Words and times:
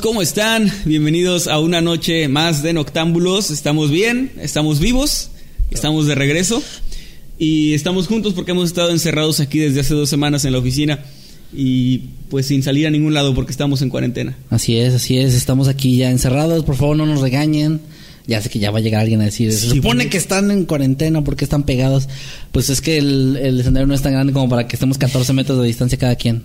¿Cómo 0.00 0.22
están? 0.22 0.70
Bienvenidos 0.84 1.46
a 1.46 1.58
una 1.58 1.80
noche 1.80 2.28
más 2.28 2.62
de 2.62 2.72
Noctámbulos. 2.72 3.50
Estamos 3.50 3.90
bien, 3.90 4.32
estamos 4.40 4.80
vivos, 4.80 5.30
estamos 5.70 6.06
de 6.06 6.14
regreso 6.14 6.62
y 7.38 7.74
estamos 7.74 8.06
juntos 8.06 8.34
porque 8.34 8.52
hemos 8.52 8.66
estado 8.66 8.90
encerrados 8.90 9.40
aquí 9.40 9.58
desde 9.58 9.80
hace 9.80 9.94
dos 9.94 10.08
semanas 10.08 10.44
en 10.44 10.52
la 10.52 10.58
oficina 10.58 11.04
y 11.56 12.02
pues 12.30 12.46
sin 12.46 12.62
salir 12.62 12.86
a 12.86 12.90
ningún 12.90 13.14
lado 13.14 13.34
porque 13.34 13.52
estamos 13.52 13.82
en 13.82 13.90
cuarentena. 13.90 14.36
Así 14.50 14.76
es, 14.76 14.94
así 14.94 15.18
es. 15.18 15.34
Estamos 15.34 15.68
aquí 15.68 15.96
ya 15.96 16.10
encerrados. 16.10 16.64
Por 16.64 16.76
favor, 16.76 16.96
no 16.96 17.06
nos 17.06 17.20
regañen. 17.20 17.80
Ya 18.26 18.40
sé 18.40 18.48
que 18.48 18.58
ya 18.58 18.70
va 18.70 18.78
a 18.78 18.80
llegar 18.80 19.02
alguien 19.02 19.20
a 19.20 19.24
decir, 19.24 19.52
se 19.52 19.68
Sí, 19.68 19.76
supone 19.76 20.08
que 20.08 20.16
están 20.16 20.50
en 20.50 20.64
cuarentena 20.64 21.22
porque 21.22 21.44
están 21.44 21.64
pegados. 21.64 22.08
Pues 22.52 22.70
es 22.70 22.80
que 22.80 22.96
el, 22.96 23.36
el 23.36 23.60
escenario 23.60 23.86
no 23.86 23.94
es 23.94 24.00
tan 24.00 24.12
grande 24.14 24.32
como 24.32 24.48
para 24.48 24.66
que 24.66 24.76
estemos 24.76 24.96
14 24.96 25.32
metros 25.34 25.60
de 25.60 25.66
distancia 25.66 25.98
cada 25.98 26.16
quien. 26.16 26.42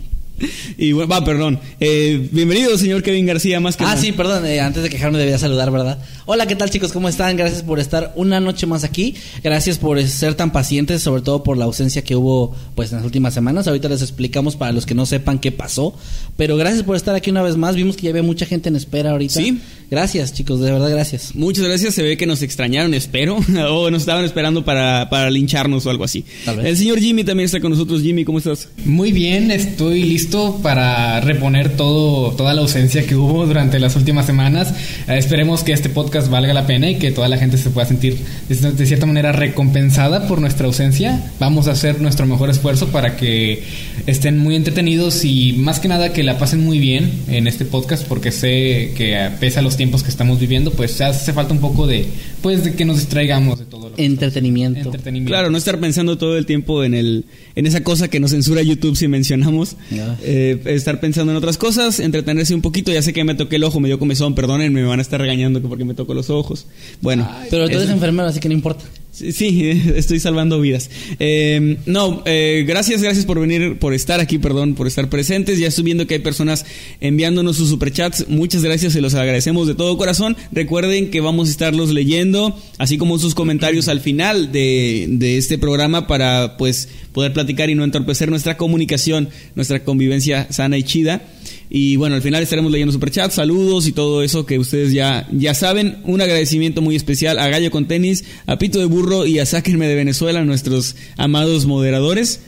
Y 0.77 0.91
bueno, 0.91 1.09
va, 1.09 1.23
perdón. 1.23 1.59
Eh, 1.79 2.29
bienvenido, 2.31 2.77
señor 2.77 3.03
Kevin 3.03 3.25
García, 3.25 3.59
más 3.59 3.75
que 3.75 3.83
Ah, 3.83 3.97
sí, 3.97 4.11
perdón, 4.11 4.45
eh, 4.45 4.59
antes 4.59 4.83
de 4.83 4.89
quejarme 4.89 5.17
debía 5.17 5.37
saludar, 5.37 5.71
¿verdad? 5.71 5.99
Hola, 6.25 6.47
¿qué 6.47 6.55
tal 6.55 6.69
chicos? 6.69 6.91
¿Cómo 6.91 7.09
están? 7.09 7.35
Gracias 7.37 7.63
por 7.63 7.79
estar 7.79 8.13
una 8.15 8.39
noche 8.39 8.65
más 8.65 8.83
aquí. 8.83 9.15
Gracias 9.43 9.77
por 9.77 10.01
ser 10.03 10.35
tan 10.35 10.51
pacientes, 10.51 11.01
sobre 11.01 11.21
todo 11.21 11.43
por 11.43 11.57
la 11.57 11.65
ausencia 11.65 12.03
que 12.03 12.15
hubo 12.15 12.55
pues 12.75 12.91
en 12.91 12.97
las 12.97 13.05
últimas 13.05 13.33
semanas. 13.33 13.67
Ahorita 13.67 13.89
les 13.89 14.01
explicamos 14.01 14.55
para 14.55 14.71
los 14.71 14.85
que 14.85 14.95
no 14.95 15.05
sepan 15.05 15.39
qué 15.39 15.51
pasó. 15.51 15.95
Pero 16.37 16.55
gracias 16.55 16.83
por 16.83 16.95
estar 16.95 17.15
aquí 17.15 17.29
una 17.29 17.41
vez 17.41 17.57
más. 17.57 17.75
Vimos 17.75 17.95
que 17.95 18.03
ya 18.03 18.09
había 18.11 18.23
mucha 18.23 18.45
gente 18.45 18.69
en 18.69 18.75
espera 18.75 19.11
ahorita. 19.11 19.33
Sí. 19.33 19.59
Gracias, 19.91 20.33
chicos, 20.35 20.59
de 20.59 20.71
verdad, 20.71 20.91
gracias. 20.91 21.33
Muchas 21.33 21.63
gracias, 21.65 21.95
se 21.95 22.03
ve 22.03 22.15
que 22.15 22.27
nos 22.27 22.43
extrañaron, 22.43 22.93
espero, 22.93 23.39
o 23.71 23.89
nos 23.89 24.03
estaban 24.03 24.23
esperando 24.23 24.63
para, 24.63 25.09
para 25.09 25.31
lincharnos 25.31 25.87
o 25.87 25.89
algo 25.89 26.03
así. 26.03 26.23
Tal 26.45 26.57
vez. 26.57 26.67
El 26.67 26.77
señor 26.77 26.99
Jimmy 26.99 27.23
también 27.23 27.45
está 27.45 27.59
con 27.59 27.71
nosotros. 27.71 28.03
Jimmy, 28.03 28.23
¿cómo 28.23 28.37
estás? 28.37 28.69
Muy 28.85 29.11
bien, 29.11 29.49
estoy 29.49 30.03
listo 30.03 30.28
para 30.61 31.21
reponer 31.21 31.75
todo, 31.75 32.31
toda 32.33 32.53
la 32.53 32.61
ausencia 32.61 33.05
que 33.05 33.15
hubo 33.15 33.47
durante 33.47 33.79
las 33.79 33.95
últimas 33.95 34.27
semanas. 34.27 34.73
Eh, 35.07 35.17
esperemos 35.17 35.63
que 35.63 35.73
este 35.73 35.89
podcast 35.89 36.29
valga 36.29 36.53
la 36.53 36.67
pena 36.67 36.89
y 36.89 36.99
que 36.99 37.11
toda 37.11 37.27
la 37.27 37.37
gente 37.37 37.57
se 37.57 37.71
pueda 37.71 37.87
sentir 37.87 38.17
de, 38.47 38.85
cierta 38.85 39.05
manera 39.05 39.31
recompensada 39.31 40.27
por 40.27 40.39
nuestra 40.39 40.67
ausencia. 40.67 41.31
Vamos 41.39 41.67
a 41.67 41.71
hacer 41.71 41.99
nuestro 41.99 42.27
mejor 42.27 42.49
esfuerzo 42.49 42.89
para 42.89 43.17
que 43.17 43.63
estén 44.05 44.37
muy 44.37 44.55
entretenidos 44.55 45.25
y 45.25 45.53
más 45.53 45.79
que 45.79 45.87
nada 45.87 46.13
que 46.13 46.23
la 46.23 46.37
pasen 46.37 46.63
muy 46.63 46.77
bien 46.77 47.11
en 47.27 47.47
este 47.47 47.65
podcast 47.65 48.05
porque 48.07 48.31
sé 48.31 48.93
que 48.95 49.15
eh, 49.15 49.31
pese 49.39 49.59
a 49.59 49.61
los 49.63 49.77
tiempos 49.77 50.03
que 50.03 50.09
estamos 50.09 50.39
viviendo, 50.39 50.71
pues 50.71 51.01
hace 51.01 51.33
falta 51.33 51.53
un 51.53 51.59
poco 51.59 51.87
de 51.87 52.05
pues 52.41 52.63
de 52.63 52.75
que 52.75 52.85
nos 52.85 52.97
distraigamos 52.97 53.59
de 53.59 53.65
todo 53.65 53.88
lo 53.89 53.95
que 53.95 54.05
Entretenimiento. 54.05 54.79
entretenimiento. 54.79 55.29
Claro, 55.29 55.49
no 55.49 55.57
estar 55.57 55.79
pensando 55.79 56.17
todo 56.17 56.37
el 56.37 56.45
tiempo 56.45 56.83
en 56.83 56.93
el 56.93 57.25
en 57.55 57.65
esa 57.65 57.83
cosa 57.83 58.07
que 58.07 58.19
nos 58.19 58.31
censura 58.31 58.61
YouTube 58.61 58.95
si 58.95 59.07
mencionamos. 59.07 59.75
Eh, 60.23 60.61
estar 60.65 60.99
pensando 60.99 61.31
en 61.31 61.37
otras 61.37 61.57
cosas, 61.57 61.99
entretenerse 61.99 62.53
un 62.55 62.61
poquito. 62.61 62.91
Ya 62.91 63.01
sé 63.01 63.13
que 63.13 63.23
me 63.23 63.35
toqué 63.35 63.57
el 63.57 63.63
ojo, 63.63 63.79
me 63.79 63.87
dio 63.89 63.99
comezón, 63.99 64.35
perdónenme, 64.35 64.81
me 64.81 64.87
van 64.87 64.99
a 64.99 65.01
estar 65.01 65.19
regañando 65.19 65.61
que 65.61 65.67
porque 65.67 65.85
me 65.85 65.93
toco 65.93 66.13
los 66.13 66.29
ojos. 66.29 66.65
Bueno, 67.01 67.29
Pero 67.49 67.67
tú 67.69 67.77
eres 67.77 67.89
enfermero, 67.89 68.27
así 68.29 68.39
que 68.39 68.47
no 68.49 68.53
importa. 68.53 68.85
Sí, 69.11 69.69
estoy 69.95 70.19
salvando 70.19 70.61
vidas. 70.61 70.89
Eh, 71.19 71.77
no, 71.85 72.21
eh, 72.25 72.63
gracias, 72.67 73.01
gracias 73.01 73.25
por 73.25 73.39
venir, 73.39 73.79
por 73.79 73.93
estar 73.93 74.19
aquí, 74.19 74.37
perdón, 74.37 74.75
por 74.75 74.87
estar 74.87 75.09
presentes. 75.09 75.59
Ya 75.59 75.67
estoy 75.67 75.83
viendo 75.83 76.07
que 76.07 76.15
hay 76.15 76.19
personas 76.19 76.65
enviándonos 77.01 77.57
sus 77.57 77.69
superchats. 77.69 78.27
Muchas 78.29 78.63
gracias, 78.63 78.93
se 78.93 79.01
los 79.01 79.15
agradecemos 79.15 79.67
de 79.67 79.75
todo 79.75 79.97
corazón. 79.97 80.37
Recuerden 80.51 81.09
que 81.09 81.21
vamos 81.21 81.47
a 81.49 81.51
estarlos 81.51 81.89
leyendo, 81.89 82.57
así 82.77 82.97
como 82.97 83.17
sus 83.17 83.35
comentarios 83.35 83.87
al 83.87 83.99
final 83.99 84.51
de, 84.51 85.07
de 85.09 85.37
este 85.37 85.57
programa 85.57 86.07
para 86.07 86.57
pues 86.57 86.89
poder 87.11 87.33
platicar 87.33 87.69
y 87.69 87.75
no 87.75 87.83
entorpecer 87.83 88.29
nuestra 88.29 88.57
comunicación, 88.57 89.29
nuestra 89.55 89.83
convivencia 89.83 90.47
sana 90.51 90.77
y 90.77 90.83
chida. 90.83 91.23
Y 91.69 91.97
bueno, 91.97 92.15
al 92.15 92.23
final 92.23 92.41
estaremos 92.41 92.71
leyendo 92.71 92.91
superchats, 92.91 93.35
saludos 93.35 93.87
y 93.87 93.91
todo 93.91 94.23
eso 94.23 94.45
que 94.45 94.57
ustedes 94.57 94.91
ya, 94.91 95.27
ya 95.31 95.53
saben. 95.53 95.99
Un 96.03 96.19
agradecimiento 96.19 96.81
muy 96.81 96.95
especial 96.95 97.37
a 97.37 97.47
Gallo 97.47 97.69
con 97.69 97.87
Tenis, 97.87 98.25
a 98.47 98.57
Pito 98.57 98.79
de 98.79 98.85
Burro 98.85 99.27
y 99.27 99.37
a 99.37 99.45
Sáquenme 99.45 99.87
de 99.87 99.95
Venezuela, 99.95 100.43
nuestros 100.43 100.95
amados 101.15 101.67
moderadores, 101.67 102.41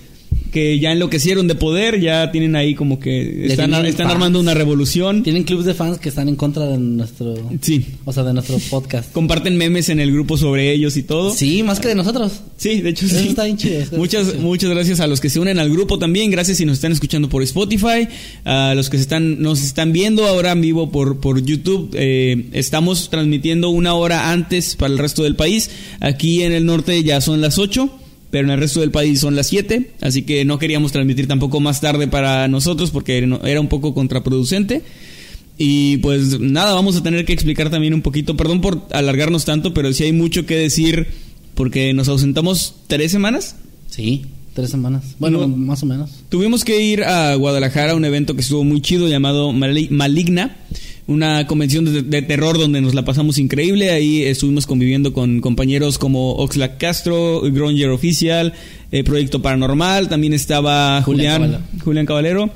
que 0.52 0.80
ya 0.80 0.92
enloquecieron 0.92 1.48
de 1.48 1.56
poder, 1.56 2.00
ya 2.02 2.32
tienen 2.32 2.56
ahí 2.56 2.76
como 2.76 3.00
que 3.00 3.46
están, 3.48 3.74
están 3.86 4.06
fans. 4.08 4.14
armando 4.16 4.40
una 4.40 4.54
revolución. 4.54 5.24
Tienen 5.24 5.44
clubes 5.44 5.66
de 5.66 5.74
fans 5.74 5.98
que 5.98 6.10
están 6.10 6.28
en 6.30 6.36
contra 6.36 6.68
de 6.68 6.78
nuestro... 6.78 7.36
Sí, 7.62 7.86
O 8.06 8.12
sea, 8.14 8.24
de 8.24 8.34
nuestro 8.34 8.58
podcast. 8.70 9.12
comparten 9.12 9.56
memes 9.58 9.90
en 9.90 10.00
el 10.00 10.12
grupo 10.12 10.38
sobre 10.38 10.72
ellos 10.74 10.98
y 10.98 11.04
todo. 11.04 11.34
Sí, 11.34 11.64
más 11.64 11.80
que 11.80 11.88
de 11.88 11.96
nosotros. 11.96 12.42
Sí, 12.58 12.82
de 12.82 12.90
hecho 12.90 13.06
Eso 13.06 13.20
sí. 13.20 13.30
está 13.30 13.46
bien 13.46 13.58
chido, 13.58 13.80
eso 13.80 13.96
Muchas, 13.98 14.22
está 14.24 14.34
chido. 14.34 14.44
muchas 14.48 14.70
gracias 14.70 15.00
a 15.00 15.08
los 15.08 15.20
que 15.22 15.30
se 15.30 15.40
unen 15.40 15.58
al 15.58 15.70
grupo 15.72 15.98
también. 15.98 16.30
Gracias 16.32 16.58
si 16.58 16.66
nos 16.66 16.76
están 16.76 16.92
escuchando 16.92 17.30
por 17.30 17.42
Spotify, 17.44 18.08
a 18.46 18.74
los 18.76 18.90
que 18.90 18.98
se 18.98 19.04
están, 19.04 19.42
nos 19.42 19.62
están 19.64 19.94
viendo 19.94 20.26
ahora 20.28 20.52
en 20.52 20.62
vivo 20.62 20.92
por, 20.92 21.20
por 21.20 21.44
YouTube. 21.44 21.90
Eh, 21.94 22.48
estamos 22.52 23.10
transmitiendo 23.10 23.70
una 23.70 23.94
hora 23.94 24.32
antes 24.32 24.76
para 24.76 24.92
el 24.92 25.00
resto 25.00 25.24
del 25.24 25.36
país. 25.36 25.70
Aquí 26.02 26.44
en 26.44 26.52
el 26.52 26.66
norte 26.66 27.02
ya 27.04 27.22
son 27.22 27.40
las 27.42 27.58
8. 27.58 28.00
Pero 28.32 28.46
en 28.46 28.52
el 28.52 28.60
resto 28.60 28.80
del 28.80 28.92
país 28.92 29.20
son 29.20 29.36
las 29.36 29.48
7, 29.48 29.92
así 30.02 30.24
que 30.24 30.46
no 30.46 30.58
queríamos 30.58 30.92
transmitir 30.92 31.28
tampoco 31.28 31.60
más 31.60 31.82
tarde 31.82 32.08
para 32.08 32.48
nosotros 32.48 32.90
porque 32.90 33.18
era 33.44 33.62
un 33.62 33.68
poco 33.68 33.94
contraproducente. 33.94 34.82
Y 35.58 35.98
pues 35.98 36.40
nada, 36.40 36.74
vamos 36.74 36.96
a 36.96 37.04
tener 37.04 37.26
que 37.26 37.34
explicar 37.34 37.70
también 37.70 37.94
un 37.94 38.02
poquito, 38.02 38.36
perdón 38.36 38.62
por 38.62 38.88
alargarnos 38.92 39.46
tanto, 39.46 39.74
pero 39.74 39.94
sí 39.94 40.06
hay 40.06 40.14
mucho 40.14 40.46
que 40.46 40.56
decir 40.56 41.08
porque 41.54 41.94
nos 41.94 42.08
ausentamos 42.08 42.76
tres 42.88 43.12
semanas. 43.12 43.58
Sí, 43.88 44.26
tres 44.54 44.70
semanas. 44.70 45.16
Bueno, 45.20 45.40
No. 45.42 45.48
más 45.48 45.82
o 45.84 45.86
menos. 45.86 46.10
Tuvimos 46.30 46.64
que 46.66 46.82
ir 46.82 47.04
a 47.04 47.36
Guadalajara 47.36 47.92
a 47.94 47.96
un 47.96 48.06
evento 48.06 48.36
que 48.36 48.42
estuvo 48.42 48.64
muy 48.64 48.82
chido 48.82 49.08
llamado 49.08 49.52
Mali- 49.54 49.90
Maligna, 49.90 50.58
una 51.08 51.48
convención 51.48 51.86
de, 51.86 52.02
de 52.04 52.22
terror 52.22 52.58
donde 52.58 52.80
nos 52.82 52.94
la 52.94 53.04
pasamos 53.06 53.38
increíble. 53.38 53.92
Ahí 53.92 54.22
estuvimos 54.24 54.66
conviviendo 54.68 55.14
con 55.14 55.40
compañeros 55.42 55.98
como 55.98 56.34
Oxlack 56.34 56.78
Castro, 56.78 57.42
Gronger 57.42 57.90
Oficial, 57.90 58.54
eh, 58.92 59.04
Proyecto 59.04 59.42
Paranormal, 59.42 60.10
también 60.10 60.34
estaba 60.34 61.02
Julián 61.02 61.42
Julián, 61.44 61.62
Julián 61.84 62.06
Caballero. 62.06 62.50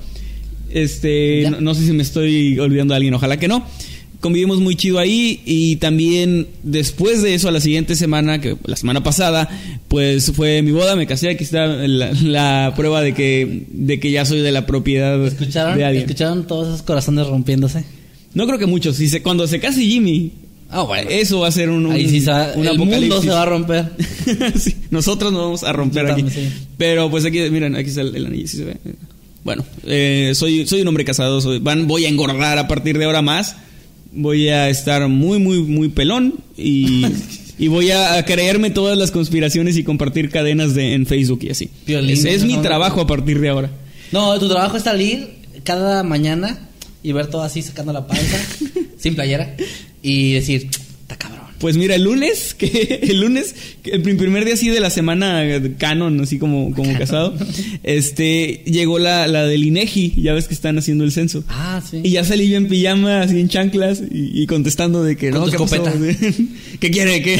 Este, 0.69 1.47
no, 1.49 1.61
no 1.61 1.75
sé 1.75 1.85
si 1.85 1.93
me 1.93 2.03
estoy 2.03 2.59
olvidando 2.59 2.93
de 2.93 2.97
alguien, 2.97 3.13
ojalá 3.13 3.37
que 3.37 3.47
no. 3.47 3.65
Convivimos 4.21 4.59
muy 4.59 4.75
chido 4.75 4.97
ahí 4.99 5.41
y 5.45 5.75
también 5.77 6.47
después 6.63 7.21
de 7.21 7.33
eso, 7.35 7.47
a 7.47 7.51
la 7.51 7.59
siguiente 7.59 7.95
semana, 7.95 8.41
que 8.41 8.55
la 8.65 8.75
semana 8.75 9.03
pasada, 9.03 9.47
pues 9.87 10.31
fue 10.31 10.61
mi 10.61 10.71
boda, 10.71 10.95
me 10.95 11.05
casé, 11.07 11.29
aquí 11.29 11.43
está 11.43 11.65
la, 11.67 12.11
la 12.13 12.73
prueba 12.75 13.01
de 13.01 13.13
que, 13.13 13.65
de 13.71 13.99
que 13.99 14.11
ya 14.11 14.25
soy 14.25 14.41
de 14.41 14.51
la 14.51 14.65
propiedad 14.65 15.23
¿Escucharon? 15.25 15.77
de 15.77 15.85
alguien. 15.85 16.05
¿Escucharon 16.05 16.47
todos 16.47 16.67
esos 16.69 16.81
corazones 16.81 17.27
rompiéndose? 17.27 17.83
No 18.33 18.47
creo 18.47 18.57
que 18.59 18.65
muchos, 18.65 18.95
si 18.97 19.07
se, 19.09 19.21
cuando 19.21 19.47
se 19.47 19.59
case 19.59 19.81
Jimmy, 19.83 20.31
Ah, 20.69 20.81
bueno. 20.81 21.09
eso 21.11 21.41
va 21.41 21.47
a 21.47 21.51
ser 21.51 21.69
un, 21.69 21.85
un, 21.85 21.91
Ahí 21.91 22.09
sí 22.09 22.21
se 22.21 22.31
va- 22.31 22.51
un 22.55 22.65
el 22.67 22.77
mundo 22.77 23.21
se 23.21 23.29
va 23.29 23.43
a 23.43 23.45
romper. 23.45 23.91
Sí, 24.59 24.75
nosotros 24.89 25.31
nos 25.31 25.41
vamos 25.41 25.63
a 25.63 25.71
romper 25.71 26.07
aquí. 26.11 26.25
sí. 26.29 26.49
Pero 26.77 27.09
pues 27.11 27.23
aquí, 27.25 27.39
miren, 27.51 27.75
aquí 27.75 27.89
está 27.89 28.01
el, 28.01 28.15
el 28.15 28.25
anillo, 28.25 28.47
¿sí 28.47 28.57
se 28.57 28.65
ve? 28.65 28.77
Bueno, 29.43 29.63
eh, 29.85 30.31
soy, 30.33 30.65
soy 30.65 30.81
un 30.81 30.87
hombre 30.87 31.05
casado, 31.05 31.39
soy, 31.39 31.59
van, 31.59 31.87
voy 31.87 32.05
a 32.05 32.09
engordar 32.09 32.57
a 32.57 32.67
partir 32.67 32.97
de 32.97 33.05
ahora 33.05 33.21
más. 33.21 33.55
Voy 34.15 34.49
a 34.49 34.69
estar 34.69 35.07
muy, 35.07 35.39
muy, 35.39 35.61
muy 35.61 35.89
pelón 35.89 36.35
y, 36.57 37.05
y 37.57 37.67
voy 37.67 37.91
a 37.91 38.23
creerme 38.25 38.71
todas 38.71 38.97
las 38.97 39.11
conspiraciones 39.11 39.77
y 39.77 39.83
compartir 39.83 40.29
cadenas 40.29 40.73
de, 40.73 40.93
en 40.93 41.05
Facebook 41.05 41.39
y 41.43 41.49
así. 41.49 41.69
Violín, 41.85 42.25
es 42.25 42.43
mi 42.43 42.57
trabajo 42.57 43.01
a 43.01 43.07
partir 43.07 43.39
de 43.39 43.49
ahora. 43.49 43.69
No, 44.11 44.39
tu 44.39 44.47
trabajo 44.47 44.77
es 44.77 44.83
salir 44.83 45.35
cada 45.63 46.03
mañana 46.03 46.69
y 47.03 47.11
ver 47.11 47.27
todo 47.27 47.43
así 47.43 47.61
sacando 47.61 47.93
la 47.93 48.07
panza, 48.07 48.37
sin 48.97 49.15
playera, 49.15 49.55
y 50.01 50.33
decir. 50.33 50.69
Pues 51.59 51.77
mira, 51.77 51.95
el 51.95 52.03
lunes, 52.03 52.53
que 52.57 52.99
el 53.03 53.21
lunes, 53.21 53.55
que 53.81 53.91
el 53.91 54.01
prim- 54.01 54.17
primer 54.17 54.43
día 54.45 54.53
así 54.55 54.69
de 54.69 54.79
la 54.79 54.89
semana 54.89 55.43
canon, 55.77 56.19
así 56.21 56.37
como, 56.37 56.71
como 56.73 56.97
casado, 56.97 57.33
este, 57.83 58.61
llegó 58.65 58.99
la, 58.99 59.27
la 59.27 59.45
del 59.45 59.63
INEGI, 59.63 60.13
ya 60.21 60.33
ves 60.33 60.47
que 60.47 60.53
están 60.53 60.77
haciendo 60.77 61.03
el 61.03 61.11
censo. 61.11 61.43
Ah, 61.47 61.81
sí. 61.87 62.01
Y 62.03 62.09
ya 62.11 62.23
salí 62.23 62.49
yo 62.49 62.57
en 62.57 62.67
pijama, 62.67 63.21
así 63.21 63.39
en 63.39 63.47
chanclas, 63.49 64.01
y, 64.11 64.41
y 64.41 64.47
contestando 64.47 65.03
de 65.03 65.15
que 65.15 65.31
no, 65.31 65.45
¿qué 65.45 65.57
pasó? 65.57 65.83
¿Qué 66.79 66.91
quiere? 66.91 67.21
¿Qué? 67.21 67.39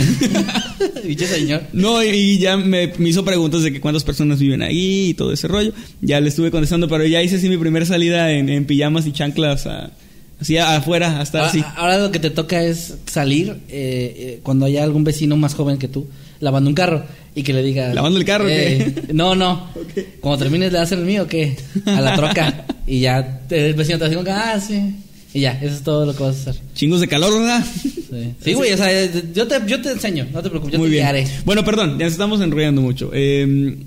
Dicho 1.05 1.25
señor. 1.27 1.63
No, 1.73 2.03
y 2.03 2.37
ya 2.39 2.57
me, 2.57 2.91
me 2.97 3.09
hizo 3.09 3.23
preguntas 3.25 3.63
de 3.63 3.71
que 3.71 3.79
cuántas 3.81 4.03
personas 4.03 4.39
viven 4.39 4.61
ahí 4.61 5.09
y 5.09 5.13
todo 5.13 5.31
ese 5.33 5.47
rollo. 5.47 5.73
Ya 6.01 6.19
le 6.21 6.29
estuve 6.29 6.51
contestando, 6.51 6.87
pero 6.87 7.05
ya 7.05 7.21
hice 7.21 7.35
así 7.35 7.49
mi 7.49 7.57
primera 7.57 7.85
salida 7.85 8.31
en, 8.31 8.49
en 8.49 8.65
pijamas 8.65 9.05
y 9.07 9.11
chanclas 9.11 9.67
a- 9.67 9.91
así 10.39 10.57
afuera, 10.57 11.19
hasta 11.19 11.39
Ahora, 11.39 11.49
así. 11.49 11.63
ahora 11.75 11.97
lo 11.99 12.11
que 12.11 12.19
te 12.19 12.29
toca 12.29 12.61
es 12.63 12.95
salir 13.05 13.49
eh, 13.49 13.55
eh, 13.69 14.39
cuando 14.43 14.65
haya 14.65 14.83
algún 14.83 15.03
vecino 15.03 15.37
más 15.37 15.53
joven 15.55 15.77
que 15.77 15.87
tú 15.87 16.07
lavando 16.39 16.69
un 16.69 16.75
carro 16.75 17.03
y 17.33 17.43
que 17.43 17.53
le 17.53 17.63
diga 17.63 17.93
¿Lavando 17.93 18.19
el 18.19 18.25
carro 18.25 18.45
o 18.45 18.49
eh, 18.49 18.93
qué? 19.07 19.13
No, 19.13 19.35
no. 19.35 19.69
Cuando 20.21 20.39
termines 20.43 20.71
le 20.71 20.77
das 20.79 20.91
el 20.91 21.01
mío, 21.01 21.27
¿qué? 21.27 21.55
A 21.85 21.99
la 22.01 22.15
troca 22.15 22.65
y 22.87 22.99
ya 23.01 23.41
el 23.49 23.73
vecino 23.73 23.97
te 23.99 24.09
dice, 24.09 24.21
ah, 24.31 24.59
sí. 24.59 24.95
Y 25.33 25.41
ya, 25.41 25.51
eso 25.61 25.75
es 25.75 25.81
todo 25.83 26.05
lo 26.05 26.15
que 26.15 26.23
vas 26.23 26.35
a 26.47 26.51
hacer. 26.51 26.61
Chingos 26.75 27.01
de 27.01 27.09
calor, 27.09 27.33
¿verdad? 27.37 27.61
Sí, 27.83 28.33
Sí, 28.41 28.53
güey, 28.53 28.71
o 28.71 28.77
sea, 28.77 28.89
yo 29.33 29.47
te, 29.47 29.59
yo 29.67 29.81
te 29.81 29.91
enseño, 29.91 30.27
no 30.31 30.41
te 30.41 30.49
preocupes, 30.49 30.73
yo 30.73 30.79
Muy 30.79 30.87
te 30.87 30.91
bien. 30.93 31.03
guiaré. 31.03 31.27
Bueno, 31.43 31.65
perdón, 31.65 31.97
ya 31.99 32.05
nos 32.05 32.13
estamos 32.13 32.39
enrollando 32.39 32.81
mucho. 32.81 33.11
Eh, 33.13 33.77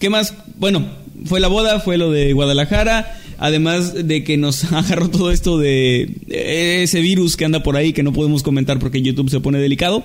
¿Qué 0.00 0.10
más? 0.10 0.34
Bueno, 0.58 0.84
fue 1.26 1.38
la 1.38 1.46
boda, 1.46 1.78
fue 1.78 1.96
lo 1.96 2.10
de 2.10 2.32
Guadalajara. 2.32 3.20
Además 3.38 3.94
de 4.06 4.24
que 4.24 4.36
nos 4.36 4.64
agarró 4.72 5.08
todo 5.10 5.30
esto 5.30 5.58
de 5.58 6.10
ese 6.28 7.00
virus 7.00 7.36
que 7.36 7.44
anda 7.44 7.62
por 7.62 7.76
ahí 7.76 7.92
que 7.92 8.02
no 8.02 8.12
podemos 8.12 8.42
comentar 8.42 8.78
porque 8.78 9.02
YouTube 9.02 9.30
se 9.30 9.40
pone 9.40 9.58
delicado. 9.58 10.04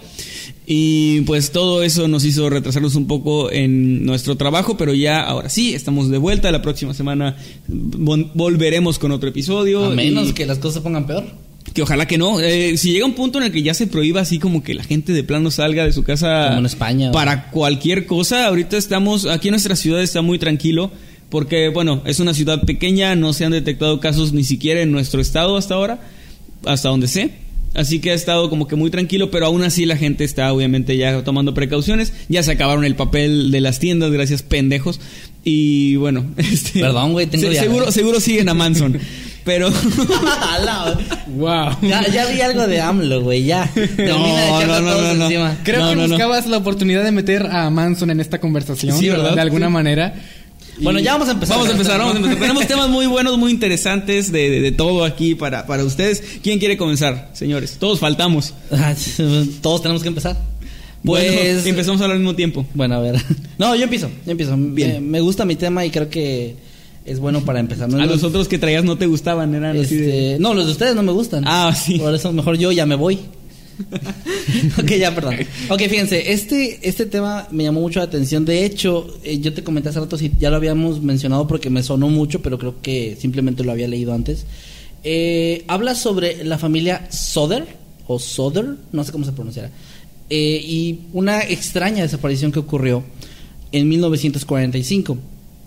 Y 0.66 1.22
pues 1.22 1.52
todo 1.52 1.84
eso 1.84 2.08
nos 2.08 2.24
hizo 2.24 2.50
retrasarnos 2.50 2.96
un 2.96 3.08
poco 3.08 3.52
en 3.52 4.06
nuestro 4.06 4.38
trabajo, 4.38 4.78
pero 4.78 4.94
ya 4.94 5.22
ahora 5.22 5.50
sí, 5.50 5.74
estamos 5.74 6.10
de 6.10 6.18
vuelta. 6.18 6.52
La 6.52 6.62
próxima 6.62 6.94
semana 6.94 7.36
vol- 7.70 8.30
volveremos 8.34 9.00
con 9.00 9.12
otro 9.12 9.30
episodio. 9.30 9.86
A 9.86 9.90
menos 9.90 10.30
y- 10.30 10.34
que 10.34 10.46
las 10.46 10.60
cosas 10.60 10.76
se 10.76 10.82
pongan 10.82 11.08
peor. 11.08 11.26
que 11.74 11.82
ojalá 11.82 12.06
que 12.08 12.18
no. 12.18 12.40
Eh, 12.40 12.78
si 12.78 12.92
llega 12.92 13.06
un 13.06 13.14
punto 13.14 13.38
en 13.40 13.46
el 13.46 13.52
que 13.52 13.64
ya 13.64 13.74
se 13.74 13.88
prohíba 13.88 14.22
así 14.22 14.40
como 14.40 14.62
que 14.64 14.74
la 14.74 14.84
gente 14.84 15.14
de 15.14 15.24
plano 15.24 15.52
salga 15.52 15.86
de 15.86 15.94
su 15.94 16.04
casa 16.04 16.48
Como 16.48 16.60
en 16.60 16.66
España, 16.66 17.12
para 17.12 17.50
cualquier 17.50 18.06
cosa, 18.06 18.48
ahorita 18.48 18.78
estamos, 18.78 19.26
aquí 19.26 19.48
en 19.50 19.54
nuestra 19.54 19.76
ciudad 19.76 20.02
está 20.02 20.22
muy 20.22 20.38
tranquilo. 20.40 20.92
Porque, 21.32 21.70
bueno, 21.70 22.04
es 22.06 22.20
una 22.20 22.34
ciudad 22.36 22.62
pequeña, 22.66 23.16
no 23.16 23.34
se 23.34 23.46
han 23.46 23.54
detectado 23.54 24.00
casos 24.00 24.34
ni 24.34 24.44
siquiera 24.44 24.82
en 24.82 24.92
nuestro 24.92 25.20
estado 25.22 25.58
hasta 25.58 25.74
ahora, 25.74 26.00
hasta 26.66 26.90
donde 26.90 27.08
sé. 27.08 27.32
Así 27.74 28.00
que 28.02 28.12
ha 28.12 28.14
estado 28.14 28.50
como 28.50 28.68
que 28.68 28.76
muy 28.76 28.92
tranquilo, 28.92 29.32
pero 29.32 29.46
aún 29.46 29.64
así 29.64 29.86
la 29.86 29.96
gente 29.96 30.26
está 30.26 30.52
obviamente 30.52 30.98
ya 30.98 31.24
tomando 31.24 31.54
precauciones. 31.54 32.12
Ya 32.28 32.44
se 32.44 32.52
acabaron 32.52 32.84
el 32.84 32.96
papel 32.96 33.50
de 33.50 33.62
las 33.62 33.80
tiendas, 33.80 34.12
gracias 34.12 34.44
pendejos. 34.44 35.00
Y 35.46 35.96
bueno, 35.96 36.26
este, 36.38 36.82
Perdón, 36.82 37.14
güey, 37.14 37.28
tengo 37.28 37.48
se- 37.48 37.56
seguro, 37.58 37.90
seguro 37.94 38.20
siguen 38.20 38.50
a 38.50 38.54
Manson. 38.54 39.00
pero 39.46 39.72
Wow. 41.28 41.78
ya, 41.82 42.06
ya 42.10 42.26
vi 42.28 42.42
algo 42.42 42.68
de 42.68 42.82
AMLO, 42.82 43.22
güey, 43.22 43.44
ya. 43.46 43.70
No, 43.98 44.18
no, 44.18 44.66
todos 44.68 44.82
no, 44.82 45.14
no. 45.16 45.26
encima. 45.26 45.58
Creo 45.64 45.80
No, 45.80 45.90
que 45.90 45.96
no, 45.96 46.02
no. 46.04 46.08
buscabas 46.10 46.48
la 46.48 46.58
oportunidad 46.58 47.04
de 47.04 47.12
meter 47.12 47.46
a 47.48 47.70
Manson 47.70 48.10
en 48.12 48.20
esta 48.20 48.40
conversación. 48.40 48.98
Sí, 48.98 49.10
¿verdad? 49.10 49.34
De 49.36 49.42
alguna 49.42 49.68
Sí. 49.68 49.74
manera. 49.74 50.14
Bueno, 50.80 51.00
ya 51.00 51.14
vamos 51.14 51.28
a 51.30 51.32
empezar. 51.34 51.58
Vamos 51.58 51.70
a 51.70 51.74
empezar, 51.74 52.00
vamos 52.00 52.16
a 52.16 52.18
empezar. 52.18 52.40
Tenemos 52.40 52.68
temas 52.68 52.90
muy 52.90 53.06
buenos, 53.08 53.38
muy 53.38 53.52
interesantes 53.52 54.32
de, 54.32 54.50
de- 54.50 54.62
de 54.62 54.72
todo 54.72 55.04
aquí 55.04 55.36
para, 55.36 55.66
para 55.68 55.84
ustedes. 55.84 56.24
¿Quién 56.42 56.60
quiere 56.60 56.78
comenzar, 56.78 57.30
señores? 57.34 57.78
Todos 57.80 58.00
faltamos. 58.00 58.54
Todos 59.62 59.82
tenemos 59.82 60.02
que 60.02 60.08
empezar. 60.10 60.38
Pues. 61.04 61.34
Bueno, 61.34 61.60
empezamos 61.70 62.02
al 62.02 62.16
mismo 62.18 62.36
tiempo. 62.36 62.66
Bueno, 62.74 62.96
a 62.96 63.00
ver. 63.00 63.16
No, 63.58 63.76
yo 63.76 63.84
empiezo. 63.84 64.10
Yo 64.26 64.32
empiezo. 64.32 64.56
Bien. 64.58 64.94
Me, 64.94 65.00
me 65.02 65.22
gusta 65.22 65.46
mi 65.46 65.56
tema 65.56 65.86
y 65.86 65.90
creo 65.92 66.10
que 66.10 66.56
es 67.06 67.20
bueno 67.20 67.42
para 67.42 67.60
empezar. 67.60 67.90
No, 67.90 68.02
A 68.02 68.06
los 68.06 68.24
otros 68.24 68.48
que 68.48 68.58
traías 68.58 68.84
no 68.84 68.98
te 68.98 69.06
gustaban, 69.08 69.54
eran 69.54 69.78
así 69.80 69.96
de... 69.98 70.32
este, 70.34 70.40
No, 70.42 70.54
los 70.54 70.66
de 70.66 70.72
ustedes 70.72 70.96
no 70.96 71.04
me 71.04 71.12
gustan. 71.12 71.44
Ah, 71.48 71.76
sí. 71.76 71.98
Por 72.00 72.14
eso 72.16 72.32
mejor 72.34 72.58
yo 72.58 72.72
ya 72.72 72.86
me 72.86 72.96
voy. 72.96 73.20
ok, 74.78 74.92
ya, 74.92 75.14
perdón. 75.14 75.36
Ok, 75.70 75.82
fíjense, 75.90 76.32
este, 76.32 76.80
este 76.88 77.06
tema 77.06 77.48
me 77.52 77.64
llamó 77.64 77.82
mucho 77.82 78.00
la 78.00 78.06
atención. 78.06 78.46
De 78.46 78.66
hecho, 78.66 79.08
eh, 79.24 79.40
yo 79.40 79.54
te 79.54 79.64
comenté 79.64 79.90
hace 79.90 80.00
rato 80.00 80.18
si 80.18 80.32
ya 80.40 80.50
lo 80.50 80.58
habíamos 80.58 81.02
mencionado 81.02 81.48
porque 81.48 81.70
me 81.70 81.84
sonó 81.84 82.10
mucho, 82.10 82.42
pero 82.42 82.58
creo 82.58 82.82
que 82.82 83.18
simplemente 83.20 83.64
lo 83.64 83.72
había 83.72 83.88
leído 83.88 84.14
antes. 84.14 84.46
Eh, 85.04 85.64
habla 85.68 85.96
sobre 85.96 86.44
la 86.44 86.58
familia 86.58 87.08
Soder, 87.12 87.66
o 88.08 88.20
Soder, 88.20 88.76
no 88.92 89.04
sé 89.04 89.12
cómo 89.12 89.26
se 89.26 89.32
pronunciará, 89.32 89.72
eh, 90.30 90.62
y 90.64 91.02
una 91.14 91.42
extraña 91.42 92.04
desaparición 92.04 92.52
que 92.52 92.60
ocurrió 92.60 93.04
en 93.72 93.90
1945. 93.90 95.18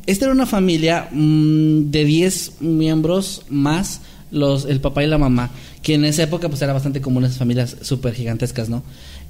Esta 0.06 0.26
era 0.26 0.34
una 0.34 0.46
familia 0.46 1.08
mm, 1.10 1.90
de 1.90 2.04
10 2.04 2.60
miembros 2.60 3.42
más 3.48 4.02
los, 4.34 4.66
el 4.66 4.80
papá 4.80 5.04
y 5.04 5.06
la 5.06 5.18
mamá, 5.18 5.50
que 5.82 5.94
en 5.94 6.04
esa 6.04 6.24
época 6.24 6.48
pues 6.48 6.60
era 6.62 6.72
bastante 6.72 7.00
común 7.00 7.24
esas 7.24 7.38
familias 7.38 7.76
súper 7.82 8.14
gigantescas, 8.14 8.68
¿no? 8.68 8.82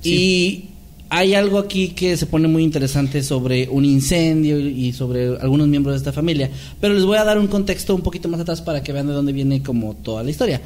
Y 0.02 0.64
hay 1.10 1.34
algo 1.34 1.58
aquí 1.58 1.88
que 1.88 2.16
se 2.16 2.26
pone 2.26 2.48
muy 2.48 2.64
interesante 2.64 3.22
sobre 3.22 3.68
un 3.68 3.84
incendio 3.84 4.58
y 4.58 4.86
y 4.86 4.92
sobre 4.92 5.36
algunos 5.38 5.68
miembros 5.68 5.94
de 5.94 5.98
esta 5.98 6.12
familia, 6.12 6.50
pero 6.80 6.94
les 6.94 7.04
voy 7.04 7.18
a 7.18 7.24
dar 7.24 7.38
un 7.38 7.46
contexto 7.46 7.94
un 7.94 8.02
poquito 8.02 8.28
más 8.28 8.40
atrás 8.40 8.60
para 8.60 8.82
que 8.82 8.92
vean 8.92 9.06
de 9.06 9.12
dónde 9.12 9.32
viene 9.32 9.62
como 9.62 9.94
toda 9.94 10.22
la 10.22 10.30
historia. 10.30 10.60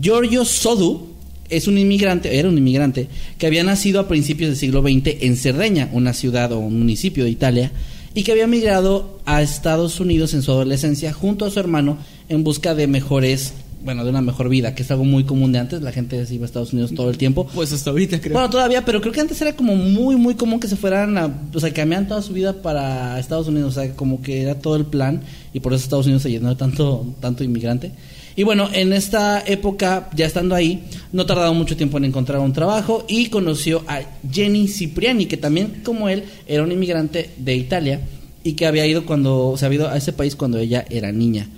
Giorgio 0.00 0.44
Sodu 0.44 1.14
es 1.48 1.68
un 1.68 1.78
inmigrante, 1.78 2.38
era 2.38 2.48
un 2.48 2.58
inmigrante, 2.58 3.08
que 3.38 3.46
había 3.46 3.62
nacido 3.62 4.00
a 4.00 4.08
principios 4.08 4.50
del 4.50 4.56
siglo 4.56 4.82
XX 4.82 5.22
en 5.22 5.36
Cerdeña, 5.36 5.90
una 5.92 6.12
ciudad 6.12 6.52
o 6.52 6.58
un 6.58 6.78
municipio 6.78 7.24
de 7.24 7.30
Italia, 7.30 7.72
y 8.14 8.22
que 8.22 8.32
había 8.32 8.46
migrado 8.46 9.20
a 9.26 9.42
Estados 9.42 10.00
Unidos 10.00 10.34
en 10.34 10.42
su 10.42 10.52
adolescencia 10.52 11.12
junto 11.12 11.44
a 11.44 11.50
su 11.50 11.60
hermano 11.60 11.98
en 12.28 12.44
busca 12.44 12.74
de 12.74 12.86
mejores, 12.86 13.54
bueno, 13.84 14.04
de 14.04 14.10
una 14.10 14.22
mejor 14.22 14.48
vida, 14.48 14.74
que 14.74 14.82
es 14.82 14.90
algo 14.90 15.04
muy 15.04 15.24
común 15.24 15.52
de 15.52 15.58
antes, 15.58 15.82
la 15.82 15.92
gente 15.92 16.24
se 16.26 16.34
iba 16.34 16.44
a 16.44 16.46
Estados 16.46 16.72
Unidos 16.72 16.94
todo 16.94 17.10
el 17.10 17.18
tiempo. 17.18 17.46
Pues 17.54 17.72
hasta 17.72 17.90
ahorita 17.90 18.20
creo. 18.20 18.32
Bueno, 18.32 18.50
todavía, 18.50 18.84
pero 18.84 19.00
creo 19.00 19.12
que 19.12 19.20
antes 19.20 19.40
era 19.40 19.54
como 19.54 19.76
muy, 19.76 20.16
muy 20.16 20.34
común 20.34 20.60
que 20.60 20.68
se 20.68 20.76
fueran 20.76 21.18
a, 21.18 21.32
o 21.52 21.60
sea, 21.60 21.72
cambiaran 21.72 22.08
toda 22.08 22.22
su 22.22 22.32
vida 22.32 22.62
para 22.62 23.18
Estados 23.18 23.48
Unidos, 23.48 23.76
o 23.76 23.80
sea, 23.80 23.94
como 23.94 24.22
que 24.22 24.42
era 24.42 24.58
todo 24.58 24.76
el 24.76 24.86
plan 24.86 25.22
y 25.52 25.60
por 25.60 25.72
eso 25.72 25.84
Estados 25.84 26.06
Unidos 26.06 26.22
se 26.22 26.30
llenó 26.30 26.48
de 26.48 26.56
tanto, 26.56 27.06
tanto 27.20 27.44
inmigrante. 27.44 27.92
Y 28.36 28.42
bueno, 28.42 28.68
en 28.72 28.92
esta 28.92 29.44
época, 29.46 30.10
ya 30.14 30.26
estando 30.26 30.56
ahí, 30.56 30.84
no 31.12 31.24
tardaba 31.24 31.52
mucho 31.52 31.76
tiempo 31.76 31.98
en 31.98 32.06
encontrar 32.06 32.40
un 32.40 32.52
trabajo 32.52 33.04
y 33.06 33.28
conoció 33.28 33.84
a 33.86 34.00
Jenny 34.28 34.66
Cipriani, 34.66 35.26
que 35.26 35.36
también 35.36 35.82
como 35.84 36.08
él 36.08 36.24
era 36.48 36.64
un 36.64 36.72
inmigrante 36.72 37.30
de 37.36 37.54
Italia 37.54 38.00
y 38.42 38.54
que 38.54 38.66
había 38.66 38.86
ido 38.86 39.06
cuando, 39.06 39.54
se 39.56 39.66
había 39.66 39.80
ido 39.80 39.88
a 39.88 39.96
ese 39.96 40.12
país 40.12 40.34
cuando 40.34 40.58
ella 40.58 40.84
era 40.90 41.12
niña. 41.12 41.48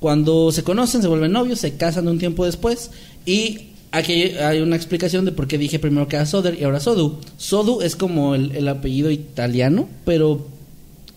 Cuando 0.00 0.52
se 0.52 0.62
conocen, 0.62 1.02
se 1.02 1.08
vuelven 1.08 1.32
novios, 1.32 1.60
se 1.60 1.76
casan 1.76 2.08
un 2.08 2.18
tiempo 2.18 2.44
después 2.44 2.90
y 3.26 3.68
aquí 3.90 4.22
hay 4.40 4.60
una 4.60 4.76
explicación 4.76 5.24
de 5.24 5.32
por 5.32 5.48
qué 5.48 5.58
dije 5.58 5.78
primero 5.78 6.08
que 6.08 6.16
era 6.16 6.26
Soder 6.26 6.56
y 6.58 6.64
ahora 6.64 6.80
Sodu. 6.80 7.20
Sodu 7.36 7.82
es 7.82 7.96
como 7.96 8.34
el, 8.34 8.54
el 8.54 8.68
apellido 8.68 9.10
italiano, 9.10 9.88
pero 10.04 10.46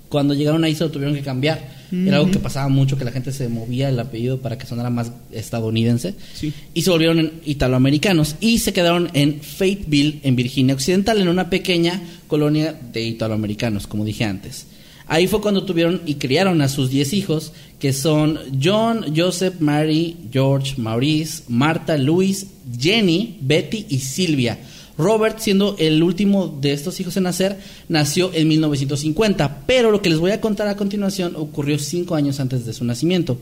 cuando 0.09 0.33
llegaron 0.33 0.63
ahí 0.63 0.75
se 0.75 0.83
lo 0.83 0.91
tuvieron 0.91 1.15
que 1.15 1.21
cambiar. 1.21 1.81
Era 1.91 2.17
algo 2.17 2.31
que 2.31 2.39
pasaba 2.39 2.69
mucho, 2.69 2.97
que 2.97 3.03
la 3.03 3.11
gente 3.11 3.33
se 3.33 3.49
movía 3.49 3.89
el 3.89 3.99
apellido 3.99 4.39
para 4.39 4.57
que 4.57 4.65
sonara 4.65 4.89
más 4.89 5.11
estadounidense. 5.31 6.15
Sí. 6.33 6.53
Y 6.73 6.83
se 6.83 6.89
volvieron 6.89 7.19
en 7.19 7.33
italoamericanos 7.43 8.37
y 8.39 8.59
se 8.59 8.71
quedaron 8.71 9.09
en 9.13 9.41
Fayetteville, 9.41 10.21
en 10.23 10.37
Virginia 10.37 10.73
Occidental, 10.73 11.19
en 11.19 11.27
una 11.27 11.49
pequeña 11.49 12.01
colonia 12.27 12.79
de 12.93 13.03
italoamericanos, 13.03 13.87
como 13.87 14.05
dije 14.05 14.23
antes. 14.23 14.67
Ahí 15.11 15.27
fue 15.27 15.41
cuando 15.41 15.65
tuvieron 15.65 16.01
y 16.05 16.15
criaron 16.15 16.61
a 16.61 16.69
sus 16.69 16.89
10 16.89 17.11
hijos, 17.11 17.51
que 17.79 17.91
son 17.91 18.39
John, 18.63 19.13
Joseph, 19.13 19.55
Mary, 19.59 20.15
George, 20.31 20.75
Maurice, 20.77 21.43
Marta, 21.49 21.97
Luis, 21.97 22.47
Jenny, 22.79 23.37
Betty 23.41 23.87
y 23.89 23.99
Silvia. 23.99 24.59
Robert, 24.97 25.39
siendo 25.39 25.75
el 25.79 26.01
último 26.01 26.47
de 26.47 26.71
estos 26.71 26.97
hijos 27.01 27.17
en 27.17 27.23
nacer, 27.23 27.59
nació 27.89 28.31
en 28.33 28.47
1950, 28.47 29.63
pero 29.67 29.91
lo 29.91 30.01
que 30.01 30.09
les 30.09 30.19
voy 30.19 30.31
a 30.31 30.39
contar 30.39 30.69
a 30.69 30.77
continuación 30.77 31.35
ocurrió 31.35 31.77
cinco 31.77 32.15
años 32.15 32.39
antes 32.39 32.65
de 32.65 32.71
su 32.71 32.85
nacimiento. 32.85 33.37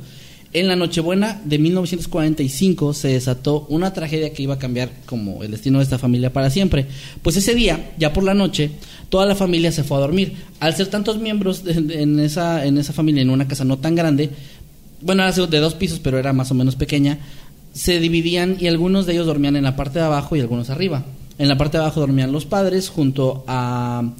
En 0.52 0.68
la 0.68 0.76
Nochebuena 0.76 1.40
de 1.46 1.60
1945 1.60 2.96
se 2.96 3.10
desató 3.10 3.68
una 3.70 3.94
tragedia 3.94 4.34
que 4.34 4.42
iba 4.42 4.56
a 4.56 4.60
cambiar 4.60 4.90
como 5.06 5.44
el 5.44 5.52
destino 5.52 5.78
de 5.78 5.84
esta 5.84 6.00
familia 6.00 6.34
para 6.34 6.50
siempre. 6.50 6.88
Pues 7.22 7.38
ese 7.38 7.54
día, 7.54 7.92
ya 8.00 8.14
por 8.14 8.24
la 8.24 8.34
noche, 8.34 8.72
toda 9.10 9.26
la 9.26 9.36
familia 9.36 9.72
se 9.72 9.84
fue 9.84 9.98
a 9.98 10.02
dormir. 10.02 10.34
Al 10.60 10.76
ser 10.76 10.88
tantos 10.88 11.18
miembros 11.18 11.64
de- 11.64 12.02
en, 12.02 12.20
esa, 12.20 12.66
en 12.66 12.78
esa 12.78 12.94
familia, 12.94 13.22
en 13.22 13.30
una 13.30 13.48
casa 13.48 13.66
no 13.66 13.78
tan 13.78 13.96
grande, 13.96 14.30
bueno, 15.02 15.24
era 15.24 15.32
de 15.48 15.60
dos 15.60 15.76
pisos, 15.76 16.00
pero 16.00 16.18
era 16.18 16.34
más 16.34 16.52
o 16.52 16.54
menos 16.54 16.76
pequeña, 16.76 17.20
se 17.74 18.00
dividían 18.00 18.58
y 18.60 18.68
algunos 18.68 19.06
de 19.06 19.14
ellos 19.14 19.26
dormían 19.28 19.56
en 19.56 19.64
la 19.64 19.76
parte 19.76 20.00
de 20.00 20.06
abajo 20.06 20.36
y 20.36 20.42
algunos 20.42 20.70
arriba. 20.70 21.06
En 21.38 21.48
la 21.48 21.58
parte 21.58 21.78
de 21.78 21.84
abajo 21.84 22.02
dormían 22.02 22.32
los 22.32 22.46
padres 22.46 22.90
junto 22.90 23.44
a 23.48 24.12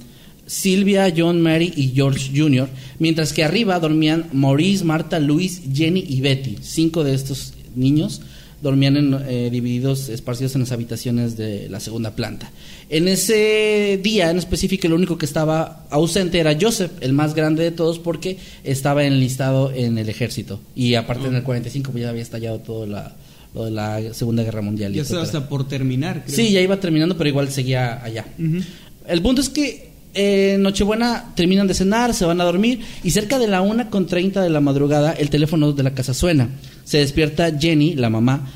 Silvia, 0.46 1.12
John, 1.16 1.40
Mary 1.40 1.72
y 1.76 1.88
George 1.88 2.30
Jr., 2.34 2.68
mientras 2.98 3.32
que 3.32 3.44
arriba 3.44 3.78
dormían 3.78 4.26
Maurice, 4.32 4.84
Marta, 4.84 5.20
Luis, 5.20 5.62
Jenny 5.72 6.04
y 6.08 6.20
Betty. 6.22 6.56
Cinco 6.62 7.04
de 7.04 7.14
estos 7.14 7.52
niños 7.76 8.22
dormían 8.62 8.96
en, 8.96 9.16
eh, 9.26 9.48
divididos, 9.50 10.08
esparcidos 10.08 10.54
en 10.54 10.62
las 10.62 10.72
habitaciones 10.72 11.36
de 11.36 11.68
la 11.68 11.80
segunda 11.80 12.14
planta. 12.14 12.50
En 12.88 13.08
ese 13.08 13.98
día 14.02 14.30
en 14.30 14.38
específico, 14.38 14.88
lo 14.88 14.96
único 14.96 15.18
que 15.18 15.26
estaba 15.26 15.86
ausente 15.90 16.38
era 16.38 16.56
Joseph, 16.60 16.92
el 17.00 17.12
más 17.12 17.34
grande 17.34 17.62
de 17.62 17.70
todos, 17.70 17.98
porque 17.98 18.38
estaba 18.64 19.04
enlistado 19.04 19.72
en 19.72 19.98
el 19.98 20.08
ejército. 20.08 20.60
Y 20.74 20.94
aparte 20.94 21.28
en 21.28 21.36
el 21.36 21.42
45 21.42 21.90
pues 21.90 22.02
ya 22.02 22.10
había 22.10 22.22
estallado 22.22 22.58
todo 22.58 22.86
la, 22.86 23.14
lo 23.54 23.64
de 23.64 23.70
la 23.70 24.14
Segunda 24.14 24.42
Guerra 24.42 24.62
Mundial. 24.62 24.92
Ya 24.92 25.02
estaba 25.02 25.22
hasta 25.22 25.48
por 25.48 25.66
terminar, 25.66 26.24
creo. 26.24 26.36
Sí, 26.36 26.52
ya 26.52 26.60
iba 26.60 26.78
terminando, 26.78 27.16
pero 27.16 27.28
igual 27.28 27.50
seguía 27.50 28.02
allá. 28.02 28.26
El 29.06 29.22
punto 29.22 29.40
es 29.40 29.48
que 29.48 29.90
eh, 30.14 30.56
Nochebuena 30.58 31.32
terminan 31.36 31.66
de 31.66 31.74
cenar, 31.74 32.14
se 32.14 32.24
van 32.24 32.40
a 32.40 32.44
dormir 32.44 32.80
y 33.04 33.10
cerca 33.12 33.38
de 33.38 33.46
la 33.46 33.60
una 33.60 33.90
con 33.90 34.06
30 34.06 34.42
de 34.42 34.50
la 34.50 34.60
madrugada 34.60 35.12
el 35.12 35.30
teléfono 35.30 35.72
de 35.72 35.82
la 35.82 35.94
casa 35.94 36.14
suena. 36.14 36.48
Se 36.84 36.98
despierta 36.98 37.56
Jenny, 37.58 37.94
la 37.94 38.10
mamá, 38.10 38.48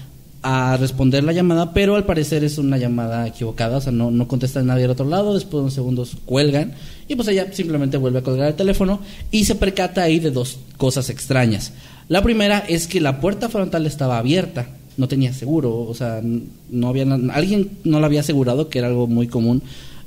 a 0.42 0.76
responder 0.76 1.24
la 1.24 1.32
llamada, 1.32 1.72
pero 1.72 1.96
al 1.96 2.04
parecer 2.04 2.44
es 2.44 2.58
una 2.58 2.76
llamada 2.76 3.26
equivocada, 3.26 3.78
o 3.78 3.80
sea, 3.80 3.92
no, 3.92 4.10
no 4.10 4.28
contesta 4.28 4.62
nadie 4.62 4.84
al 4.84 4.90
otro 4.90 5.08
lado, 5.08 5.32
después 5.32 5.52
de 5.52 5.60
unos 5.60 5.74
segundos 5.74 6.16
cuelgan 6.26 6.74
y 7.08 7.16
pues 7.16 7.28
ella 7.28 7.50
simplemente 7.52 7.96
vuelve 7.96 8.18
a 8.18 8.22
colgar 8.22 8.48
el 8.48 8.54
teléfono 8.54 9.00
y 9.30 9.46
se 9.46 9.54
percata 9.54 10.02
ahí 10.02 10.18
de 10.18 10.30
dos 10.30 10.58
cosas 10.76 11.08
extrañas. 11.08 11.72
La 12.08 12.22
primera 12.22 12.58
es 12.58 12.86
que 12.86 13.00
la 13.00 13.20
puerta 13.20 13.48
frontal 13.48 13.86
estaba 13.86 14.18
abierta, 14.18 14.68
no 14.98 15.08
tenía 15.08 15.32
seguro, 15.32 15.80
o 15.80 15.94
sea, 15.94 16.20
no 16.22 16.88
había 16.88 17.04
alguien 17.32 17.78
no 17.84 18.00
la 18.00 18.06
había 18.06 18.20
asegurado, 18.20 18.68
que 18.68 18.80
era 18.80 18.88
algo 18.88 19.06
muy 19.06 19.28
común. 19.28 19.62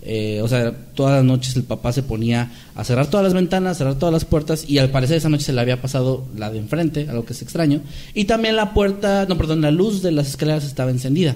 Eh, 0.09 0.39
o 0.41 0.47
sea, 0.47 0.71
todas 0.93 1.15
las 1.15 1.25
noches 1.25 1.57
el 1.57 1.63
papá 1.63 1.91
se 1.91 2.01
ponía 2.01 2.49
a 2.75 2.85
cerrar 2.85 3.07
todas 3.07 3.25
las 3.25 3.33
ventanas, 3.33 3.77
cerrar 3.77 3.95
todas 3.95 4.13
las 4.13 4.23
puertas 4.23 4.63
y 4.65 4.77
al 4.77 4.89
parecer 4.89 5.17
esa 5.17 5.27
noche 5.27 5.43
se 5.43 5.51
le 5.51 5.59
había 5.59 5.81
pasado 5.81 6.23
la 6.37 6.49
de 6.49 6.59
enfrente, 6.59 7.07
algo 7.09 7.25
que 7.25 7.33
es 7.33 7.41
extraño. 7.41 7.81
Y 8.13 8.23
también 8.23 8.55
la 8.55 8.73
puerta, 8.73 9.25
no, 9.27 9.37
perdón, 9.37 9.59
la 9.59 9.69
luz 9.69 10.01
de 10.01 10.13
las 10.13 10.29
escaleras 10.29 10.63
estaba 10.63 10.91
encendida. 10.91 11.35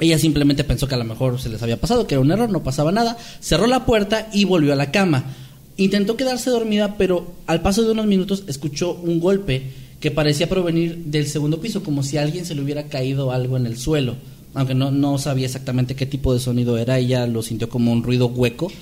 Ella 0.00 0.18
simplemente 0.18 0.64
pensó 0.64 0.88
que 0.88 0.94
a 0.94 0.98
lo 0.98 1.04
mejor 1.04 1.38
se 1.42 1.50
les 1.50 1.62
había 1.62 1.78
pasado, 1.78 2.06
que 2.06 2.14
era 2.14 2.22
un 2.22 2.30
error, 2.30 2.48
no 2.48 2.62
pasaba 2.62 2.90
nada. 2.90 3.18
Cerró 3.40 3.66
la 3.66 3.84
puerta 3.84 4.30
y 4.32 4.46
volvió 4.46 4.72
a 4.72 4.76
la 4.76 4.90
cama. 4.90 5.26
Intentó 5.76 6.16
quedarse 6.16 6.48
dormida, 6.48 6.94
pero 6.96 7.34
al 7.46 7.60
paso 7.60 7.82
de 7.82 7.92
unos 7.92 8.06
minutos 8.06 8.44
escuchó 8.46 8.94
un 8.94 9.20
golpe 9.20 9.64
que 10.00 10.10
parecía 10.10 10.48
provenir 10.48 10.96
del 11.04 11.26
segundo 11.26 11.60
piso, 11.60 11.82
como 11.82 12.02
si 12.02 12.16
alguien 12.16 12.46
se 12.46 12.54
le 12.54 12.62
hubiera 12.62 12.84
caído 12.84 13.30
algo 13.30 13.58
en 13.58 13.66
el 13.66 13.76
suelo. 13.76 14.14
Aunque 14.54 14.74
no, 14.74 14.90
no 14.90 15.18
sabía 15.18 15.46
exactamente 15.46 15.94
qué 15.94 16.06
tipo 16.06 16.32
de 16.32 16.40
sonido 16.40 16.78
era, 16.78 16.98
ella 16.98 17.26
lo 17.26 17.42
sintió 17.42 17.68
como 17.68 17.92
un 17.92 18.02
ruido 18.02 18.26
hueco. 18.26 18.72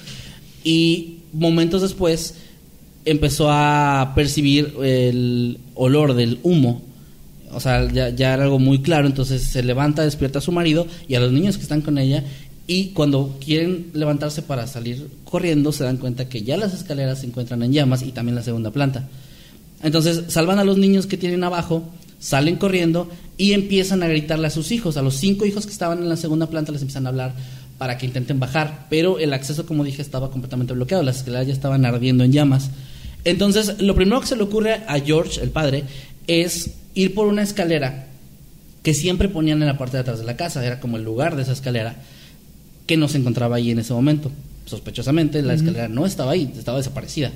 Y 0.65 1.19
momentos 1.33 1.83
después 1.83 2.35
empezó 3.05 3.51
a 3.51 4.13
percibir 4.15 4.75
el 4.83 5.59
olor 5.75 6.15
del 6.15 6.39
humo 6.43 6.83
o 7.53 7.61
sea, 7.61 7.91
ya, 7.91 8.11
ya 8.11 8.35
era 8.35 8.45
algo 8.45 8.59
muy 8.59 8.83
claro, 8.83 9.07
entonces 9.07 9.43
se 9.43 9.63
levanta, 9.63 10.03
despierta 10.03 10.41
a 10.41 10.43
su 10.43 10.53
marido 10.53 10.87
y 11.09 11.15
a 11.15 11.21
los 11.21 11.33
niños 11.33 11.57
que 11.57 11.63
están 11.63 11.81
con 11.81 11.99
ella 11.99 12.25
y 12.67 12.89
cuando 12.89 13.39
quieren 13.43 13.87
levantarse 13.95 14.43
para 14.43 14.67
salir 14.67 15.09
corriendo 15.25 15.73
se 15.73 15.85
dan 15.85 15.99
cuenta 15.99 16.29
que 16.29 16.43
ya 16.43 16.57
las 16.57 16.75
escaleras 16.75 17.21
se 17.21 17.27
encuentran 17.27 17.63
en 17.63 17.73
llamas 17.73 18.03
y 18.03 18.13
también 18.13 18.35
la 18.35 18.43
segunda 18.43 18.73
planta. 18.73 19.09
Entonces 19.83 20.25
salvan 20.29 20.59
a 20.59 20.65
los 20.65 20.77
niños 20.77 21.07
que 21.07 21.17
tienen 21.17 21.45
abajo, 21.45 21.83
salen 22.19 22.57
corriendo 22.57 23.09
y 23.37 23.53
empiezan 23.53 24.03
a 24.03 24.09
gritarle 24.09 24.47
a 24.47 24.51
sus 24.51 24.73
hijos, 24.73 24.97
a 24.97 25.03
los 25.03 25.17
cinco 25.17 25.47
hijos 25.47 25.67
que 25.67 25.73
estaban 25.73 25.99
en 25.99 26.09
la 26.09 26.17
segunda 26.17 26.49
planta 26.49 26.73
les 26.73 26.81
empiezan 26.81 27.07
a 27.07 27.11
hablar 27.11 27.35
para 27.79 27.99
que 27.99 28.07
intenten 28.07 28.41
bajar, 28.41 28.87
pero 28.89 29.19
el 29.19 29.33
acceso, 29.33 29.67
como 29.67 29.85
dije, 29.85 30.01
estaba 30.01 30.31
completamente 30.31 30.73
bloqueado, 30.73 31.03
las 31.03 31.19
escaleras 31.19 31.47
ya 31.47 31.53
estaban 31.53 31.85
ardiendo 31.85 32.25
en 32.25 32.33
llamas. 32.33 32.71
Entonces, 33.25 33.81
lo 33.83 33.95
primero 33.95 34.21
que 34.21 34.29
se 34.29 34.37
le 34.37 34.45
ocurre 34.45 34.83
a 34.87 34.99
George, 35.01 35.43
el 35.43 35.51
padre, 35.51 35.85
es 36.27 36.71
ir 36.95 37.15
por 37.15 37.27
una 37.27 37.43
escalera 37.43 38.07
que 38.83 38.95
siempre 38.95 39.29
ponían 39.29 39.61
en 39.61 39.69
la 39.69 39.77
parte 39.77 39.97
de 39.97 40.03
atrás 40.03 40.21
de 40.21 40.25
la 40.25 40.37
casa, 40.37 40.65
era 40.65 40.81
como 40.81 40.97
el 40.97 41.05
lugar 41.05 41.37
de 41.37 41.43
esa 41.43 41.53
escalera 41.53 41.97
que 42.87 42.97
no 42.97 43.09
se 43.09 43.19
encontraba 43.19 43.57
ahí 43.57 43.73
en 43.73 43.81
ese 43.81 43.93
momento. 43.93 44.31
Sospechosamente, 44.65 45.43
la 45.43 45.55
escalera 45.55 45.89
no 45.89 46.07
estaba 46.07 46.33
ahí, 46.33 46.53
estaba 46.57 46.79
desaparecida. 46.79 47.33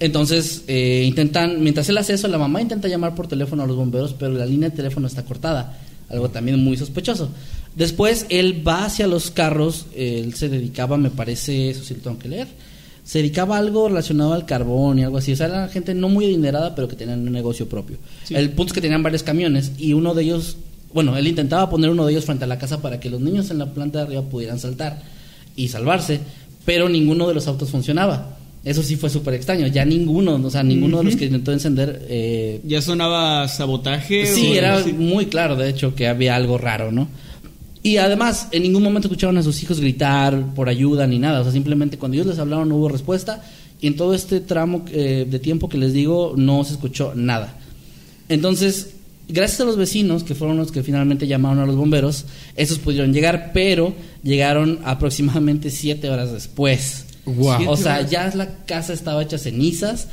Entonces, 0.00 0.64
eh, 0.66 1.04
intentan, 1.06 1.62
mientras 1.62 1.88
él 1.88 1.98
hace 1.98 2.14
eso, 2.14 2.28
la 2.28 2.38
mamá 2.38 2.60
intenta 2.60 2.88
llamar 2.88 3.14
por 3.14 3.28
teléfono 3.28 3.62
a 3.62 3.66
los 3.66 3.76
bomberos, 3.76 4.14
pero 4.18 4.32
la 4.32 4.46
línea 4.46 4.68
de 4.70 4.76
teléfono 4.76 5.06
está 5.06 5.24
cortada, 5.24 5.78
algo 6.08 6.30
también 6.30 6.62
muy 6.62 6.76
sospechoso. 6.76 7.30
Después, 7.76 8.26
él 8.28 8.66
va 8.66 8.84
hacia 8.84 9.06
los 9.06 9.30
carros, 9.30 9.86
él 9.94 10.34
se 10.34 10.48
dedicaba, 10.48 10.96
me 10.96 11.10
parece, 11.10 11.70
eso 11.70 11.84
sí 11.84 11.94
lo 11.94 12.00
tengo 12.00 12.18
que 12.18 12.28
leer, 12.28 12.48
se 13.04 13.18
dedicaba 13.18 13.56
a 13.56 13.58
algo 13.58 13.88
relacionado 13.88 14.32
al 14.32 14.46
carbón 14.46 14.98
y 14.98 15.04
algo 15.04 15.18
así. 15.18 15.32
O 15.32 15.36
sea, 15.36 15.46
era 15.46 15.68
gente 15.68 15.94
no 15.94 16.08
muy 16.08 16.24
adinerada, 16.24 16.74
pero 16.74 16.88
que 16.88 16.96
tenían 16.96 17.20
un 17.20 17.32
negocio 17.32 17.68
propio. 17.68 17.98
Sí. 18.24 18.34
El 18.34 18.50
punto 18.50 18.70
es 18.70 18.74
que 18.74 18.80
tenían 18.80 19.02
varios 19.02 19.22
camiones 19.22 19.72
y 19.78 19.92
uno 19.92 20.14
de 20.14 20.22
ellos, 20.22 20.56
bueno, 20.92 21.16
él 21.16 21.26
intentaba 21.26 21.68
poner 21.68 21.90
uno 21.90 22.06
de 22.06 22.12
ellos 22.12 22.24
frente 22.24 22.44
a 22.44 22.46
la 22.46 22.58
casa 22.58 22.80
para 22.80 22.98
que 23.00 23.10
los 23.10 23.20
niños 23.20 23.50
en 23.50 23.58
la 23.58 23.72
planta 23.72 23.98
de 23.98 24.04
arriba 24.06 24.22
pudieran 24.22 24.58
saltar 24.58 25.02
y 25.54 25.68
salvarse, 25.68 26.20
pero 26.64 26.88
ninguno 26.88 27.28
de 27.28 27.34
los 27.34 27.46
autos 27.46 27.70
funcionaba. 27.70 28.38
Eso 28.64 28.82
sí 28.82 28.96
fue 28.96 29.10
súper 29.10 29.34
extraño. 29.34 29.66
Ya 29.66 29.84
ninguno, 29.84 30.36
o 30.42 30.50
sea, 30.50 30.62
ninguno 30.62 30.98
de 30.98 31.04
los 31.04 31.16
que 31.16 31.26
intentó 31.26 31.52
encender. 31.52 32.06
eh, 32.08 32.60
Ya 32.64 32.80
sonaba 32.80 33.46
sabotaje. 33.48 34.26
Sí, 34.26 34.48
o- 34.52 34.54
era 34.54 34.82
muy 34.98 35.26
claro, 35.26 35.54
de 35.56 35.68
hecho, 35.68 35.94
que 35.94 36.08
había 36.08 36.34
algo 36.34 36.56
raro, 36.56 36.90
¿no? 36.90 37.08
Y 37.82 37.98
además, 37.98 38.48
en 38.52 38.62
ningún 38.62 38.82
momento 38.82 39.08
escucharon 39.08 39.36
a 39.36 39.42
sus 39.42 39.62
hijos 39.62 39.78
gritar 39.80 40.54
por 40.54 40.70
ayuda 40.70 41.06
ni 41.06 41.18
nada. 41.18 41.40
O 41.40 41.42
sea, 41.42 41.52
simplemente 41.52 41.98
cuando 41.98 42.14
ellos 42.14 42.26
les 42.26 42.38
hablaron 42.38 42.68
no 42.70 42.76
hubo 42.76 42.88
respuesta. 42.88 43.44
Y 43.82 43.88
en 43.88 43.96
todo 43.96 44.14
este 44.14 44.40
tramo 44.40 44.86
eh, 44.90 45.26
de 45.30 45.38
tiempo 45.38 45.68
que 45.68 45.76
les 45.76 45.92
digo, 45.92 46.32
no 46.36 46.64
se 46.64 46.72
escuchó 46.72 47.12
nada. 47.14 47.58
Entonces, 48.30 48.94
gracias 49.28 49.60
a 49.60 49.64
los 49.64 49.76
vecinos, 49.76 50.24
que 50.24 50.34
fueron 50.34 50.56
los 50.56 50.72
que 50.72 50.82
finalmente 50.82 51.26
llamaron 51.26 51.58
a 51.58 51.66
los 51.66 51.76
bomberos, 51.76 52.24
esos 52.56 52.78
pudieron 52.78 53.12
llegar, 53.12 53.50
pero 53.52 53.92
llegaron 54.22 54.78
aproximadamente 54.84 55.70
siete 55.70 56.08
horas 56.08 56.32
después. 56.32 57.04
Guau. 57.26 57.70
O 57.70 57.76
sea, 57.76 58.02
ya 58.06 58.30
la 58.34 58.48
casa 58.66 58.92
estaba 58.92 59.22
hecha 59.22 59.38
cenizas. 59.38 60.08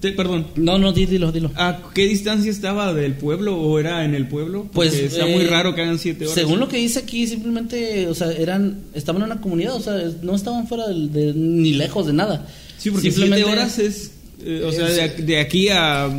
Te- 0.00 0.12
perdón. 0.12 0.46
No, 0.56 0.78
no, 0.78 0.92
di- 0.92 1.06
dilo, 1.06 1.32
dilo. 1.32 1.50
¿A 1.56 1.80
qué 1.94 2.06
distancia 2.06 2.50
estaba 2.50 2.92
del 2.92 3.14
pueblo 3.14 3.56
o 3.58 3.78
era 3.78 4.04
en 4.04 4.14
el 4.14 4.28
pueblo? 4.28 4.68
Pues 4.72 4.92
está 4.94 5.26
eh, 5.26 5.34
muy 5.34 5.46
raro 5.46 5.74
que 5.74 5.80
hagan 5.80 5.98
siete 5.98 6.24
horas. 6.26 6.34
Según 6.34 6.60
lo 6.60 6.68
que 6.68 6.76
dice 6.76 6.98
aquí, 6.98 7.26
simplemente, 7.26 8.06
o 8.08 8.14
sea, 8.14 8.30
eran, 8.32 8.80
estaban 8.94 9.22
en 9.22 9.30
una 9.30 9.40
comunidad, 9.40 9.74
o 9.76 9.80
sea, 9.80 9.94
no 10.22 10.34
estaban 10.34 10.68
fuera 10.68 10.88
de, 10.88 11.32
ni 11.34 11.72
lejos 11.72 12.06
de 12.06 12.12
nada. 12.12 12.46
Sí, 12.78 12.90
porque 12.90 13.10
siete 13.10 13.44
horas 13.44 13.78
es. 13.78 14.10
eh, 14.44 14.62
o 14.66 14.72
sea, 14.72 14.86
de, 14.88 15.08
de 15.22 15.40
aquí 15.40 15.68
a. 15.70 16.10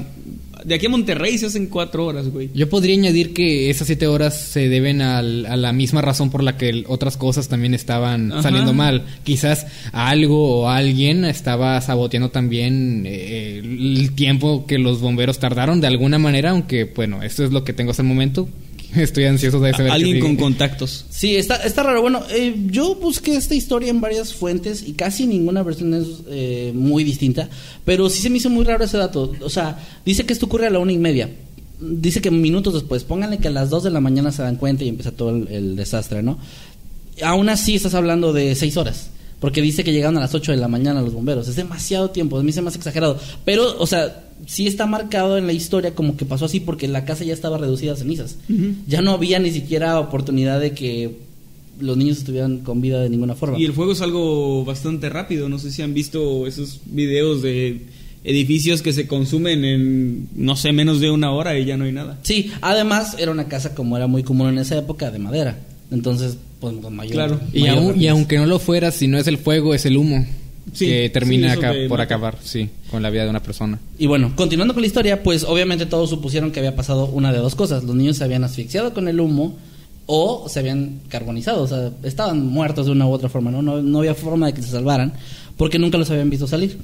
De 0.65 0.75
aquí 0.75 0.87
a 0.87 0.89
Monterrey 0.89 1.37
se 1.37 1.45
hacen 1.45 1.67
cuatro 1.67 2.05
horas, 2.05 2.29
güey. 2.29 2.49
Yo 2.53 2.67
podría 2.69 2.95
añadir 2.95 3.33
que 3.33 3.69
esas 3.69 3.87
siete 3.87 4.07
horas 4.07 4.35
se 4.39 4.67
deben 4.67 5.01
al- 5.01 5.45
a 5.45 5.55
la 5.55 5.71
misma 5.73 6.01
razón 6.01 6.31
por 6.31 6.43
la 6.43 6.57
que 6.57 6.83
otras 6.87 7.17
cosas 7.17 7.47
también 7.47 7.73
estaban 7.73 8.31
Ajá. 8.31 8.41
saliendo 8.43 8.73
mal. 8.73 9.05
Quizás 9.23 9.67
algo 9.91 10.61
o 10.61 10.69
alguien 10.69 11.23
estaba 11.25 11.79
saboteando 11.81 12.29
también 12.31 13.03
eh, 13.05 13.61
el 13.63 14.11
tiempo 14.15 14.65
que 14.65 14.79
los 14.79 15.01
bomberos 15.01 15.37
tardaron 15.39 15.81
de 15.81 15.87
alguna 15.87 16.17
manera, 16.17 16.49
aunque 16.49 16.85
bueno, 16.85 17.21
esto 17.21 17.43
es 17.45 17.51
lo 17.51 17.63
que 17.63 17.73
tengo 17.73 17.91
hasta 17.91 18.01
el 18.03 18.09
momento. 18.09 18.49
Estoy 19.01 19.25
ansioso 19.25 19.59
de 19.59 19.73
saber. 19.73 19.91
Alguien 19.91 20.19
con 20.19 20.35
contactos. 20.35 21.05
Sí, 21.09 21.35
está, 21.35 21.55
está 21.57 21.83
raro. 21.83 22.01
Bueno, 22.01 22.23
eh, 22.29 22.55
yo 22.67 22.95
busqué 22.95 23.35
esta 23.35 23.55
historia 23.55 23.89
en 23.89 24.01
varias 24.01 24.33
fuentes 24.33 24.83
y 24.87 24.93
casi 24.93 25.27
ninguna 25.27 25.63
versión 25.63 25.93
es 25.93 26.07
eh, 26.27 26.71
muy 26.73 27.03
distinta, 27.03 27.49
pero 27.83 28.09
sí 28.09 28.21
se 28.21 28.29
me 28.29 28.37
hizo 28.37 28.49
muy 28.49 28.65
raro 28.65 28.83
ese 28.83 28.97
dato. 28.97 29.33
O 29.41 29.49
sea, 29.49 29.79
dice 30.05 30.25
que 30.25 30.33
esto 30.33 30.45
ocurre 30.45 30.67
a 30.67 30.69
la 30.69 30.79
una 30.79 30.91
y 30.91 30.97
media. 30.97 31.29
Dice 31.79 32.21
que 32.21 32.31
minutos 32.31 32.73
después, 32.73 33.03
pónganle 33.03 33.37
que 33.39 33.49
a 33.49 33.51
las 33.51 33.69
dos 33.69 33.83
de 33.83 33.91
la 33.91 33.99
mañana 33.99 34.31
se 34.31 34.41
dan 34.41 34.55
cuenta 34.55 34.83
y 34.83 34.89
empieza 34.89 35.11
todo 35.11 35.31
el, 35.31 35.47
el 35.49 35.75
desastre, 35.75 36.23
¿no? 36.23 36.37
Aún 37.21 37.49
así 37.49 37.75
estás 37.75 37.93
hablando 37.93 38.33
de 38.33 38.55
seis 38.55 38.77
horas. 38.77 39.09
Porque 39.39 39.61
dice 39.61 39.83
que 39.83 39.91
llegaron 39.91 40.17
a 40.17 40.21
las 40.21 40.33
8 40.33 40.53
de 40.53 40.57
la 40.57 40.67
mañana 40.67 41.01
los 41.01 41.13
bomberos. 41.13 41.47
Es 41.47 41.55
demasiado 41.55 42.09
tiempo, 42.09 42.39
a 42.39 42.43
mí 42.43 42.51
se 42.51 42.61
me 42.61 42.69
hace 42.69 42.77
exagerado. 42.77 43.19
Pero, 43.43 43.77
o 43.77 43.85
sea, 43.85 44.24
sí 44.45 44.67
está 44.67 44.85
marcado 44.85 45.37
en 45.37 45.47
la 45.47 45.53
historia 45.53 45.95
como 45.95 46.17
que 46.17 46.25
pasó 46.25 46.45
así 46.45 46.59
porque 46.59 46.87
la 46.87 47.05
casa 47.05 47.23
ya 47.23 47.33
estaba 47.33 47.57
reducida 47.57 47.93
a 47.93 47.95
cenizas. 47.95 48.37
Ya 48.87 49.01
no 49.01 49.11
había 49.11 49.39
ni 49.39 49.51
siquiera 49.51 49.99
oportunidad 49.99 50.59
de 50.59 50.71
que 50.71 51.11
los 51.79 51.97
niños 51.97 52.17
estuvieran 52.19 52.59
con 52.59 52.79
vida 52.81 53.01
de 53.01 53.09
ninguna 53.09 53.35
forma. 53.35 53.57
Y 53.59 53.65
el 53.65 53.73
fuego 53.73 53.91
es 53.93 54.01
algo 54.01 54.63
bastante 54.65 55.09
rápido. 55.09 55.49
No 55.49 55.59
sé 55.59 55.71
si 55.71 55.81
han 55.81 55.93
visto 55.93 56.47
esos 56.47 56.79
videos 56.85 57.41
de 57.41 57.81
edificios 58.23 58.81
que 58.81 58.93
se 58.93 59.07
consumen 59.07 59.63
en, 59.65 60.27
no 60.35 60.55
sé, 60.55 60.71
menos 60.71 60.99
de 60.99 61.11
una 61.11 61.31
hora 61.31 61.57
y 61.59 61.65
ya 61.65 61.77
no 61.77 61.83
hay 61.85 61.91
nada. 61.91 62.17
Sí, 62.23 62.51
además 62.61 63.15
era 63.19 63.31
una 63.31 63.47
casa 63.47 63.75
como 63.75 63.97
era 63.97 64.07
muy 64.07 64.23
común 64.23 64.47
en 64.49 64.57
esa 64.57 64.77
época 64.77 65.11
de 65.11 65.19
madera. 65.19 65.59
Entonces, 65.91 66.37
pues 66.59 66.75
con 66.81 66.95
mayor. 66.95 67.13
Claro. 67.13 67.39
Y, 67.53 67.65
aun- 67.67 67.99
y 68.01 68.07
aunque 68.07 68.37
no 68.37 68.45
lo 68.47 68.57
fuera, 68.57 68.91
si 68.91 69.07
no 69.07 69.17
es 69.19 69.27
el 69.27 69.37
fuego, 69.37 69.75
es 69.75 69.85
el 69.85 69.97
humo. 69.97 70.25
Sí, 70.73 70.87
que 70.87 71.09
termina 71.09 71.53
sí, 71.53 71.57
acá 71.57 71.73
por 71.87 71.99
mata. 71.99 72.03
acabar, 72.03 72.37
sí, 72.43 72.69
con 72.89 73.03
la 73.03 73.09
vida 73.09 73.23
de 73.23 73.29
una 73.29 73.41
persona. 73.41 73.79
Y 73.97 74.07
bueno, 74.07 74.33
continuando 74.35 74.73
con 74.73 74.81
la 74.81 74.87
historia, 74.87 75.23
pues 75.23 75.43
obviamente 75.43 75.85
todos 75.85 76.09
supusieron 76.09 76.51
que 76.51 76.59
había 76.59 76.75
pasado 76.75 77.05
una 77.05 77.31
de 77.31 77.37
dos 77.37 77.55
cosas. 77.55 77.83
Los 77.83 77.95
niños 77.95 78.17
se 78.17 78.23
habían 78.23 78.43
asfixiado 78.43 78.93
con 78.93 79.07
el 79.07 79.19
humo 79.19 79.57
o 80.07 80.49
se 80.49 80.59
habían 80.59 80.99
carbonizado, 81.07 81.63
o 81.63 81.67
sea, 81.67 81.91
estaban 82.03 82.45
muertos 82.45 82.85
de 82.85 82.91
una 82.91 83.07
u 83.07 83.11
otra 83.11 83.29
forma, 83.29 83.51
¿no? 83.51 83.61
No, 83.61 83.81
no 83.81 83.99
había 83.99 84.13
forma 84.15 84.47
de 84.47 84.53
que 84.53 84.61
se 84.61 84.69
salvaran 84.69 85.13
porque 85.57 85.79
nunca 85.79 85.97
los 85.97 86.09
habían 86.11 86.29
visto 86.29 86.47
salir. 86.47 86.77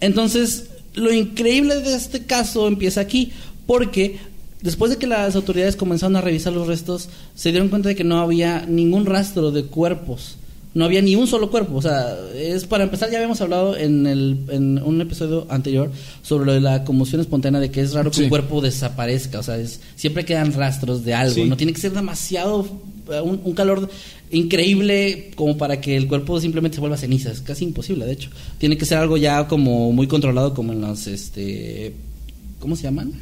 Entonces, 0.00 0.68
lo 0.94 1.12
increíble 1.12 1.80
de 1.80 1.94
este 1.94 2.24
caso 2.24 2.66
empieza 2.68 3.00
aquí 3.00 3.32
porque 3.66 4.18
Después 4.62 4.92
de 4.92 4.96
que 4.96 5.08
las 5.08 5.34
autoridades 5.34 5.74
comenzaron 5.74 6.14
a 6.14 6.20
revisar 6.20 6.52
los 6.52 6.68
restos, 6.68 7.08
se 7.34 7.50
dieron 7.50 7.68
cuenta 7.68 7.88
de 7.88 7.96
que 7.96 8.04
no 8.04 8.20
había 8.20 8.64
ningún 8.66 9.06
rastro 9.06 9.50
de 9.50 9.64
cuerpos. 9.64 10.36
No 10.74 10.86
había 10.86 11.02
ni 11.02 11.14
un 11.16 11.26
solo 11.26 11.50
cuerpo. 11.50 11.76
O 11.76 11.82
sea, 11.82 12.16
es 12.34 12.64
para 12.64 12.84
empezar, 12.84 13.10
ya 13.10 13.18
habíamos 13.18 13.40
hablado 13.42 13.76
en, 13.76 14.06
el, 14.06 14.38
en 14.50 14.82
un 14.82 15.00
episodio 15.02 15.46
anterior 15.50 15.90
sobre 16.22 16.46
lo 16.46 16.52
de 16.54 16.60
la 16.60 16.82
conmoción 16.84 17.20
espontánea, 17.20 17.60
de 17.60 17.70
que 17.70 17.82
es 17.82 17.92
raro 17.92 18.10
que 18.10 18.16
Sí. 18.16 18.22
un 18.24 18.28
cuerpo 18.30 18.60
desaparezca. 18.62 19.38
O 19.38 19.42
sea, 19.42 19.58
es, 19.58 19.80
siempre 19.96 20.24
quedan 20.24 20.52
rastros 20.54 21.04
de 21.04 21.12
algo. 21.14 21.34
Sí. 21.34 21.44
No 21.44 21.56
tiene 21.58 21.72
que 21.74 21.80
ser 21.80 21.92
demasiado, 21.92 22.66
eh, 23.12 23.20
un, 23.20 23.40
un 23.44 23.52
calor 23.52 23.88
increíble 24.30 25.30
como 25.34 25.58
para 25.58 25.80
que 25.80 25.94
el 25.96 26.08
cuerpo 26.08 26.40
simplemente 26.40 26.76
se 26.76 26.80
vuelva 26.80 26.96
ceniza. 26.96 27.30
Es 27.30 27.40
casi 27.42 27.64
imposible, 27.64 28.06
de 28.06 28.12
hecho. 28.12 28.30
Tiene 28.58 28.76
que 28.78 28.86
ser 28.86 28.98
algo 28.98 29.16
ya 29.18 29.46
como 29.48 29.92
muy 29.92 30.06
controlado, 30.06 30.54
como 30.54 30.72
en 30.72 30.80
los, 30.80 31.06
este, 31.06 31.92
¿cómo 32.58 32.76
se 32.76 32.84
llaman? 32.84 33.12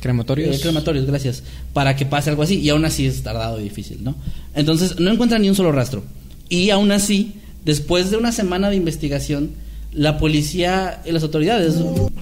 Crematorios. 0.00 0.56
Eh, 0.56 0.60
crematorios, 0.60 1.06
gracias. 1.06 1.42
Para 1.72 1.96
que 1.96 2.06
pase 2.06 2.30
algo 2.30 2.42
así. 2.42 2.60
Y 2.60 2.68
aún 2.68 2.84
así 2.84 3.06
es 3.06 3.22
tardado 3.22 3.58
y 3.60 3.64
difícil, 3.64 4.04
¿no? 4.04 4.14
Entonces, 4.54 5.00
no 5.00 5.10
encuentran 5.10 5.40
ni 5.42 5.48
un 5.48 5.54
solo 5.56 5.72
rastro. 5.72 6.02
Y 6.48 6.70
aún 6.70 6.90
así, 6.92 7.32
después 7.64 8.10
de 8.10 8.16
una 8.16 8.32
semana 8.32 8.70
de 8.70 8.76
investigación, 8.76 9.50
la 9.92 10.18
policía 10.18 11.02
y 11.06 11.12
las 11.12 11.22
autoridades 11.22 11.76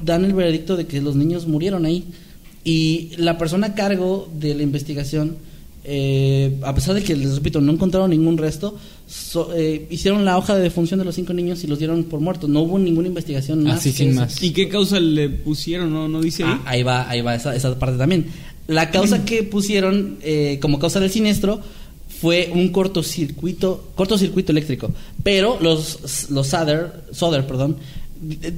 dan 0.05 0.25
el 0.25 0.33
veredicto 0.35 0.77
de 0.77 0.87
que 0.87 1.01
los 1.01 1.17
niños 1.17 1.47
murieron 1.47 1.85
ahí. 1.85 2.05
Y 2.65 3.11
la 3.17 3.39
persona 3.39 3.69
a 3.69 3.75
cargo 3.75 4.29
de 4.39 4.55
la 4.55 4.63
investigación, 4.65 5.37
eh, 5.85 6.57
a 6.63 6.75
pesar 6.75 6.95
de 6.97 7.03
que, 7.05 7.15
les 7.15 7.37
repito, 7.37 7.61
no 7.61 7.71
encontraron 7.73 8.11
ningún 8.11 8.39
resto, 8.39 8.77
so- 9.07 9.53
eh, 9.55 9.87
hicieron 9.91 10.25
la 10.25 10.37
hoja 10.37 10.57
de 10.57 10.63
defunción 10.63 10.99
de 10.99 11.05
los 11.05 11.15
cinco 11.15 11.33
niños 11.33 11.63
y 11.63 11.69
los 11.69 11.79
dieron 11.79 12.03
por 12.05 12.19
muertos. 12.19 12.51
No 12.51 12.63
hubo 12.63 12.79
ninguna 12.79 13.07
investigación 13.07 13.63
más. 13.63 13.79
Así 13.79 13.93
que 13.93 13.99
sin 13.99 14.09
eso. 14.11 14.21
más. 14.21 14.43
¿Y 14.43 14.51
qué 14.51 14.69
causa 14.69 14.99
le 14.99 15.29
pusieron? 15.29 15.93
¿No, 15.93 16.09
no 16.09 16.21
dice 16.21 16.43
ahí? 16.43 16.51
Ah, 16.53 16.63
ahí 16.67 16.83
va, 16.83 17.09
ahí 17.09 17.21
va 17.21 17.37
esa, 17.37 17.55
esa 17.55 17.79
parte 17.79 17.97
también. 17.99 18.27
La 18.67 18.91
causa 18.91 19.25
que 19.25 19.45
pusieron 19.45 20.17
eh, 20.23 20.59
como 20.61 20.81
causa 20.81 20.99
del 20.99 21.11
siniestro 21.11 21.61
fue 22.21 22.51
un 22.53 22.69
cortocircuito, 22.69 23.89
cortocircuito 23.95 24.53
eléctrico. 24.53 24.91
Pero 25.23 25.59
los, 25.61 26.31
los 26.31 26.47
Soder, 26.47 27.05
Soder, 27.13 27.47
perdón, 27.47 27.77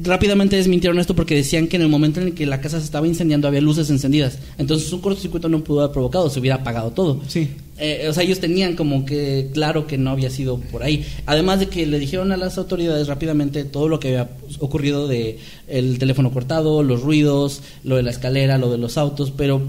rápidamente 0.02 0.56
desmintieron 0.56 0.98
esto 0.98 1.14
porque 1.14 1.34
decían 1.34 1.66
que 1.66 1.76
en 1.76 1.82
el 1.82 1.88
momento 1.88 2.20
en 2.20 2.28
el 2.28 2.34
que 2.34 2.46
la 2.46 2.60
casa 2.60 2.78
se 2.78 2.84
estaba 2.84 3.06
incendiando 3.06 3.48
había 3.48 3.60
luces 3.60 3.90
encendidas. 3.90 4.38
Entonces 4.56 4.92
un 4.92 5.00
cortocircuito 5.00 5.48
no 5.48 5.62
pudo 5.64 5.80
haber 5.80 5.92
provocado, 5.92 6.30
se 6.30 6.40
hubiera 6.40 6.56
apagado 6.56 6.90
todo. 6.90 7.20
Sí. 7.26 7.48
Eh, 7.78 8.06
o 8.08 8.12
sea, 8.12 8.24
ellos 8.24 8.40
tenían 8.40 8.74
como 8.74 9.04
que 9.04 9.50
claro 9.52 9.86
que 9.86 9.98
no 9.98 10.10
había 10.10 10.30
sido 10.30 10.58
por 10.58 10.82
ahí. 10.82 11.04
Además 11.26 11.60
de 11.60 11.66
que 11.66 11.86
le 11.86 11.98
dijeron 11.98 12.32
a 12.32 12.36
las 12.36 12.58
autoridades 12.58 13.06
rápidamente 13.06 13.64
todo 13.64 13.88
lo 13.88 14.00
que 14.00 14.08
había 14.08 14.30
ocurrido 14.60 15.06
de 15.08 15.38
el 15.68 15.98
teléfono 15.98 16.32
cortado, 16.32 16.82
los 16.82 17.02
ruidos, 17.02 17.62
lo 17.84 17.96
de 17.96 18.02
la 18.02 18.10
escalera, 18.10 18.58
lo 18.58 18.70
de 18.70 18.78
los 18.78 18.98
autos, 18.98 19.32
pero 19.36 19.62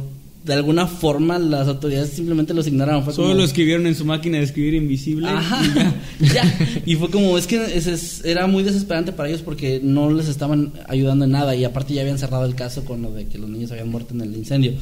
de 0.46 0.54
alguna 0.54 0.88
forma 0.88 1.38
las 1.38 1.68
autoridades 1.68 2.12
simplemente 2.12 2.54
los 2.54 2.66
ignoraron. 2.66 3.04
Fue 3.04 3.14
Solo 3.14 3.28
como- 3.30 3.40
lo 3.40 3.44
escribieron 3.46 3.86
en 3.88 3.96
su 3.96 4.06
máquina 4.06 4.38
de 4.38 4.44
escribir 4.46 4.74
invisible. 4.74 5.28
Ajá, 5.28 5.62
ya. 6.20 6.82
Y 6.86 6.96
fue 6.96 7.10
como, 7.10 7.38
es 7.38 7.46
que 7.46 7.58
es- 7.78 8.24
era 8.24 8.48
muy 8.48 8.64
desesperante 8.64 9.12
para 9.12 9.30
ellos 9.30 9.42
porque 9.42 9.80
no 9.84 10.10
les 10.12 10.28
estaban 10.30 10.72
ayudando 10.88 11.26
en 11.26 11.32
nada 11.32 11.56
y 11.56 11.66
aparte 11.66 11.94
ya 11.94 12.02
habían 12.02 12.18
cerrado 12.18 12.46
el 12.46 12.56
caso 12.56 12.86
con 12.86 13.02
lo 13.02 13.12
de 13.12 13.26
que 13.28 13.38
los 13.38 13.50
niños 13.50 13.72
habían 13.72 13.90
muerto 13.90 14.14
en 14.14 14.22
el 14.22 14.36
incendio. 14.36 14.74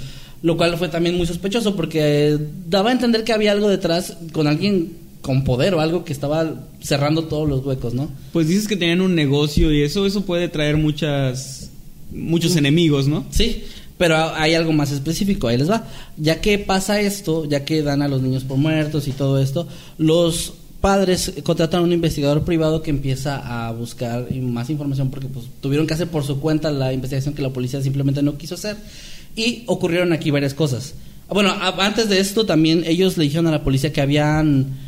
Lo 0.43 0.55
cual 0.55 0.77
fue 0.77 0.89
también 0.89 1.17
muy 1.17 1.25
sospechoso 1.25 1.75
porque 1.75 1.99
eh, 2.33 2.37
daba 2.69 2.89
a 2.89 2.93
entender 2.93 3.23
que 3.23 3.33
había 3.33 3.51
algo 3.51 3.67
detrás 3.69 4.15
con 4.31 4.45
alguien 4.45 4.91
con 5.21 5.43
poder 5.43 5.73
o 5.73 5.81
algo 5.81 6.05
que 6.05 6.13
estaba 6.13 6.67
cerrando 6.79 7.23
todos 7.25 7.49
los 7.49 7.65
huecos, 7.65 7.93
¿no? 7.95 8.09
Pues 8.31 8.47
dices 8.47 8.67
que 8.67 8.77
tenían 8.77 9.01
un 9.01 9.15
negocio 9.15 9.73
y 9.73 9.81
eso, 9.81 10.05
eso 10.05 10.23
puede 10.23 10.47
traer 10.47 10.77
muchas, 10.77 11.71
muchos 12.11 12.55
enemigos, 12.55 13.07
¿no? 13.07 13.25
Sí, 13.31 13.63
pero 13.97 14.15
hay 14.35 14.53
algo 14.53 14.73
más 14.73 14.91
específico, 14.91 15.47
ahí 15.47 15.57
les 15.57 15.69
va. 15.69 15.85
Ya 16.17 16.41
que 16.41 16.59
pasa 16.59 17.01
esto, 17.01 17.45
ya 17.45 17.65
que 17.65 17.81
dan 17.81 18.01
a 18.01 18.07
los 18.07 18.21
niños 18.21 18.43
por 18.43 18.57
muertos 18.57 19.07
y 19.07 19.11
todo 19.11 19.39
esto, 19.39 19.67
los 19.97 20.53
padres 20.81 21.33
contratan 21.43 21.81
a 21.81 21.83
un 21.83 21.91
investigador 21.91 22.43
privado 22.43 22.81
que 22.81 22.91
empieza 22.91 23.67
a 23.67 23.71
buscar 23.71 24.27
más 24.41 24.69
información 24.69 25.09
porque 25.09 25.27
pues, 25.27 25.45
tuvieron 25.59 25.87
que 25.87 25.95
hacer 25.95 26.07
por 26.07 26.23
su 26.23 26.39
cuenta 26.39 26.69
la 26.71 26.93
investigación 26.93 27.33
que 27.33 27.41
la 27.41 27.49
policía 27.49 27.81
simplemente 27.81 28.21
no 28.21 28.37
quiso 28.37 28.55
hacer 28.55 28.77
y 29.35 29.63
ocurrieron 29.65 30.13
aquí 30.13 30.31
varias 30.31 30.53
cosas. 30.53 30.93
Bueno, 31.29 31.53
antes 31.59 32.07
de 32.09 32.19
esto 32.19 32.45
también 32.45 32.83
ellos 32.85 33.17
le 33.17 33.25
dijeron 33.25 33.47
a 33.47 33.51
la 33.51 33.63
policía 33.63 33.91
que 33.91 34.01
habían 34.01 34.86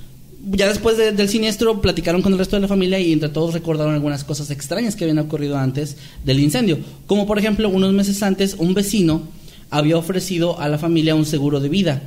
ya 0.52 0.68
después 0.68 0.98
de- 0.98 1.12
del 1.12 1.30
siniestro 1.30 1.82
platicaron 1.82 2.22
con 2.22 2.34
el 2.34 2.40
resto 2.40 2.56
de 2.56 2.62
la 2.62 2.68
familia 2.68 3.00
y 3.00 3.12
entre 3.12 3.30
todos 3.30 3.54
recordaron 3.54 3.94
algunas 3.94 4.24
cosas 4.24 4.50
extrañas 4.52 4.96
que 4.96 5.04
habían 5.04 5.20
ocurrido 5.20 5.58
antes 5.58 5.98
del 6.24 6.40
incendio. 6.40 6.80
Como 7.08 7.28
por 7.28 7.40
ejemplo, 7.40 7.70
unos 7.70 7.94
meses 7.94 8.22
antes 8.24 8.56
un 8.58 8.74
vecino 8.74 9.24
había 9.70 9.98
ofrecido 9.98 10.60
a 10.60 10.68
la 10.70 10.78
familia 10.78 11.16
un 11.16 11.26
seguro 11.26 11.60
de 11.60 11.70
vida, 11.70 12.02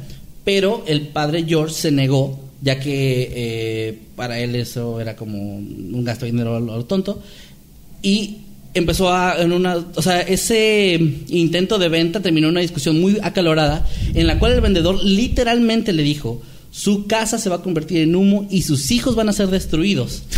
pero 0.44 0.82
el 0.86 1.02
padre 1.08 1.44
George 1.46 1.74
se 1.74 1.90
negó, 1.92 2.40
ya 2.62 2.80
que 2.80 3.30
eh, 3.34 3.98
para 4.16 4.40
él 4.40 4.54
eso 4.56 5.00
era 5.00 5.14
como 5.14 5.38
un 5.56 6.02
gasto 6.04 6.24
de 6.24 6.32
dinero 6.32 6.56
a 6.56 6.60
lo 6.60 6.84
tonto. 6.84 7.20
Y 8.02 8.38
empezó 8.74 9.12
a 9.12 9.36
en 9.40 9.52
una, 9.52 9.76
o 9.94 10.02
sea, 10.02 10.20
ese 10.22 10.98
intento 11.28 11.78
de 11.78 11.88
venta 11.88 12.20
terminó 12.20 12.48
en 12.48 12.52
una 12.52 12.60
discusión 12.60 13.00
muy 13.00 13.18
acalorada 13.22 13.86
en 14.14 14.26
la 14.26 14.38
cual 14.38 14.52
el 14.52 14.60
vendedor 14.60 15.04
literalmente 15.04 15.92
le 15.92 16.02
dijo, 16.02 16.42
su 16.72 17.06
casa 17.06 17.36
se 17.36 17.50
va 17.50 17.56
a 17.56 17.62
convertir 17.62 17.98
en 17.98 18.16
humo 18.16 18.48
y 18.50 18.62
sus 18.62 18.90
hijos 18.92 19.14
van 19.14 19.28
a 19.28 19.34
ser 19.34 19.48
destruidos. 19.48 20.22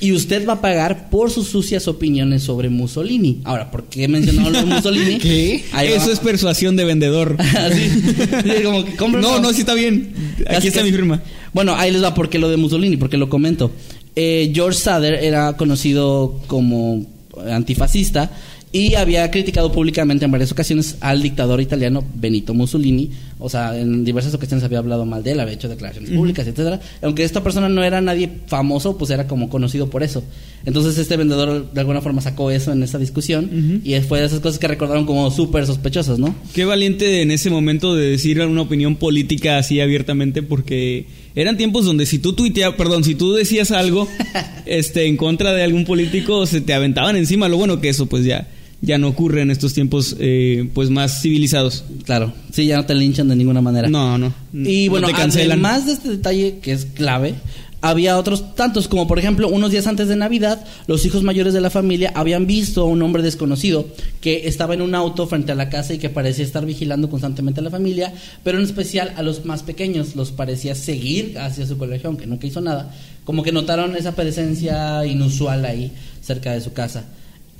Y 0.00 0.12
usted 0.12 0.46
va 0.46 0.54
a 0.54 0.60
pagar 0.60 1.08
por 1.08 1.30
sus 1.30 1.48
sucias 1.48 1.88
opiniones 1.88 2.42
sobre 2.42 2.68
Mussolini. 2.68 3.40
Ahora, 3.44 3.70
¿por 3.70 3.84
qué 3.84 4.08
mencionó 4.08 4.50
lo 4.50 4.58
de 4.58 4.66
Mussolini? 4.66 5.14
Eso 5.82 6.12
es 6.12 6.18
persuasión 6.18 6.76
de 6.76 6.84
vendedor. 6.84 7.36
Así, 7.56 7.88
sí, 7.88 8.62
como 8.98 9.16
que 9.16 9.22
no, 9.22 9.40
no, 9.40 9.52
sí 9.52 9.60
está 9.60 9.74
bien. 9.74 10.12
Aquí 10.48 10.68
está 10.68 10.82
mi 10.82 10.90
firma. 10.90 11.22
Bueno, 11.54 11.74
ahí 11.76 11.90
les 11.92 12.02
va 12.02 12.12
porque 12.14 12.38
lo 12.38 12.50
de 12.50 12.56
Mussolini, 12.58 12.96
porque 12.96 13.16
lo 13.16 13.28
comento. 13.28 13.70
Eh, 14.16 14.52
George 14.54 14.78
Sader 14.78 15.14
era 15.14 15.56
conocido 15.56 16.40
como 16.46 17.06
antifascista 17.48 18.30
y 18.72 18.94
había 18.94 19.30
criticado 19.30 19.70
públicamente 19.70 20.24
en 20.24 20.30
varias 20.30 20.50
ocasiones 20.50 20.96
al 21.00 21.22
dictador 21.22 21.60
italiano 21.60 22.02
Benito 22.14 22.54
Mussolini. 22.54 23.10
O 23.42 23.48
sea, 23.48 23.78
en 23.78 24.04
diversas 24.04 24.32
ocasiones 24.34 24.64
había 24.64 24.78
hablado 24.78 25.04
mal 25.04 25.22
de 25.22 25.32
él, 25.32 25.40
había 25.40 25.54
hecho 25.54 25.68
declaraciones 25.68 26.10
públicas, 26.10 26.46
etcétera. 26.46 26.80
Aunque 27.02 27.24
esta 27.24 27.42
persona 27.42 27.68
no 27.68 27.82
era 27.82 28.00
nadie 28.00 28.30
famoso, 28.46 28.96
pues 28.96 29.10
era 29.10 29.26
como 29.26 29.48
conocido 29.48 29.90
por 29.90 30.02
eso. 30.02 30.22
Entonces 30.64 30.96
este 30.96 31.16
vendedor 31.16 31.72
de 31.72 31.80
alguna 31.80 32.00
forma 32.00 32.20
sacó 32.20 32.50
eso 32.50 32.72
en 32.72 32.82
esa 32.82 32.98
discusión 32.98 33.82
y 33.84 33.98
fue 34.00 34.20
de 34.20 34.26
esas 34.26 34.40
cosas 34.40 34.58
que 34.58 34.68
recordaron 34.68 35.06
como 35.06 35.30
súper 35.30 35.66
sospechosas, 35.66 36.18
¿no? 36.18 36.34
Qué 36.54 36.64
valiente 36.64 37.22
en 37.22 37.32
ese 37.32 37.50
momento 37.50 37.94
de 37.94 38.10
decir 38.10 38.40
una 38.40 38.62
opinión 38.62 38.96
política 38.96 39.58
así 39.58 39.80
abiertamente 39.80 40.42
porque 40.42 41.06
eran 41.34 41.56
tiempos 41.56 41.84
donde 41.84 42.06
si 42.06 42.18
tú 42.18 42.34
tuiteabas, 42.34 42.76
perdón, 42.76 43.02
si 43.04 43.14
tú 43.14 43.32
decías 43.32 43.72
algo 43.72 44.06
este 44.66 45.06
en 45.06 45.16
contra 45.16 45.52
de 45.52 45.62
algún 45.62 45.84
político 45.84 46.46
se 46.46 46.60
te 46.60 46.74
aventaban 46.74 47.16
encima. 47.16 47.48
Lo 47.48 47.56
bueno 47.56 47.80
que 47.80 47.88
eso 47.88 48.06
pues 48.06 48.24
ya 48.24 48.48
ya 48.82 48.98
no 48.98 49.08
ocurre 49.08 49.40
en 49.42 49.50
estos 49.50 49.72
tiempos 49.74 50.16
eh, 50.18 50.68
pues 50.74 50.90
más 50.90 51.22
civilizados. 51.22 51.84
Claro, 52.04 52.32
sí, 52.52 52.66
ya 52.66 52.76
no 52.76 52.84
te 52.84 52.94
linchan 52.94 53.28
de 53.28 53.36
ninguna 53.36 53.60
manera. 53.62 53.88
No, 53.88 54.18
no. 54.18 54.34
Y 54.52 54.86
No 54.86 54.90
bueno, 54.90 55.06
te 55.06 55.14
cancelan. 55.14 55.52
además 55.64 55.86
de 55.86 55.92
este 55.92 56.08
detalle 56.10 56.58
que 56.60 56.72
es 56.72 56.84
clave, 56.84 57.34
había 57.80 58.16
otros 58.18 58.54
tantos, 58.54 58.86
como 58.86 59.08
por 59.08 59.18
ejemplo, 59.18 59.48
unos 59.48 59.70
días 59.72 59.86
antes 59.88 60.06
de 60.08 60.14
Navidad, 60.14 60.64
los 60.86 61.04
hijos 61.04 61.22
mayores 61.24 61.52
de 61.52 61.60
la 61.60 61.70
familia 61.70 62.12
habían 62.14 62.46
visto 62.46 62.82
a 62.82 62.84
un 62.84 63.02
hombre 63.02 63.22
desconocido 63.24 63.88
que 64.20 64.46
estaba 64.46 64.74
en 64.74 64.82
un 64.82 64.94
auto 64.94 65.26
frente 65.26 65.50
a 65.50 65.56
la 65.56 65.68
casa 65.68 65.94
y 65.94 65.98
que 65.98 66.08
parecía 66.08 66.44
estar 66.44 66.64
vigilando 66.64 67.10
constantemente 67.10 67.58
a 67.60 67.64
la 67.64 67.70
familia, 67.70 68.12
pero 68.44 68.58
en 68.58 68.64
especial 68.64 69.12
a 69.16 69.22
los 69.22 69.44
más 69.44 69.62
pequeños, 69.64 70.14
los 70.14 70.30
parecía 70.30 70.74
seguir 70.76 71.38
hacia 71.40 71.66
su 71.66 71.76
colegio, 71.76 72.08
aunque 72.08 72.26
nunca 72.26 72.46
hizo 72.46 72.60
nada, 72.60 72.94
como 73.24 73.42
que 73.42 73.50
notaron 73.50 73.96
esa 73.96 74.14
presencia 74.14 75.04
inusual 75.06 75.64
ahí 75.64 75.90
cerca 76.20 76.52
de 76.52 76.60
su 76.60 76.72
casa. 76.72 77.04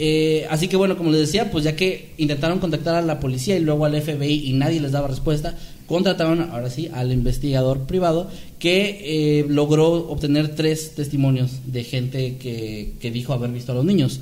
Eh, 0.05 0.49
así 0.51 0.67
que 0.67 0.77
bueno, 0.77 0.97
como 0.97 1.13
les 1.13 1.21
decía, 1.21 1.53
pues 1.53 1.63
ya 1.63 1.77
que 1.77 2.09
intentaron 2.19 2.59
contactar 2.59 2.97
a 2.97 3.03
la 3.03 3.21
policía 3.21 3.57
y 3.57 3.61
luego 3.61 3.85
al 3.85 4.03
FBI 4.03 4.49
y 4.49 4.53
nadie 4.53 4.81
les 4.81 4.91
daba 4.91 5.07
respuesta, 5.07 5.57
contrataron 5.87 6.41
ahora 6.51 6.71
sí 6.71 6.91
al 6.93 7.13
investigador 7.13 7.87
privado 7.87 8.29
que 8.59 8.99
eh, 9.05 9.47
logró 9.49 10.09
obtener 10.09 10.57
tres 10.57 10.97
testimonios 10.97 11.61
de 11.67 11.85
gente 11.85 12.37
que, 12.39 12.95
que 12.99 13.13
dijo 13.13 13.33
haber 13.33 13.53
visto 13.53 13.71
a 13.71 13.77
los 13.77 13.85
niños. 13.85 14.19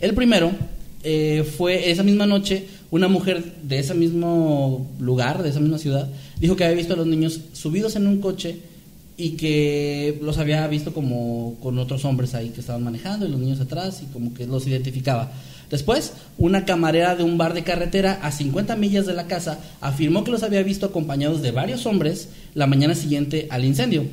El 0.00 0.14
primero 0.14 0.50
eh, 1.04 1.44
fue 1.56 1.92
esa 1.92 2.02
misma 2.02 2.26
noche 2.26 2.64
una 2.90 3.06
mujer 3.06 3.52
de 3.62 3.78
ese 3.78 3.94
mismo 3.94 4.90
lugar, 4.98 5.44
de 5.44 5.50
esa 5.50 5.60
misma 5.60 5.78
ciudad, 5.78 6.10
dijo 6.40 6.56
que 6.56 6.64
había 6.64 6.76
visto 6.76 6.94
a 6.94 6.96
los 6.96 7.06
niños 7.06 7.40
subidos 7.52 7.94
en 7.94 8.08
un 8.08 8.20
coche 8.20 8.56
y 9.20 9.32
que 9.32 10.18
los 10.22 10.38
había 10.38 10.66
visto 10.66 10.94
como 10.94 11.56
con 11.62 11.78
otros 11.78 12.06
hombres 12.06 12.34
ahí 12.34 12.48
que 12.48 12.60
estaban 12.60 12.82
manejando 12.82 13.26
y 13.26 13.30
los 13.30 13.38
niños 13.38 13.60
atrás 13.60 14.02
y 14.02 14.10
como 14.12 14.32
que 14.32 14.46
los 14.46 14.66
identificaba. 14.66 15.30
Después, 15.68 16.14
una 16.38 16.64
camarera 16.64 17.14
de 17.16 17.22
un 17.22 17.36
bar 17.36 17.52
de 17.52 17.62
carretera 17.62 18.18
a 18.22 18.32
50 18.32 18.74
millas 18.76 19.04
de 19.04 19.12
la 19.12 19.26
casa 19.26 19.60
afirmó 19.82 20.24
que 20.24 20.30
los 20.30 20.42
había 20.42 20.62
visto 20.62 20.86
acompañados 20.86 21.42
de 21.42 21.50
varios 21.50 21.84
hombres 21.84 22.30
la 22.54 22.66
mañana 22.66 22.94
siguiente 22.94 23.46
al 23.50 23.66
incendio. 23.66 24.04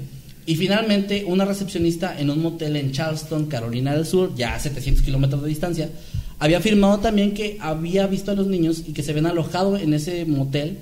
Y 0.45 0.55
finalmente, 0.57 1.23
una 1.25 1.45
recepcionista 1.45 2.19
en 2.19 2.29
un 2.29 2.41
motel 2.41 2.75
en 2.75 2.91
Charleston, 2.91 3.45
Carolina 3.45 3.95
del 3.95 4.05
Sur, 4.05 4.35
ya 4.35 4.55
a 4.55 4.59
700 4.59 5.03
kilómetros 5.03 5.41
de 5.41 5.49
distancia, 5.49 5.89
había 6.37 6.57
afirmado 6.57 6.99
también 6.99 7.33
que 7.33 7.57
había 7.61 8.07
visto 8.07 8.31
a 8.31 8.35
los 8.35 8.47
niños 8.47 8.83
y 8.85 8.91
que 8.91 9.03
se 9.03 9.11
habían 9.11 9.25
alojado 9.25 9.77
en 9.77 9.93
ese 9.93 10.25
motel 10.25 10.77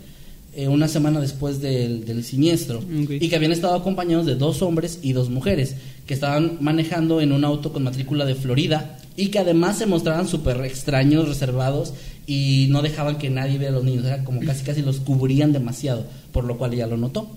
eh, 0.56 0.68
una 0.68 0.88
semana 0.88 1.20
después 1.20 1.62
del, 1.62 2.06
del 2.06 2.24
siniestro 2.24 2.80
Ok. 2.80 3.12
y 3.20 3.28
que 3.30 3.36
habían 3.36 3.52
estado 3.52 3.76
acompañados 3.76 4.26
de 4.26 4.36
dos 4.36 4.62
hombres 4.62 5.00
y 5.02 5.13
dos 5.13 5.30
mujeres 5.30 5.76
que 6.08 6.13
estaban 6.13 6.58
manejando 6.62 7.20
en 7.22 7.32
un 7.32 7.44
auto 7.46 7.74
con 7.74 7.84
matrícula 7.84 8.26
de 8.26 8.36
Florida 8.36 8.98
y 9.18 9.28
que 9.28 9.39
además 9.39 9.78
se 9.78 9.86
mostraban 9.86 10.28
súper 10.28 10.63
extraños, 10.65 11.28
reservados 11.28 11.94
y 12.28 12.68
no 12.70 12.82
dejaban 12.82 13.18
que 13.18 13.30
nadie 13.30 13.58
viera 13.58 13.74
a 13.74 13.76
los 13.78 13.84
niños, 13.84 14.06
era 14.06 14.24
como 14.24 14.39
casi 14.41 14.63
casi 14.63 14.82
los 14.82 14.98
cubrían 15.00 15.52
demasiado, 15.54 16.06
por 16.32 16.44
lo 16.44 16.58
cual 16.58 16.74
ella 16.74 16.88
lo 16.88 16.98
notó. 16.98 17.30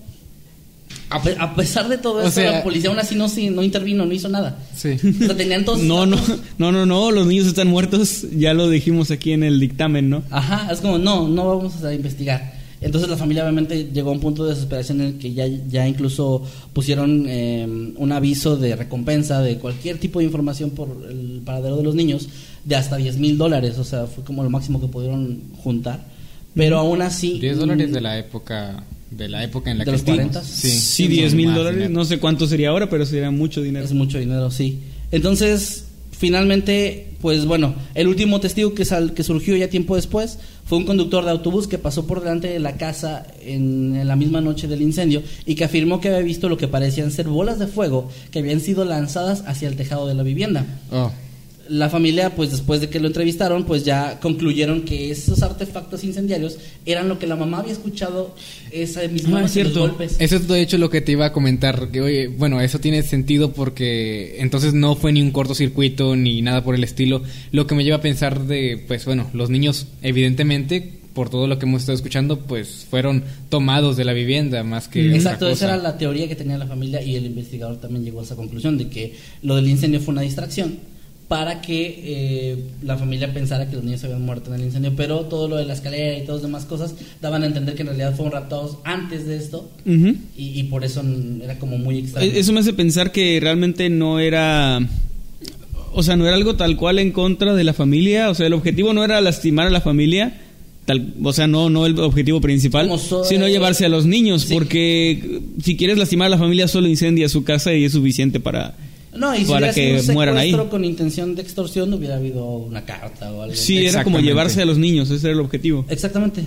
A, 1.11 1.21
pe- 1.23 1.35
a 1.39 1.55
pesar 1.55 1.87
de 1.89 1.97
todo 1.97 2.21
eso, 2.21 2.31
sea- 2.31 2.51
la 2.51 2.63
policía 2.63 2.89
aún 2.89 2.99
así 2.99 3.15
no, 3.15 3.27
sí- 3.29 3.49
no 3.49 3.63
intervino, 3.63 4.05
no 4.05 4.13
hizo 4.13 4.29
nada. 4.29 4.57
Sí. 4.75 4.89
O 5.21 5.25
sea, 5.25 5.35
tenían 5.35 5.65
todos 5.65 5.79
No, 5.83 6.05
no, 6.05 6.17
no, 6.59 6.71
no, 6.71 6.85
no, 6.85 7.11
los 7.11 7.25
niños 7.27 7.47
están 7.47 7.67
muertos, 7.67 8.25
ya 8.35 8.53
lo 8.53 8.69
dijimos 8.69 9.09
aquí 9.11 9.31
en 9.31 9.43
el 9.43 9.59
dictamen, 9.59 10.09
¿no? 10.09 10.23
Ajá, 10.29 10.71
es 10.71 10.81
como, 10.81 10.97
no, 10.99 11.27
no 11.27 11.47
vamos 11.57 11.83
a 11.83 11.93
investigar. 11.93 12.58
Entonces 12.81 13.09
la 13.09 13.17
familia 13.17 13.43
obviamente 13.43 13.89
llegó 13.93 14.09
a 14.09 14.13
un 14.13 14.19
punto 14.19 14.45
de 14.45 14.51
desesperación 14.51 15.01
en 15.01 15.07
el 15.07 15.17
que 15.17 15.33
ya, 15.33 15.45
ya 15.47 15.87
incluso 15.87 16.43
pusieron 16.71 17.25
eh, 17.27 17.67
un 17.97 18.11
aviso 18.11 18.55
de 18.55 18.75
recompensa 18.75 19.41
de 19.41 19.57
cualquier 19.57 19.97
tipo 19.97 20.19
de 20.19 20.25
información 20.25 20.69
por 20.71 20.89
el 21.09 21.41
paradero 21.43 21.77
de 21.77 21.83
los 21.83 21.95
niños 21.95 22.29
de 22.63 22.75
hasta 22.75 22.95
10 22.97 23.17
mil 23.17 23.37
dólares, 23.37 23.77
o 23.77 23.83
sea, 23.83 24.05
fue 24.07 24.23
como 24.23 24.43
lo 24.43 24.49
máximo 24.49 24.79
que 24.79 24.87
pudieron 24.87 25.41
juntar. 25.61 26.05
Pero 26.55 26.77
aún 26.79 27.01
así... 27.01 27.39
10 27.39 27.57
dólares 27.57 27.89
mm, 27.89 27.93
de 27.93 28.01
la 28.01 28.17
época 28.17 28.83
de 29.11 29.27
la 29.27 29.43
época 29.43 29.71
en 29.71 29.79
la 29.79 29.85
¿De 29.85 29.91
que 29.91 29.97
los 29.97 30.03
40? 30.03 30.43
Sí, 30.43 30.69
Sí, 30.69 31.07
10 31.07 31.33
mil 31.33 31.53
dólares, 31.53 31.79
dinero. 31.79 31.93
no 31.93 32.05
sé 32.05 32.19
cuánto 32.19 32.47
sería 32.47 32.69
ahora, 32.69 32.89
pero 32.89 33.05
sería 33.05 33.31
mucho 33.31 33.61
dinero. 33.61 33.85
Es 33.85 33.93
mucho 33.93 34.19
dinero, 34.19 34.51
sí. 34.51 34.79
Entonces, 35.11 35.85
finalmente, 36.19 37.13
pues 37.21 37.45
bueno, 37.45 37.73
el 37.95 38.07
último 38.09 38.41
testigo 38.41 38.73
que, 38.73 38.83
sal- 38.83 39.13
que 39.13 39.23
surgió 39.23 39.55
ya 39.55 39.69
tiempo 39.69 39.95
después 39.95 40.37
fue 40.65 40.77
un 40.77 40.85
conductor 40.85 41.23
de 41.23 41.31
autobús 41.31 41.67
que 41.69 41.77
pasó 41.77 42.05
por 42.05 42.19
delante 42.19 42.49
de 42.49 42.59
la 42.59 42.75
casa 42.75 43.25
en, 43.41 44.05
la 44.05 44.17
misma 44.17 44.41
noche 44.41 44.67
del 44.67 44.81
incendio 44.81 45.23
y 45.45 45.55
que 45.55 45.63
afirmó 45.63 46.01
que 46.01 46.09
había 46.09 46.19
visto 46.19 46.49
lo 46.49 46.57
que 46.57 46.67
parecían 46.67 47.11
ser 47.11 47.29
bolas 47.29 47.57
de 47.57 47.67
fuego 47.67 48.09
que 48.31 48.39
habían 48.39 48.59
sido 48.59 48.83
lanzadas 48.83 49.43
hacia 49.47 49.69
el 49.69 49.77
tejado 49.77 50.07
de 50.07 50.13
la 50.13 50.23
vivienda. 50.23 50.65
Oh, 50.91 51.09
La 51.69 51.89
familia, 51.89 52.35
pues 52.35 52.49
después 52.51 52.81
de 52.81 52.89
que 52.89 52.99
lo 52.99 53.07
entrevistaron, 53.07 53.63
pues 53.65 53.85
ya 53.85 54.19
concluyeron 54.19 54.81
que 54.81 55.11
esos 55.11 55.43
artefactos 55.43 56.03
incendiarios 56.03 56.57
eran 56.85 57.07
lo 57.07 57.19
que 57.19 57.27
la 57.27 57.35
mamá 57.35 57.59
había 57.59 57.73
escuchado 57.73 58.33
esa 58.71 59.07
misma 59.07 59.29
Ah, 59.37 59.41
noche, 59.41 59.45
es 59.45 59.51
cierto. 59.53 59.79
los 59.81 59.89
golpes. 59.89 60.15
Eso 60.19 60.35
es 60.37 60.47
de 60.47 60.61
hecho 60.61 60.77
lo 60.79 60.89
que 60.89 61.01
te 61.01 61.11
iba 61.11 61.27
a 61.27 61.31
comentar, 61.31 61.89
que 61.91 62.01
oye, 62.01 62.27
bueno, 62.27 62.59
eso 62.59 62.79
tiene 62.79 63.03
sentido 63.03 63.53
porque 63.53 64.37
entonces 64.39 64.73
no 64.73 64.95
fue 64.95 65.11
ni 65.13 65.21
un 65.21 65.31
cortocircuito 65.31 66.15
ni 66.15 66.41
nada 66.41 66.63
por 66.63 66.73
el 66.75 66.83
estilo, 66.83 67.21
lo 67.51 67.67
que 67.67 67.75
me 67.75 67.83
lleva 67.83 67.97
a 67.97 68.01
pensar 68.01 68.45
de, 68.47 68.83
pues 68.87 69.05
bueno, 69.05 69.29
los 69.33 69.49
niños 69.51 69.85
evidentemente, 70.01 70.93
por 71.13 71.29
todo 71.29 71.47
lo 71.47 71.59
que 71.59 71.65
hemos 71.65 71.81
estado 71.81 71.95
escuchando, 71.97 72.39
pues 72.39 72.85
fueron 72.89 73.23
tomados 73.49 73.95
de 73.97 74.05
la 74.05 74.13
vivienda 74.13 74.63
más 74.63 74.87
que... 74.87 75.01
otra 75.05 75.15
Exacto, 75.17 75.49
esa 75.49 75.65
era 75.65 75.77
la 75.77 75.97
teoría 75.97 76.27
que 76.27 76.35
tenía 76.35 76.57
la 76.57 76.67
familia 76.67 77.01
y 77.01 77.15
el 77.15 77.25
investigador 77.25 77.77
también 77.79 78.05
llegó 78.05 78.21
a 78.21 78.23
esa 78.23 78.35
conclusión 78.35 78.77
de 78.77 78.87
que 78.89 79.13
lo 79.43 79.55
del 79.55 79.67
incendio 79.67 79.99
fue 79.99 80.13
una 80.13 80.21
distracción 80.21 80.79
para 81.29 81.61
que 81.61 82.01
eh, 82.03 82.57
la 82.83 82.97
familia 82.97 83.31
pensara 83.33 83.69
que 83.69 83.75
los 83.75 83.85
niños 83.85 84.03
habían 84.03 84.23
muerto 84.25 84.53
en 84.53 84.59
el 84.59 84.65
incendio, 84.65 84.93
pero 84.97 85.19
todo 85.21 85.47
lo 85.47 85.55
de 85.57 85.65
la 85.65 85.73
escalera 85.73 86.17
y 86.17 86.25
todas 86.25 86.41
las 86.41 86.49
demás 86.49 86.65
cosas 86.65 86.95
daban 87.21 87.43
a 87.43 87.45
entender 87.45 87.75
que 87.75 87.83
en 87.83 87.87
realidad 87.89 88.15
fueron 88.15 88.33
raptados 88.33 88.79
antes 88.83 89.25
de 89.27 89.37
esto 89.37 89.69
y, 89.85 90.59
y 90.59 90.63
por 90.63 90.83
eso 90.83 91.01
era 91.43 91.57
como 91.59 91.77
muy 91.77 91.99
extraño. 91.99 92.27
E- 92.31 92.39
Eso 92.39 92.51
me 92.51 92.59
hace 92.61 92.73
pensar 92.73 93.11
que 93.11 93.39
realmente 93.39 93.89
no 93.89 94.19
era. 94.19 94.79
O 95.93 96.03
sea, 96.03 96.15
no 96.15 96.25
era 96.27 96.35
algo 96.35 96.55
tal 96.55 96.75
cual 96.77 96.99
en 96.99 97.11
contra 97.11 97.53
de 97.55 97.63
la 97.63 97.73
familia. 97.73 98.29
O 98.29 98.35
sea, 98.35 98.47
el 98.47 98.53
objetivo 98.53 98.93
no 98.93 99.03
era 99.03 99.21
lastimar 99.21 99.67
a 99.67 99.71
la 99.71 99.81
familia. 99.81 100.39
Tal, 100.85 101.13
o 101.23 101.33
sea, 101.33 101.45
no, 101.47 101.69
no 101.69 101.85
el 101.85 101.99
objetivo 101.99 102.41
principal, 102.41 102.89
sino 103.27 103.47
llevarse 103.47 103.85
a 103.85 103.89
los 103.89 104.05
niños. 104.07 104.43
Sí. 104.43 104.53
Porque 104.53 105.41
si 105.63 105.77
quieres 105.77 105.97
lastimar 105.99 106.25
a 106.27 106.29
la 106.29 106.37
familia, 106.39 106.67
solo 106.67 106.87
incendia 106.87 107.29
su 107.29 107.43
casa 107.43 107.73
y 107.75 107.85
es 107.85 107.91
suficiente 107.91 108.39
para. 108.39 108.75
No, 109.13 109.35
y 109.35 109.39
si 109.39 109.45
para 109.45 109.73
que 109.73 109.99
un 110.07 110.13
mueran 110.13 110.37
ahí. 110.37 110.51
secuestro 110.51 110.69
con 110.69 110.85
intención 110.85 111.35
de 111.35 111.41
extorsión, 111.41 111.93
hubiera 111.93 112.17
habido 112.17 112.45
una 112.45 112.85
carta 112.85 113.31
o 113.33 113.41
algo. 113.41 113.55
Sí, 113.55 113.77
era 113.77 114.03
como 114.03 114.17
Exactamente. 114.17 114.27
llevarse 114.27 114.61
a 114.61 114.65
los 114.65 114.77
niños. 114.77 115.09
Ese 115.09 115.27
era 115.27 115.33
el 115.33 115.39
objetivo. 115.39 115.85
Exactamente. 115.89 116.43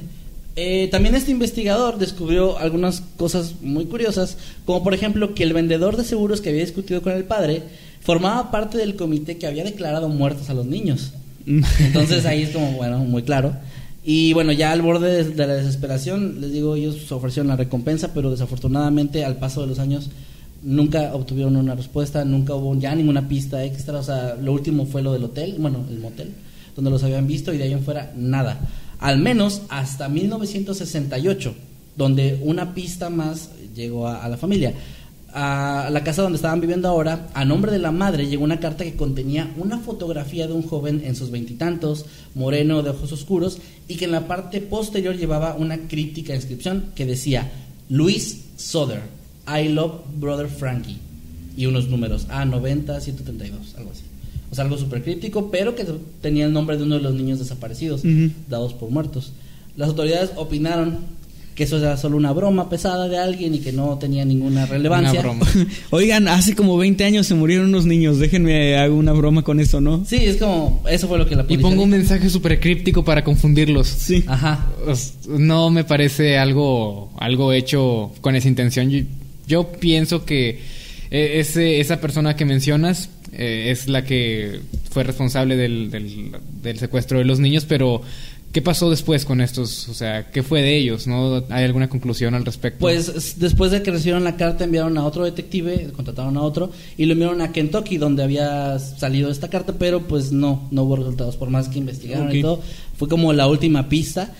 Eh, 0.55 0.89
también 0.91 1.15
este 1.15 1.31
investigador 1.31 1.99
descubrió 1.99 2.59
algunas 2.59 3.03
cosas 3.17 3.55
muy 3.63 3.87
curiosas, 3.87 4.37
como 4.67 4.85
por 4.85 4.93
ejemplo 4.95 5.35
que 5.35 5.45
el 5.45 5.55
vendedor 5.55 5.97
de 5.97 6.05
seguros 6.05 6.41
que 6.43 6.51
había 6.51 6.61
discutido 6.61 7.01
con 7.01 7.13
el 7.13 7.25
padre 7.25 7.63
formaba 8.03 8.51
parte 8.51 8.77
del 8.77 8.95
comité 8.97 9.39
que 9.39 9.47
había 9.47 9.65
declarado 9.65 10.09
muertos 10.09 10.51
a 10.51 10.55
los 10.55 10.67
niños. 10.67 11.13
Entonces 11.47 12.27
ahí 12.27 12.43
es 12.43 12.51
como, 12.51 12.73
bueno, 12.73 12.99
muy 12.99 13.23
claro. 13.23 13.57
Y 14.05 14.33
bueno, 14.35 14.53
ya 14.53 14.73
al 14.73 14.83
borde 14.83 15.25
de, 15.25 15.31
de 15.31 15.47
la 15.47 15.55
desesperación, 15.55 16.41
les 16.41 16.53
digo, 16.53 16.75
ellos 16.77 17.11
ofrecieron 17.13 17.49
la 17.49 17.57
recompensa, 17.57 18.13
pero 18.13 18.31
desafortunadamente 18.31 19.25
al 19.25 19.37
paso 19.37 19.63
de 19.63 19.69
los 19.69 19.79
años 19.79 20.11
nunca 20.63 21.15
obtuvieron 21.15 21.57
una 21.57 21.75
respuesta, 21.75 22.25
nunca 22.25 22.55
hubo 22.55 22.75
ya 22.79 22.95
ninguna 22.95 23.29
pista 23.29 23.65
extra. 23.65 23.99
O 23.99 24.03
sea, 24.03 24.37
lo 24.41 24.53
último 24.53 24.87
fue 24.87 25.03
lo 25.03 25.13
del 25.13 25.25
hotel, 25.25 25.57
bueno, 25.59 25.85
el 25.91 25.99
motel, 25.99 26.33
donde 26.75 26.91
los 26.91 27.03
habían 27.03 27.27
visto 27.27 27.53
y 27.53 27.59
de 27.59 27.65
ahí 27.65 27.73
en 27.73 27.85
fuera 27.85 28.13
nada. 28.17 28.61
Al 28.99 29.19
menos 29.19 29.63
hasta 29.69 30.09
1968, 30.09 31.55
donde 31.97 32.39
una 32.43 32.75
pista 32.75 33.11
más 33.11 33.51
llegó 33.75 34.07
a, 34.07 34.29
la 34.29 34.37
familia. 34.37 34.73
A 35.35 35.89
la 35.91 36.05
casa 36.05 36.23
donde 36.23 36.37
estaban 36.37 36.61
viviendo 36.61 36.89
ahora, 36.89 37.29
a 37.33 37.45
nombre 37.45 37.73
de 37.73 37.79
la 37.79 37.91
madre, 37.91 38.29
llegó 38.29 38.45
una 38.45 38.61
carta 38.61 38.85
que 38.85 38.97
contenía 38.97 39.51
una 39.57 39.79
fotografía 39.79 40.47
de 40.47 40.53
un 40.53 40.63
joven 40.63 41.03
en 41.05 41.17
sus 41.17 41.31
veintitantos, 41.31 42.05
moreno, 42.35 42.83
de 42.83 42.91
ojos 42.91 43.13
oscuros, 43.13 43.59
y 43.89 43.97
que 43.97 44.05
en 44.05 44.13
la 44.13 44.29
parte 44.29 44.61
posterior 44.61 45.17
llevaba 45.17 45.55
una 45.55 45.89
críptica 45.89 46.35
inscripción 46.35 46.93
que 46.95 47.07
decía: 47.07 47.51
Luis 47.89 48.45
Soder, 48.57 49.03
I 49.47 49.69
love 49.69 50.03
brother 50.17 50.49
Frankie. 50.49 50.99
Y 51.57 51.67
unos 51.67 51.89
números: 51.89 52.29
A90, 52.29 53.01
132, 53.01 53.75
algo 53.77 53.91
así. 53.91 54.03
O 54.51 54.55
sea, 54.55 54.65
algo 54.65 54.77
súper 54.77 55.03
críptico, 55.03 55.51
pero 55.51 55.75
que 55.75 55.87
tenía 56.21 56.45
el 56.45 56.53
nombre 56.53 56.77
de 56.77 56.83
uno 56.83 56.97
de 56.97 57.01
los 57.03 57.15
niños 57.15 57.39
desaparecidos, 57.39 58.03
dados 58.49 58.75
por 58.75 58.91
muertos. 58.91 59.33
Las 59.77 59.89
autoridades 59.89 60.33
opinaron 60.37 60.99
que 61.55 61.65
eso 61.65 61.79
era 61.79 61.97
solo 61.97 62.17
una 62.17 62.33
broma 62.33 62.69
pesada 62.71 63.09
de 63.09 63.19
alguien 63.19 63.55
y 63.55 63.59
que 63.59 63.73
no 63.73 63.99
tenía 63.99 64.25
ninguna 64.25 64.67
relevancia. 64.67 65.21
Una 65.21 65.23
broma. 65.23 65.47
Oigan, 65.91 66.29
hace 66.29 66.55
como 66.55 66.77
20 66.79 67.05
años 67.05 67.27
se 67.27 67.35
murieron 67.35 67.69
unos 67.69 67.85
niños. 67.85 68.19
Déjenme 68.19 68.77
hago 68.77 68.97
una 68.97 69.13
broma 69.13 69.43
con 69.43 69.61
eso, 69.61 69.81
¿no? 69.81 70.05
Sí, 70.07 70.17
es 70.17 70.37
como, 70.37 70.83
eso 70.89 71.09
fue 71.09 71.19
lo 71.19 71.27
que 71.27 71.37
la 71.37 71.43
Y 71.43 71.47
policía 71.47 71.69
pongo 71.69 71.83
un 71.83 71.91
mensaje 71.91 72.31
súper 72.31 72.59
críptico 72.59 73.05
para 73.05 73.23
confundirlos. 73.23 73.87
Sí. 73.87 74.25
Ajá. 74.27 74.67
No 75.29 75.71
me 75.71 75.85
parece 75.85 76.39
algo, 76.39 77.11
algo 77.19 77.53
hecho 77.53 78.13
con 78.21 78.35
esa 78.35 78.49
intención. 78.49 78.91
Yo, 79.53 79.71
pienso 79.71 80.25
que 80.25 80.61
eh, 81.11 81.41
ese, 81.41 81.79
esa 81.81 82.01
persona 82.01 82.37
que 82.37 82.47
mencionas 82.47 83.11
eh, 83.33 83.69
es 83.71 83.87
la 83.87 84.03
que 84.03 84.61
fue 84.91 85.05
responsable 85.05 85.57
del, 85.57 85.91
del, 85.91 86.33
del 86.63 86.79
secuestro 86.79 87.19
de 87.19 87.27
los 87.27 87.39
niños, 87.39 87.67
pero 87.67 88.01
¿qué 88.51 88.63
pasó 88.63 88.89
después 88.89 89.27
con 89.27 89.43
estos? 89.43 89.91
O 89.91 89.95
sea, 89.95 90.31
¿qué 90.31 90.43
fue 90.43 90.63
de 90.63 90.75
ellos? 90.75 91.07
¿No 91.07 91.45
hay 91.51 91.65
alguna 91.65 91.91
conclusión 91.91 92.35
al 92.35 92.47
respecto? 92.47 92.79
Pues 92.81 93.39
después 93.39 93.71
de 93.73 93.83
que 93.83 93.91
recibieron 93.91 94.25
la 94.25 94.37
carta 94.37 94.65
enviaron 94.65 94.97
a 94.97 95.05
otro 95.05 95.25
detective, 95.25 95.91
contrataron 95.95 96.39
a 96.39 96.41
otro 96.41 96.71
y 96.97 97.05
lo 97.05 97.13
enviaron 97.13 97.43
a 97.43 97.53
Kentucky 97.53 97.99
donde 97.99 98.23
había 98.23 98.79
salido 98.79 99.31
esta 99.31 99.49
carta, 99.49 99.75
pero 99.79 100.09
pues 100.09 100.33
no, 100.33 100.67
no 100.71 100.85
hubo 100.85 100.97
resultados 100.97 101.37
por 101.37 101.51
más 101.51 101.69
que 101.69 101.79
investigaron 101.79 102.35
y 102.35 102.41
todo. 102.41 102.63
Fue 102.97 103.07
como 103.07 103.35
la 103.35 103.49
última 103.49 103.91
pista. 103.91 104.33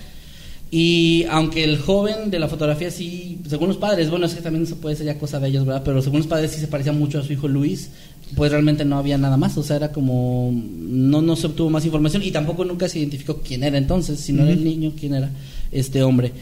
Y 0.75 1.25
aunque 1.29 1.63
el 1.63 1.77
joven 1.77 2.31
de 2.31 2.39
la 2.39 2.47
fotografía 2.47 2.89
sí, 2.89 3.37
según 3.47 3.67
los 3.67 3.77
padres, 3.77 4.09
bueno, 4.09 4.25
es 4.25 4.33
que 4.33 4.41
también 4.41 4.63
eso 4.63 4.77
puede 4.77 4.95
ser 4.95 5.05
ya 5.05 5.19
cosa 5.19 5.39
de 5.39 5.49
ellos, 5.49 5.67
¿verdad? 5.67 5.83
Pero 5.85 6.01
según 6.01 6.21
los 6.21 6.27
padres 6.27 6.49
sí 6.49 6.59
se 6.59 6.65
parecía 6.65 6.91
mucho 6.91 7.19
a 7.19 7.23
su 7.23 7.31
hijo 7.31 7.47
Luis, 7.47 7.91
pues 8.35 8.51
realmente 8.51 8.83
no 8.83 8.97
había 8.97 9.19
nada 9.19 9.37
más, 9.37 9.55
o 9.55 9.61
sea, 9.61 9.75
era 9.75 9.91
como, 9.91 10.51
no, 10.51 11.21
no 11.21 11.35
se 11.35 11.45
obtuvo 11.45 11.69
más 11.69 11.85
información 11.85 12.23
y 12.23 12.31
tampoco 12.31 12.65
nunca 12.65 12.89
se 12.89 12.97
identificó 12.97 13.39
quién 13.43 13.63
era 13.63 13.77
entonces, 13.77 14.19
si 14.19 14.33
no 14.33 14.41
era 14.41 14.53
el 14.53 14.63
niño, 14.63 14.93
quién 14.99 15.13
era 15.13 15.29
este 15.71 16.01
hombre. 16.01 16.33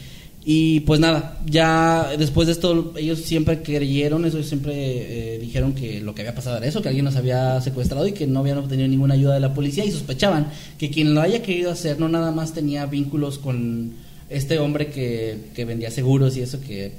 Y 0.46 0.80
pues 0.80 0.98
nada, 0.98 1.38
ya 1.44 2.16
después 2.18 2.46
de 2.46 2.52
esto 2.52 2.94
ellos 2.96 3.18
siempre 3.18 3.62
creyeron, 3.62 4.24
eso 4.24 4.42
siempre 4.42 4.72
eh, 4.74 5.38
dijeron 5.40 5.74
que 5.74 6.00
lo 6.00 6.14
que 6.14 6.22
había 6.22 6.34
pasado 6.34 6.56
era 6.56 6.66
eso, 6.66 6.80
que 6.80 6.88
alguien 6.88 7.04
nos 7.04 7.16
había 7.16 7.60
secuestrado 7.60 8.06
y 8.06 8.12
que 8.12 8.26
no 8.26 8.40
habían 8.40 8.56
obtenido 8.56 8.88
ninguna 8.88 9.12
ayuda 9.12 9.34
de 9.34 9.40
la 9.40 9.52
policía 9.52 9.84
y 9.84 9.90
sospechaban 9.90 10.46
que 10.78 10.88
quien 10.88 11.12
lo 11.12 11.20
haya 11.20 11.42
querido 11.42 11.70
hacer 11.70 12.00
no 12.00 12.08
nada 12.08 12.30
más 12.30 12.54
tenía 12.54 12.86
vínculos 12.86 13.38
con 13.38 14.01
este 14.32 14.58
hombre 14.58 14.88
que, 14.88 15.36
que 15.54 15.64
vendía 15.64 15.90
seguros 15.90 16.36
y 16.36 16.40
eso 16.40 16.60
que 16.60 16.92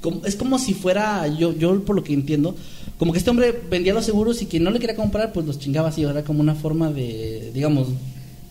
como- 0.00 0.24
es 0.24 0.36
como 0.36 0.58
si 0.58 0.74
fuera 0.74 1.26
yo 1.28 1.56
yo 1.56 1.84
por 1.84 1.96
lo 1.96 2.02
que 2.04 2.12
entiendo 2.14 2.54
como 2.98 3.12
que 3.12 3.18
este 3.18 3.30
hombre 3.30 3.54
vendía 3.70 3.94
los 3.94 4.04
seguros 4.04 4.40
y 4.42 4.46
quien 4.46 4.62
no 4.64 4.70
le 4.70 4.78
quería 4.78 4.96
comprar 4.96 5.32
pues 5.32 5.46
los 5.46 5.58
chingaba 5.58 5.88
así 5.88 6.02
era 6.02 6.22
como 6.24 6.40
una 6.40 6.54
forma 6.54 6.90
de 6.90 7.50
digamos 7.54 7.88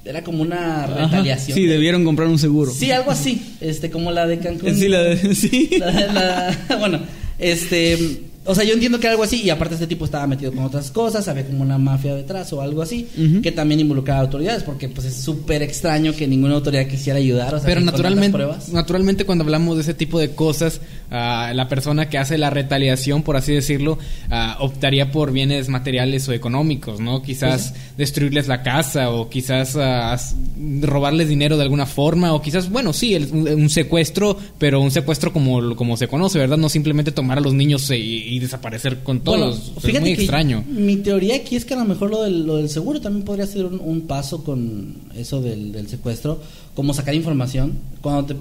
era 0.06 0.24
como 0.24 0.42
una 0.42 0.86
Ajá. 0.86 1.06
retaliación 1.06 1.56
Sí, 1.58 1.66
debieron 1.66 2.04
comprar 2.06 2.30
un 2.30 2.40
seguro. 2.40 2.72
Sí, 2.72 2.90
algo 2.90 3.12
así, 3.12 3.42
este, 3.62 3.92
como 3.92 4.12
la 4.12 4.26
de 4.26 4.40
Cancún. 4.40 4.74
Sí, 4.76 4.88
la 4.88 5.04
de- 5.04 5.36
sí. 5.36 5.70
La- 5.78 5.92
la- 5.92 6.78
bueno, 6.80 7.00
este, 7.38 7.98
O 8.46 8.56
sea, 8.56 8.64
yo 8.64 8.74
entiendo 8.74 9.00
que 9.00 9.08
algo 9.08 9.22
así, 9.22 9.42
y 9.44 9.50
aparte 9.50 9.76
este 9.76 9.86
tipo 9.86 10.06
estaba 10.06 10.26
metido 10.26 10.52
con 10.52 10.64
otras 10.64 10.90
cosas, 10.92 11.28
había 11.28 11.46
como 11.46 11.62
una 11.62 11.78
mafia 11.78 12.16
detrás 12.16 12.52
o 12.54 12.62
algo 12.62 12.82
así, 12.82 13.06
que 13.44 13.52
también 13.52 13.82
involucraba 13.82 14.22
a 14.22 14.24
autoridades, 14.24 14.64
porque 14.64 14.88
pues 14.90 15.06
es 15.08 15.16
súper 15.16 15.62
extraño 15.62 16.14
que 16.16 16.26
ninguna 16.26 16.56
autoridad 16.56 16.88
quisiera 16.88 17.20
ayudar. 17.20 17.54
O 17.54 17.60
sea, 17.60 17.68
Pero 17.68 17.82
naturalmente, 17.82 18.32
pruebas. 18.38 18.70
naturalmente 18.70 19.26
cuando 19.26 19.44
hablamos 19.44 19.76
de 19.76 19.82
ese 19.84 19.94
tipo 19.94 20.20
de 20.20 20.32
cosas, 20.32 20.80
ah, 21.12 21.52
la 21.54 21.68
persona 21.68 22.10
que 22.10 22.18
hace 22.18 22.38
la 22.38 22.50
retaliación, 22.50 23.24
por 23.24 23.36
así 23.36 23.54
decirlo, 23.54 24.00
ah, 24.32 24.56
optaría 24.62 25.12
por 25.12 25.32
bienes 25.32 25.68
materiales 25.70 26.28
o 26.30 26.34
económicos, 26.34 27.00
¿no? 27.02 27.22
Quizás 27.22 27.74
destruirles 27.98 28.48
la 28.48 28.64
casa 28.64 29.12
o 29.12 29.30
quizás 29.30 29.76
ah, 29.76 30.18
robarles 30.82 31.28
dinero 31.30 31.58
de 31.58 31.64
alguna 31.64 31.86
forma 31.86 32.34
o 32.34 32.42
quizás, 32.42 32.70
bueno, 32.70 32.94
sí, 32.94 33.14
el- 33.16 33.30
un, 33.32 33.48
un 33.48 33.70
secuestro, 33.70 34.38
pero 34.58 34.82
un 34.82 34.92
secuestro 34.92 35.32
como, 35.34 35.76
como 35.76 35.98
se 35.98 36.08
conoce, 36.08 36.40
¿verdad? 36.40 36.58
No 36.58 36.70
simplemente 36.70 37.12
tomar 37.12 37.38
a 37.38 37.42
los 37.42 37.54
niños 37.54 37.90
e- 37.92 37.98
y, 38.30 38.40
desaparecer 38.40 39.00
con 39.04 39.22
todos. 39.22 39.74
Bueno, 39.82 39.90
es 39.98 40.02
muy 40.02 40.12
extraño. 40.12 40.64
Mi 40.68 40.98
teoría 40.98 41.36
aquí 41.36 41.56
es 41.56 41.66
que 41.66 41.74
a 41.74 41.78
lo 41.78 41.86
mejor 41.86 42.10
lo 42.10 42.24
del, 42.24 42.46
lo 42.46 42.58
del 42.58 42.70
seguro 42.70 43.02
también 43.02 43.26
podría 43.26 43.46
ser 43.48 43.66
un, 43.66 43.80
un 43.80 44.02
paso 44.02 44.44
con 44.44 44.96
eso 45.16 45.42
del, 45.42 45.72
del 45.72 45.88
secuestro, 45.88 46.40
como 46.76 46.94
sacar 46.94 47.14
información. 47.16 47.74
Cuando 48.02 48.26
te 48.26 48.36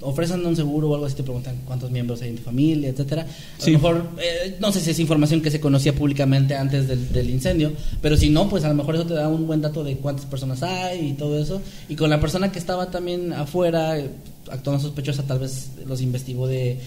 ofrecen 0.00 0.44
un 0.44 0.54
seguro 0.54 0.90
o 0.90 0.94
algo 0.94 1.06
así, 1.06 1.16
te 1.16 1.22
preguntan 1.22 1.56
cuántos 1.64 1.90
miembros 1.90 2.20
hay 2.20 2.30
en 2.30 2.36
tu 2.36 2.42
familia, 2.42 2.90
etcétera. 2.90 3.22
A 3.22 3.62
Sí. 3.62 3.70
lo 3.70 3.78
mejor, 3.78 4.06
eh, 4.18 4.56
no 4.60 4.70
sé 4.70 4.80
si 4.80 4.90
es 4.90 4.98
información 4.98 5.40
que 5.40 5.50
se 5.50 5.60
conocía 5.60 5.94
públicamente 5.94 6.54
antes 6.54 6.86
del, 6.88 7.10
del 7.12 7.30
incendio, 7.30 7.72
pero 8.02 8.16
si 8.16 8.28
no, 8.28 8.48
pues 8.48 8.64
a 8.64 8.68
lo 8.68 8.74
mejor 8.74 8.96
eso 8.96 9.06
te 9.06 9.14
da 9.14 9.28
un 9.28 9.46
buen 9.46 9.62
dato 9.62 9.82
de 9.82 9.96
cuántas 9.96 10.26
personas 10.26 10.62
hay 10.62 11.08
y 11.08 11.12
todo 11.14 11.38
eso. 11.40 11.62
Y 11.88 11.96
con 11.96 12.10
la 12.10 12.20
persona 12.20 12.52
que 12.52 12.58
estaba 12.58 12.90
también 12.90 13.32
afuera, 13.32 13.98
eh, 13.98 14.10
actuando 14.50 14.80
sospechosa, 14.82 15.22
tal 15.22 15.38
vez 15.38 15.70
los 15.86 16.02
investigó 16.02 16.46
de 16.46 16.78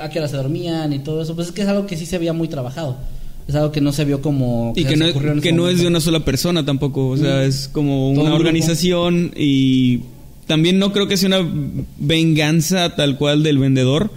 a 0.00 0.08
qué 0.10 0.18
hora 0.18 0.28
se 0.28 0.36
dormían 0.36 0.92
y 0.92 0.98
todo 1.00 1.22
eso. 1.22 1.34
Pues 1.34 1.48
es 1.48 1.52
que 1.52 1.62
es 1.62 1.68
algo 1.68 1.86
que 1.86 1.96
sí 1.96 2.06
se 2.06 2.16
había 2.16 2.32
muy 2.32 2.48
trabajado. 2.48 2.96
Es 3.46 3.54
algo 3.54 3.72
que 3.72 3.80
no 3.82 3.92
se 3.92 4.04
vio 4.06 4.22
como... 4.22 4.72
Y 4.74 4.84
que 4.84 4.96
no, 4.96 5.06
en 5.06 5.40
que 5.42 5.52
no 5.52 5.68
es 5.68 5.78
de 5.80 5.86
una 5.86 6.00
sola 6.00 6.20
persona 6.24 6.64
tampoco, 6.64 7.08
o 7.08 7.16
sea, 7.16 7.40
Mm. 7.42 7.48
es 7.48 7.68
como 7.70 8.08
un 8.08 8.14
una 8.18 8.30
grupo. 8.30 8.36
organización 8.38 9.32
y 9.36 10.00
también 10.46 10.78
no 10.78 10.92
creo 10.92 11.08
que 11.08 11.16
sea 11.18 11.28
una 11.28 11.46
venganza 11.98 12.94
tal 12.96 13.16
cual 13.18 13.42
del 13.42 13.58
vendedor, 13.58 14.10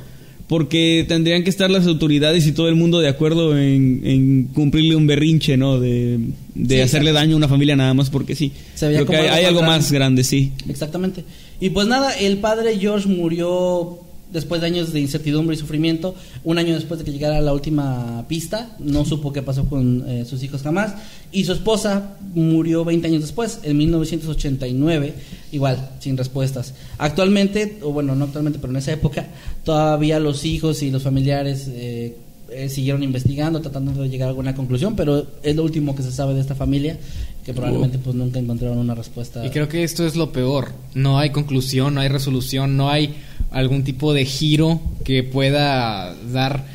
porque 0.48 1.04
tendrían 1.10 1.44
que 1.44 1.50
estar 1.50 1.70
las 1.70 1.86
autoridades 1.88 2.48
y 2.48 2.54
todo 2.54 2.70
el 2.70 2.76
mundo 2.76 3.00
de 3.00 3.10
acuerdo 3.10 3.58
en, 3.58 4.02
en 4.06 4.44
cumplirle 4.54 4.96
un 4.96 5.08
berrinche, 5.08 5.58
¿no? 5.58 5.78
De, 5.80 6.20
de 6.56 6.76
Sí, 6.76 6.82
hacerle 6.82 7.12
daño 7.12 7.34
a 7.34 7.38
una 7.38 7.50
familia 7.50 7.76
nada 7.76 7.94
más 7.94 8.10
porque 8.10 8.34
sí. 8.34 8.54
Se 8.76 8.88
veía 8.88 9.00
Creo 9.00 9.10
que 9.12 9.18
como 9.18 9.24
hay, 9.24 9.28
algo 9.28 9.36
hay 9.36 9.44
más 9.44 9.48
algo 9.50 9.60
grande. 9.60 9.78
más 9.78 9.92
grande, 9.92 10.24
sí. 10.24 10.52
Exactamente. 10.70 11.26
Y 11.60 11.72
pues 11.72 11.88
nada, 11.88 12.14
el 12.14 12.38
padre 12.38 12.78
George 12.80 13.10
murió 13.10 14.00
después 14.32 14.62
de 14.62 14.68
años 14.68 14.94
de 14.94 15.00
incertidumbre 15.00 15.56
y 15.56 15.60
sufrimiento, 15.60 16.16
un 16.44 16.58
año 16.58 16.76
después 16.76 17.00
de 17.00 17.06
que 17.06 17.12
llegara 17.12 17.40
la 17.42 17.54
última 17.54 18.26
pista, 18.28 18.76
no 18.80 19.06
supo 19.06 19.32
qué 19.32 19.42
pasó 19.42 19.66
con 19.66 20.04
eh, 20.08 20.26
sus 20.26 20.44
hijos 20.44 20.62
jamás, 20.62 20.96
y 21.32 21.46
su 21.46 21.54
esposa 21.54 22.18
murió 22.34 22.84
20 22.86 23.08
años 23.08 23.22
después, 23.22 23.60
en 23.64 23.78
1989, 23.78 25.14
igual, 25.52 25.92
sin 26.00 26.18
respuestas. 26.18 26.74
Actualmente, 26.98 27.80
o 27.82 27.92
bueno, 27.92 28.16
no 28.16 28.26
actualmente, 28.26 28.60
pero 28.60 28.72
en 28.72 28.78
esa 28.78 28.94
época, 28.94 29.28
todavía 29.64 30.20
los 30.20 30.46
hijos 30.46 30.84
y 30.84 30.92
los 30.92 31.04
familiares 31.04 31.68
eh, 31.70 32.16
eh, 32.50 32.70
siguieron 32.70 33.04
investigando, 33.04 33.62
tratando 33.62 34.02
de 34.02 34.10
llegar 34.10 34.28
a 34.28 34.30
alguna 34.30 34.56
conclusión, 34.56 34.96
pero 34.96 35.28
es 35.44 35.56
lo 35.56 35.64
último 35.64 35.96
que 35.96 36.04
se 36.04 36.12
sabe 36.12 36.34
de 36.34 36.40
esta 36.40 36.56
familia, 36.56 36.98
que 37.46 37.54
probablemente 37.54 37.98
pues 37.98 38.16
nunca 38.16 38.40
encontraron 38.40 38.78
una 38.78 38.96
respuesta. 38.96 39.46
Y 39.46 39.50
creo 39.50 39.68
que 39.68 39.84
esto 39.84 40.06
es 40.06 40.16
lo 40.16 40.32
peor. 40.32 40.72
No 40.94 41.18
hay 41.20 41.32
conclusión, 41.32 41.96
no 41.96 42.02
hay 42.02 42.08
resolución, 42.08 42.78
no 42.78 42.90
hay 42.90 43.16
algún 43.52 43.84
tipo 43.84 44.14
de 44.14 44.26
giro 44.26 44.80
que 45.04 45.24
pueda 45.24 46.14
dar 46.32 46.66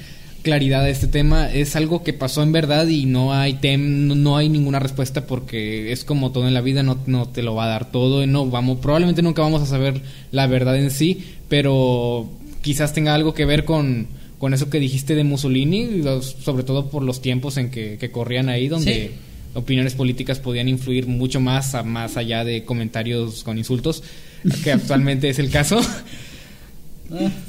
claridad 0.42 0.82
a 0.84 0.88
este 0.88 1.06
tema. 1.06 1.50
Es 1.52 1.76
algo 1.76 2.02
que 2.02 2.12
pasó 2.12 2.42
en 2.42 2.50
verdad 2.52 2.88
y 2.88 3.06
no 3.06 3.32
hay 3.32 3.54
tem 3.54 4.08
no- 4.08 4.14
no 4.16 4.36
hay 4.36 4.48
ninguna 4.48 4.80
respuesta 4.80 5.26
porque 5.26 5.92
es 5.92 6.04
como 6.04 6.32
todo 6.32 6.48
en 6.48 6.54
la 6.54 6.60
vida, 6.60 6.82
no, 6.82 6.98
no 7.06 7.28
te 7.28 7.42
lo 7.42 7.54
va 7.54 7.64
a 7.64 7.68
dar 7.68 7.90
todo. 7.92 8.22
y 8.22 8.26
No 8.26 8.46
vamos, 8.46 8.78
probablemente 8.78 9.22
nunca 9.22 9.42
vamos 9.42 9.62
a 9.62 9.66
saber 9.66 10.00
la 10.32 10.46
verdad 10.48 10.76
en 10.76 10.90
sí, 10.90 11.22
pero 11.48 12.28
quizás 12.62 12.92
tenga 12.92 13.14
algo 13.14 13.34
que 13.34 13.44
ver 13.44 13.64
con, 13.64 14.08
con 14.38 14.52
eso 14.54 14.68
que 14.68 14.80
dijiste 14.80 15.14
de 15.14 15.22
Mussolini, 15.24 15.86
los- 16.02 16.34
sobre 16.42 16.64
todo 16.64 16.90
por 16.90 17.04
los 17.04 17.20
tiempos 17.22 17.56
en 17.56 17.70
que, 17.70 17.96
que 17.98 18.10
corrían 18.10 18.48
ahí, 18.48 18.66
donde 18.66 18.94
Sí. 18.94 19.10
opiniones 19.54 19.94
políticas 19.94 20.40
podían 20.40 20.68
influir 20.68 21.06
mucho 21.06 21.38
más 21.38 21.74
a- 21.76 21.82
más 21.84 22.16
allá 22.16 22.42
de 22.44 22.64
comentarios 22.64 23.44
con 23.44 23.58
insultos 23.58 24.02
que 24.64 24.72
actualmente 24.72 25.28
es 25.28 25.38
el 25.38 25.50
caso 25.50 25.78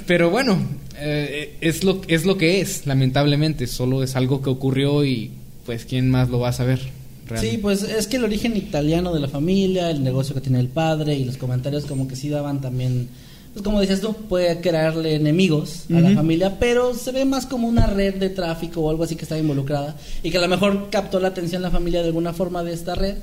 pero 0.07 0.29
bueno 0.29 0.57
eh, 0.99 1.57
es 1.61 1.83
lo 1.83 2.01
es 2.07 2.25
lo 2.25 2.37
que 2.37 2.61
es 2.61 2.85
lamentablemente. 2.85 3.67
Solo 3.67 4.03
es 4.03 4.15
algo 4.15 4.41
que 4.41 4.49
ocurrió 4.49 5.03
y 5.05 5.31
pues 5.65 5.85
quién 5.85 6.09
más 6.09 6.29
lo 6.29 6.39
va 6.39 6.49
a 6.49 6.53
saber 6.53 6.79
Sí, 6.79 7.29
realmente? 7.29 7.59
pues 7.59 7.83
es 7.83 8.07
que 8.07 8.17
el 8.17 8.25
origen 8.25 8.55
italiano 8.57 9.13
de 9.13 9.19
la 9.21 9.27
familia, 9.29 9.89
el 9.89 10.03
negocio 10.03 10.35
que 10.35 10.41
tiene 10.41 10.59
el 10.59 10.67
padre 10.67 11.15
y 11.15 11.23
los 11.23 11.37
comentarios 11.37 11.85
como 11.85 12.07
que 12.07 12.15
sí 12.17 12.27
daban 12.29 12.59
también, 12.59 13.07
pues 13.53 13.63
como 13.63 13.79
decías 13.79 14.01
tú, 14.01 14.13
puede 14.13 14.59
crearle 14.59 15.15
enemigos 15.15 15.85
a 15.89 15.99
la 16.01 16.09
familia, 16.11 16.59
pero 16.59 16.93
se 16.93 17.11
ve 17.13 17.23
más 17.23 17.45
como 17.45 17.67
una 17.69 17.87
red 17.87 18.15
de 18.15 18.29
tráfico 18.29 18.81
o 18.81 18.89
algo 18.89 19.05
así 19.05 19.15
que 19.15 19.23
estaba 19.23 19.39
involucrada 19.39 19.95
y 20.21 20.31
que 20.31 20.37
a 20.37 20.41
lo 20.41 20.49
mejor 20.49 20.89
captó 20.91 21.19
la 21.21 21.29
atención 21.29 21.61
la 21.61 21.71
familia 21.71 22.01
de 22.01 22.07
alguna 22.09 22.33
forma 22.33 22.61
de 22.63 22.73
esta 22.73 22.93
red 22.93 23.15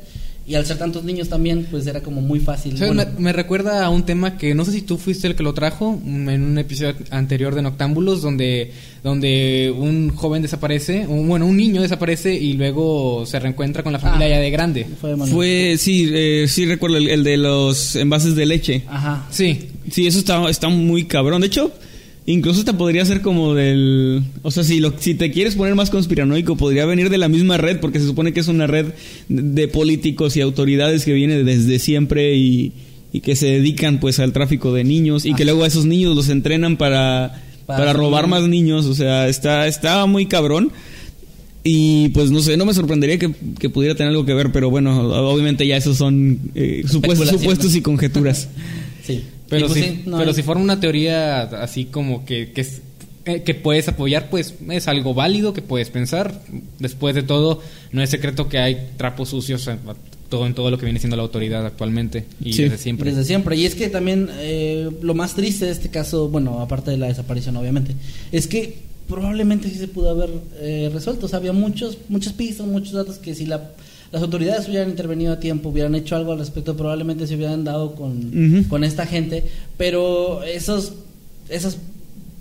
y 0.51 0.55
al 0.57 0.67
ser 0.67 0.79
tantos 0.79 1.05
niños 1.05 1.29
también, 1.29 1.67
pues 1.71 1.87
era 1.87 2.01
como 2.03 2.21
muy 2.21 2.41
fácil. 2.41 2.75
Me, 2.93 3.07
me 3.19 3.33
recuerda 3.33 3.85
a 3.85 3.89
un 3.91 4.05
tema 4.05 4.37
que 4.37 4.55
no 4.55 4.65
sé 4.65 4.73
si 4.73 4.83
tú 4.83 4.99
fuiste 4.99 5.29
el 5.29 5.35
que 5.37 5.43
lo 5.43 5.55
trajo 5.55 5.99
mm, 6.03 6.29
en 6.29 6.43
un 6.43 6.59
episodio 6.59 6.95
anterior 7.11 7.55
de 7.55 7.63
Noctámbulos 7.63 8.21
donde 8.23 8.73
donde 9.03 9.73
un 9.77 10.11
joven 10.15 10.43
desaparece, 10.43 11.07
un- 11.07 11.27
bueno, 11.27 11.47
un 11.47 11.57
niño 11.57 11.81
desaparece 11.81 12.35
y 12.35 12.53
luego 12.55 13.25
se 13.27 13.39
reencuentra 13.39 13.83
con 13.83 13.93
la 13.93 13.99
familia 13.99 14.27
Ah. 14.27 14.31
ya 14.31 14.39
de 14.41 14.51
grande. 14.51 14.87
fue, 15.01 15.77
sí, 15.79 16.11
eh, 16.13 16.45
sí 16.49 16.67
recuerdo 16.67 16.97
el, 16.99 17.09
el 17.09 17.25
de 17.25 17.37
los 17.39 17.97
envases 17.97 18.35
de 18.35 18.45
leche. 18.47 18.85
Ajá. 18.89 19.27
Sí, 19.31 19.69
Sí, 19.91 20.07
eso 20.07 20.19
está, 20.21 20.49
está 20.51 20.69
muy 20.69 21.05
cabrón. 21.05 21.41
De 21.41 21.47
hecho, 21.49 21.73
incluso 22.33 22.65
te 22.65 22.73
podría 22.75 23.05
ser 23.05 23.21
como 23.23 23.55
del... 23.55 24.23
O 24.43 24.51
sea, 24.51 24.65
si, 24.65 24.81
lo, 24.81 24.93
si 24.99 25.15
te 25.15 25.31
quieres 25.31 25.55
poner 25.57 25.75
más 25.75 25.91
conspiranoico, 25.91 26.57
podría 26.57 26.87
venir 26.87 27.11
de 27.11 27.19
la 27.19 27.29
misma 27.29 27.57
red, 27.57 27.79
porque 27.81 28.01
se 28.01 28.07
supone 28.07 28.33
que 28.33 28.41
es 28.41 28.49
una 28.49 28.67
red 28.67 28.87
de, 29.29 29.43
de 29.43 29.69
políticos 29.69 30.37
y 30.37 30.41
autoridades 30.41 31.05
que 31.05 31.13
viene 31.13 31.45
desde 31.45 31.79
siempre 31.79 32.37
y, 32.37 32.73
y 33.13 33.21
que 33.21 33.37
se 33.37 33.47
dedican 33.47 34.01
pues 34.01 34.19
al 34.19 34.33
tráfico 34.33 34.73
de 34.73 34.85
niños 34.85 35.25
y 35.27 35.35
que 35.35 35.43
Ah. 35.43 35.47
luego 35.47 35.65
a 35.65 35.67
esos 35.67 35.85
niños 35.87 36.15
los 36.17 36.29
entrenan 36.29 36.77
para, 36.77 37.43
Para 37.67 37.93
robar 37.93 38.27
más 38.27 38.49
niños. 38.49 38.87
O 38.87 38.95
sea, 38.95 39.29
está, 39.29 39.67
está 39.67 40.05
muy 40.07 40.27
cabrón. 40.27 40.73
Y 41.63 42.09
pues 42.11 42.31
no 42.31 42.41
sé, 42.41 42.57
no 42.57 42.65
me 42.65 42.73
sorprendería 42.73 43.19
que, 43.19 43.33
que 43.59 43.69
pudiera 43.69 43.95
tener 43.95 44.11
algo 44.13 44.25
que 44.25 44.33
ver, 44.33 44.51
pero 44.51 44.71
bueno, 44.71 44.99
obviamente 45.31 45.67
ya 45.67 45.77
esos 45.77 45.99
son 45.99 46.39
eh, 46.55 46.85
supuestos, 46.89 47.29
supuestos 47.29 47.75
y 47.75 47.83
conjeturas. 47.83 48.49
Sí. 49.03 49.23
Pero, 49.51 49.67
pues, 49.67 49.79
si, 49.79 49.89
sí, 49.91 50.03
no 50.07 50.17
pero 50.17 50.31
hay- 50.31 50.35
si 50.37 50.43
fuera 50.43 50.61
una 50.61 50.81
teoría 50.81 51.43
así 51.43 51.85
como 51.85 52.25
que, 52.25 52.53
que, 52.53 52.63
es- 52.63 52.81
eh, 53.27 53.43
que 53.43 53.55
puedes 53.55 53.87
apoyar, 53.89 54.31
pues 54.31 54.55
es 54.71 54.89
algo 54.89 55.13
válido 55.13 55.53
que 55.53 55.61
puedes 55.61 55.91
pensar. 55.91 56.41
Después 56.79 57.15
de 57.15 57.23
todo, 57.23 57.61
no 57.93 58.03
es 58.03 58.09
secreto 58.11 58.49
que 58.49 58.59
hay 58.59 58.89
trapos 58.97 59.29
sucios 59.29 59.67
en 59.67 59.79
todo, 60.31 60.47
en 60.47 60.55
todo 60.55 60.71
lo 60.71 60.79
que 60.79 60.87
viene 60.87 61.01
siendo 61.01 61.17
la 61.17 61.23
autoridad 61.25 61.67
actualmente 61.67 62.25
y 62.43 62.53
Sí. 62.55 62.63
desde 62.63 62.79
siempre. 62.79 63.11
Desde 63.11 63.25
siempre. 63.25 63.57
Y 63.57 63.67
es 63.67 63.75
que 63.75 63.89
también 63.89 64.29
eh, 64.39 64.89
lo 65.03 65.13
más 65.15 65.35
triste 65.35 65.67
de 65.67 65.73
este 65.73 65.89
caso, 65.91 66.29
bueno, 66.29 66.61
aparte 66.61 66.93
de 66.93 66.97
la 66.97 67.09
desaparición, 67.09 67.57
obviamente, 67.57 67.95
es 68.33 68.47
que 68.47 68.79
probablemente 69.09 69.69
sí 69.69 69.75
se 69.77 69.89
pudo 69.89 70.11
haber 70.11 70.31
eh, 70.61 70.89
resuelto. 70.95 71.27
O 71.27 71.29
sea, 71.29 71.41
había 71.41 71.53
muchos, 71.53 71.99
muchas 72.09 72.33
pistas, 72.33 72.67
muchos 72.69 72.93
datos 72.93 73.19
que 73.19 73.35
si 73.35 73.45
la, 73.45 73.73
las 74.13 74.23
autoridades 74.23 74.69
hubieran 74.69 74.91
intervenido 74.91 75.33
a 75.33 75.39
tiempo, 75.41 75.69
hubieran 75.69 75.95
hecho 75.95 76.17
algo 76.17 76.33
al 76.33 76.39
respecto, 76.39 76.77
probablemente 76.77 77.27
se 77.27 77.37
hubieran 77.37 77.65
dado 77.65 77.95
con, 77.95 78.57
Ujú. 78.57 78.69
con 78.69 78.83
esta 78.85 79.07
gente. 79.07 79.45
Pero 79.77 80.43
esos, 80.43 80.95
esas 81.49 81.79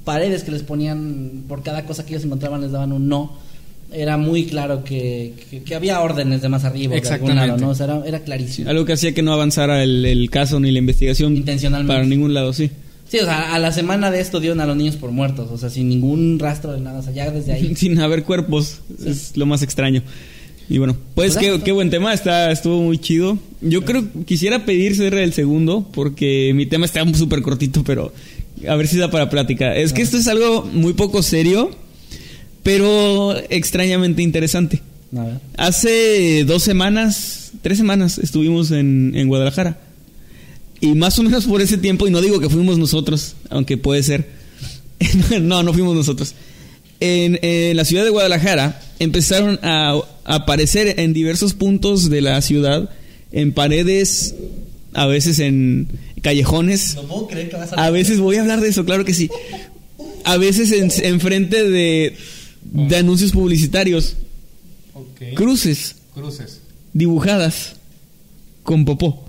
paredes 0.03 0.43
que 0.43 0.51
les 0.51 0.63
ponían 0.63 1.43
por 1.47 1.61
cada 1.63 1.85
cosa 1.85 2.05
que 2.05 2.13
ellos 2.13 2.25
encontraban 2.25 2.61
les 2.61 2.71
daban 2.71 2.91
un 2.91 3.07
no. 3.07 3.37
Era 3.91 4.17
muy 4.17 4.45
claro 4.45 4.83
que, 4.83 5.33
que, 5.49 5.63
que 5.63 5.75
había 5.75 5.99
órdenes 6.01 6.41
de 6.43 6.49
más 6.49 6.63
arriba, 6.63 6.93
de 6.95 6.99
algún 7.09 7.29
lado, 7.35 7.55
Exactamente. 7.55 7.61
¿no? 7.65 7.69
O 7.71 7.75
sea, 7.75 7.85
era, 7.85 8.03
era 8.05 8.19
clarísimo. 8.19 8.69
Algo 8.69 8.85
que 8.85 8.93
hacía 8.93 9.13
que 9.15 9.23
no 9.23 9.33
avanzara 9.33 9.81
el, 9.83 10.05
el 10.05 10.29
caso 10.29 10.59
ni 10.59 10.71
la 10.71 10.77
investigación 10.79 11.35
Intencionalmente. 11.35 11.93
para 11.93 12.05
ningún 12.05 12.33
lado, 12.35 12.53
sí. 12.53 12.69
Sí, 13.07 13.17
o 13.17 13.25
sea, 13.25 13.55
a 13.55 13.57
la 13.59 13.71
semana 13.71 14.11
de 14.11 14.19
esto 14.19 14.39
dieron 14.39 14.59
a 14.61 14.67
los 14.67 14.77
niños 14.77 14.95
por 14.95 15.09
muertos, 15.11 15.49
o 15.51 15.57
sea, 15.57 15.71
sin 15.71 15.89
ningún 15.89 16.37
rastro 16.37 16.73
de 16.73 16.79
nada, 16.81 16.99
o 16.99 17.01
sea, 17.01 17.11
ya 17.13 17.31
desde 17.31 17.53
ahí. 17.53 17.75
Sin 17.75 17.99
haber 17.99 18.23
cuerpos, 18.23 18.81
es 19.03 19.35
lo 19.35 19.47
más 19.47 19.63
extraño. 19.63 20.03
Y 20.69 20.77
bueno, 20.77 20.95
pues 21.15 21.35
qué, 21.35 21.59
qué 21.65 21.71
buen 21.71 21.89
tema, 21.89 22.13
está, 22.13 22.51
estuvo 22.51 22.79
muy 22.83 22.99
chido. 22.99 23.39
Yo 23.59 23.83
creo, 23.83 24.05
quisiera 24.25 24.65
pedir 24.65 24.95
cierre 24.95 25.23
el 25.23 25.33
segundo, 25.33 25.87
porque 25.91 26.51
mi 26.53 26.67
tema 26.67 26.85
está 26.85 27.03
súper 27.15 27.41
cortito, 27.41 27.83
pero 27.83 28.13
a 28.67 28.75
ver 28.75 28.87
si 28.87 28.97
da 28.97 29.09
para 29.09 29.31
plática. 29.31 29.75
Es 29.75 29.93
que 29.93 30.03
esto 30.03 30.17
es 30.17 30.27
algo 30.27 30.69
muy 30.71 30.93
poco 30.93 31.23
serio, 31.23 31.71
pero 32.61 33.35
extrañamente 33.49 34.21
interesante. 34.21 34.83
Hace 35.57 36.43
dos 36.45 36.61
semanas, 36.61 37.51
tres 37.63 37.79
semanas, 37.79 38.19
estuvimos 38.19 38.69
en, 38.69 39.13
en 39.15 39.27
Guadalajara. 39.27 39.79
Y 40.81 40.93
más 40.93 41.17
o 41.17 41.23
menos 41.23 41.45
por 41.47 41.61
ese 41.61 41.79
tiempo, 41.79 42.07
y 42.07 42.11
no 42.11 42.21
digo 42.21 42.39
que 42.39 42.47
fuimos 42.47 42.77
nosotros, 42.77 43.35
aunque 43.49 43.77
puede 43.77 44.03
ser. 44.03 44.29
no, 45.41 45.63
no 45.63 45.73
fuimos 45.73 45.95
nosotros. 45.95 46.35
en, 46.99 47.39
en 47.41 47.75
la 47.75 47.85
ciudad 47.85 48.03
de 48.03 48.11
Guadalajara 48.11 48.81
empezaron 48.99 49.59
a 49.63 49.99
aparecer 50.29 50.99
en 50.99 51.11
diversos 51.11 51.55
puntos 51.55 52.09
de 52.09 52.21
la 52.21 52.39
ciudad, 52.41 52.91
en 53.31 53.51
paredes, 53.51 54.35
a 54.93 55.07
veces 55.07 55.39
en 55.39 55.87
callejones. 56.21 56.95
No 56.95 57.03
puedo 57.03 57.27
creer 57.27 57.49
que 57.49 57.55
vas 57.57 57.73
A 57.75 57.89
veces 57.89 58.19
voy 58.19 58.37
a 58.37 58.41
hablar 58.41 58.61
de 58.61 58.69
eso, 58.69 58.85
claro 58.85 59.05
que 59.05 59.15
sí. 59.15 59.29
A 60.23 60.37
veces 60.37 60.71
en, 60.71 60.91
enfrente 61.03 61.67
de, 61.67 62.15
de 62.61 62.95
anuncios 62.95 63.31
publicitarios, 63.31 64.17
cruces 65.33 65.95
Cruces. 66.13 66.61
dibujadas 66.93 67.73
con 68.61 68.85
popó. 68.85 69.28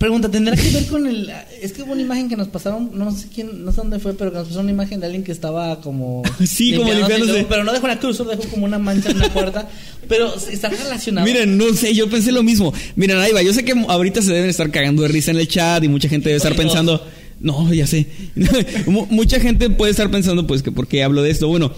Pregunta, 0.00 0.30
¿tendrá 0.30 0.56
que 0.56 0.70
ver 0.70 0.86
con 0.86 1.06
el...? 1.06 1.30
Es 1.60 1.72
que 1.74 1.82
hubo 1.82 1.92
una 1.92 2.00
imagen 2.00 2.30
que 2.30 2.34
nos 2.34 2.48
pasaron, 2.48 2.90
no 2.94 3.14
sé 3.14 3.26
quién, 3.34 3.66
no 3.66 3.70
sé 3.70 3.76
dónde 3.82 3.98
fue, 3.98 4.14
pero 4.14 4.30
que 4.30 4.38
nos 4.38 4.46
pasaron 4.46 4.64
una 4.64 4.72
imagen 4.72 4.98
de 4.98 5.04
alguien 5.04 5.22
que 5.22 5.30
estaba 5.30 5.78
como... 5.82 6.22
Sí, 6.46 6.74
como 6.74 6.90
limpiándose 6.90 7.44
Pero 7.46 7.64
no 7.64 7.72
dejó 7.74 7.84
una 7.84 7.98
cruz, 7.98 8.16
solo 8.16 8.30
dejó 8.30 8.44
como 8.44 8.64
una 8.64 8.78
mancha 8.78 9.10
en 9.10 9.16
una 9.18 9.28
puerta. 9.30 9.68
Pero 10.08 10.34
está 10.50 10.70
relacionado. 10.70 11.26
Miren, 11.26 11.58
no 11.58 11.74
sé, 11.74 11.94
yo 11.94 12.08
pensé 12.08 12.32
lo 12.32 12.42
mismo. 12.42 12.72
Miren, 12.96 13.18
ahí 13.18 13.32
va, 13.32 13.42
yo 13.42 13.52
sé 13.52 13.62
que 13.62 13.72
ahorita 13.72 14.22
se 14.22 14.32
deben 14.32 14.48
estar 14.48 14.70
cagando 14.70 15.02
de 15.02 15.08
risa 15.08 15.32
en 15.32 15.36
el 15.38 15.46
chat 15.46 15.84
y 15.84 15.88
mucha 15.88 16.08
gente 16.08 16.30
debe 16.30 16.38
estar 16.38 16.56
pensando, 16.56 17.06
no, 17.38 17.70
ya 17.74 17.86
sé. 17.86 18.06
Mu- 18.86 19.06
mucha 19.10 19.38
gente 19.38 19.68
puede 19.68 19.90
estar 19.90 20.10
pensando, 20.10 20.46
pues, 20.46 20.62
que 20.62 20.72
por 20.72 20.88
qué 20.88 21.02
hablo 21.04 21.22
de 21.22 21.30
esto. 21.30 21.46
Bueno, 21.46 21.74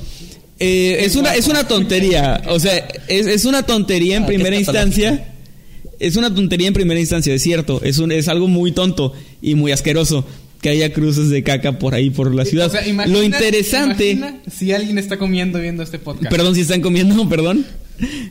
eh, 0.61 0.99
es 1.01 1.17
una 1.17 1.35
es 1.35 1.49
una 1.49 1.67
tontería, 1.67 2.41
o 2.47 2.61
sea, 2.61 2.87
es, 3.09 3.27
es 3.27 3.45
una 3.47 3.65
tontería 3.65 4.17
en 4.19 4.23
Ah, 4.23 4.27
primera 4.29 4.55
instancia. 4.55 5.32
Es 6.03 6.17
una 6.17 6.35
tontería 6.35 6.69
en 6.69 6.75
primera 6.75 6.99
instancia, 7.01 7.33
es 7.35 7.43
cierto. 7.43 7.81
Es, 7.83 7.99
un, 7.99 8.13
es 8.13 8.29
algo 8.29 8.49
muy 8.49 8.73
tonto 8.73 9.13
y 9.41 9.55
muy 9.55 9.73
asqueroso 9.73 10.27
que 10.61 10.69
haya 10.69 10.93
cruces 10.93 11.29
de 11.31 11.43
caca 11.43 11.79
por 11.79 11.95
ahí, 11.95 12.11
por 12.11 12.35
la 12.35 12.45
ciudad. 12.45 12.69
O 12.69 12.71
sea, 12.71 12.87
imagina- 12.87 13.17
lo 13.19 13.23
interesante... 13.25 14.11
imagina 14.11 14.41
si 14.51 14.73
alguien 14.73 14.99
está 14.99 15.17
comiendo 15.19 15.59
viendo 15.61 15.83
este 15.83 15.99
podcast. 15.99 16.31
Perdón 16.31 16.55
si 16.55 16.61
están 16.61 16.81
comiendo, 16.81 17.29
perdón. 17.29 17.67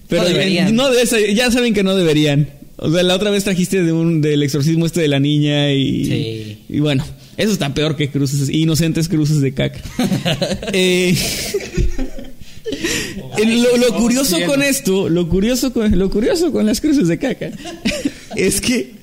Pero 0.07 0.23
No 0.23 0.29
deberían. 0.29 0.75
no 0.75 0.85
ya 1.33 1.51
saben 1.51 1.73
que 1.73 1.83
no 1.83 1.95
deberían. 1.95 2.49
O 2.77 2.91
sea, 2.91 3.03
la 3.03 3.15
otra 3.15 3.29
vez 3.31 3.43
trajiste 3.43 3.83
de 3.83 3.91
un, 3.91 4.21
del 4.21 4.41
exorcismo 4.43 4.85
este 4.85 5.01
de 5.01 5.07
la 5.07 5.19
niña 5.19 5.71
y. 5.71 6.05
Sí. 6.05 6.57
Y 6.69 6.79
bueno, 6.79 7.05
eso 7.37 7.51
está 7.51 7.73
peor 7.73 7.95
que 7.95 8.09
cruces, 8.09 8.49
inocentes 8.49 9.07
cruces 9.07 9.39
de 9.41 9.53
caca. 9.53 9.79
Eh, 10.73 11.15
lo, 13.45 13.77
lo 13.77 13.93
curioso 13.95 14.37
con 14.45 14.61
esto, 14.63 15.09
lo 15.09 15.27
curioso 15.29 15.71
con, 15.73 15.97
lo 15.97 16.09
curioso 16.09 16.51
con 16.51 16.65
las 16.65 16.81
cruces 16.81 17.07
de 17.07 17.17
caca, 17.17 17.49
es 18.35 18.61
que 18.61 18.93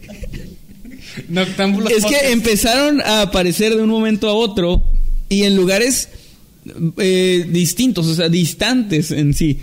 Noctámbulos 1.29 1.91
es 1.93 2.03
podcast. 2.05 2.23
que 2.23 2.33
empezaron 2.33 3.01
a 3.03 3.23
aparecer 3.23 3.75
de 3.75 3.83
un 3.83 3.91
momento 3.91 4.29
a 4.29 4.35
otro 4.35 4.83
y 5.29 5.43
en 5.43 5.57
lugares 5.57 6.09
eh, 6.99 7.47
distintos, 7.51 8.07
o 8.07 8.15
sea, 8.15 8.29
distantes 8.29 9.11
en 9.11 9.35
sí. 9.35 9.59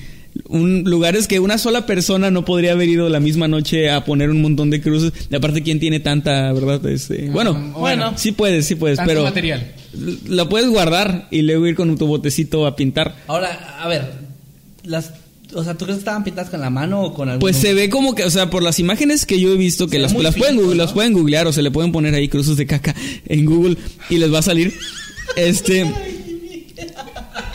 Un, 0.49 0.83
lugares 0.83 1.27
que 1.29 1.39
una 1.39 1.57
sola 1.57 1.85
persona 1.85 2.29
no 2.29 2.43
podría 2.43 2.73
haber 2.73 2.89
ido 2.89 3.07
la 3.07 3.21
misma 3.21 3.47
noche 3.47 3.89
a 3.89 4.03
poner 4.03 4.29
un 4.29 4.41
montón 4.41 4.69
de 4.69 4.81
cruces. 4.81 5.13
Y 5.31 5.35
aparte, 5.35 5.63
¿quién 5.63 5.79
tiene 5.79 6.01
tanta, 6.01 6.51
verdad? 6.51 6.85
Este, 6.87 7.29
bueno, 7.29 7.55
Ah, 7.73 7.79
bueno. 7.79 8.13
sí 8.17 8.33
puedes, 8.33 8.65
sí 8.65 8.75
puedes, 8.75 8.97
Tanto 8.97 9.09
pero 9.11 9.23
material. 9.23 9.71
la 10.27 10.49
puedes 10.49 10.69
guardar 10.69 11.29
y 11.31 11.41
luego 11.41 11.65
ir 11.67 11.75
con 11.75 11.97
tu 11.97 12.05
botecito 12.05 12.65
a 12.67 12.75
pintar. 12.75 13.15
Ahora, 13.27 13.77
a 13.79 13.87
ver, 13.87 14.11
las... 14.85 15.11
O 15.53 15.63
sea, 15.63 15.75
¿tú 15.75 15.85
crees 15.85 15.97
que 15.97 16.01
estaban 16.01 16.23
pintadas 16.23 16.49
con 16.49 16.59
la 16.59 16.69
mano 16.71 17.01
o 17.03 17.13
con 17.13 17.29
algún... 17.29 17.39
Pues 17.39 17.55
se 17.57 17.73
ve 17.75 17.89
como 17.89 18.15
que, 18.15 18.23
o 18.23 18.29
sea, 18.31 18.49
por 18.49 18.63
las 18.63 18.79
imágenes 18.79 19.25
que 19.27 19.39
yo 19.39 19.53
he 19.53 19.57
visto, 19.57 19.85
que 19.87 19.97
Se 19.97 20.01
las, 20.01 20.13
las, 20.13 20.35
pueden, 20.35 20.55
¿no? 20.55 20.73
las 20.73 20.91
pueden 20.93 21.13
googlear 21.13 21.45
o 21.47 21.53
se 21.53 21.61
le 21.61 21.69
pueden 21.71 21.91
poner 21.91 22.15
ahí 22.15 22.27
cruces 22.27 22.57
de 22.57 22.65
caca 22.65 22.95
en 23.27 23.45
Google 23.45 23.77
y 24.09 24.17
les 24.17 24.33
va 24.33 24.39
a 24.39 24.41
salir. 24.41 24.73
Este. 25.35 25.85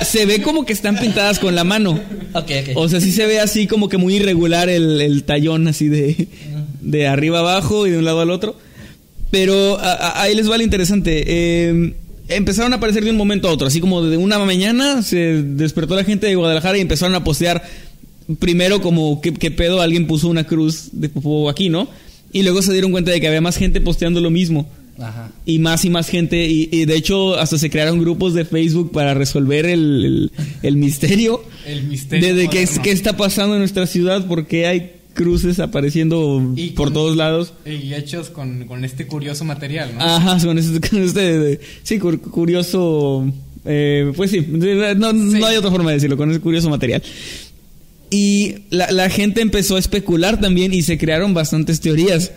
Se 0.05 0.25
ve 0.27 0.41
como 0.43 0.65
que 0.65 0.73
están 0.73 0.99
pintadas 0.99 1.39
con 1.39 1.55
la 1.55 1.63
mano. 1.65 1.93
Ok, 2.33 2.51
ok. 2.63 2.77
O 2.77 2.89
sea, 2.89 3.01
sí 3.01 3.13
se 3.13 3.27
ve 3.27 3.39
así 3.41 3.67
como 3.67 3.89
que 3.89 3.99
muy 3.99 4.17
irregular 4.17 4.69
el, 4.69 5.01
el 5.01 5.25
tallón, 5.25 5.69
así 5.69 5.89
de, 5.89 6.27
de 6.81 7.07
arriba 7.07 7.41
abajo 7.41 7.87
y 7.87 7.91
de 7.91 7.99
un 7.99 8.05
lado 8.05 8.21
al 8.21 8.31
otro. 8.31 8.57
Pero 9.31 9.79
a- 9.79 9.93
a- 9.93 10.23
ahí 10.23 10.35
les 10.35 10.51
va 10.51 10.57
lo 10.57 10.63
interesante. 10.65 11.23
Eh, 11.27 11.95
empezaron 12.31 12.73
a 12.73 12.77
aparecer 12.77 13.05
de 13.05 13.11
un 13.11 13.17
momento 13.17 13.49
a 13.49 13.53
otro, 13.53 13.67
así 13.67 13.81
como 13.81 14.03
de 14.03 14.17
una 14.17 14.39
mañana 14.39 15.03
se 15.03 15.43
despertó 15.43 15.95
la 15.97 16.05
gente 16.05 16.27
de 16.27 16.35
Guadalajara 16.37 16.79
y 16.79 16.81
empezaron 16.81 17.15
a 17.15 17.25
postear 17.25 17.63
primero 18.39 18.81
como 18.81 19.21
qué, 19.21 19.33
qué 19.35 19.51
pedo 19.51 19.81
alguien 19.81 20.07
puso 20.07 20.29
una 20.29 20.45
cruz 20.45 20.91
de 20.93 21.09
popó 21.09 21.49
aquí, 21.51 21.69
¿no? 21.69 21.89
Y 22.33 22.43
luego 22.43 22.63
se 22.63 22.73
dieron 22.73 22.93
cuenta 22.93 23.11
de 23.11 23.21
que 23.21 23.27
había 23.27 23.41
más 23.41 23.57
gente 23.57 23.81
posteando 23.81 24.21
lo 24.21 24.31
mismo. 24.31 24.69
Ajá. 25.01 25.31
Y 25.47 25.59
más 25.59 25.85
y 25.85 25.91
más 25.91 26.09
gente. 26.09 26.47
Y, 26.47 26.69
y 26.71 26.85
de 26.85 26.95
hecho, 26.95 27.35
hasta 27.39 27.59
se 27.59 27.71
crearon 27.71 27.99
grupos 28.01 28.35
de 28.35 28.45
Facebook 28.45 28.93
para 28.93 29.15
resolver 29.15 29.65
el, 29.67 30.05
el- 30.05 30.33
el 30.63 30.77
misterio. 30.77 31.43
El 31.67 31.85
misterio 31.85 32.29
De, 32.29 32.35
de 32.35 32.49
qué, 32.49 32.63
es- 32.63 32.79
qué 32.79 32.93
está 32.93 33.17
pasando 33.17 33.55
en 33.55 33.61
nuestra 33.61 33.87
ciudad, 33.87 34.27
porque 34.29 34.67
hay 34.67 34.93
cruces 35.15 35.59
apareciendo 35.61 36.53
Y 36.57 36.71
por 36.71 36.87
con- 36.89 36.95
todos 36.95 37.17
lados. 37.17 37.53
Y 37.67 37.95
hechos 37.95 38.31
con, 38.31 38.67
con 38.67 38.85
este 38.85 39.07
curioso 39.07 39.45
material, 39.45 39.95
¿no? 39.97 40.03
Ajá, 40.05 40.39
con 40.45 40.59
este, 40.59 40.89
con 40.89 41.03
este, 41.03 41.61
sí, 41.83 41.99
cur- 41.99 42.21
curioso. 42.21 43.31
eh, 43.65 44.13
pues 44.17 44.31
sí, 44.31 44.47
no, 44.49 45.13
no 45.13 45.47
hay 45.47 45.57
otra 45.57 45.71
forma 45.71 45.91
de 45.91 45.97
decirlo, 45.97 46.17
con 46.17 46.31
ese 46.31 46.41
curioso 46.41 46.71
material. 46.71 47.03
Y 48.11 48.57
la, 48.71 48.91
la 48.91 49.09
gente 49.09 49.41
empezó 49.41 49.77
a 49.77 49.79
especular 49.79 50.41
también 50.41 50.73
y 50.75 50.83
se 50.83 50.99
crearon 50.99 51.33
bastantes 51.35 51.81
teorías. 51.81 52.33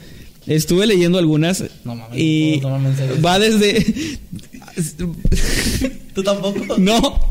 Estuve 0.45 0.85
leyendo 0.85 1.17
algunas 1.17 1.63
No 1.85 1.95
mames, 1.95 2.19
y 2.19 2.59
no, 2.61 2.69
no, 2.71 2.79
no, 2.79 2.89
en 2.89 2.97
serio. 2.97 3.15
va 3.25 3.39
desde 3.39 3.83
¿Tú 6.13 6.21
tampoco? 6.23 6.77
no, 6.77 7.29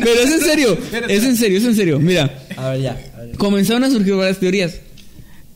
pero 0.00 0.20
es 0.22 0.30
en 0.32 0.40
serio, 0.40 0.78
es 1.08 1.24
en 1.24 1.36
serio, 1.36 1.58
es 1.58 1.64
en 1.64 1.76
serio. 1.76 1.98
Mira, 2.00 2.44
A 2.56 2.70
ver, 2.70 2.82
ya. 2.82 3.11
Comenzaron 3.38 3.84
a 3.84 3.90
surgir 3.90 4.14
varias 4.14 4.38
teorías. 4.38 4.80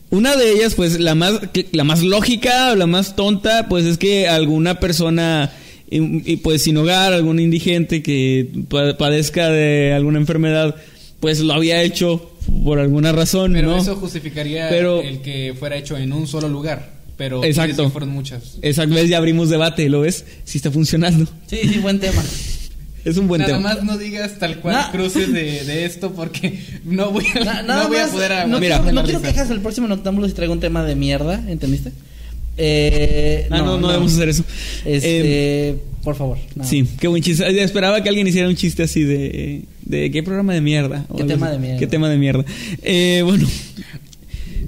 Una 0.09 0.35
de 0.37 0.51
ellas, 0.53 0.75
pues 0.75 0.99
la 0.99 1.15
más, 1.15 1.33
la 1.73 1.83
más 1.83 2.01
lógica 2.01 2.71
o 2.71 2.75
la 2.75 2.87
más 2.87 3.15
tonta, 3.15 3.67
pues 3.67 3.85
es 3.85 3.97
que 3.97 4.27
alguna 4.27 4.79
persona, 4.79 5.51
y, 5.89 6.37
pues 6.37 6.63
sin 6.63 6.77
hogar, 6.77 7.11
algún 7.13 7.39
indigente 7.39 8.01
que 8.01 8.49
pa- 8.69 8.97
padezca 8.97 9.49
de 9.49 9.93
alguna 9.93 10.17
enfermedad, 10.19 10.75
pues 11.19 11.39
lo 11.41 11.53
había 11.53 11.81
hecho 11.83 12.31
por 12.63 12.79
alguna 12.79 13.11
razón, 13.11 13.51
Pero 13.53 13.71
¿no? 13.71 13.77
eso 13.77 13.97
justificaría 13.97 14.69
Pero- 14.69 15.01
el 15.01 15.21
que 15.21 15.53
fuera 15.59 15.75
hecho 15.75 15.97
en 15.97 16.13
un 16.13 16.25
solo 16.27 16.47
lugar. 16.47 16.95
Pero 17.17 17.43
Exacto. 17.43 17.89
fueron 17.89 18.09
muchas. 18.09 18.59
Exacto, 18.61 18.95
ya 19.03 19.17
abrimos 19.17 19.49
debate, 19.49 19.89
¿lo 19.89 20.01
ves? 20.01 20.23
Si 20.45 20.59
está 20.59 20.69
funcionando. 20.71 21.25
Sí, 21.47 21.57
sí, 21.63 21.79
buen 21.79 21.99
tema. 21.99 22.23
Es 23.09 23.17
un 23.17 23.27
buen 23.27 23.41
Nada 23.41 23.53
tema. 23.57 23.73
más 23.75 23.83
no 23.83 23.97
digas 23.97 24.37
tal 24.37 24.59
cual 24.59 24.91
cruces 24.91 25.31
de, 25.31 25.63
de 25.63 25.85
esto 25.85 26.11
porque 26.13 26.59
no 26.83 27.11
voy 27.11 27.25
a, 27.35 27.43
Na- 27.43 27.61
no 27.61 27.67
nada 27.69 27.87
voy 27.87 27.97
a 27.97 28.07
poder 28.07 28.31
no, 28.31 28.35
aguantar 28.37 28.59
Mira. 28.61 28.77
quiero, 28.79 28.91
no 28.93 29.03
quiero 29.03 29.21
quejas 29.21 29.49
el 29.49 29.61
próximo 29.61 29.87
Noctámbulo 29.87 30.27
si 30.27 30.33
traigo 30.33 30.53
un 30.53 30.59
tema 30.59 30.83
de 30.83 30.95
mierda, 30.95 31.43
¿entendiste? 31.47 31.91
Eh, 32.57 33.47
Ah, 33.51 33.59
no, 33.59 33.77
no, 33.77 33.87
debemos 33.87 34.13
hacer 34.13 34.29
eso. 34.29 34.43
Este, 34.85 35.69
Eh, 35.69 35.75
por 36.03 36.15
favor. 36.15 36.37
no. 36.55 36.63
Sí, 36.63 36.85
qué 36.99 37.07
buen 37.07 37.21
chiste. 37.23 37.63
Esperaba 37.63 38.01
que 38.01 38.09
alguien 38.09 38.27
hiciera 38.27 38.47
un 38.49 38.55
chiste 38.55 38.83
así 38.83 39.03
de, 39.03 39.63
de 39.83 40.11
qué 40.11 40.23
programa 40.23 40.53
de 40.53 40.61
mierda. 40.61 41.05
¿Qué 41.15 41.23
tema 41.23 41.49
de 41.51 41.59
mierda? 41.59 41.79
¿Qué 41.79 41.87
tema 41.87 42.09
de 42.09 42.17
mierda? 42.17 42.45
Eh, 42.81 43.21
bueno, 43.23 43.47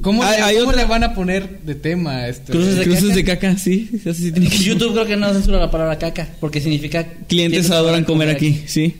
¿Cómo, 0.01 0.23
Hay- 0.23 0.37
le, 0.37 0.43
hay 0.43 0.55
cómo 0.57 0.69
otra- 0.69 0.81
le 0.83 0.87
van 0.87 1.03
a 1.03 1.13
poner 1.13 1.59
de 1.61 1.75
tema 1.75 2.27
esto? 2.27 2.51
Cruces 2.53 2.75
de 2.77 2.83
cruces 2.85 3.03
caca? 3.03 3.15
de 3.15 3.23
caca, 3.25 3.57
sí. 3.57 3.89
Así 4.09 4.13
sí 4.25 4.31
tiene 4.31 4.49
que 4.49 4.57
YouTube 4.57 4.93
creo 4.93 5.05
que 5.05 5.17
no 5.17 5.31
censura 5.33 5.59
la 5.59 5.69
palabra 5.71 5.97
caca 5.97 6.29
porque 6.39 6.61
significa 6.61 7.05
Clientes 7.27 7.69
adoran 7.71 8.05
comer 8.05 8.29
aquí, 8.29 8.61
sí. 8.65 8.95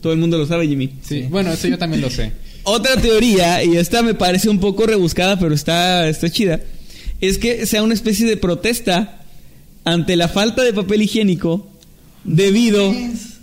Todo 0.00 0.12
el 0.12 0.18
mundo 0.20 0.38
lo 0.38 0.46
sabe, 0.46 0.66
Jimmy. 0.68 0.90
Sí, 1.02 1.26
bueno, 1.28 1.52
eso 1.52 1.66
yo 1.68 1.76
también 1.76 2.00
lo 2.00 2.08
sé. 2.10 2.32
Otra 2.64 2.96
teoría, 3.00 3.64
y 3.64 3.76
esta 3.76 4.02
me 4.02 4.14
parece 4.14 4.48
un 4.48 4.60
poco 4.60 4.86
rebuscada, 4.86 5.38
pero 5.38 5.54
está, 5.54 6.08
está 6.08 6.28
chida, 6.30 6.60
es 7.20 7.38
que 7.38 7.66
sea 7.66 7.82
una 7.82 7.94
especie 7.94 8.26
de 8.26 8.36
protesta 8.36 9.22
ante 9.84 10.16
la 10.16 10.28
falta 10.28 10.62
de 10.62 10.72
papel 10.72 11.02
higiénico 11.02 11.66
debido 12.24 12.94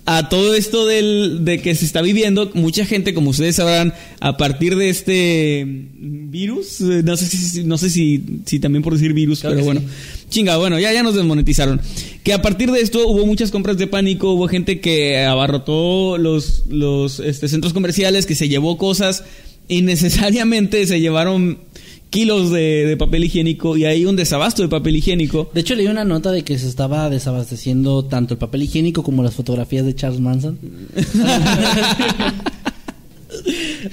a 0.05 0.29
todo 0.29 0.53
esto 0.53 0.85
del, 0.85 1.39
de 1.45 1.61
que 1.61 1.73
se 1.73 1.85
está 1.85 2.01
viviendo. 2.01 2.51
Mucha 2.53 2.85
gente, 2.85 3.13
como 3.13 3.31
ustedes 3.31 3.55
sabrán, 3.55 3.93
a 4.19 4.37
partir 4.37 4.75
de 4.75 4.89
este 4.89 5.65
virus, 5.65 6.79
eh, 6.81 7.01
no 7.03 7.17
sé 7.17 7.25
si, 7.25 7.63
no 7.63 7.77
sé 7.77 7.89
si, 7.89 8.23
si 8.45 8.59
también 8.59 8.83
por 8.83 8.93
decir 8.93 9.13
virus, 9.13 9.41
pero 9.41 9.63
bueno. 9.63 9.81
sí. 9.81 9.87
Chinga, 10.29 10.57
bueno, 10.57 10.79
ya, 10.79 10.93
ya 10.93 11.01
nos 11.01 11.15
desmonetizaron. 11.15 11.81
Que 12.23 12.33
a 12.33 12.41
partir 12.41 12.71
de 12.71 12.81
esto 12.81 13.07
hubo 13.07 13.25
muchas 13.25 13.51
compras 13.51 13.77
de 13.77 13.87
pánico, 13.87 14.33
hubo 14.33 14.47
gente 14.47 14.79
que 14.79 15.23
abarrotó 15.23 16.17
los, 16.17 16.63
los 16.69 17.19
este, 17.19 17.47
centros 17.47 17.73
comerciales, 17.73 18.25
que 18.25 18.35
se 18.35 18.47
llevó 18.47 18.77
cosas 18.77 19.23
innecesariamente, 19.67 20.85
se 20.85 20.99
llevaron 20.99 21.59
kilos 22.09 22.51
de, 22.51 22.85
de 22.85 22.97
papel 22.97 23.23
higiénico 23.25 23.75
y 23.77 23.85
hay 23.85 24.05
un 24.05 24.15
desabasto 24.15 24.61
de 24.61 24.69
papel 24.69 24.95
higiénico. 24.95 25.49
De 25.53 25.61
hecho 25.61 25.75
leí 25.75 25.87
una 25.87 26.05
nota 26.05 26.31
de 26.31 26.43
que 26.43 26.57
se 26.57 26.67
estaba 26.67 27.09
desabasteciendo 27.09 28.05
tanto 28.05 28.33
el 28.35 28.37
papel 28.37 28.63
higiénico 28.63 29.03
como 29.03 29.21
las 29.23 29.33
fotografías 29.33 29.85
de 29.85 29.95
Charles 29.95 30.19
Manson. 30.21 30.57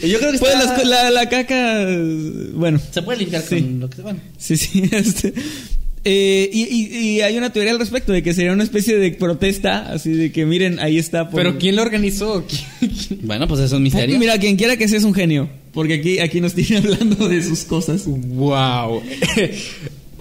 Yo 0.03 0.19
creo 0.19 0.33
que 0.33 0.39
Pues 0.39 0.55
está- 0.55 0.77
las- 0.79 0.87
la, 0.87 1.11
la 1.11 1.29
caca, 1.29 1.85
bueno, 2.55 2.81
se 2.91 3.03
puede 3.03 3.19
limpiar 3.19 3.43
Sí. 3.43 3.61
con 3.61 3.81
lo 3.81 3.91
que 3.91 4.03
bueno. 4.03 4.21
Sí, 4.39 4.57
sí, 4.57 4.83
este. 4.93 5.35
Eh, 6.05 6.51
y, 6.53 6.63
y- 6.63 6.99
y 7.17 7.21
hay 7.21 7.37
una 7.39 7.53
teoría 7.53 7.71
al 7.73 7.79
respecto 7.79 8.11
de 8.13 8.23
que 8.25 8.35
sería 8.35 8.53
una 8.53 8.65
especie 8.65 8.97
de 8.97 9.13
protesta, 9.13 9.93
así 9.93 10.11
de 10.11 10.33
que 10.33 10.45
miren, 10.47 10.81
ahí 10.81 10.99
está. 10.99 11.29
por- 11.31 11.41
Pero 11.41 11.59
¿quién 11.59 11.77
lo 11.77 11.83
organizó? 11.83 12.45
Bueno, 13.23 13.47
pues 13.47 13.61
eso 13.61 13.67
es 13.67 13.73
un 13.75 13.83
misterio. 13.85 14.19
Mira, 14.19 14.37
quien 14.39 14.57
quiera 14.57 14.77
que 14.77 14.89
sea 14.89 14.99
es 14.99 15.05
un 15.05 15.15
genio, 15.15 15.49
porque 15.73 15.95
aquí, 15.95 16.19
aquí 16.19 16.41
nos 16.41 16.55
tiene 16.55 16.79
hablando 16.79 17.29
de 17.29 17.43
sus 17.43 17.65
cosas. 17.65 18.03
wow. 18.07 19.01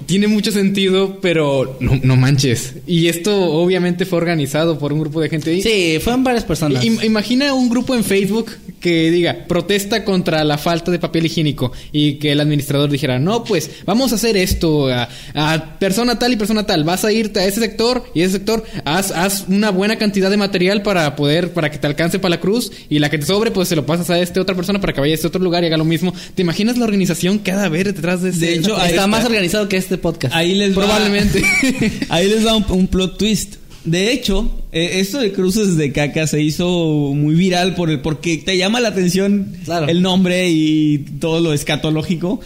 Tiene 0.07 0.27
mucho 0.27 0.51
sentido, 0.51 1.19
pero 1.21 1.77
no, 1.79 1.97
no 2.03 2.15
manches. 2.17 2.73
Y 2.85 3.07
esto 3.07 3.33
obviamente 3.53 4.05
fue 4.05 4.17
organizado 4.17 4.77
por 4.77 4.91
un 4.91 4.99
grupo 4.99 5.21
de 5.21 5.29
gente 5.29 5.51
ahí. 5.51 5.61
Sí, 5.61 5.99
fueron 6.01 6.23
varias 6.23 6.43
personas. 6.43 6.83
Im- 6.83 7.01
Imagina 7.05 7.53
un 7.53 7.69
grupo 7.69 7.95
en 7.95 8.03
Facebook 8.03 8.51
que 8.81 9.09
diga 9.11 9.45
protesta 9.47 10.03
contra 10.03 10.43
la 10.43 10.57
falta 10.57 10.91
de 10.91 10.99
papel 10.99 11.27
higiénico 11.27 11.71
y 11.93 12.15
que 12.15 12.33
el 12.33 12.41
administrador 12.41 12.89
dijera 12.89 13.19
no 13.19 13.43
pues 13.45 13.69
vamos 13.85 14.11
a 14.11 14.15
hacer 14.15 14.35
esto 14.35 14.89
a, 14.89 15.07
a 15.35 15.79
persona 15.79 16.19
tal 16.19 16.33
y 16.33 16.35
persona 16.35 16.65
tal 16.65 16.83
vas 16.83 17.05
a 17.05 17.11
irte 17.13 17.39
a 17.39 17.45
ese 17.45 17.61
sector 17.61 18.03
y 18.13 18.21
ese 18.23 18.33
sector 18.33 18.63
haz, 18.83 19.11
haz 19.11 19.45
una 19.47 19.69
buena 19.69 19.97
cantidad 19.97 20.29
de 20.29 20.37
material 20.37 20.81
para 20.81 21.15
poder 21.15 21.53
para 21.53 21.69
que 21.71 21.77
te 21.77 21.87
alcance 21.87 22.19
para 22.19 22.31
la 22.35 22.41
cruz 22.41 22.71
y 22.89 22.99
la 22.99 23.09
que 23.09 23.17
te 23.19 23.25
sobre 23.25 23.51
pues 23.51 23.69
se 23.69 23.75
lo 23.75 23.85
pasas 23.85 24.09
a 24.09 24.19
este 24.19 24.39
otra 24.39 24.55
persona 24.55 24.81
para 24.81 24.93
que 24.93 24.99
vaya 24.99 25.13
a 25.13 25.15
este 25.15 25.27
otro 25.27 25.41
lugar 25.41 25.63
y 25.63 25.67
haga 25.67 25.77
lo 25.77 25.85
mismo 25.85 26.13
te 26.35 26.41
imaginas 26.41 26.77
la 26.77 26.85
organización 26.85 27.39
que 27.39 27.51
ha 27.51 27.57
de 27.59 27.65
haber 27.65 27.93
detrás 27.93 28.21
de 28.23 28.31
ese 28.31 28.39
De 28.47 28.53
hecho, 28.55 28.73
Está 28.75 28.87
está. 28.89 29.07
más 29.07 29.23
organizado 29.25 29.69
que 29.69 29.77
este 29.77 29.97
podcast. 29.99 30.33
Ahí 30.35 30.55
les 30.55 30.71
va- 30.71 30.81
Probablemente. 30.81 31.43
ahí 32.09 32.27
les 32.27 32.43
da 32.43 32.55
un, 32.55 32.65
un 32.69 32.87
plot 32.87 33.17
twist. 33.17 33.55
De 33.83 34.11
hecho, 34.11 34.51
eh, 34.71 34.99
esto 34.99 35.19
de 35.19 35.31
cruces 35.31 35.75
de 35.75 35.91
caca 35.91 36.27
se 36.27 36.41
hizo 36.41 36.67
muy 37.15 37.33
viral 37.35 37.73
por 37.75 37.89
el 37.89 37.99
porque 37.99 38.37
te 38.37 38.55
llama 38.57 38.79
la 38.79 38.89
atención 38.89 39.53
Claro. 39.65 39.87
el 39.87 40.01
nombre 40.03 40.49
y 40.49 40.99
todo 41.19 41.39
lo 41.39 41.51
escatológico, 41.53 42.39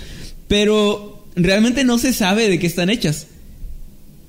pero 0.47 1.25
realmente 1.36 1.83
no 1.83 1.97
se 1.97 2.13
sabe 2.13 2.49
de 2.49 2.59
qué 2.59 2.67
están 2.67 2.89
hechas. 2.89 3.27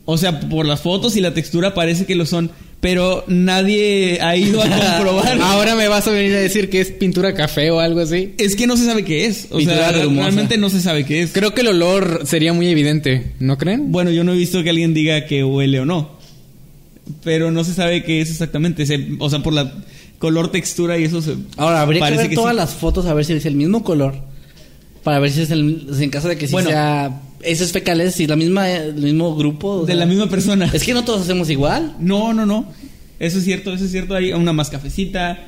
O 0.05 0.19
sea, 0.19 0.39
por 0.41 0.67
las 0.67 0.81
fotos 0.83 1.17
y 1.17 1.21
la 1.21 1.35
textura 1.35 1.75
parece 1.75 2.07
que 2.07 2.15
lo 2.15 2.27
son, 2.27 2.51
pero 2.81 3.25
nadie 3.27 4.21
ha 4.23 4.37
ido 4.37 4.63
a 4.63 4.67
comprobar. 4.97 5.41
ahora 5.41 5.75
me 5.75 5.89
vas 5.89 6.07
a 6.07 6.13
venir 6.13 6.33
a 6.35 6.39
decir 6.41 6.71
que 6.71 6.81
es 6.81 6.93
pintura 6.93 7.35
café 7.35 7.71
o 7.73 7.81
algo 7.81 8.01
así 8.01 8.33
Es 8.39 8.55
que 8.55 8.67
no 8.69 8.77
se 8.77 8.85
sabe 8.85 9.05
qué 9.05 9.27
es. 9.27 9.49
O 9.51 9.59
Pintura 9.59 9.91
sea, 9.91 10.03
realmente 10.07 10.59
no 10.59 10.71
se 10.71 10.81
sabe 10.81 11.05
qué 11.05 11.23
es. 11.23 11.33
creo 11.33 11.55
que 11.55 11.63
el 11.63 11.69
olor 11.69 12.23
sería 12.25 12.53
muy 12.53 12.69
evidente 12.69 13.33
¿no 13.41 13.59
creen? 13.59 13.91
Bueno, 13.91 14.11
yo 14.13 14.23
no 14.23 14.33
he 14.33 14.37
visto 14.37 14.63
que 14.63 14.71
alguien 14.71 14.95
diga 14.95 15.27
que 15.27 15.43
huele 15.43 15.81
o 15.81 15.85
no. 15.87 16.16
Pero 17.23 17.51
no 17.51 17.63
se 17.65 17.75
sabe 17.75 18.03
qué 18.03 18.21
es 18.21 18.31
exactamente. 18.31 18.85
Se- 18.87 19.17
o 19.19 19.31
sea, 19.31 19.41
por 19.43 19.53
la 19.53 19.73
color, 20.19 20.51
textura 20.51 20.99
y 20.99 21.05
eso 21.05 21.23
se. 21.23 21.37
Ahora, 21.57 21.83
habría 21.83 22.05
que 22.09 22.17
ver 22.17 22.35
todas 22.35 22.53
sí. 22.53 22.57
las 22.57 22.75
fotos 22.75 23.07
a 23.07 23.15
ver 23.15 23.25
si 23.25 23.33
es 23.35 23.47
el 23.47 23.55
mismo 23.55 23.85
color. 23.85 24.15
Para 25.03 25.19
ver 25.21 25.31
si 25.31 25.43
es 25.43 25.51
el. 25.51 25.87
en 26.01 26.11
caso 26.11 26.29
de 26.29 26.37
que 26.37 26.47
sí 26.47 26.53
Bueno. 26.53 26.71
sea. 26.71 27.21
Esos 27.43 27.71
fecales, 27.71 28.15
si 28.15 28.27
la 28.27 28.35
misma, 28.35 28.69
el 28.71 28.95
mismo 28.95 29.37
grupo. 29.37 29.81
De 29.83 29.87
sea, 29.89 29.95
la 29.95 30.07
misma 30.07 30.29
persona. 30.29 30.69
Es 30.73 30.83
que 30.83 30.95
no 30.95 31.05
todos 31.05 31.21
hacemos 31.23 31.49
igual. 31.51 31.95
No, 32.01 32.33
no, 32.33 32.45
no. 32.47 32.67
Eso 33.21 33.39
es 33.39 33.45
cierto, 33.45 33.73
eso 33.73 33.85
es 33.85 33.91
cierto. 33.93 34.15
Hay 34.15 34.33
una 34.33 34.53
más 34.53 34.69
cafecita, 34.69 35.39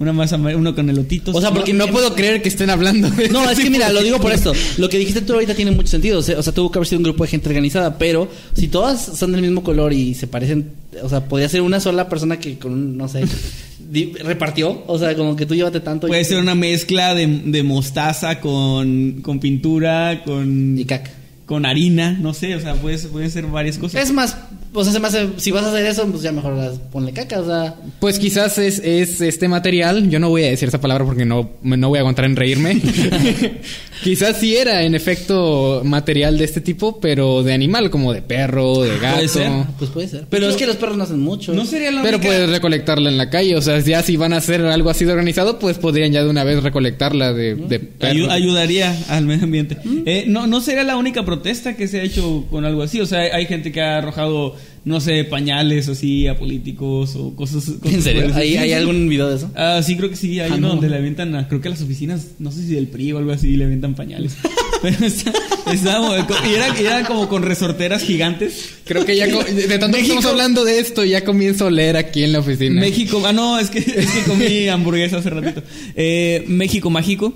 una 0.00 0.12
más 0.12 0.32
uno 0.32 0.74
con 0.74 0.88
elotitos. 0.88 1.34
O 1.34 1.40
sea, 1.40 1.50
porque 1.52 1.72
no 1.72 1.86
puedo 1.88 2.14
creer 2.14 2.40
que 2.40 2.48
estén 2.48 2.70
hablando 2.70 3.10
de 3.10 3.28
No, 3.30 3.48
es 3.50 3.58
que 3.58 3.68
mira, 3.70 3.92
lo 3.92 4.02
digo 4.02 4.20
por 4.20 4.32
esto. 4.32 4.52
Lo 4.76 4.88
que 4.88 4.98
dijiste 4.98 5.20
tú 5.22 5.32
ahorita 5.34 5.54
tiene 5.54 5.72
mucho 5.72 5.88
sentido. 5.88 6.18
O 6.20 6.22
sea, 6.22 6.40
tuvo 6.52 6.70
que 6.70 6.78
haber 6.78 6.86
sido 6.86 6.98
un 6.98 7.04
grupo 7.04 7.24
de 7.24 7.30
gente 7.30 7.48
organizada. 7.48 7.98
Pero 7.98 8.28
si 8.54 8.68
todas 8.68 9.00
son 9.18 9.32
del 9.32 9.42
mismo 9.42 9.62
color 9.62 9.92
y 9.92 10.14
se 10.14 10.26
parecen. 10.26 10.70
O 11.02 11.08
sea, 11.08 11.24
podría 11.24 11.48
ser 11.48 11.62
una 11.62 11.80
sola 11.80 12.08
persona 12.08 12.38
que 12.38 12.58
con, 12.58 12.96
no 12.96 13.08
sé. 13.08 13.24
repartió. 14.22 14.82
O 14.86 14.98
sea, 14.98 15.16
como 15.16 15.34
que 15.36 15.46
tú 15.46 15.54
llévate 15.54 15.80
tanto. 15.80 16.06
y- 16.06 16.10
Puede 16.10 16.24
ser 16.24 16.38
una 16.38 16.54
mezcla 16.54 17.14
de, 17.14 17.26
de 17.46 17.62
mostaza 17.62 18.40
con, 18.40 19.20
con 19.22 19.40
pintura, 19.40 20.22
con. 20.24 20.78
Y 20.78 20.84
caca. 20.84 21.10
Con 21.48 21.66
harina, 21.66 22.12
no 22.20 22.32
sé, 22.34 22.54
o 22.54 22.60
sea, 22.60 22.74
puede, 22.74 22.98
pueden 23.08 23.30
ser 23.30 23.46
varias 23.46 23.78
cosas. 23.78 24.02
Es 24.04 24.12
más. 24.12 24.36
O 24.74 24.84
sea, 24.84 24.92
se 24.92 25.00
me 25.00 25.08
hace- 25.08 25.28
si 25.38 25.50
vas 25.50 25.64
a 25.64 25.70
hacer 25.70 25.86
eso, 25.86 26.06
pues 26.06 26.22
ya 26.22 26.30
mejor 26.30 26.52
las- 26.54 26.78
ponle 26.78 27.12
caca. 27.12 27.40
O 27.40 27.46
sea. 27.46 27.74
Pues 28.00 28.18
quizás 28.18 28.58
es, 28.58 28.78
es 28.84 29.20
este 29.22 29.48
material, 29.48 30.10
yo 30.10 30.20
no 30.20 30.28
voy 30.28 30.44
a 30.44 30.48
decir 30.50 30.68
esa 30.68 30.80
palabra 30.80 31.04
porque 31.06 31.24
no, 31.24 31.48
me- 31.62 31.78
no 31.78 31.88
voy 31.88 31.96
a 31.96 32.00
aguantar 32.00 32.26
en 32.26 32.36
reírme. 32.36 32.80
quizás 34.02 34.38
sí 34.38 34.56
era 34.56 34.82
en 34.82 34.94
efecto 34.94 35.82
material 35.84 36.38
de 36.38 36.44
este 36.44 36.60
tipo, 36.60 37.00
pero 37.00 37.42
de 37.42 37.52
animal, 37.52 37.90
como 37.90 38.12
de 38.12 38.22
perro, 38.22 38.82
de 38.82 38.98
gato. 38.98 39.16
Puede 39.16 39.28
ser. 39.28 39.50
Pues 39.78 39.90
puede 39.90 40.08
ser. 40.08 40.24
Pero 40.30 40.48
es 40.48 40.56
que 40.56 40.66
los 40.66 40.76
perros 40.76 40.96
no 40.96 41.04
hacen 41.04 41.20
mucho. 41.20 41.52
no 41.54 41.64
sería 41.64 41.90
la 41.90 42.02
Pero 42.02 42.18
única- 42.18 42.28
puedes 42.28 42.50
recolectarla 42.50 43.08
en 43.10 43.18
la 43.18 43.30
calle, 43.30 43.56
o 43.56 43.62
sea, 43.62 43.78
ya 43.80 44.02
si 44.02 44.16
van 44.16 44.32
a 44.32 44.36
hacer 44.38 44.62
algo 44.64 44.90
así 44.90 45.04
de 45.04 45.12
organizado, 45.12 45.58
pues 45.58 45.78
podrían 45.78 46.12
ya 46.12 46.22
de 46.22 46.30
una 46.30 46.44
vez 46.44 46.62
recolectarla 46.62 47.32
de, 47.32 47.54
de 47.54 47.80
Ayu- 48.00 48.30
ayudaría 48.30 48.96
al 49.08 49.24
medio 49.26 49.44
ambiente. 49.44 49.76
Eh, 50.06 50.24
no, 50.26 50.46
no 50.46 50.60
sería 50.60 50.84
la 50.84 50.96
única 50.96 51.24
protesta 51.24 51.76
que 51.76 51.88
se 51.88 52.00
ha 52.00 52.02
hecho 52.02 52.46
con 52.50 52.64
algo 52.64 52.82
así. 52.82 53.00
O 53.00 53.06
sea, 53.06 53.20
hay 53.34 53.46
gente 53.46 53.72
que 53.72 53.80
ha 53.80 53.98
arrojado, 53.98 54.54
no 54.88 55.02
sé, 55.02 55.22
pañales 55.24 55.86
así 55.88 56.26
a 56.26 56.38
políticos 56.38 57.14
o 57.14 57.36
cosas. 57.36 57.64
cosas 57.78 57.94
¿En 57.94 58.02
serio? 58.02 58.30
¿Hay, 58.34 58.72
algún 58.72 59.06
video 59.06 59.28
de 59.28 59.36
eso? 59.36 59.50
Ah, 59.54 59.82
sí, 59.84 59.96
creo 59.98 60.08
que 60.08 60.16
sí. 60.16 60.40
Hay 60.40 60.50
Ah, 60.50 60.54
uno 60.56 60.68
no. 60.68 60.74
donde 60.74 60.88
le 60.88 60.96
avientan, 60.96 61.34
a, 61.36 61.46
creo 61.46 61.60
que 61.60 61.68
a 61.68 61.72
las 61.72 61.82
oficinas, 61.82 62.28
no 62.38 62.50
sé 62.50 62.62
si 62.62 62.74
del 62.74 62.88
PRI 62.88 63.12
o 63.12 63.18
algo 63.18 63.30
así, 63.30 63.54
le 63.58 63.64
avientan 63.66 63.94
pañales. 63.94 64.36
Pero 64.82 65.04
está, 65.04 65.30
está 65.72 66.00
muy- 66.00 66.16
y, 66.50 66.84
era, 66.86 67.04
como 67.06 67.28
con 67.28 67.42
resorteras 67.42 68.02
gigantes. 68.02 68.76
Creo 68.84 69.04
que 69.04 69.14
ya 69.14 69.26
de 69.26 69.78
tanto 69.78 69.98
que 69.98 70.02
estamos 70.04 70.24
hablando 70.24 70.64
de 70.64 70.78
esto, 70.78 71.04
ya 71.04 71.22
comienzo 71.22 71.66
a 71.66 71.70
leer 71.70 71.98
aquí 71.98 72.22
en 72.22 72.32
la 72.32 72.38
oficina. 72.38 72.80
México, 72.80 73.22
ah, 73.26 73.34
no, 73.34 73.58
es 73.58 73.68
que, 73.68 73.80
es 73.80 74.10
que 74.10 74.22
comí 74.26 74.68
hamburguesa 74.70 75.18
hace 75.18 75.28
ratito. 75.28 75.62
Eh, 75.96 76.44
México 76.48 76.88
mágico. 76.88 77.34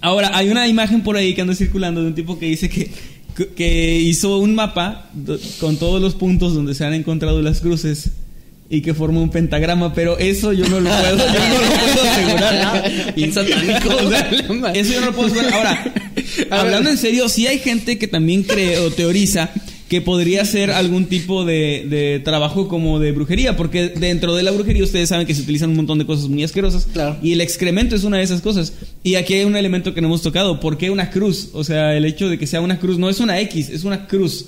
Ahora, 0.00 0.30
hay 0.34 0.48
una 0.48 0.66
imagen 0.66 1.02
por 1.02 1.16
ahí 1.16 1.34
que 1.34 1.42
anda 1.42 1.54
circulando 1.54 2.00
de 2.02 2.08
un 2.08 2.14
tipo 2.14 2.38
que 2.38 2.46
dice 2.46 2.70
que, 2.70 2.90
que 3.34 3.98
hizo 4.00 4.38
un 4.38 4.54
mapa 4.54 5.10
con 5.60 5.76
todos 5.76 6.00
los 6.00 6.14
puntos 6.14 6.54
donde 6.54 6.74
se 6.74 6.84
han 6.84 6.94
encontrado 6.94 7.42
las 7.42 7.60
cruces 7.60 8.10
y 8.70 8.80
que 8.80 8.94
forma 8.94 9.20
un 9.20 9.30
pentagrama, 9.30 9.92
pero 9.92 10.18
eso 10.18 10.52
yo 10.52 10.66
no 10.68 10.80
lo 10.80 10.90
puedo, 10.90 11.16
yo 11.16 11.48
no 11.48 11.58
lo 11.60 11.66
puedo 11.76 12.10
asegurar. 12.10 12.92
Satánico. 13.32 13.96
O 13.96 14.10
sea, 14.10 14.72
eso 14.72 14.92
yo 14.92 15.00
no 15.00 15.06
lo 15.06 15.12
puedo 15.12 15.28
asegurar. 15.28 15.54
Ahora, 15.54 15.94
hablando 16.50 16.90
en 16.90 16.98
serio, 16.98 17.28
sí 17.28 17.46
hay 17.46 17.58
gente 17.58 17.98
que 17.98 18.08
también 18.08 18.42
cree 18.42 18.78
o 18.78 18.90
teoriza 18.90 19.50
que 19.88 20.00
podría 20.00 20.44
ser 20.46 20.70
algún 20.70 21.06
tipo 21.06 21.44
de, 21.44 21.86
de 21.88 22.20
trabajo 22.24 22.68
como 22.68 22.98
de 22.98 23.12
brujería, 23.12 23.54
porque 23.56 23.88
dentro 23.90 24.34
de 24.34 24.42
la 24.42 24.50
brujería 24.50 24.82
ustedes 24.82 25.10
saben 25.10 25.26
que 25.26 25.34
se 25.34 25.42
utilizan 25.42 25.70
un 25.70 25.76
montón 25.76 25.98
de 25.98 26.06
cosas 26.06 26.28
muy 26.28 26.42
asquerosas 26.42 26.86
Claro. 26.92 27.16
y 27.22 27.32
el 27.32 27.40
excremento 27.42 27.94
es 27.94 28.02
una 28.04 28.16
de 28.16 28.22
esas 28.22 28.40
cosas. 28.40 28.72
Y 29.02 29.16
aquí 29.16 29.34
hay 29.34 29.44
un 29.44 29.56
elemento 29.56 29.92
que 29.92 30.00
no 30.00 30.06
hemos 30.08 30.22
tocado, 30.22 30.58
¿por 30.58 30.78
qué 30.78 30.90
una 30.90 31.10
cruz? 31.10 31.50
O 31.52 31.64
sea, 31.64 31.94
el 31.96 32.04
hecho 32.06 32.28
de 32.28 32.38
que 32.38 32.46
sea 32.46 32.60
una 32.62 32.78
cruz 32.80 32.98
no 32.98 33.10
es 33.10 33.20
una 33.20 33.38
X, 33.40 33.68
es 33.68 33.84
una 33.84 34.06
cruz. 34.06 34.46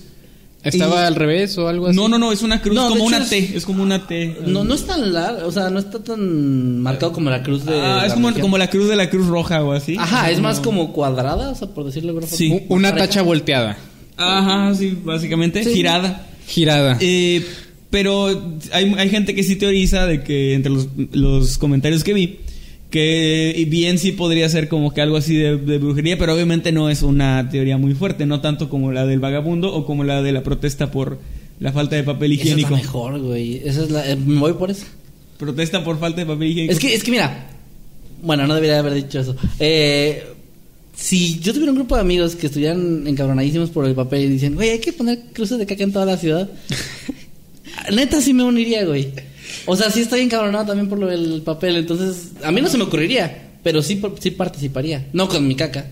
¿Estaba 0.64 1.03
Y- 1.03 1.07
al 1.07 1.14
revés 1.14 1.57
o 1.59 1.68
algo 1.68 1.87
así? 1.87 1.97
No, 1.97 2.09
no, 2.09 2.18
no, 2.18 2.32
es 2.32 2.43
una 2.43 2.61
cruz 2.61 2.74
No, 2.74 2.89
como 2.89 3.05
una 3.05 3.18
es- 3.18 3.28
T, 3.28 3.53
es 3.55 3.64
como 3.64 3.84
una 3.84 4.05
T. 4.09 4.39
No, 4.47 4.64
no 4.64 4.74
es 4.74 4.84
tan 4.84 5.12
largo, 5.12 5.47
o 5.47 5.53
sea, 5.53 5.70
no 5.70 5.78
está 5.78 6.03
tan 6.03 6.80
marcado 6.80 7.12
como 7.12 7.30
la 7.30 7.43
cruz 7.45 7.64
de. 7.64 7.72
Ah, 7.72 8.03
es 8.05 8.09
la 8.20 8.32
como, 8.41 8.59
la 8.59 8.68
cruz 8.68 8.89
de 8.89 8.97
la 8.97 9.09
Cruz 9.09 9.26
Roja 9.28 9.62
o 9.62 9.70
así. 9.72 9.97
Ajá, 9.97 10.28
es 10.30 10.41
más 10.41 10.59
Como- 10.59 10.93
cuadrada, 10.93 11.51
o 11.51 11.55
sea, 11.55 11.68
por 11.68 11.84
decirlo 11.84 12.07
de 12.09 12.18
alguna 12.18 12.26
forma. 12.26 12.37
Sí. 12.39 12.64
Una 12.68 12.89
Pareja. 12.89 13.07
tacha 13.07 13.22
volteada, 13.22 13.78
Ajá, 14.16 14.74
sí, 14.74 14.96
básicamente, 15.04 15.62
Sí. 15.64 15.74
girada. 15.74 16.26
girada. 16.46 16.96
Eh, 17.00 17.44
pero 17.90 18.26
hay, 18.72 18.94
hay 18.96 19.08
gente 19.10 19.34
que 19.34 19.42
sí 19.42 19.56
teoriza 19.56 20.06
de 20.06 20.22
que 20.22 20.54
entre 20.54 20.72
los, 20.72 20.88
los 21.12 21.58
comentarios 21.58 22.02
que 22.04 22.12
vi, 22.14 22.38
que 22.90 23.66
bien 23.68 23.98
sí 23.98 24.12
podría 24.12 24.48
ser 24.48 24.68
como 24.68 24.92
que 24.94 25.00
algo 25.00 25.16
así 25.16 25.36
de, 25.36 25.56
de 25.56 25.78
brujería, 25.78 26.16
pero 26.18 26.34
obviamente 26.34 26.72
no 26.72 26.88
es 26.90 27.02
una 27.02 27.48
teoría 27.50 27.78
muy 27.78 27.94
fuerte, 27.94 28.26
no 28.26 28.40
tanto 28.40 28.68
como 28.68 28.92
la 28.92 29.06
del 29.06 29.18
vagabundo 29.20 29.74
o 29.74 29.84
como 29.86 30.04
la 30.04 30.22
de 30.22 30.32
la 30.32 30.42
protesta 30.42 30.90
por 30.90 31.18
la 31.60 31.72
falta 31.72 31.96
de 31.96 32.02
papel 32.04 32.32
Esa 32.32 32.42
es 32.42 32.46
la 32.48 32.52
higiénico. 32.54 32.76
mejor, 32.76 33.18
güey. 33.20 33.60
Esa 33.64 33.82
es 33.84 33.90
la. 33.90 34.08
eh, 34.10 34.16
me 34.16 34.38
voy 34.38 34.52
por 34.54 34.70
eso. 34.70 34.84
Protesta 35.38 35.82
por 35.84 35.98
falta 35.98 36.20
de 36.20 36.26
papel 36.26 36.48
higiénico. 36.48 36.72
Es 36.72 36.78
que, 36.78 36.94
es 36.94 37.02
que 37.02 37.10
mira. 37.10 37.48
Bueno, 38.22 38.46
no 38.46 38.54
debería 38.54 38.78
haber 38.78 38.94
dicho 38.94 39.20
eso. 39.20 39.36
Eh, 39.58 40.22
si 40.97 41.38
yo 41.40 41.53
tuviera 41.53 41.70
un 41.72 41.78
grupo 41.78 41.94
de 41.94 42.01
amigos 42.01 42.34
que 42.34 42.47
estuvieran 42.47 43.07
encabronadísimos 43.07 43.70
por 43.70 43.84
el 43.84 43.94
papel 43.94 44.22
y 44.22 44.28
dicen, 44.28 44.55
güey, 44.55 44.70
hay 44.70 44.78
que 44.78 44.92
poner 44.92 45.20
cruces 45.32 45.59
de 45.59 45.66
caca 45.66 45.84
en 45.84 45.92
toda 45.92 46.07
la 46.07 46.16
ciudad. 46.16 46.49
Neta, 47.92 48.20
sí 48.20 48.32
me 48.32 48.42
uniría, 48.42 48.84
güey. 48.84 49.12
O 49.66 49.76
sea, 49.76 49.90
sí 49.90 50.01
estoy 50.01 50.20
encabronado 50.20 50.66
también 50.66 50.88
por 50.88 50.99
lo 50.99 51.07
del 51.07 51.42
papel. 51.42 51.76
Entonces, 51.76 52.32
a 52.42 52.51
mí 52.51 52.61
no 52.62 52.68
se 52.68 52.78
me 52.78 52.84
ocurriría. 52.84 53.42
Pero 53.62 53.82
sí, 53.82 54.01
sí 54.20 54.30
participaría. 54.30 55.07
No 55.12 55.28
con 55.28 55.47
mi 55.47 55.55
caca. 55.55 55.86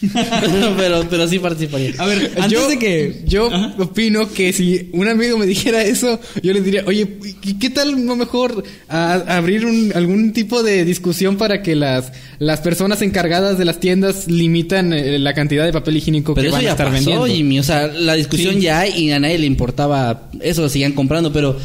pero, 0.76 1.06
pero 1.08 1.28
sí 1.28 1.38
participaría. 1.38 1.92
A 1.98 2.06
ver, 2.06 2.32
antes 2.36 2.50
yo, 2.52 2.68
de 2.68 2.78
que... 2.78 3.22
yo 3.26 3.46
Ajá. 3.52 3.74
opino 3.78 4.30
que 4.32 4.52
si 4.52 4.88
un 4.92 5.08
amigo 5.08 5.38
me 5.38 5.46
dijera 5.46 5.82
eso, 5.82 6.20
yo 6.42 6.52
le 6.52 6.60
diría, 6.60 6.84
oye, 6.86 7.18
¿y 7.42 7.54
¿qué 7.54 7.70
tal 7.70 8.04
no 8.04 8.16
mejor 8.16 8.62
a- 8.88 9.36
abrir 9.36 9.66
un- 9.66 9.92
algún 9.94 10.32
tipo 10.32 10.62
de 10.62 10.84
discusión 10.84 11.36
para 11.36 11.62
que 11.62 11.74
las, 11.76 12.12
las 12.38 12.60
personas 12.60 13.02
encargadas 13.02 13.58
de 13.58 13.64
las 13.64 13.80
tiendas 13.80 14.26
limitan 14.28 14.92
eh, 14.92 15.18
la 15.18 15.34
cantidad 15.34 15.64
de 15.64 15.72
papel 15.72 15.96
higiénico 15.96 16.34
Pero 16.34 16.48
que 16.50 16.52
van 16.56 16.66
a 16.66 16.70
estar 16.70 16.86
pasó, 16.86 16.94
vendiendo? 16.96 17.26
Jimmy. 17.26 17.58
O 17.60 17.62
sea, 17.62 17.86
la 17.88 18.14
discusión 18.14 18.54
Sí. 18.56 18.60
ya 18.62 18.80
hay 18.80 18.92
y 19.04 19.10
a 19.12 19.18
nadie 19.20 19.38
le 19.38 19.46
importaba 19.46 20.30
eso, 20.40 20.62
lo 20.62 20.68
seguían 20.68 20.92
comprando, 20.92 21.32
pero 21.32 21.56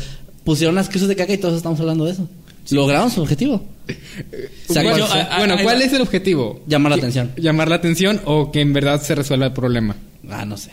pusieron 0.44 0.76
las 0.76 0.90
cruces 0.90 1.08
de 1.08 1.16
caca 1.16 1.34
y 1.34 1.38
todos 1.38 1.56
estamos 1.58 1.80
hablando 1.80 2.06
de 2.06 2.12
eso. 2.12 2.30
Lograron 2.72 3.10
su 3.12 3.22
objetivo. 3.22 3.66
Bueno, 5.38 5.56
¿cuál 5.64 5.82
es 5.82 5.94
el 5.94 6.02
objetivo? 6.02 6.62
Llamar 6.68 6.92
la 6.92 6.98
atención. 6.98 7.32
Llamar 7.38 7.70
la 7.70 7.76
atención 7.76 8.22
o 8.26 8.52
que 8.52 8.62
en 8.62 8.74
verdad 8.74 9.02
se 9.02 9.16
resuelva 9.16 9.48
el 9.48 9.54
problema. 9.54 9.96
Ah, 10.30 10.46
no 10.46 10.58
sé. 10.58 10.72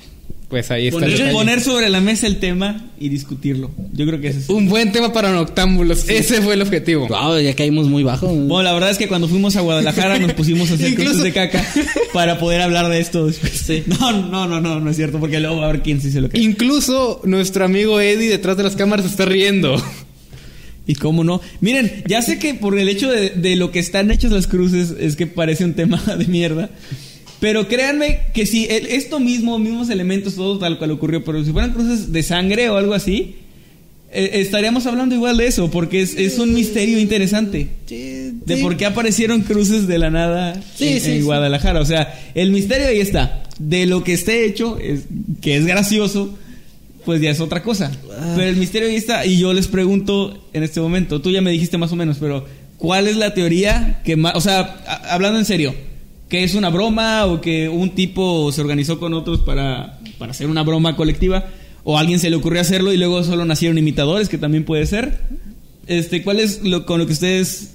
pues 0.49 0.71
ahí 0.71 0.89
está. 0.89 1.05
el 1.07 1.13
Poner, 1.13 1.33
poner 1.33 1.61
sobre 1.61 1.89
la 1.89 2.01
mesa 2.01 2.27
el 2.27 2.39
tema 2.41 2.91
y 2.99 3.09
discutirlo. 3.09 3.71
Yo 3.93 4.05
creo 4.07 4.21
que 4.21 4.29
ese 4.29 4.41
es. 4.41 4.49
Un 4.49 4.69
buen 4.69 4.91
tema 4.93 5.13
para 5.13 5.33
noctámbulos. 5.33 6.09
Ese 6.09 6.43
fue 6.43 6.55
el 6.55 6.63
objetivo. 6.63 7.07
Wow, 7.09 7.39
ya 7.41 7.55
caímos 7.55 7.87
muy 7.89 8.03
bajo. 8.03 8.27
Bueno, 8.29 8.63
la 8.63 8.73
verdad 8.73 8.91
es 8.91 8.99
que 8.99 9.07
cuando 9.09 9.29
fuimos 9.29 9.55
a 9.57 9.61
Guadalajara 9.61 10.19
nos 10.19 10.33
pusimos 10.33 10.71
a 10.71 10.75
hacer 10.75 10.89
Incluso- 10.91 11.11
cruces 11.13 11.23
de 11.25 11.33
caca 11.33 11.65
para 12.13 12.39
poder 12.39 12.61
hablar 12.63 12.89
de 12.89 13.01
esto 13.01 13.27
después. 13.27 13.53
Sí. 13.53 13.85
No, 14.01 14.13
no, 14.13 14.47
no, 14.49 14.61
no, 14.61 14.81
no 14.81 14.91
es 14.91 14.97
cierto, 14.97 15.19
porque 15.21 15.39
luego 15.41 15.59
va 15.59 15.69
a 15.69 15.73
ver 15.73 15.83
quién 15.83 16.01
sí 16.01 16.11
se 16.11 16.21
lo 16.21 16.29
cree. 16.29 16.43
Incluso 16.43 17.21
nuestro 17.25 17.65
amigo 17.65 18.01
Eddie 18.01 18.29
detrás 18.29 18.57
de 18.57 18.65
las 18.65 18.75
cámaras 18.77 19.07
está 19.07 19.25
riendo. 19.25 19.81
Y 20.87 20.95
cómo 20.97 21.25
no. 21.25 21.41
Miren, 21.61 22.03
ya 22.07 22.21
sé 22.23 22.39
que 22.39 22.55
por 22.55 22.79
el 22.79 22.89
hecho 22.89 23.11
de, 23.11 23.31
de 23.31 23.57
lo 23.57 23.71
que 23.71 23.79
están 23.79 24.11
hechas 24.11 24.31
las 24.33 24.47
cruces 24.47 24.95
es 25.01 25.17
que 25.17 25.27
parece 25.27 25.65
un 25.65 25.75
tema 25.75 26.03
de 26.19 26.27
mierda. 26.27 26.71
Pero 27.41 27.69
créanme 27.69 28.21
que 28.35 28.47
si 28.47 28.67
el- 28.67 28.87
esto 28.87 29.19
mismo, 29.21 29.59
mismos 29.59 29.89
elementos, 29.91 30.35
todo 30.35 30.59
tal 30.59 30.79
cual 30.79 30.91
ocurrió, 30.93 31.25
pero 31.25 31.45
si 31.45 31.53
fueran 31.53 31.73
cruces 31.73 32.13
de 32.13 32.23
sangre 32.23 32.69
o 32.71 32.77
algo 32.77 32.95
así, 32.95 33.37
eh, 34.13 34.31
estaríamos 34.41 34.87
hablando 34.87 35.15
igual 35.15 35.37
de 35.39 35.47
eso, 35.47 35.71
porque 35.71 36.01
es, 36.03 36.15
es 36.17 36.39
un 36.39 36.55
misterio 36.55 36.99
interesante. 37.01 37.69
De 37.89 38.57
por 38.59 38.77
qué 38.77 38.87
aparecieron 38.87 39.41
cruces 39.41 39.87
de 39.87 39.99
la 39.99 40.11
nada 40.11 40.55
Sí, 40.77 40.89
en, 40.89 41.01
sí, 41.01 41.11
en. 41.13 41.25
Guadalajara. 41.25 41.81
O 41.81 41.85
sea, 41.87 42.15
el 42.35 42.51
misterio 42.51 42.89
ahí 42.89 43.01
está. 43.01 43.43
De 43.59 43.87
lo 43.87 44.05
que 44.05 44.13
esté 44.13 44.45
hecho, 44.47 44.79
es, 44.79 45.01
que 45.41 45.57
es 45.57 45.67
gracioso, 45.67 46.39
pues 47.05 47.21
ya 47.21 47.31
es 47.31 47.41
otra 47.41 47.63
cosa. 47.63 47.91
Ah. 48.19 48.33
Pero 48.37 48.49
el 48.51 48.57
misterio 48.57 48.89
ahí 48.89 48.97
está. 48.97 49.25
Y 49.27 49.39
yo 49.39 49.53
les 49.53 49.69
pregunto 49.69 50.47
en 50.53 50.63
este 50.63 50.81
momento, 50.81 51.21
tú 51.21 51.31
ya 51.31 51.41
me 51.41 51.51
dijiste 51.51 51.79
más 51.79 51.93
o 51.93 51.97
menos, 51.97 52.17
pero 52.21 52.45
¿cuál 52.79 53.07
es 53.09 53.17
la 53.17 53.35
teoría 53.35 54.01
que 54.05 54.17
más... 54.17 54.35
O 54.37 54.41
sea, 54.41 54.83
a- 54.87 55.15
hablando 55.15 55.39
en 55.39 55.45
serio, 55.45 55.75
que 56.29 56.43
es 56.45 56.55
una 56.55 56.71
broma 56.71 57.27
o 57.27 57.41
que 57.41 57.69
un 57.69 57.91
tipo 57.95 58.51
se 58.53 58.61
organizó 58.61 58.99
con 58.99 59.15
otros 59.15 59.41
para, 59.41 59.99
para 60.19 60.33
hacer 60.33 60.49
una 60.49 60.63
broma 60.63 60.97
colectiva? 60.97 61.47
¿O 61.85 61.99
a 61.99 62.01
alguien 62.01 62.19
se 62.19 62.31
le 62.31 62.37
ocurrió 62.37 62.61
hacerlo 62.63 62.93
y 62.93 62.97
luego 62.97 63.23
solo 63.25 63.45
nacieron 63.45 63.77
imitadores, 63.77 64.29
que 64.31 64.39
también 64.39 64.65
puede 64.65 64.87
ser? 64.87 65.21
Este, 65.87 66.23
¿Cuál 66.23 66.41
es 66.41 66.63
lo 66.63 66.87
con 66.87 66.99
lo 66.99 67.07
que 67.07 67.13
ustedes 67.13 67.73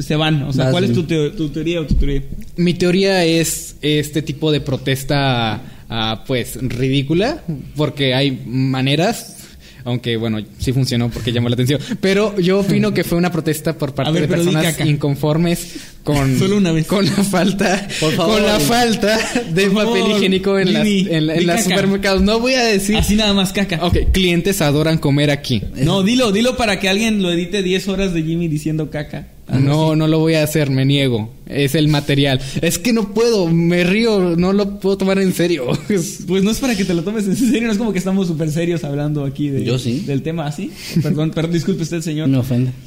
se 0.00 0.16
van? 0.16 0.44
O 0.44 0.52
sea, 0.54 0.64
Vas, 0.64 0.72
¿cuál 0.72 0.84
es 0.84 0.90
sí. 0.90 0.94
tu, 0.96 1.02
teo- 1.02 1.30
tu 1.32 1.50
teoría 1.50 1.80
o 1.82 1.86
tu 1.86 1.94
teoría? 1.96 2.22
Mi 2.56 2.72
teoría 2.72 3.22
es 3.24 3.76
este 3.82 4.22
tipo 4.22 4.50
de 4.50 4.62
protesta, 4.62 5.60
ah, 5.90 6.24
pues, 6.26 6.56
ridícula, 6.62 7.42
porque 7.76 8.14
hay 8.14 8.42
maneras, 8.46 9.36
aunque 9.84 10.16
bueno, 10.16 10.38
sí 10.58 10.72
funcionó 10.72 11.10
porque 11.10 11.32
llamó 11.32 11.48
la 11.48 11.54
atención, 11.54 11.80
pero 12.00 12.38
yo 12.38 12.60
opino 12.60 12.92
que 12.94 13.02
fue 13.04 13.18
una 13.18 13.32
protesta 13.32 13.76
por 13.76 13.94
parte 13.94 14.12
ver, 14.12 14.22
de 14.22 14.28
personas 14.28 14.78
inconformes 14.84 15.76
con, 16.04 16.38
Solo 16.38 16.56
una 16.58 16.72
vez. 16.72 16.86
con 16.86 17.04
la 17.04 17.12
falta, 17.12 17.88
Por 17.98 18.12
favor. 18.12 18.34
con 18.36 18.46
la 18.46 18.60
falta 18.60 19.18
de 19.52 19.66
Por 19.70 19.84
papel 19.84 20.00
favor, 20.02 20.16
higiénico 20.16 20.58
en 20.58 20.72
las, 20.72 20.86
en, 20.86 21.30
en 21.30 21.62
supermercados. 21.62 22.22
No 22.22 22.40
voy 22.40 22.54
a 22.54 22.64
decir. 22.64 22.96
Así 22.96 23.16
nada 23.16 23.32
más 23.34 23.52
caca. 23.52 23.78
Ok, 23.84 24.12
clientes 24.12 24.60
adoran 24.60 24.98
comer 24.98 25.30
aquí. 25.30 25.62
No, 25.76 26.02
dilo, 26.02 26.30
dilo 26.32 26.56
para 26.56 26.78
que 26.78 26.88
alguien 26.88 27.22
lo 27.22 27.30
edite 27.30 27.62
10 27.62 27.88
horas 27.88 28.14
de 28.14 28.22
Jimmy 28.22 28.48
diciendo 28.48 28.90
caca. 28.90 29.28
Algo 29.50 29.68
No, 29.68 29.90
así. 29.90 29.98
no 29.98 30.06
lo 30.08 30.18
voy 30.20 30.34
a 30.34 30.42
hacer, 30.44 30.70
me 30.70 30.84
niego. 30.84 31.30
Es 31.46 31.74
el 31.74 31.88
material. 31.88 32.40
Es 32.62 32.78
que 32.78 32.92
no 32.92 33.12
puedo, 33.12 33.48
me 33.48 33.82
río, 33.84 34.36
no 34.36 34.52
lo 34.52 34.78
puedo 34.78 34.96
tomar 34.98 35.18
en 35.18 35.32
serio. 35.34 35.66
Pues 35.88 36.44
no 36.44 36.50
es 36.50 36.58
para 36.58 36.76
que 36.76 36.84
te 36.84 36.94
lo 36.94 37.02
tomes 37.02 37.26
en 37.26 37.36
serio, 37.36 37.62
no 37.66 37.72
es 37.72 37.78
como 37.78 37.92
que 37.92 37.98
estamos 37.98 38.28
súper 38.28 38.50
serios 38.50 38.84
hablando 38.84 39.24
aquí 39.24 39.48
de, 39.48 39.64
Yo 39.64 39.78
sí. 39.78 40.00
del 40.06 40.22
tema 40.22 40.46
así. 40.46 40.70
Perdón, 41.02 41.30
perdón, 41.34 41.52
disculpe 41.52 41.82
usted, 41.82 42.00
señor. 42.00 42.28
Me 42.28 42.38
ofende. 42.38 42.70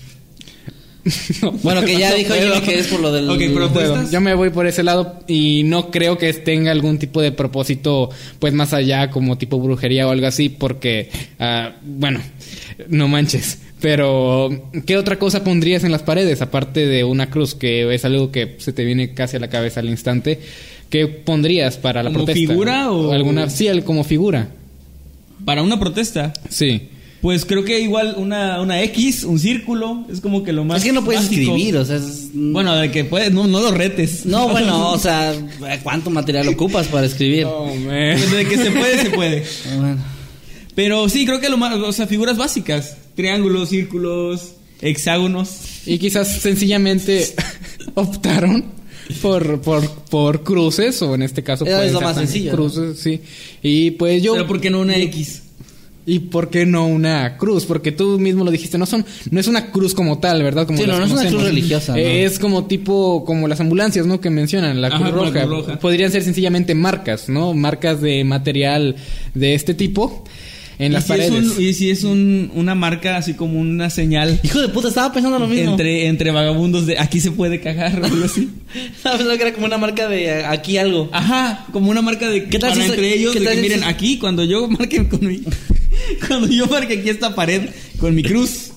No, 1.42 1.52
Bueno, 1.52 1.82
que 1.84 1.98
ya 1.98 2.12
no 2.12 2.16
dijo. 2.16 2.34
Jimmy 2.34 2.62
que 2.62 2.80
es 2.80 2.88
por 2.88 3.02
lo 3.02 3.12
del... 3.12 3.30
Ok, 3.30 3.40
pero-. 3.54 4.10
Yo 4.10 4.22
me 4.22 4.34
voy 4.36 4.52
por 4.52 4.66
ese 4.68 4.84
lado 4.84 5.20
y 5.28 5.64
no 5.66 5.92
creo 5.92 6.18
que 6.18 6.32
tenga 6.32 6.72
algún 6.72 6.98
tipo 6.98 7.22
de 7.22 7.34
propósito, 7.34 8.10
pues 8.40 8.54
más 8.54 8.74
allá, 8.74 9.10
como 9.10 9.38
tipo 9.38 9.60
brujería 9.60 10.08
o 10.08 10.12
algo 10.12 10.28
así, 10.28 10.48
porque, 10.48 11.10
ah, 11.40 11.74
bueno, 11.84 12.22
no 12.88 13.10
manches. 13.10 13.60
Pero, 13.84 14.50
¿qué 14.86 14.96
otra 14.96 15.20
cosa 15.20 15.44
pondrías 15.44 15.84
en 15.84 15.92
las 15.92 16.04
paredes, 16.04 16.42
aparte 16.42 16.88
de 16.88 17.04
una 17.04 17.30
cruz, 17.30 17.54
que 17.54 17.94
es 17.94 18.06
algo 18.06 18.32
que 18.32 18.56
se 18.60 18.72
te 18.72 18.86
viene 18.86 19.14
casi 19.14 19.36
a 19.36 19.42
la 19.42 19.50
cabeza 19.50 19.82
al 19.82 19.90
instante? 19.90 20.40
¿Qué 20.90 21.08
pondrías 21.08 21.76
para 21.76 22.02
la 22.02 22.10
¿Como 22.10 22.24
protesta? 22.24 22.48
figura 22.54 22.90
o- 22.94 23.12
alguna? 23.12 23.50
Sí, 23.50 23.68
como 23.84 24.06
figura. 24.06 24.48
Para 25.44 25.64
una 25.64 25.78
protesta, 25.82 26.32
Sí. 26.48 26.84
pues 27.22 27.44
creo 27.44 27.66
que 27.66 27.82
igual 27.82 28.16
una, 28.18 28.62
una 28.62 28.82
X, 28.84 29.26
un 29.26 29.38
círculo, 29.38 30.06
es 30.10 30.22
como 30.22 30.44
que 30.44 30.54
lo 30.54 30.64
más. 30.64 30.78
Es 30.78 30.86
que 30.86 30.94
no 30.94 31.04
puedes 31.04 31.24
básico. 31.24 31.42
escribir, 31.52 31.76
o 31.76 31.84
sea... 31.84 31.98
es- 31.98 32.30
Bueno, 32.34 32.74
de 32.78 32.90
que 32.90 33.04
puedes, 33.04 33.34
no, 33.34 33.48
no 33.48 33.60
lo 33.60 33.72
retes. 33.72 34.26
No, 34.26 34.48
bueno, 34.52 34.92
o 34.92 34.98
sea, 34.98 35.34
¿cuánto 35.84 36.10
material 36.10 36.48
ocupas 36.48 36.88
para 36.88 37.06
escribir? 37.06 37.48
Oh, 37.48 37.66
man. 37.76 38.16
De 38.32 38.46
que 38.48 38.56
se 38.58 38.72
puede, 38.72 38.98
se 38.98 39.10
puede. 39.10 39.44
Bueno. 39.76 40.13
Pero 40.76 41.08
sí, 41.10 41.26
creo 41.26 41.40
que 41.40 41.50
lo 41.50 41.58
más, 41.58 41.76
o 41.76 41.92
sea, 41.92 42.08
figuras 42.08 42.38
básicas. 42.38 42.98
Triángulos, 43.16 43.70
círculos, 43.70 44.54
hexágonos. 44.82 45.50
Y 45.86 45.98
quizás 46.00 46.42
sencillamente 46.42 47.34
optaron 47.94 48.66
por, 49.22 49.62
por, 49.62 49.90
por 50.10 50.44
cruces, 50.44 51.02
o 51.02 51.14
en 51.16 51.22
este 51.22 51.44
caso 51.44 51.66
Era 51.66 51.78
pueden 51.78 51.94
lo 51.94 52.02
más 52.02 52.16
sencillo, 52.16 52.52
¿no? 52.52 52.58
Cruces, 52.58 53.00
sí. 53.00 53.22
Y 53.62 53.92
pues 53.92 54.24
yo. 54.24 54.34
Pero 54.34 54.48
¿por 54.48 54.62
qué 54.62 54.70
no 54.70 54.80
una 54.80 54.98
X? 54.98 55.42
¿Y 56.06 56.20
por 56.20 56.50
qué 56.50 56.66
no 56.66 56.86
una 56.86 57.38
cruz? 57.38 57.66
Porque 57.66 57.94
tú 57.94 58.20
mismo 58.20 58.44
lo 58.44 58.52
dijiste, 58.52 58.78
no 58.78 58.86
son, 58.86 59.06
no 59.32 59.40
es 59.40 59.48
una 59.48 59.72
cruz 59.72 59.94
como 59.94 60.20
tal, 60.20 60.44
¿verdad? 60.44 60.66
Como 60.66 60.78
Sí, 60.78 60.86
no, 60.86 61.00
no 61.00 61.06
es 61.06 61.12
una 61.12 61.26
cruz 61.28 61.44
religiosa, 61.44 61.94
¿no? 61.94 61.98
Es 61.98 62.40
como 62.40 62.66
tipo, 62.66 63.24
como 63.24 63.48
las 63.48 63.62
ambulancias, 63.62 64.06
¿no? 64.06 64.20
Que 64.20 64.30
mencionan, 64.30 64.82
la 64.82 64.90
Ajá, 64.90 64.98
cruz, 64.98 65.10
como 65.12 65.24
la 65.24 65.30
roja. 65.30 65.46
Cruz 65.46 65.66
Roja. 65.68 65.80
Podrían 65.80 66.12
ser 66.12 66.24
sencillamente 66.24 66.76
marcas, 66.76 67.30
¿no? 67.30 67.54
Marcas 67.54 68.02
de 68.02 68.24
material 68.26 68.98
de 69.34 69.54
este 69.54 69.74
tipo 69.74 70.26
en 70.86 70.92
¿Y 70.92 70.96
las 70.96 71.04
si 71.04 71.10
paredes. 71.10 71.32
Es 71.32 71.52
un, 71.58 71.64
y 71.64 71.74
si 71.74 71.90
es 71.90 72.04
un, 72.04 72.52
una 72.56 72.76
marca 72.76 73.18
así 73.18 73.34
como 73.34 73.60
una 73.60 73.90
señal 73.90 74.40
Hijo 74.44 74.62
de 74.62 74.70
puta, 74.70 74.90
estaba 74.90 75.14
pensando 75.14 75.40
lo 75.40 75.48
mismo. 75.48 75.72
entre, 75.72 76.08
entre 76.08 76.32
vagabundos 76.32 76.86
de 76.86 77.00
aquí 77.00 77.20
se 77.20 77.32
puede 77.32 77.60
cagar 77.60 78.02
o 78.02 78.06
algo 78.06 78.26
así. 78.26 78.50
Estaba 78.96 79.18
pensando 79.18 79.38
que 79.38 79.44
era 79.44 79.54
como 79.54 79.66
una 79.66 79.78
marca 79.78 80.08
de 80.08 80.46
aquí 80.46 80.78
algo. 80.78 81.10
Ajá, 81.14 81.66
como 81.72 81.90
una 81.90 82.02
marca 82.02 82.30
de 82.30 82.46
¿Qué 82.46 82.60
tal 82.60 82.72
para 82.72 82.84
si 82.84 82.90
entre 82.90 83.14
ellos 83.14 83.34
qué 83.34 83.40
de 83.40 83.46
tal 83.46 83.56
que 83.56 83.62
si 83.62 83.70
miren 83.70 83.84
aquí 83.84 84.18
cuando 84.18 84.44
yo 84.44 84.68
marque 84.68 85.08
con 85.08 85.26
mi 85.26 85.42
cuando 86.28 86.48
yo 86.48 86.68
marque 86.68 87.00
aquí 87.00 87.10
esta 87.10 87.36
pared 87.36 87.70
con 88.00 88.14
mi 88.16 88.24
cruz 88.24 88.72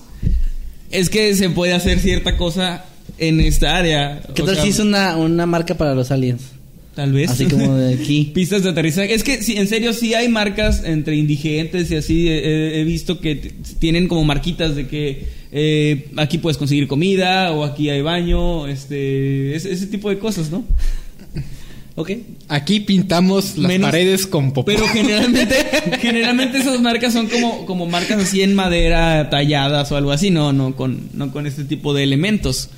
es 0.91 1.09
que 1.09 1.35
se 1.35 1.49
puede 1.49 1.73
hacer 1.73 1.99
cierta 1.99 2.37
cosa 2.37 2.85
en 3.17 3.39
esta 3.41 3.75
área. 3.75 4.21
¿Qué 4.33 4.43
O 4.43 4.45
tal 4.45 4.55
sea, 4.55 4.63
si 4.63 4.69
es 4.69 4.79
una, 4.79 5.17
una 5.17 5.45
marca 5.45 5.75
para 5.75 5.93
los 5.93 6.11
aliens? 6.11 6.56
Tal 6.97 7.13
vez. 7.13 7.29
Así 7.29 7.45
como 7.45 7.75
de 7.75 7.93
aquí. 7.93 8.31
Pistas 8.33 8.63
de 8.63 8.71
aterrizaje. 8.71 9.13
Es 9.13 9.23
que, 9.23 9.43
sí, 9.43 9.55
en 9.55 9.67
serio, 9.67 9.93
sí 9.93 10.15
hay 10.15 10.27
marcas 10.29 10.81
entre 10.83 11.15
indigentes 11.15 11.91
y 11.91 11.95
así. 11.95 12.27
eh, 12.27 12.81
he 12.81 12.83
visto 12.85 13.19
que 13.19 13.35
tienen 13.77 14.07
como 14.07 14.23
marquitas 14.23 14.75
de 14.75 14.87
que 14.87 15.27
eh, 15.51 16.07
aquí 16.17 16.39
puedes 16.39 16.57
conseguir 16.57 16.87
comida 16.87 17.51
o 17.51 17.63
aquí 17.63 17.91
hay 17.91 18.01
baño. 18.01 18.67
Este, 18.67 19.55
ese, 19.55 19.71
ese 19.73 19.85
tipo 19.85 20.09
de 20.09 20.17
cosas, 20.17 20.49
¿no? 20.49 20.65
¿Ok? 21.95 22.11
Aquí 22.47 22.79
pintamos 22.79 23.57
las 23.59 23.67
Menos- 23.69 23.91
paredes 23.91 24.25
con 24.25 24.51
popó. 24.51 24.65
Pero 24.65 24.87
generalmente, 24.91 25.55
generalmente 26.01 26.57
esas 26.57 26.81
marcas 26.81 27.13
son 27.13 27.27
como, 27.27 27.67
como 27.67 27.85
marcas 27.85 28.23
así 28.23 28.41
en 28.41 28.55
madera 28.55 29.29
talladas 29.29 29.91
o 29.91 29.97
algo 29.97 30.11
así. 30.11 30.31
No, 30.31 30.51
no 30.51 30.75
con, 30.75 31.09
no 31.13 31.31
con 31.31 31.45
este 31.45 31.63
tipo 31.63 31.93
de 31.93 32.01
elementos. 32.01 32.71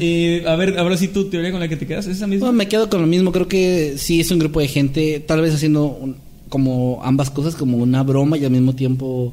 Eh, 0.00 0.44
a 0.46 0.56
ver, 0.56 0.78
ahora 0.78 0.96
sí 0.96 1.08
tu 1.08 1.30
teoría 1.30 1.50
con 1.52 1.60
la 1.60 1.68
que 1.68 1.76
te 1.76 1.86
quedas, 1.86 2.06
¿es 2.06 2.16
esa 2.16 2.26
misma? 2.26 2.46
Bueno, 2.46 2.58
me 2.58 2.68
quedo 2.68 2.88
con 2.90 3.00
lo 3.00 3.06
mismo. 3.06 3.32
Creo 3.32 3.48
que 3.48 3.94
sí 3.96 4.20
es 4.20 4.30
un 4.30 4.38
grupo 4.38 4.60
de 4.60 4.68
gente, 4.68 5.20
tal 5.20 5.40
vez 5.40 5.54
haciendo 5.54 5.86
un- 5.86 6.16
como 6.48 7.00
ambas 7.04 7.30
cosas, 7.30 7.54
como 7.54 7.76
una 7.78 8.02
broma 8.02 8.36
y 8.36 8.44
al 8.44 8.50
mismo 8.50 8.74
tiempo 8.74 9.32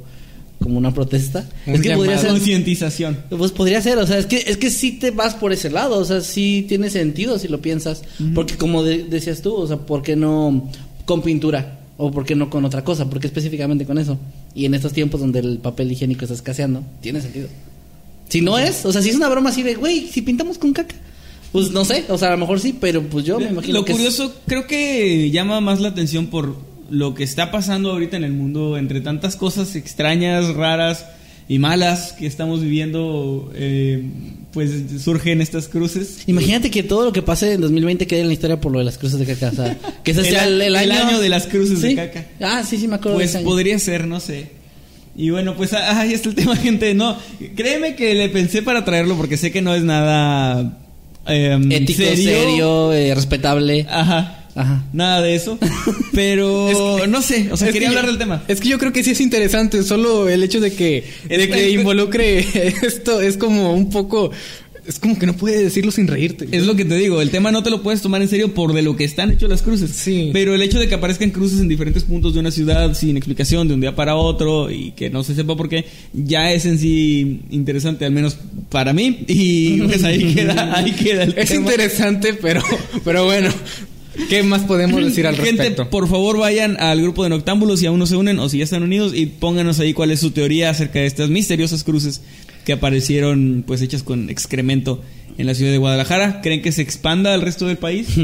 como 0.60 0.78
una 0.78 0.94
protesta. 0.94 1.48
Un 1.66 1.76
es 1.76 1.82
que 1.82 1.90
podría 1.96 2.18
ser. 2.18 2.30
Concientización. 2.32 3.18
Pues 3.30 3.52
podría 3.52 3.82
ser, 3.82 3.98
o 3.98 4.06
sea, 4.08 4.18
es 4.20 4.26
que, 4.28 4.38
es 4.38 4.58
que 4.58 4.70
sí 4.70 4.94
te 4.94 5.12
vas 5.12 5.34
por 5.36 5.52
ese 5.52 5.70
lado, 5.70 5.98
o 5.98 6.06
sea, 6.06 6.22
sí 6.22 6.66
tiene 6.68 6.90
sentido 6.90 7.40
si 7.40 7.48
lo 7.48 7.60
piensas. 7.62 8.04
Porque 8.36 8.56
como 8.56 8.84
de- 8.84 9.04
decías 9.04 9.42
tú, 9.42 9.54
o 9.56 9.68
sea, 9.68 9.78
¿por 9.78 10.02
qué 10.04 10.16
no 10.16 10.70
con 11.06 11.22
pintura? 11.22 11.80
¿O 11.98 12.12
por 12.12 12.26
qué 12.26 12.36
no 12.36 12.50
con 12.52 12.64
otra 12.66 12.84
cosa? 12.84 13.10
¿Por 13.10 13.20
qué 13.20 13.26
específicamente 13.28 13.86
con 13.86 13.98
eso? 13.98 14.18
Y 14.54 14.66
en 14.66 14.76
estos 14.76 14.94
tiempos 14.94 15.20
donde 15.20 15.40
el 15.40 15.58
papel 15.58 15.92
higiénico 15.92 16.26
está 16.26 16.36
escaseando, 16.36 16.84
tiene 17.02 17.22
sentido. 17.22 17.48
Si 18.30 18.42
no 18.42 18.58
es, 18.60 18.86
o 18.86 18.92
sea, 18.92 19.02
si 19.02 19.10
es 19.10 19.16
una 19.16 19.30
broma 19.30 19.50
así 19.52 19.64
de, 19.64 19.76
güey, 19.76 20.08
si 20.08 20.22
pintamos 20.22 20.58
con 20.58 20.74
caca. 20.74 20.96
Pues 21.52 21.72
no 21.72 21.86
sé, 21.86 22.04
o 22.10 22.18
sea, 22.18 22.28
a 22.30 22.32
lo 22.32 22.38
mejor 22.40 22.60
sí, 22.60 22.76
pero 22.80 23.02
pues 23.04 23.24
yo 23.26 23.40
me 23.40 23.48
imagino 23.48 23.80
Lo 23.80 23.86
que 23.86 23.94
es- 23.94 23.98
curioso, 23.98 24.36
creo 24.48 24.68
que 24.68 25.32
llama 25.32 25.62
más 25.62 25.80
la 25.80 25.88
atención 25.90 26.28
por 26.28 26.58
lo 26.90 27.14
que 27.16 27.24
está 27.24 27.52
pasando 27.52 27.92
ahorita 27.92 28.18
en 28.18 28.24
el 28.26 28.34
mundo, 28.34 28.78
entre 28.78 29.00
tantas 29.02 29.36
cosas 29.38 29.76
extrañas, 29.76 30.54
raras 30.56 31.06
y 31.50 31.60
malas 31.60 32.12
que 32.14 32.28
estamos 32.28 32.60
viviendo, 32.62 33.50
eh, 33.56 34.04
pues 34.52 34.72
surgen 35.02 35.40
estas 35.42 35.70
cruces. 35.70 36.20
Imagínate 36.28 36.70
que 36.70 36.84
todo 36.84 37.06
lo 37.06 37.14
que 37.14 37.22
pase 37.22 37.54
en 37.54 37.62
2020 37.62 38.08
quede 38.08 38.22
en 38.22 38.28
la 38.28 38.34
historia 38.34 38.60
por 38.60 38.74
lo 38.74 38.80
de 38.80 38.86
las 38.86 38.98
cruces 38.98 39.18
de 39.20 39.26
caca. 39.26 39.50
O 39.54 39.56
sea, 39.56 39.78
que 40.04 40.12
ese 40.12 40.24
sea 40.30 40.46
el, 40.48 40.62
el 40.62 40.76
el 40.76 40.92
año... 40.92 41.08
año 41.08 41.20
de 41.20 41.30
las 41.30 41.48
cruces 41.48 41.82
de 41.82 41.96
caca. 41.96 42.26
Ah, 42.42 42.64
sí, 42.68 42.78
sí, 42.78 42.88
me 42.90 42.96
acuerdo 42.96 43.18
de 43.20 43.24
Pues 43.24 43.30
ese 43.30 43.38
año. 43.40 43.46
podría 43.48 43.80
ser, 43.80 44.06
no 44.08 44.20
sé. 44.20 44.50
Y 45.18 45.32
bueno, 45.32 45.56
pues 45.56 45.74
ah, 45.74 46.00
ahí 46.02 46.14
está 46.14 46.30
el 46.30 46.36
tema, 46.36 46.56
gente. 46.58 46.94
No, 46.94 47.18
créeme 47.56 47.96
que 47.96 48.14
le 48.14 48.30
pensé 48.30 48.62
para 48.62 48.86
traerlo 48.86 49.18
porque 49.18 49.36
sé 49.36 49.52
que 49.52 49.62
no 49.62 49.74
es 49.76 49.84
nada 49.84 50.78
eh, 51.28 51.60
Ético, 51.72 52.04
serio, 52.16 52.94
eh, 52.94 53.14
respetable. 53.16 53.86
Ajá. 53.90 54.34
Ajá. 54.56 54.84
Nada 54.92 55.22
de 55.22 55.36
eso. 55.36 55.60
Pero 56.14 57.06
no 57.08 57.22
sé, 57.22 57.50
o 57.52 57.58
sea, 57.58 57.72
quería 57.72 57.90
que 57.90 57.94
yo- 57.94 58.00
hablar 58.00 58.12
del 58.12 58.18
tema. 58.18 58.44
Es 58.48 58.60
que 58.60 58.70
yo 58.70 58.80
creo 58.80 58.92
que 58.92 59.04
sí 59.04 59.12
es 59.12 59.22
interesante, 59.22 59.84
solo 59.84 60.28
el 60.30 60.42
hecho 60.44 60.60
de 60.60 60.74
que, 60.74 61.04
de 61.30 61.48
que 61.50 61.70
involucre 61.72 62.40
esto 62.84 63.22
es 63.22 63.38
como 63.38 63.74
un 63.74 63.90
poco... 63.90 64.32
Es 64.88 65.00
como 65.00 65.20
que 65.20 65.26
no 65.26 65.34
puedes 65.36 65.62
decirlo 65.62 65.92
sin 65.92 66.08
reírte. 66.08 66.48
Es 66.52 66.66
lo 66.66 66.76
que 66.78 66.86
te 66.86 66.96
digo, 66.96 67.22
el 67.22 67.30
tema 67.30 67.52
no 67.52 67.62
te 67.62 67.70
lo 67.70 67.84
puedes 67.84 68.02
tomar 68.02 68.22
en 68.22 68.30
serio 68.30 68.54
por 68.54 68.74
de 68.74 68.82
lo 68.82 68.96
que 68.96 69.04
están 69.04 69.32
hechos 69.32 69.50
las 69.50 69.62
cruces. 69.62 69.92
Sí. 69.92 70.30
Pero 70.32 70.56
el 70.56 70.62
hecho 70.62 70.80
de 70.80 70.88
que 70.88 70.96
aparezcan 70.96 71.32
cruces 71.32 71.60
en 71.60 71.68
diferentes 71.68 72.04
puntos 72.04 72.34
de 72.34 72.40
una 72.40 72.52
ciudad 72.52 72.94
sin 72.94 73.18
explicación 73.18 73.68
de 73.68 73.74
un 73.74 73.82
día 73.82 73.96
para 73.96 74.16
otro 74.16 74.72
y 74.72 74.92
que 74.92 75.10
no 75.10 75.24
se 75.24 75.36
sepa 75.36 75.58
por 75.58 75.68
qué, 75.68 75.86
ya 76.14 76.54
es 76.54 76.66
en 76.66 76.80
sí 76.80 77.42
interesante, 77.52 78.06
al 78.06 78.12
menos 78.14 78.38
para 78.70 78.94
mí. 78.94 79.26
Y 79.28 79.82
pues 79.82 80.04
ahí 80.06 80.34
queda, 80.34 80.78
ahí 80.78 80.92
queda 80.94 81.24
el 81.24 81.34
Es 81.38 81.50
tema. 81.50 81.62
interesante, 81.62 82.34
pero, 82.34 82.62
pero 83.04 83.26
bueno, 83.26 83.50
¿qué 84.30 84.42
más 84.44 84.62
podemos 84.62 85.04
decir 85.04 85.28
al 85.28 85.36
Gente, 85.36 85.52
respecto? 85.64 85.90
por 85.90 86.08
favor 86.08 86.38
vayan 86.38 86.80
al 86.80 87.02
grupo 87.02 87.24
de 87.24 87.30
Noctámbulos 87.30 87.80
si 87.82 87.88
aún 87.88 88.00
no 88.00 88.06
se 88.06 88.16
unen 88.16 88.40
o 88.40 88.48
si 88.48 88.60
ya 88.60 88.64
están 88.64 88.84
unidos 88.84 89.14
y 89.14 89.26
pónganos 89.26 89.80
ahí 89.82 89.94
cuál 89.94 90.12
es 90.12 90.22
su 90.22 90.32
teoría 90.32 90.70
acerca 90.70 91.00
de 91.00 91.08
estas 91.08 91.30
misteriosas 91.30 91.84
cruces 91.84 92.22
que 92.68 92.74
aparecieron 92.74 93.64
pues 93.66 93.82
hechas 93.82 94.04
con 94.04 94.30
excremento 94.30 95.02
en 95.38 95.48
la 95.48 95.54
ciudad 95.54 95.72
de 95.72 95.78
Guadalajara. 95.78 96.42
¿Creen 96.42 96.62
que 96.62 96.74
se 96.74 96.82
expanda 96.82 97.34
al 97.34 97.42
resto 97.42 97.66
del 97.66 97.78
país? 97.78 98.08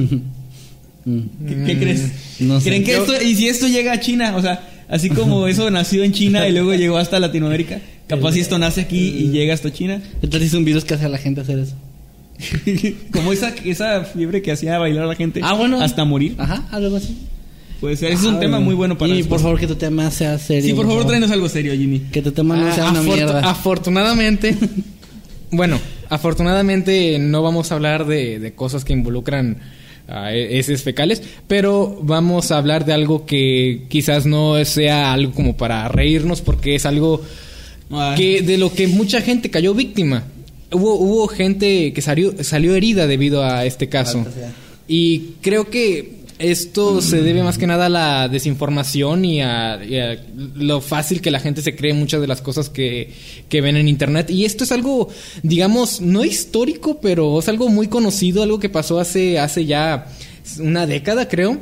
¿Qué, 1.06 1.64
qué 1.66 1.78
crees? 1.80 2.12
Mm, 2.42 2.48
no 2.50 2.60
sé. 2.60 2.68
¿Creen 2.70 2.84
que 2.84 2.98
esto, 2.98 3.14
y 3.22 3.36
si 3.36 3.48
esto 3.48 3.70
llega 3.70 3.94
a 3.94 4.02
China, 4.02 4.36
o 4.36 4.42
sea, 4.42 4.68
así 4.90 5.10
como 5.10 5.48
eso 5.48 5.72
nació 5.72 6.04
en 6.04 6.12
China 6.12 6.46
y 6.46 6.52
luego 6.52 6.74
llegó 6.74 6.98
hasta 6.98 7.22
Latinoamérica, 7.22 7.80
capaz 8.08 8.34
si 8.34 8.42
esto 8.42 8.60
nace 8.60 8.82
aquí 8.82 9.00
y 9.18 9.30
llega 9.30 9.54
hasta 9.54 9.72
China, 9.72 10.02
Entonces 10.22 10.50
es 10.50 10.54
un 10.56 10.66
virus 10.66 10.84
que 10.84 10.96
hace 10.96 11.06
a 11.06 11.10
la 11.10 11.18
gente 11.20 11.40
hacer 11.40 11.60
eso. 11.60 11.76
como 13.14 13.32
esa, 13.32 13.56
esa 13.64 14.04
fiebre 14.04 14.42
que 14.42 14.52
hacía 14.52 14.78
bailar 14.78 15.06
a 15.06 15.08
la 15.08 15.16
gente 15.16 15.40
Ah, 15.42 15.54
bueno. 15.54 15.80
hasta 15.80 16.04
morir. 16.04 16.36
Ajá, 16.38 16.68
algo 16.70 16.98
así. 16.98 17.18
Puede 17.84 17.98
ser, 17.98 18.14
ese 18.14 18.22
es 18.22 18.28
un 18.34 18.40
tema 18.40 18.62
muy 18.62 18.76
bueno 18.76 18.98
para 18.98 19.12
Y 19.14 19.18
después. 19.18 19.42
por 19.42 19.44
favor 19.50 19.60
que 19.60 19.68
tu 19.68 19.76
tema 19.76 20.10
sea 20.10 20.40
serio. 20.40 20.64
Sí, 20.70 20.74
por 20.74 20.88
favor, 20.88 21.06
tráenos 21.06 21.30
algo 21.32 21.50
serio, 21.50 21.74
Jimmy. 21.74 22.00
Que 22.14 22.22
tu 22.22 22.32
tema 22.32 22.56
no 22.56 22.74
sea 22.74 22.88
Ah, 22.88 22.92
una 22.92 23.02
afortu- 23.02 23.14
mierda. 23.16 23.40
Afortunadamente, 23.50 24.56
bueno, 25.52 25.78
afortunadamente 26.10 27.20
no 27.20 27.42
vamos 27.44 27.72
a 27.72 27.76
hablar 27.76 28.08
de, 28.08 28.40
de 28.40 28.54
cosas 28.54 28.86
que 28.86 28.94
involucran 28.94 29.58
a 30.08 30.34
heces 30.34 30.82
fecales, 30.82 31.22
pero 31.48 32.00
vamos 32.02 32.52
a 32.52 32.58
hablar 32.58 32.86
de 32.86 32.94
algo 32.94 33.26
que 33.26 33.84
quizás 33.90 34.26
no 34.26 34.64
sea 34.64 35.12
algo 35.12 35.34
como 35.34 35.58
para 35.58 35.86
reírnos, 35.90 36.42
porque 36.42 36.76
es 36.76 36.86
algo 36.86 37.22
que 38.16 38.42
de 38.42 38.58
lo 38.58 38.74
que 38.74 38.88
mucha 38.88 39.20
gente 39.20 39.50
cayó 39.50 39.74
víctima. 39.74 40.24
Hubo, 40.72 40.96
hubo 40.96 41.28
gente 41.28 41.92
que 41.92 42.02
salió, 42.02 42.34
salió 42.46 42.76
herida 42.76 43.08
debido 43.08 43.44
a 43.44 43.66
este 43.66 43.90
caso. 43.90 44.26
Sea. 44.34 44.54
Y 44.88 45.34
creo 45.42 45.70
que 45.70 46.23
esto 46.40 47.02
se 47.02 47.22
debe 47.22 47.44
más 47.44 47.58
que 47.58 47.68
nada 47.68 47.88
a 47.88 47.90
la 47.90 48.28
desinformación 48.28 49.26
y 49.26 49.42
a, 49.42 49.80
lo 50.56 50.82
fácil 50.82 51.22
que 51.22 51.32
la 51.32 51.40
gente 51.40 51.62
se 51.62 51.76
cree 51.76 51.94
muchas 51.94 52.22
de 52.22 52.28
las 52.28 52.42
cosas 52.42 52.70
que, 52.70 53.14
que 53.50 53.62
ven 53.62 53.78
en 53.78 53.88
internet. 53.88 54.30
Y 54.30 54.46
esto 54.46 54.64
es 54.64 54.72
algo, 54.72 55.10
digamos, 55.42 56.02
no 56.02 56.24
histórico, 56.24 57.00
pero 57.02 57.40
es 57.40 57.50
algo 57.50 57.70
muy 57.70 57.88
conocido, 57.88 58.44
algo 58.44 58.60
que 58.60 58.70
pasó 58.70 59.00
hace, 59.00 59.40
hace 59.40 59.66
ya 59.66 60.08
una 60.60 60.86
década, 60.86 61.28
creo. 61.28 61.62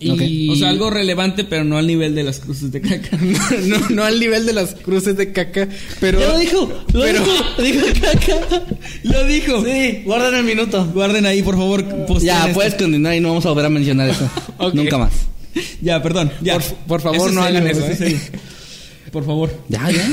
Y 0.00 0.48
O 0.50 0.56
sea, 0.56 0.70
algo 0.70 0.90
relevante, 0.90 1.44
pero 1.44 1.64
no 1.64 1.76
al 1.78 1.86
nivel 1.86 2.14
de 2.14 2.22
las 2.24 2.40
cruces 2.40 2.72
de 2.72 2.80
caca. 2.80 3.16
no, 3.66 3.78
no 3.90 4.04
al 4.04 4.18
nivel 4.18 4.46
de 4.46 4.52
las 4.54 4.74
cruces 4.74 5.16
de 5.16 5.32
caca, 5.32 5.68
pero... 6.00 6.18
Ya 6.20 6.28
lo 6.28 6.38
dijo, 6.38 6.84
lo 6.92 7.00
pero- 7.02 7.22
dijo, 7.22 7.62
dijo 7.62 7.86
caca. 8.00 8.62
Lo 9.02 9.26
dijo. 9.26 9.64
Sí, 9.64 10.02
guarden 10.04 10.34
el 10.34 10.44
minuto. 10.44 10.86
Guarden 10.94 11.26
ahí, 11.26 11.42
por 11.42 11.56
favor. 11.56 11.84
Ya, 12.22 12.42
esto. 12.44 12.54
puedes 12.54 12.74
continuar 12.74 13.14
y 13.14 13.20
no 13.20 13.28
vamos 13.28 13.44
a 13.46 13.50
volver 13.50 13.66
a 13.66 13.70
mencionar 13.70 14.08
eso. 14.08 14.28
Nunca 14.74 14.98
más. 14.98 15.12
Ya, 15.82 16.02
perdón. 16.02 16.32
Ya. 16.40 16.54
Por- 16.58 16.74
por 16.88 17.00
favor, 17.02 17.28
Eso 17.28 17.30
no 17.32 17.42
hagan 17.42 17.66
eso, 17.66 17.84
es 17.86 18.00
¿eh? 18.00 18.18
Por 19.10 19.24
favor. 19.26 19.50
Ya, 19.68 19.90
ya. 19.90 20.08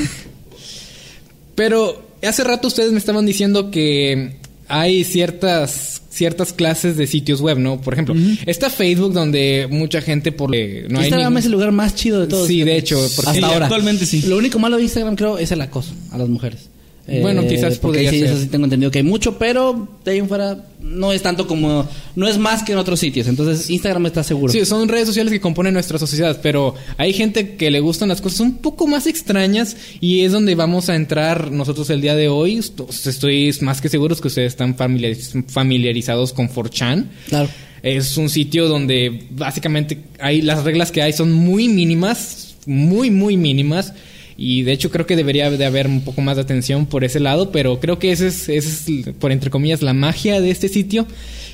Pero 1.56 2.10
hace 2.22 2.44
rato 2.44 2.68
ustedes 2.68 2.92
me 2.92 2.98
estaban 3.00 3.26
diciendo 3.26 3.72
que 3.72 4.36
hay 4.68 5.04
ciertas 5.04 6.02
ciertas 6.20 6.54
clases 6.54 6.96
de 6.98 7.08
sitios 7.08 7.42
web, 7.42 7.58
¿no? 7.58 7.82
Por 7.82 7.94
ejemplo, 7.94 8.14
está 8.46 8.70
Facebook 8.70 9.14
donde 9.14 9.68
mucha 9.72 10.02
gente 10.02 10.32
por 10.32 10.54
eh, 10.54 10.86
no 10.90 11.00
hay 11.00 11.06
Instagram 11.06 11.30
ningún- 11.34 11.38
es 11.40 11.46
el 11.46 11.52
lugar 11.54 11.72
más 11.72 11.96
chido 11.96 12.20
de 12.22 12.28
todos. 12.28 12.46
Sí, 12.48 12.64
de 12.64 12.78
hecho, 12.78 12.98
porque- 13.16 13.32
hasta 13.32 13.34
Sí, 13.34 13.54
ahora. 13.54 13.66
actualmente 13.66 14.06
sí. 14.06 14.22
Lo 14.24 14.38
único 14.38 14.60
malo 14.60 14.78
de 14.78 14.84
Instagram 14.84 15.16
creo 15.16 15.38
es 15.40 15.52
el 15.52 15.62
acoso 15.62 15.94
a 16.12 16.18
las 16.20 16.30
mujeres. 16.30 16.69
Eh, 17.10 17.22
Bueno, 17.22 17.46
quizás 17.48 17.78
podría 17.80 18.10
sí, 18.12 18.20
ser. 18.20 18.30
eso 18.30 18.40
sí 18.40 18.48
tengo 18.48 18.66
entendido 18.66 18.92
que 18.92 19.00
hay 19.00 19.04
mucho, 19.04 19.38
pero 19.38 19.88
de 20.06 20.12
ahí 20.12 20.18
en 20.20 20.28
fuera 20.28 20.66
no 20.82 21.12
es 21.12 21.22
tanto 21.22 21.48
como 21.48 21.88
no 22.16 22.28
es 22.28 22.38
más 22.38 22.64
que 22.64 22.72
en 22.72 22.78
otros 22.78 23.00
sitios. 23.00 23.28
Entonces 23.28 23.70
Instagram 23.70 24.06
está 24.06 24.24
seguro. 24.24 24.54
Sí, 24.54 24.64
son 24.66 24.88
redes 24.88 25.08
sociales 25.08 25.32
que 25.34 25.42
componen 25.42 25.74
nuestra 25.74 25.98
sociedad, 26.00 26.40
pero 26.42 26.76
hay 26.98 27.14
gente 27.14 27.56
que 27.56 27.70
le 27.72 27.80
gustan 27.80 28.10
las 28.10 28.22
cosas 28.22 28.40
un 28.42 28.58
poco 28.58 28.88
más 28.88 29.08
extrañas 29.08 29.76
y 30.00 30.22
es 30.22 30.32
donde 30.32 30.56
vamos 30.56 30.90
a 30.90 30.96
entrar 30.96 31.52
nosotros 31.52 31.90
el 31.90 32.02
día 32.02 32.16
de 32.16 32.30
hoy. 32.30 32.58
Esto- 32.58 32.88
Estoy 32.90 33.54
más 33.62 33.82
que 33.82 33.90
seguros 33.90 34.22
que 34.22 34.28
ustedes 34.30 34.54
están 34.54 34.76
familiariz- 34.78 35.44
familiarizados 35.48 36.34
con 36.34 36.48
4chan. 36.48 37.08
Claro. 37.28 37.50
Es 37.82 38.18
un 38.18 38.30
sitio 38.30 38.68
donde 38.68 39.24
básicamente 39.32 40.00
hay 40.20 40.42
las 40.42 40.64
reglas 40.64 40.92
que 40.92 41.02
hay 41.02 41.14
son 41.14 41.32
muy 41.32 41.70
mínimas, 41.70 42.56
muy 42.66 43.10
muy 43.10 43.38
mínimas 43.38 43.94
y 44.40 44.64
de 44.64 44.72
hecho 44.72 44.90
creo 44.90 45.06
que 45.06 45.18
debería 45.18 45.52
de 45.52 45.66
haber 45.66 45.88
un 45.88 46.00
poco 46.00 46.22
más 46.22 46.38
de 46.38 46.44
atención 46.44 46.86
por 46.86 47.04
ese 47.04 47.20
lado, 47.20 47.52
pero 47.52 47.82
creo 47.82 48.00
que 48.00 48.14
ese 48.14 48.28
es, 48.28 48.48
ese 48.48 49.02
es 49.02 49.14
por 49.20 49.34
entre 49.34 49.50
comillas 49.50 49.82
la 49.82 49.94
magia 49.94 50.40
de 50.40 50.50
este 50.50 50.70
sitio. 50.70 51.06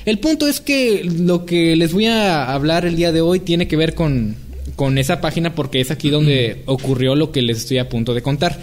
El 0.04 0.20
punto 0.20 0.46
es 0.46 0.60
que 0.60 1.02
lo 1.02 1.44
que 1.46 1.74
les 1.74 1.92
voy 1.92 2.06
a 2.06 2.52
hablar 2.54 2.86
el 2.86 2.94
día 2.94 3.10
de 3.10 3.20
hoy 3.20 3.40
tiene 3.40 3.66
que 3.66 3.76
ver 3.76 3.94
con, 3.94 4.36
con 4.76 4.98
esa 4.98 5.20
página 5.20 5.52
porque 5.52 5.80
es 5.80 5.90
aquí 5.90 6.10
donde 6.10 6.62
ocurrió 6.66 7.16
lo 7.16 7.32
que 7.32 7.42
les 7.42 7.58
estoy 7.58 7.78
a 7.78 7.88
punto 7.88 8.14
de 8.14 8.22
contar. 8.22 8.56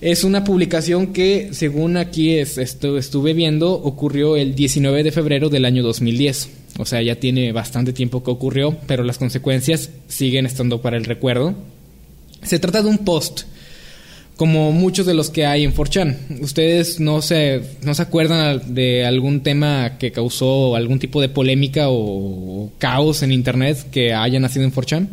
Es 0.00 0.24
una 0.24 0.42
publicación 0.42 1.08
que, 1.08 1.50
según 1.52 1.98
aquí 1.98 2.38
es, 2.38 2.56
esto, 2.56 2.96
estuve 2.96 3.34
viendo, 3.34 3.74
ocurrió 3.74 4.36
el 4.36 4.54
19 4.54 5.02
de 5.02 5.12
febrero 5.12 5.50
del 5.50 5.66
año 5.66 5.82
2010. 5.82 6.48
O 6.78 6.86
sea, 6.86 7.02
ya 7.02 7.16
tiene 7.16 7.52
bastante 7.52 7.92
tiempo 7.92 8.24
que 8.24 8.30
ocurrió, 8.30 8.74
pero 8.86 9.04
las 9.04 9.18
consecuencias 9.18 9.90
siguen 10.08 10.46
estando 10.46 10.80
para 10.80 10.96
el 10.96 11.04
recuerdo. 11.04 11.54
Se 12.42 12.58
trata 12.58 12.82
de 12.82 12.88
un 12.88 12.98
post, 12.98 13.42
como 14.36 14.72
muchos 14.72 15.04
de 15.06 15.14
los 15.14 15.30
que 15.30 15.44
hay 15.46 15.64
en 15.64 15.74
4chan. 15.74 16.40
¿Ustedes 16.40 16.98
no 17.00 17.20
se, 17.22 17.62
no 17.82 17.94
se 17.94 18.02
acuerdan 18.02 18.74
de 18.74 19.04
algún 19.04 19.42
tema 19.42 19.98
que 19.98 20.12
causó 20.12 20.76
algún 20.76 20.98
tipo 20.98 21.20
de 21.20 21.28
polémica 21.28 21.86
o 21.88 22.70
caos 22.78 23.22
en 23.22 23.32
Internet 23.32 23.90
que 23.90 24.14
haya 24.14 24.40
nacido 24.40 24.64
en 24.64 24.72
4chan? 24.72 25.08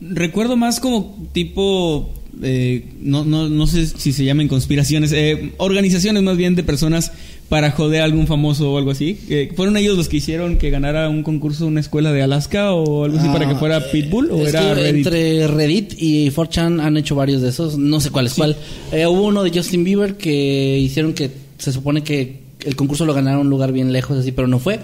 Recuerdo 0.00 0.56
más 0.56 0.78
como 0.78 1.26
tipo. 1.32 2.10
eh, 2.42 2.84
no, 3.00 3.24
no, 3.24 3.48
no 3.48 3.66
sé 3.66 3.86
si 3.86 4.12
se 4.12 4.24
llaman 4.24 4.48
conspiraciones. 4.48 5.10
eh, 5.12 5.52
organizaciones 5.56 6.22
más 6.22 6.36
bien 6.36 6.54
de 6.54 6.62
personas 6.62 7.12
para 7.48 7.70
joder 7.70 8.00
a 8.02 8.04
algún 8.04 8.26
famoso 8.26 8.72
o 8.72 8.78
algo 8.78 8.90
así. 8.90 9.18
Eh, 9.28 9.52
¿Fueron 9.54 9.76
ellos 9.76 9.96
los 9.96 10.08
que 10.08 10.16
hicieron 10.16 10.56
que 10.56 10.70
ganara 10.70 11.08
un 11.08 11.22
concurso 11.22 11.66
una 11.66 11.80
escuela 11.80 12.12
de 12.12 12.22
Alaska 12.22 12.72
o 12.72 13.04
algo 13.04 13.18
así 13.18 13.28
para 13.28 13.46
que 13.46 13.54
Ah, 13.54 13.58
fuera 13.58 13.90
Pitbull? 13.92 14.30
¿O 14.32 14.42
es 14.42 14.48
era 14.48 14.60
que 14.62 14.74
Reddit? 14.74 14.96
Entre 14.96 15.46
Reddit 15.46 15.92
y 15.98 16.30
4chan 16.30 16.80
han 16.80 16.96
hecho 16.96 17.14
varios 17.14 17.42
de 17.42 17.50
esos. 17.50 17.78
No 17.78 18.00
sé 18.00 18.10
cuál 18.10 18.26
es 18.26 18.34
cuál. 18.34 18.56
Eh, 18.92 19.06
hubo 19.06 19.22
uno 19.22 19.44
de 19.44 19.50
Justin 19.56 19.84
Bieber 19.84 20.16
que 20.16 20.78
hicieron 20.78 21.12
que 21.12 21.30
se 21.58 21.72
supone 21.72 22.02
que 22.02 22.40
el 22.64 22.74
concurso 22.74 23.04
lo 23.06 23.14
ganaron 23.14 23.40
en 23.40 23.46
un 23.46 23.50
lugar 23.50 23.70
bien 23.72 23.92
lejos, 23.92 24.18
así, 24.18 24.32
pero 24.32 24.48
no 24.48 24.58
fue. 24.58 24.80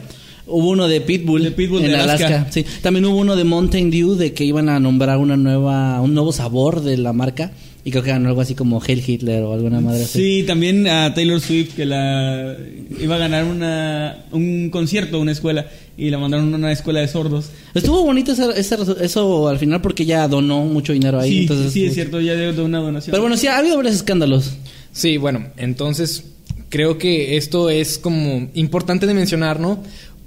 Hubo 0.47 0.71
uno 0.71 0.89
de 0.89 1.01
Pitbull, 1.01 1.43
De 1.45 1.51
Pitbull 1.53 1.85
en 1.85 1.93
de 1.93 1.97
Alaska. 1.99 2.27
Alaska. 2.27 2.53
Sí. 2.53 2.65
También 2.81 3.05
hubo 3.07 3.17
uno 3.19 3.37
de 3.37 3.45
Mountain 3.45 3.91
Dew 3.91 4.15
de 4.17 4.33
que 4.35 4.45
iban 4.45 4.69
a 4.69 4.79
nombrar 4.81 5.19
una 5.19 5.37
nueva, 5.37 6.01
un 6.01 6.15
nuevo 6.15 6.33
sabor 6.33 6.81
de 6.83 6.97
la 6.97 7.13
marca. 7.13 7.53
Y 7.85 7.91
creo 7.91 8.05
que 8.05 8.11
ganó 8.11 8.28
algo 8.28 8.41
así 8.41 8.55
como 8.55 8.80
Hail 8.80 9.03
Hitler 9.05 9.43
o 9.43 9.53
alguna 9.55 9.80
madre 9.80 10.05
así. 10.05 10.18
Sí, 10.41 10.45
también 10.47 10.87
a 10.87 11.12
Taylor 11.14 11.41
Swift 11.41 11.74
que 11.74 11.85
la 11.85 12.57
iba 13.01 13.16
a 13.16 13.18
ganar 13.18 13.45
una 13.45 14.24
un 14.30 14.70
concierto, 14.70 15.18
una 15.18 15.33
escuela 15.33 15.66
y 15.99 16.09
la 16.11 16.18
mandaron 16.18 16.55
a 16.55 16.57
una 16.59 16.70
escuela 16.70 17.01
de 17.01 17.09
sordos. 17.09 17.47
Estuvo 17.74 18.05
bonito 18.05 18.33
ese- 18.33 18.57
ese 18.57 18.78
resu- 18.78 19.01
eso 19.01 19.49
al 19.49 19.59
final 19.59 19.80
porque 19.80 20.05
ella 20.05 20.28
donó 20.28 20.64
mucho 20.64 20.93
dinero 20.93 21.18
ahí. 21.18 21.30
sí, 21.30 21.39
entonces 21.41 21.72
sí 21.72 21.85
es 21.85 21.95
cierto, 21.95 22.20
ya 22.20 22.35
dio 22.37 22.64
una 22.64 22.78
donación. 22.78 23.11
Pero 23.11 23.22
bueno, 23.22 23.37
sí, 23.37 23.49
ha 23.49 23.59
habido 23.59 23.76
varios 23.76 23.97
escándalos. 23.97 24.53
Sí, 24.93 25.16
bueno, 25.16 25.49
entonces 25.57 26.22
creo 26.68 26.99
que 26.99 27.37
esto 27.37 27.68
es 27.68 27.99
como 27.99 28.49
importante 28.55 29.09
de 29.09 29.14
mencionar, 29.14 29.59
¿no? 29.59 29.83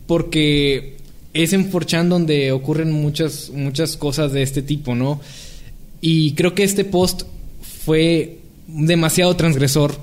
Porque 0.06 0.95
es 1.34 1.53
en 1.53 1.72
4chan 1.72 2.10
donde 2.10 2.51
ocurren 2.51 2.91
muchas, 2.91 3.49
muchas 3.53 3.95
cosas 3.97 4.32
de 4.34 4.41
este 4.43 4.62
tipo, 4.62 4.93
¿no? 4.93 5.22
Y 6.01 6.34
creo 6.34 6.53
que 6.53 6.64
este 6.64 6.86
post 6.86 7.24
fue 7.86 8.40
demasiado 8.68 9.36
transgresor. 9.36 9.96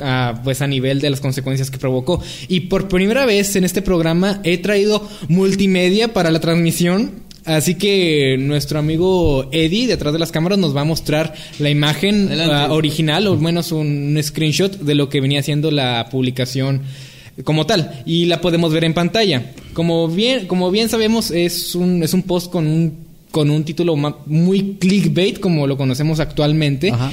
ah, 0.00 0.40
pues 0.42 0.62
a 0.62 0.66
nivel 0.66 1.00
de 1.00 1.10
las 1.10 1.20
consecuencias 1.20 1.70
que 1.70 1.78
provocó. 1.78 2.22
Y 2.48 2.60
por 2.60 2.88
primera 2.88 3.26
vez 3.26 3.56
en 3.56 3.64
este 3.64 3.82
programa 3.82 4.40
he 4.42 4.58
traído 4.58 5.06
multimedia 5.28 6.12
para 6.12 6.30
la 6.30 6.40
transmisión. 6.40 7.22
Así 7.44 7.74
que 7.74 8.36
nuestro 8.38 8.78
amigo 8.78 9.48
Eddie, 9.50 9.88
detrás 9.88 10.12
de 10.12 10.20
las 10.20 10.30
cámaras, 10.30 10.58
nos 10.58 10.76
va 10.76 10.82
a 10.82 10.84
mostrar 10.84 11.34
la 11.58 11.70
imagen 11.70 12.30
ah, 12.40 12.68
original, 12.70 13.26
o 13.26 13.32
al 13.32 13.40
menos 13.40 13.72
un 13.72 14.16
screenshot 14.22 14.78
de 14.78 14.94
lo 14.94 15.08
que 15.08 15.20
venía 15.20 15.42
siendo 15.42 15.72
la 15.72 16.08
publicación 16.10 16.82
como 17.44 17.66
tal. 17.66 18.02
Y 18.06 18.26
la 18.26 18.40
podemos 18.40 18.72
ver 18.72 18.84
en 18.84 18.94
pantalla. 18.94 19.52
como 19.74 20.06
bien, 20.08 20.46
como 20.46 20.70
bien 20.70 20.88
sabemos, 20.88 21.30
es 21.30 21.74
un, 21.74 22.02
es 22.02 22.14
un 22.14 22.22
post 22.22 22.50
con 22.52 22.66
un 22.66 23.11
con 23.32 23.50
un 23.50 23.64
título 23.64 23.96
muy 24.26 24.76
clickbait 24.78 25.40
como 25.40 25.66
lo 25.66 25.76
conocemos 25.76 26.20
actualmente. 26.20 26.90
Ajá. 26.90 27.10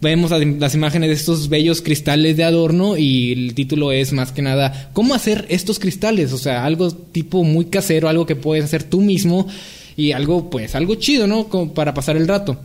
Vemos 0.00 0.32
las, 0.32 0.74
imágenes 0.74 1.08
de 1.10 1.14
estos 1.14 1.48
bellos 1.48 1.80
cristales 1.82 2.36
de 2.36 2.42
adorno 2.44 2.96
y 2.96 3.32
el 3.32 3.54
título 3.54 3.92
es 3.92 4.12
más 4.12 4.32
que 4.32 4.42
nada 4.42 4.90
cómo 4.92 5.14
hacer 5.14 5.46
estos 5.48 5.78
cristales, 5.78 6.32
o 6.32 6.38
sea, 6.38 6.64
algo 6.64 6.90
tipo 6.90 7.44
muy 7.44 7.66
casero, 7.66 8.08
algo 8.08 8.26
que 8.26 8.34
puedes 8.36 8.64
hacer 8.64 8.82
tú 8.82 9.00
mismo 9.00 9.46
y 9.96 10.10
algo 10.12 10.50
pues 10.50 10.74
algo 10.74 10.96
chido, 10.96 11.26
¿no? 11.28 11.48
Como 11.48 11.72
para 11.72 11.94
pasar 11.94 12.16
el 12.16 12.26
rato. 12.26 12.58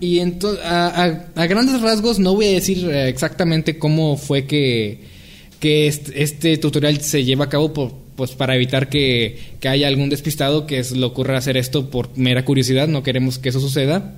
Y 0.00 0.20
entonces 0.20 0.64
a, 0.64 1.04
a- 1.04 1.24
a 1.42 1.46
grandes 1.46 1.80
rasgos 1.80 2.18
no 2.18 2.34
voy 2.34 2.46
a 2.46 2.50
decir 2.52 2.88
eh, 2.90 3.08
exactamente 3.08 3.78
cómo 3.78 4.16
fue 4.16 4.46
que 4.46 5.14
que 5.60 5.86
este, 5.86 6.22
este 6.22 6.56
tutorial 6.58 7.00
se 7.00 7.24
lleva 7.24 7.46
a 7.46 7.48
cabo 7.48 7.72
por- 7.72 8.05
pues 8.16 8.32
para 8.32 8.56
evitar 8.56 8.88
que, 8.88 9.38
que 9.60 9.68
haya 9.68 9.88
algún 9.88 10.08
despistado 10.08 10.66
que 10.66 10.82
le 10.82 11.04
ocurra 11.04 11.36
hacer 11.36 11.56
esto 11.56 11.90
por 11.90 12.16
mera 12.16 12.44
curiosidad, 12.44 12.88
no 12.88 13.02
queremos 13.02 13.38
que 13.38 13.50
eso 13.50 13.60
suceda. 13.60 14.14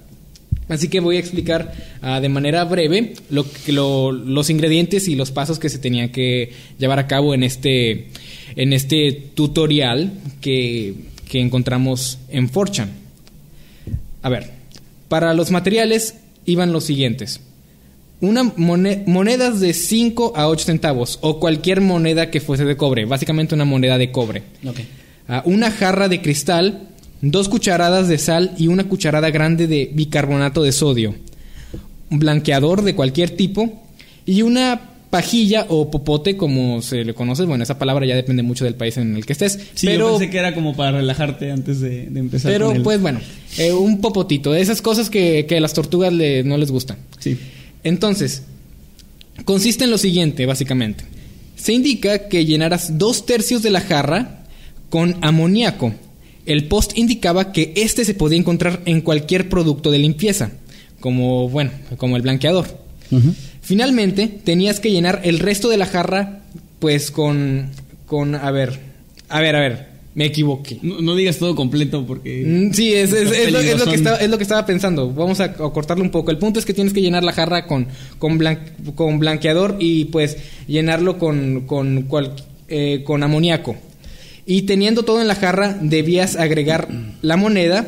Así 0.69 0.89
que 0.89 1.01
voy 1.01 1.17
a 1.17 1.21
explicar 1.21 1.73
ah, 2.03 2.21
de 2.21 2.29
manera 2.29 2.65
breve 2.65 3.15
lo, 3.31 4.13
los 4.13 4.51
ingredientes 4.51 5.09
y 5.09 5.17
los 5.17 5.31
pasos 5.31 5.59
que 5.59 5.71
se 5.71 5.79
tenían 5.79 6.11
que 6.11 6.53
llevar 6.79 6.99
a 6.99 7.07
cabo 7.07 7.35
en 7.35 7.43
este, 7.43 8.09
en 8.55 8.73
este 8.73 9.13
tutorial 9.35 10.13
que, 10.41 10.95
que 11.29 11.41
encontramos 11.41 12.19
en 12.29 12.51
4chan. 12.51 12.89
A 14.23 14.29
ver, 14.29 14.51
para 15.09 15.33
los 15.33 15.51
materiales 15.51 16.17
iban 16.45 16.73
los 16.73 16.85
siguientes. 16.85 17.41
Una 18.21 18.43
mone- 18.57 19.05
monedas 19.07 19.61
de 19.61 19.73
5 19.73 20.33
a 20.35 20.49
8 20.49 20.65
centavos 20.65 21.19
o 21.23 21.39
cualquier 21.39 21.81
moneda 21.81 22.31
que 22.31 22.41
fuese 22.41 22.65
de 22.65 22.77
cobre, 22.77 23.05
básicamente 23.05 23.55
una 23.55 23.65
moneda 23.65 23.97
de 23.97 24.11
cobre. 24.11 24.43
Ah, 25.29 25.43
una 25.45 25.71
jarra 25.71 26.09
de 26.09 26.21
cristal, 26.21 26.89
dos 27.21 27.49
cucharadas 27.49 28.09
de 28.09 28.19
sal 28.19 28.53
y 28.59 28.67
una 28.67 28.85
cucharada 28.85 29.31
grande 29.31 29.67
de 29.69 29.91
bicarbonato 29.93 30.63
de 30.63 30.73
sodio. 30.73 31.15
Un 32.11 32.19
blanqueador 32.19 32.83
de 32.83 32.95
cualquier 32.95 33.31
tipo 33.31 33.83
y 34.27 34.43
una 34.43 34.81
pajilla 35.11 35.67
o 35.69 35.91
popote 35.91 36.37
como 36.37 36.83
se 36.83 37.05
le 37.05 37.15
conoce. 37.15 37.45
Bueno, 37.45 37.63
esa 37.63 37.79
palabra 37.79 38.05
ya 38.05 38.17
depende 38.17 38.43
mucho 38.43 38.65
del 38.65 38.75
país 38.75 38.97
en 38.97 39.15
el 39.17 39.25
que 39.25 39.33
estés. 39.35 39.59
Sí, 39.75 39.87
pero 39.87 40.09
yo 40.13 40.19
pensé 40.19 40.31
que 40.31 40.39
era 40.39 40.55
como 40.55 40.75
para 40.75 40.93
relajarte 40.99 41.51
antes 41.53 41.81
de, 41.81 42.07
de 42.11 42.21
empezar. 42.21 42.51
pero 42.53 42.67
con 42.69 42.77
el- 42.79 42.83
pues 42.83 43.01
bueno, 43.01 43.21
eh, 43.59 43.73
un 43.73 44.01
popotito. 44.01 44.51
De 44.53 44.61
esas 44.61 44.83
cosas 44.83 45.09
que, 45.09 45.47
que 45.47 45.57
a 45.59 45.61
las 45.61 45.73
tortugas 45.73 46.13
le- 46.13 46.43
no 46.43 46.57
les 46.59 46.71
gustan. 46.73 46.97
Sí. 47.21 47.39
Entonces, 47.85 48.43
consiste 49.45 49.85
en 49.85 49.91
lo 49.91 49.99
siguiente, 49.99 50.47
básicamente. 50.47 51.05
Se 51.57 51.73
indica 51.73 52.29
que 52.29 52.45
llenaras 52.45 52.99
dos 52.99 53.27
tercios 53.27 53.63
de 53.63 53.71
la 53.71 53.81
jarra 53.81 54.45
con 54.91 55.17
amoníaco. 55.23 55.93
El 56.47 56.65
post 56.65 56.97
indicaba 56.97 57.53
que 57.53 57.73
este 57.77 58.05
se 58.05 58.15
podía 58.15 58.39
encontrar 58.39 58.81
en 58.87 59.01
cualquier 59.01 59.49
producto 59.49 59.91
de 59.91 59.99
limpieza, 59.99 60.53
como, 61.01 61.49
bueno, 61.49 61.71
como 61.97 62.17
el 62.17 62.23
blanqueador. 62.23 62.67
Finalmente, 63.61 64.29
tenías 64.29 64.81
que 64.81 64.91
llenar 64.91 65.21
el 65.25 65.41
resto 65.41 65.69
de 65.69 65.77
la 65.77 65.87
jarra, 65.87 66.41
pues 66.79 67.11
con, 67.11 67.71
con, 68.07 68.35
a 68.35 68.51
ver, 68.51 68.79
a 69.29 69.41
ver, 69.41 69.57
a 69.57 69.61
ver, 69.61 69.89
me 70.19 70.25
equivoqué. 70.25 70.81
No, 70.83 71.01
no 71.01 71.15
digas 71.15 71.39
todo 71.39 71.55
completo 71.55 72.05
porque... 72.05 72.43
Mm, 72.45 72.73
Sí, 72.75 72.93
es, 72.93 73.13
es- 73.13 73.53
lo, 73.53 73.61
es 73.61 73.79
lo 73.79 73.85
que 73.87 73.95
estaba, 73.95 74.17
es 74.17 74.29
lo 74.29 74.37
que 74.37 74.43
estaba 74.43 74.67
pensando. 74.67 75.13
Vamos 75.13 75.39
a, 75.39 75.45
a 75.45 75.53
cortarlo 75.55 76.03
un 76.03 76.11
poco. 76.11 76.33
El 76.33 76.39
punto 76.39 76.59
es 76.59 76.67
que 76.67 76.75
tienes 76.75 76.93
que 76.93 77.01
llenar 77.01 77.23
la 77.23 77.33
jarra 77.33 77.69
con, 77.69 77.87
con, 78.19 78.37
blan- 78.37 78.59
con 78.97 79.21
blanqueador 79.21 79.77
y 79.79 80.07
pues 80.07 80.37
llenarlo 80.67 81.19
con, 81.19 81.67
con, 81.69 82.03
cual- 82.09 82.35
eh, 82.67 83.05
con 83.07 83.23
amoníaco. 83.23 83.77
Y 84.45 84.63
teniendo 84.63 85.05
todo 85.05 85.21
en 85.21 85.29
la 85.29 85.37
jarra, 85.37 85.79
debías 85.81 86.35
agregar 86.35 86.89
la 87.23 87.37
moneda 87.37 87.87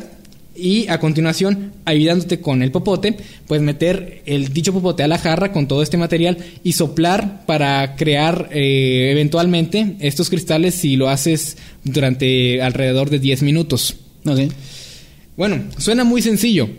y 0.55 0.87
a 0.89 0.99
continuación, 0.99 1.71
ayudándote 1.85 2.41
con 2.41 2.61
el 2.61 2.71
popote, 2.71 3.15
pues 3.47 3.61
meter 3.61 4.21
el 4.25 4.53
dicho 4.53 4.73
popote 4.73 5.01
a 5.03 5.07
la 5.07 5.17
jarra 5.17 5.51
con 5.53 5.67
todo 5.67 5.81
este 5.81 5.97
material 5.97 6.37
y 6.63 6.73
soplar 6.73 7.45
para 7.45 7.95
crear 7.95 8.49
eh, 8.51 9.09
eventualmente 9.11 9.95
estos 9.99 10.29
cristales 10.29 10.75
si 10.75 10.97
lo 10.97 11.09
haces 11.09 11.57
durante 11.83 12.61
alrededor 12.61 13.09
de 13.09 13.19
10 13.19 13.43
minutos. 13.43 13.95
Ok. 14.25 14.39
Bueno, 15.37 15.63
suena 15.77 16.03
muy 16.03 16.21
sencillo, 16.21 16.69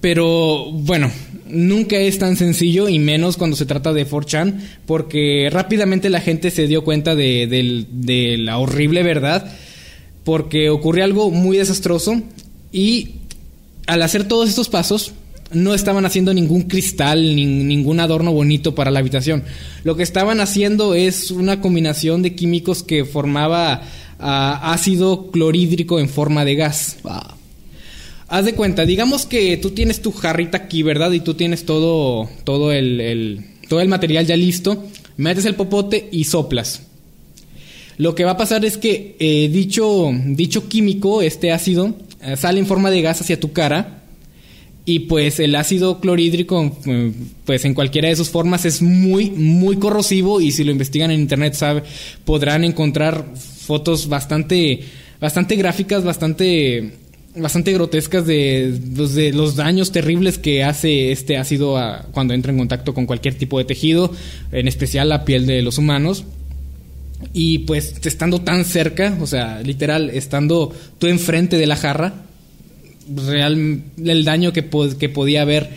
pero 0.00 0.70
bueno, 0.72 1.10
nunca 1.48 1.96
es 1.96 2.18
tan 2.18 2.36
sencillo 2.36 2.88
y 2.88 2.98
menos 2.98 3.36
cuando 3.36 3.56
se 3.56 3.64
trata 3.66 3.92
de 3.92 4.06
4chan, 4.06 4.60
porque 4.86 5.48
rápidamente 5.50 6.10
la 6.10 6.20
gente 6.20 6.50
se 6.50 6.66
dio 6.66 6.84
cuenta 6.84 7.14
de, 7.14 7.46
del- 7.46 7.86
de 7.90 8.36
la 8.38 8.58
horrible 8.58 9.02
verdad, 9.02 9.50
porque 10.24 10.68
ocurrió 10.70 11.04
algo 11.04 11.30
muy 11.30 11.56
desastroso 11.56 12.22
y 12.74 13.10
al 13.86 14.02
hacer 14.02 14.26
todos 14.28 14.48
estos 14.48 14.68
pasos 14.68 15.12
no 15.52 15.72
estaban 15.74 16.04
haciendo 16.04 16.34
ningún 16.34 16.62
cristal 16.62 17.36
ni 17.36 17.46
ningún 17.46 18.00
adorno 18.00 18.32
bonito 18.32 18.74
para 18.74 18.90
la 18.90 18.98
habitación. 18.98 19.44
Lo 19.84 19.94
que 19.96 20.02
estaban 20.02 20.40
haciendo 20.40 20.94
es 20.94 21.30
una 21.30 21.60
combinación 21.60 22.22
de 22.22 22.34
químicos 22.34 22.82
que 22.82 23.04
formaba 23.04 23.82
ah, 24.18 24.72
ácido 24.72 25.30
clorhídrico 25.30 26.00
en 26.00 26.08
forma 26.08 26.44
de 26.44 26.56
gas. 26.56 26.96
Wow. 27.04 27.20
Haz 28.26 28.44
de 28.46 28.54
cuenta, 28.54 28.84
digamos 28.84 29.26
que 29.26 29.56
tú 29.58 29.70
tienes 29.70 30.02
tu 30.02 30.10
jarrita 30.10 30.56
aquí, 30.58 30.82
¿verdad? 30.82 31.12
Y 31.12 31.20
tú 31.20 31.34
tienes 31.34 31.64
todo, 31.64 32.28
todo 32.42 32.72
el, 32.72 33.00
el- 33.00 33.44
todo 33.68 33.80
el 33.80 33.88
material 33.88 34.26
ya 34.26 34.36
listo. 34.36 34.84
Metes 35.16 35.44
el 35.44 35.54
popote 35.54 36.08
y 36.10 36.24
soplas. 36.24 36.82
Lo 37.96 38.14
que 38.16 38.24
va 38.24 38.32
a 38.32 38.36
pasar 38.36 38.64
es 38.64 38.76
que 38.76 39.14
eh, 39.20 39.48
dicho, 39.52 40.10
dicho 40.26 40.68
químico, 40.68 41.22
este 41.22 41.52
ácido, 41.52 41.94
sale 42.36 42.58
en 42.60 42.66
forma 42.66 42.90
de 42.90 43.02
gas 43.02 43.20
hacia 43.20 43.38
tu 43.40 43.52
cara. 43.52 44.00
Y 44.86 45.00
pues 45.00 45.40
el 45.40 45.54
ácido 45.54 45.98
clorhídrico, 45.98 46.76
eh, 46.84 47.12
pues 47.46 47.64
en 47.64 47.72
cualquiera 47.72 48.08
de 48.10 48.16
sus 48.16 48.28
formas 48.28 48.66
es 48.66 48.82
muy, 48.82 49.30
muy 49.30 49.76
corrosivo. 49.76 50.42
Y 50.42 50.50
si 50.52 50.62
lo 50.62 50.72
investigan 50.72 51.10
en 51.10 51.20
internet, 51.20 51.54
sabe, 51.54 51.82
podrán 52.26 52.64
encontrar 52.64 53.24
fotos 53.34 54.08
bastante, 54.08 54.80
bastante 55.22 55.56
gráficas, 55.56 56.04
bastante, 56.04 56.92
bastante 57.34 57.72
grotescas 57.72 58.26
de, 58.26 58.78
pues, 58.94 59.14
de 59.14 59.32
los 59.32 59.56
daños 59.56 59.90
terribles 59.90 60.36
que 60.36 60.62
hace 60.64 61.12
este 61.12 61.38
ácido 61.38 61.78
a- 61.78 62.06
cuando 62.12 62.34
entra 62.34 62.52
en 62.52 62.58
contacto 62.58 62.92
con 62.92 63.06
cualquier 63.06 63.36
tipo 63.36 63.56
de 63.56 63.64
tejido, 63.64 64.12
en 64.52 64.68
especial 64.68 65.08
la 65.08 65.24
piel 65.24 65.46
de 65.46 65.62
los 65.62 65.78
humanos. 65.78 66.24
Y 67.32 67.60
pues 67.60 67.94
estando 68.04 68.40
tan 68.42 68.64
cerca, 68.64 69.16
o 69.20 69.26
sea, 69.26 69.60
literal, 69.62 70.10
estando 70.10 70.72
tú 70.98 71.06
enfrente 71.06 71.56
de 71.56 71.66
la 71.66 71.76
jarra, 71.76 72.24
real 73.14 73.82
el 74.04 74.24
daño 74.24 74.52
que, 74.52 74.68
que 74.98 75.08
podía 75.08 75.42
haber 75.42 75.70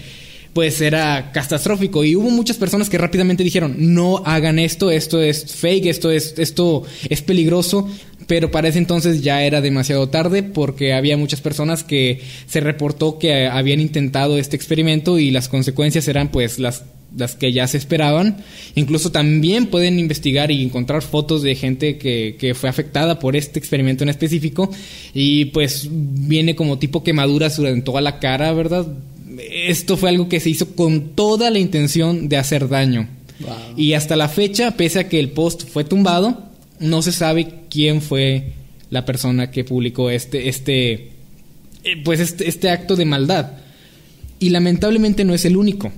pues 0.58 0.82
era 0.82 1.32
catastrófico. 1.34 2.04
Y 2.04 2.16
hubo 2.16 2.32
muchas 2.32 2.58
personas 2.58 2.90
que 2.90 2.98
rápidamente 2.98 3.44
dijeron 3.44 3.76
no 3.78 4.24
hagan 4.26 4.58
esto 4.58 4.90
esto 4.90 5.22
es 5.22 5.54
fake 5.54 5.86
esto 5.86 6.10
es 6.10 6.34
esto 6.38 6.84
es 7.10 7.22
peligroso 7.22 7.88
pero 8.26 8.50
para 8.50 8.68
ese 8.68 8.80
entonces 8.80 9.22
ya 9.22 9.44
era 9.44 9.62
demasiado 9.62 10.10
tarde 10.10 10.42
porque 10.42 10.94
había 10.94 11.16
muchas 11.16 11.42
personas 11.42 11.84
que 11.84 12.22
se 12.48 12.60
reportó 12.60 13.20
que 13.20 13.46
habían 13.46 13.80
intentado 13.80 14.40
este 14.40 14.56
experimento 14.56 15.20
y 15.20 15.30
las 15.30 15.48
consecuencias 15.48 16.08
eran 16.08 16.30
pues 16.32 16.58
las 16.58 16.84
las 17.16 17.36
que 17.36 17.51
ya 17.53 17.68
se 17.68 17.78
esperaban. 17.78 18.38
Incluso 18.76 19.12
también 19.12 19.68
pueden 19.68 19.99
investigar 19.99 20.51
y 20.51 20.64
encontrar 20.64 21.01
fotos 21.01 21.41
de 21.41 21.55
gente 21.55 21.97
que, 21.97 22.36
que 22.39 22.53
fue 22.53 22.70
afectada 22.70 23.20
por 23.20 23.36
este 23.36 23.60
experimento 23.60 24.03
en 24.03 24.10
específico. 24.10 24.70
Y 25.14 25.45
pues 25.45 25.88
viene 25.91 26.55
como 26.55 26.80
tipo 26.80 27.03
quemaduras 27.03 27.60
en 27.60 27.84
toda 27.84 28.01
la 28.01 28.20
cara, 28.20 28.51
¿verdad? 28.53 28.88
Esto 29.39 29.97
fue 29.97 30.10
algo 30.10 30.30
que 30.30 30.39
se 30.39 30.49
hizo 30.49 30.76
con 30.76 31.10
toda 31.10 31.49
la 31.49 31.60
intención 31.60 32.30
de 32.30 32.38
hacer 32.38 32.68
daño. 32.70 33.08
Wow. 33.39 33.78
Y 33.78 33.93
hasta 33.93 34.16
la 34.16 34.30
fecha, 34.30 34.72
pese 34.72 34.99
a 34.99 35.10
que 35.10 35.20
el 35.20 35.30
post 35.30 35.68
fue 35.70 35.84
tumbado, 35.84 36.43
no 36.80 37.01
se 37.01 37.12
sabe 37.12 37.47
quién 37.70 38.01
fue 38.01 38.53
la 38.89 39.05
persona 39.05 39.51
que 39.51 39.64
publicó 39.64 40.10
este, 40.10 40.49
este, 40.49 40.93
eh, 41.84 42.01
pues 42.03 42.20
este, 42.20 42.47
este 42.47 42.70
acto 42.70 42.95
de 42.95 43.05
maldad. 43.05 43.51
Y 44.39 44.49
lamentablemente 44.49 45.24
no 45.24 45.34
es 45.34 45.45
el 45.45 45.58
único. 45.58 45.91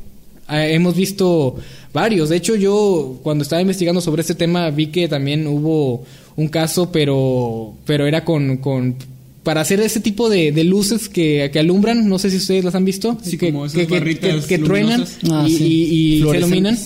Ah, 0.50 0.68
hemos 0.68 0.96
visto 0.96 1.56
varios. 1.94 2.30
De 2.30 2.36
hecho, 2.38 2.56
yo 2.56 3.20
cuando 3.24 3.44
estaba 3.44 3.62
investigando 3.62 4.02
sobre 4.02 4.22
este 4.22 4.36
tema 4.36 4.70
vi 4.72 4.88
que 4.88 5.08
también 5.08 5.48
hubo 5.48 6.04
un 6.36 6.48
caso, 6.48 6.92
pero, 6.92 7.74
pero 7.86 8.08
era 8.08 8.26
con, 8.26 8.58
con 8.58 8.96
para 9.44 9.62
hacer 9.62 9.80
ese 9.80 10.00
tipo 10.00 10.30
de, 10.30 10.52
de 10.52 10.64
luces 10.64 11.08
que, 11.10 11.50
que 11.54 11.60
alumbran. 11.60 12.08
No 12.10 12.20
sé 12.20 12.30
si 12.30 12.38
ustedes 12.38 12.64
las 12.66 12.76
han 12.76 12.86
visto. 12.86 13.18
Sí, 13.24 13.38
que, 13.38 13.52
como 13.52 13.66
esas 13.66 13.80
que, 13.80 13.88
que- 13.88 13.94
barritas 14.00 14.46
que- 14.46 14.58
que 14.58 14.64
truenan. 14.64 15.06
Ah, 15.32 15.46
y, 15.48 15.52
sí. 15.56 15.64
y- 15.66 16.14
y 16.26 16.32
se 16.32 16.38
iluminan. 16.38 16.78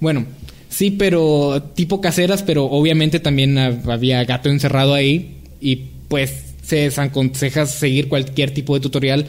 Bueno, 0.00 0.26
sí, 0.68 0.90
pero 0.90 1.62
tipo 1.74 2.00
caseras, 2.00 2.42
pero 2.42 2.64
obviamente 2.66 3.20
también 3.20 3.56
hab- 3.56 3.88
había 3.90 4.24
gato 4.24 4.50
encerrado 4.50 4.94
ahí 4.94 5.36
y 5.60 5.76
pues 6.08 6.32
se 6.64 6.76
desaconseja 6.76 7.66
seguir 7.66 8.08
cualquier 8.08 8.52
tipo 8.52 8.74
de 8.74 8.80
tutorial 8.80 9.26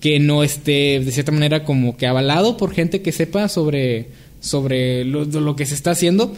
que 0.00 0.20
no 0.20 0.42
esté 0.42 1.00
de 1.00 1.10
cierta 1.10 1.32
manera 1.32 1.64
como 1.64 1.96
que 1.96 2.06
avalado 2.06 2.56
por 2.56 2.72
gente 2.72 3.02
que 3.02 3.12
sepa 3.12 3.48
sobre, 3.48 4.08
sobre 4.40 5.04
lo, 5.04 5.56
que 5.56 5.66
se 5.66 5.74
está 5.74 5.92
haciendo. 5.92 6.34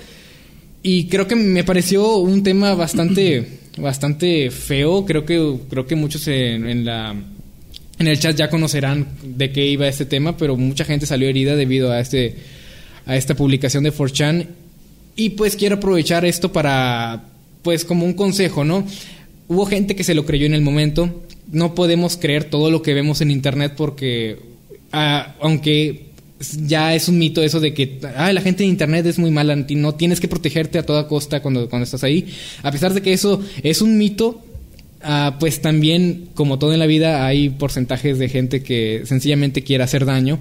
Y 0.82 1.06
creo 1.08 1.26
que 1.26 1.36
me 1.36 1.64
pareció 1.64 2.16
un 2.16 2.42
tema 2.42 2.74
bastante, 2.74 3.58
bastante 3.78 4.50
feo. 4.50 5.04
Creo 5.04 5.24
que, 5.24 5.56
creo 5.68 5.86
que 5.86 5.96
muchos 5.96 6.26
en, 6.28 6.68
en 6.68 6.84
la 6.84 7.14
en 7.98 8.08
el 8.08 8.18
chat 8.18 8.34
ya 8.34 8.48
conocerán 8.48 9.08
de 9.22 9.52
qué 9.52 9.66
iba 9.66 9.86
este 9.86 10.06
tema, 10.06 10.38
pero 10.38 10.56
mucha 10.56 10.86
gente 10.86 11.04
salió 11.04 11.28
herida 11.28 11.54
debido 11.54 11.92
a 11.92 12.00
este 12.00 12.36
a 13.04 13.14
esta 13.14 13.34
publicación 13.34 13.84
de 13.84 13.92
4chan 13.92 14.46
y 15.16 15.30
pues 15.30 15.56
quiero 15.56 15.76
aprovechar 15.76 16.24
esto 16.24 16.52
para 16.52 17.24
pues 17.62 17.84
como 17.84 18.06
un 18.06 18.14
consejo, 18.14 18.64
¿no? 18.64 18.86
Hubo 19.48 19.66
gente 19.66 19.94
que 19.94 20.04
se 20.04 20.14
lo 20.14 20.24
creyó 20.24 20.46
en 20.46 20.54
el 20.54 20.62
momento. 20.62 21.22
No 21.50 21.74
podemos 21.74 22.16
creer 22.16 22.44
todo 22.44 22.70
lo 22.70 22.82
que 22.82 22.94
vemos 22.94 23.20
en 23.20 23.30
internet 23.30 23.74
porque 23.76 24.38
ah, 24.92 25.34
aunque 25.40 26.10
ya 26.66 26.94
es 26.94 27.08
un 27.08 27.18
mito 27.18 27.42
eso 27.42 27.60
de 27.60 27.74
que 27.74 27.98
ah, 28.16 28.32
la 28.32 28.40
gente 28.40 28.64
en 28.64 28.70
internet 28.70 29.04
es 29.06 29.18
muy 29.18 29.30
mala, 29.30 29.56
no 29.56 29.94
tienes 29.94 30.20
que 30.20 30.28
protegerte 30.28 30.78
a 30.78 30.86
toda 30.86 31.06
costa 31.06 31.40
cuando, 31.42 31.68
cuando 31.68 31.84
estás 31.84 32.02
ahí. 32.04 32.28
A 32.62 32.72
pesar 32.72 32.94
de 32.94 33.02
que 33.02 33.12
eso 33.12 33.42
es 33.62 33.82
un 33.82 33.98
mito, 33.98 34.42
ah, 35.02 35.36
pues 35.38 35.60
también, 35.60 36.28
como 36.34 36.58
todo 36.58 36.72
en 36.72 36.78
la 36.78 36.86
vida, 36.86 37.26
hay 37.26 37.50
porcentajes 37.50 38.18
de 38.18 38.28
gente 38.28 38.62
que 38.62 39.02
sencillamente 39.04 39.62
quiere 39.62 39.84
hacer 39.84 40.04
daño. 40.04 40.38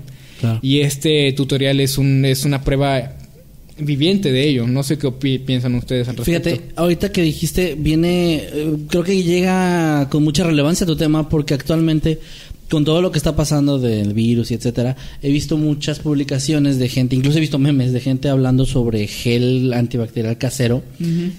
Y 0.61 0.79
este 0.79 1.33
tutorial 1.33 1.81
es, 1.81 1.97
un, 1.97 2.23
es 2.23 2.45
una 2.45 2.63
prueba 2.63 3.17
viviente 3.81 4.31
de 4.31 4.47
ello. 4.47 4.67
No 4.67 4.83
sé 4.83 4.97
qué 4.97 5.11
piensan 5.11 5.75
ustedes 5.75 6.07
al 6.07 6.17
respecto. 6.17 6.49
Fíjate, 6.49 6.71
ahorita 6.75 7.11
que 7.11 7.21
dijiste, 7.21 7.75
viene, 7.77 8.35
eh, 8.35 8.75
creo 8.89 9.03
que 9.03 9.23
llega 9.23 10.09
con 10.09 10.23
mucha 10.23 10.43
relevancia 10.43 10.85
tu 10.85 10.95
tema 10.95 11.29
porque 11.29 11.53
actualmente 11.53 12.19
con 12.69 12.85
todo 12.85 13.01
lo 13.01 13.11
que 13.11 13.17
está 13.17 13.35
pasando 13.35 13.79
del 13.79 14.13
virus 14.13 14.51
y 14.51 14.53
etcétera, 14.53 14.95
he 15.21 15.31
visto 15.31 15.57
muchas 15.57 15.99
publicaciones 15.99 16.77
de 16.77 16.87
gente, 16.87 17.15
incluso 17.15 17.37
he 17.37 17.41
visto 17.41 17.57
memes 17.57 17.93
de 17.93 17.99
gente 17.99 18.29
hablando 18.29 18.65
sobre 18.65 19.07
gel 19.07 19.73
antibacterial 19.73 20.37
casero. 20.37 20.83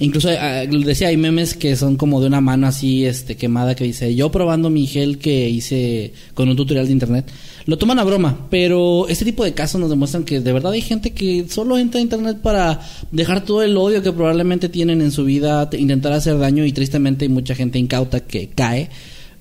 Incluso 0.00 0.28
ah, 0.28 0.64
decía, 0.66 1.08
hay 1.08 1.16
memes 1.16 1.54
que 1.54 1.76
son 1.76 1.96
como 1.96 2.20
de 2.20 2.26
una 2.26 2.40
mano 2.40 2.66
así 2.66 3.06
este 3.06 3.36
quemada 3.36 3.74
que 3.74 3.84
dice, 3.84 4.14
"Yo 4.14 4.32
probando 4.32 4.70
mi 4.70 4.86
gel 4.86 5.18
que 5.18 5.48
hice 5.48 6.12
con 6.34 6.48
un 6.48 6.56
tutorial 6.56 6.86
de 6.86 6.92
internet." 6.92 7.30
Lo 7.66 7.78
toman 7.78 7.98
a 7.98 8.04
broma, 8.04 8.48
pero 8.50 9.06
este 9.08 9.24
tipo 9.24 9.44
de 9.44 9.52
casos 9.52 9.80
nos 9.80 9.90
demuestran 9.90 10.24
que 10.24 10.40
de 10.40 10.52
verdad 10.52 10.72
hay 10.72 10.80
gente 10.80 11.12
que 11.12 11.46
solo 11.48 11.78
entra 11.78 12.00
a 12.00 12.02
internet 12.02 12.38
para 12.42 12.80
dejar 13.12 13.44
todo 13.44 13.62
el 13.62 13.76
odio 13.76 14.02
que 14.02 14.12
probablemente 14.12 14.68
tienen 14.68 15.00
en 15.00 15.12
su 15.12 15.24
vida, 15.24 15.68
intentar 15.78 16.12
hacer 16.12 16.38
daño 16.38 16.64
y 16.64 16.72
tristemente 16.72 17.26
hay 17.26 17.28
mucha 17.28 17.54
gente 17.54 17.78
incauta 17.78 18.20
que 18.20 18.48
cae 18.48 18.88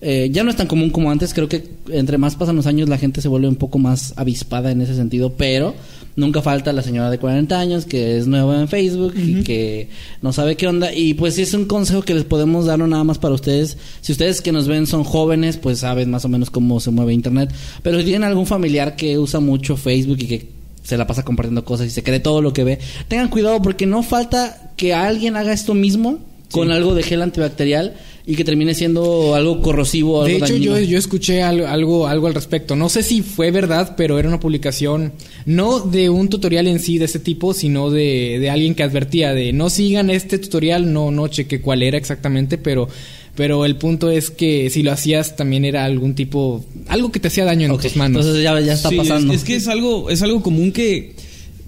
eh, 0.01 0.29
ya 0.31 0.43
no 0.43 0.49
es 0.49 0.55
tan 0.55 0.67
común 0.67 0.91
como 0.91 1.11
antes, 1.11 1.33
creo 1.33 1.49
que 1.49 1.63
entre 1.89 2.17
más 2.17 2.35
pasan 2.35 2.55
los 2.55 2.67
años 2.67 2.87
la 2.87 2.97
gente 2.97 3.21
se 3.21 3.27
vuelve 3.27 3.49
un 3.49 3.57
poco 3.57 3.79
más 3.79 4.13
avispada 4.15 4.71
en 4.71 4.81
ese 4.81 4.95
sentido, 4.95 5.33
pero 5.33 5.75
nunca 6.15 6.41
falta 6.41 6.71
la 6.71 6.81
señora 6.81 7.09
de 7.09 7.17
40 7.17 7.59
años 7.59 7.85
que 7.85 8.17
es 8.17 8.27
nueva 8.27 8.61
en 8.61 8.67
Facebook 8.67 9.13
y 9.17 9.43
que 9.43 9.89
no 10.21 10.31
sabe 10.31 10.55
qué 10.55 10.67
onda. 10.67 10.93
Y 10.93 11.15
pues 11.15 11.35
sí 11.35 11.41
es 11.41 11.53
un 11.53 11.65
consejo 11.65 12.01
que 12.01 12.13
les 12.13 12.23
podemos 12.23 12.65
dar 12.65 12.79
no 12.79 12.87
nada 12.87 13.03
más 13.03 13.17
para 13.17 13.33
ustedes. 13.33 13.77
Si 14.01 14.11
ustedes 14.13 14.41
que 14.41 14.51
nos 14.51 14.67
ven 14.67 14.87
son 14.87 15.03
jóvenes, 15.03 15.57
pues 15.57 15.79
saben 15.79 16.11
más 16.11 16.23
o 16.23 16.29
menos 16.29 16.49
cómo 16.49 16.79
se 16.79 16.91
mueve 16.91 17.13
Internet. 17.13 17.51
Pero 17.83 17.99
si 17.99 18.05
tienen 18.05 18.23
algún 18.23 18.45
familiar 18.45 18.95
que 18.95 19.17
usa 19.17 19.39
mucho 19.39 19.75
Facebook 19.75 20.17
y 20.21 20.27
que 20.27 20.47
se 20.83 20.97
la 20.97 21.07
pasa 21.07 21.23
compartiendo 21.23 21.65
cosas 21.65 21.87
y 21.87 21.89
se 21.89 22.03
cree 22.03 22.19
todo 22.19 22.41
lo 22.41 22.53
que 22.53 22.63
ve, 22.63 22.79
tengan 23.07 23.27
cuidado 23.27 23.61
porque 23.61 23.85
no 23.85 24.01
falta 24.01 24.71
que 24.77 24.93
alguien 24.93 25.35
haga 25.35 25.51
esto 25.53 25.73
mismo 25.73 26.19
con 26.51 26.71
algo 26.71 26.95
de 26.95 27.03
gel 27.03 27.21
antibacterial 27.21 27.95
y 28.25 28.35
que 28.35 28.43
termine 28.43 28.73
siendo 28.73 29.33
algo 29.35 29.61
corrosivo. 29.61 30.23
Algo 30.23 30.37
de 30.37 30.45
hecho, 30.45 30.55
yo, 30.55 30.79
yo 30.79 30.97
escuché 30.97 31.41
algo, 31.41 31.67
algo, 32.07 32.27
al 32.27 32.33
respecto. 32.33 32.75
No 32.75 32.89
sé 32.89 33.03
si 33.03 33.21
fue 33.21 33.51
verdad, 33.51 33.95
pero 33.97 34.19
era 34.19 34.27
una 34.27 34.39
publicación 34.39 35.13
no 35.45 35.79
de 35.79 36.09
un 36.09 36.29
tutorial 36.29 36.67
en 36.67 36.79
sí 36.79 36.97
de 36.97 37.05
ese 37.05 37.19
tipo, 37.19 37.53
sino 37.53 37.89
de, 37.89 38.37
de 38.39 38.49
alguien 38.49 38.75
que 38.75 38.83
advertía 38.83 39.33
de 39.33 39.53
no 39.53 39.69
sigan 39.69 40.09
este 40.09 40.37
tutorial, 40.37 40.93
no, 40.93 41.11
no 41.11 41.27
cheque 41.27 41.61
cuál 41.61 41.83
era 41.83 41.97
exactamente, 41.97 42.57
pero 42.57 42.87
pero 43.35 43.63
el 43.63 43.77
punto 43.77 44.11
es 44.11 44.31
que 44.31 44.69
si 44.69 44.83
lo 44.83 44.91
hacías 44.91 45.37
también 45.37 45.63
era 45.63 45.85
algún 45.85 46.13
tipo 46.13 46.65
algo 46.87 47.09
que 47.09 47.21
te 47.21 47.29
hacía 47.29 47.45
daño 47.45 47.67
en 47.67 47.79
tus 47.79 47.95
manos 47.95 48.25
entonces 48.25 48.43
ya, 48.43 48.59
ya 48.59 48.73
está 48.73 48.91
pasando 48.91 49.31
es, 49.33 49.45
que 49.45 49.55
es 49.55 49.69
algo 49.69 50.09
es 50.09 50.21
algo 50.21 50.41
común 50.41 50.73
que 50.73 51.15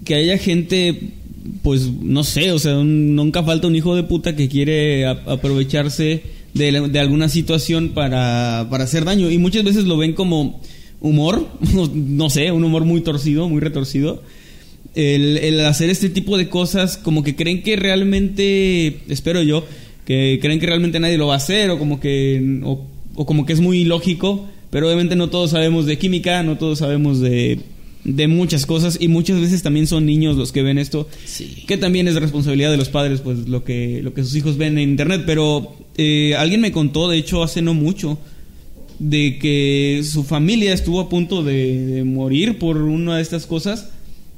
que 0.04 0.16
haya 0.16 0.36
gente 0.36 1.00
pues 1.62 1.90
no 1.90 2.24
sé 2.24 2.52
o 2.52 2.58
sea 2.58 2.74
nunca 2.74 3.42
falta 3.42 3.68
un 3.68 3.76
hijo 3.76 3.96
de 3.96 4.02
puta 4.02 4.36
que 4.36 4.50
quiere 4.50 5.06
aprovecharse 5.06 6.22
de, 6.54 6.98
alguna 6.98 7.28
situación 7.28 7.90
para, 7.90 8.60
hacer 8.60 9.04
daño. 9.04 9.30
Y 9.30 9.38
muchas 9.38 9.64
veces 9.64 9.84
lo 9.84 9.96
ven 9.96 10.12
como 10.12 10.60
humor, 11.00 11.48
no 11.94 12.30
sé, 12.30 12.52
un 12.52 12.64
humor 12.64 12.84
muy 12.84 13.00
torcido, 13.00 13.48
muy 13.48 13.60
retorcido. 13.60 14.22
El, 14.94 15.60
hacer 15.60 15.88
este 15.88 16.10
tipo 16.10 16.36
de 16.36 16.48
cosas 16.48 16.98
como 16.98 17.22
que 17.22 17.34
creen 17.34 17.62
que 17.62 17.76
realmente, 17.76 19.00
espero 19.08 19.42
yo, 19.42 19.64
que 20.04 20.38
creen 20.42 20.60
que 20.60 20.66
realmente 20.66 21.00
nadie 21.00 21.18
lo 21.18 21.28
va 21.28 21.34
a 21.34 21.38
hacer 21.38 21.70
o 21.70 21.78
como 21.78 22.00
que, 22.00 22.60
o, 22.64 22.84
o 23.14 23.26
como 23.26 23.46
que 23.46 23.54
es 23.54 23.60
muy 23.60 23.84
lógico, 23.84 24.46
pero 24.70 24.86
obviamente 24.86 25.16
no 25.16 25.30
todos 25.30 25.52
sabemos 25.52 25.86
de 25.86 25.98
química, 25.98 26.42
no 26.42 26.58
todos 26.58 26.80
sabemos 26.80 27.20
de 27.20 27.60
de 28.04 28.26
muchas 28.26 28.66
cosas 28.66 28.98
y 29.00 29.08
muchas 29.08 29.40
veces 29.40 29.62
también 29.62 29.86
son 29.86 30.06
niños 30.06 30.36
los 30.36 30.50
que 30.50 30.62
ven 30.62 30.78
esto 30.78 31.08
que 31.66 31.76
también 31.76 32.08
es 32.08 32.16
responsabilidad 32.16 32.70
de 32.70 32.76
los 32.76 32.88
padres 32.88 33.20
pues 33.20 33.48
lo 33.48 33.62
que 33.62 34.00
lo 34.02 34.12
que 34.12 34.24
sus 34.24 34.34
hijos 34.34 34.56
ven 34.56 34.76
en 34.78 34.90
internet 34.90 35.22
pero 35.24 35.76
eh, 35.96 36.34
alguien 36.36 36.60
me 36.60 36.72
contó 36.72 37.08
de 37.08 37.18
hecho 37.18 37.42
hace 37.42 37.62
no 37.62 37.74
mucho 37.74 38.18
de 38.98 39.38
que 39.38 40.02
su 40.04 40.24
familia 40.24 40.72
estuvo 40.72 41.00
a 41.00 41.08
punto 41.08 41.42
de, 41.42 42.02
morir 42.04 42.58
por 42.58 42.76
una 42.76 43.16
de 43.16 43.22
estas 43.22 43.46
cosas 43.46 43.90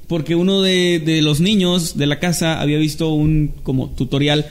porque 0.07 0.35
uno 0.35 0.61
de, 0.61 1.01
de, 1.03 1.21
los 1.21 1.39
niños 1.39 1.97
de 1.97 2.05
la 2.05 2.19
casa 2.19 2.61
había 2.61 2.77
visto 2.77 3.09
un 3.09 3.53
como 3.63 3.89
tutorial 3.89 4.47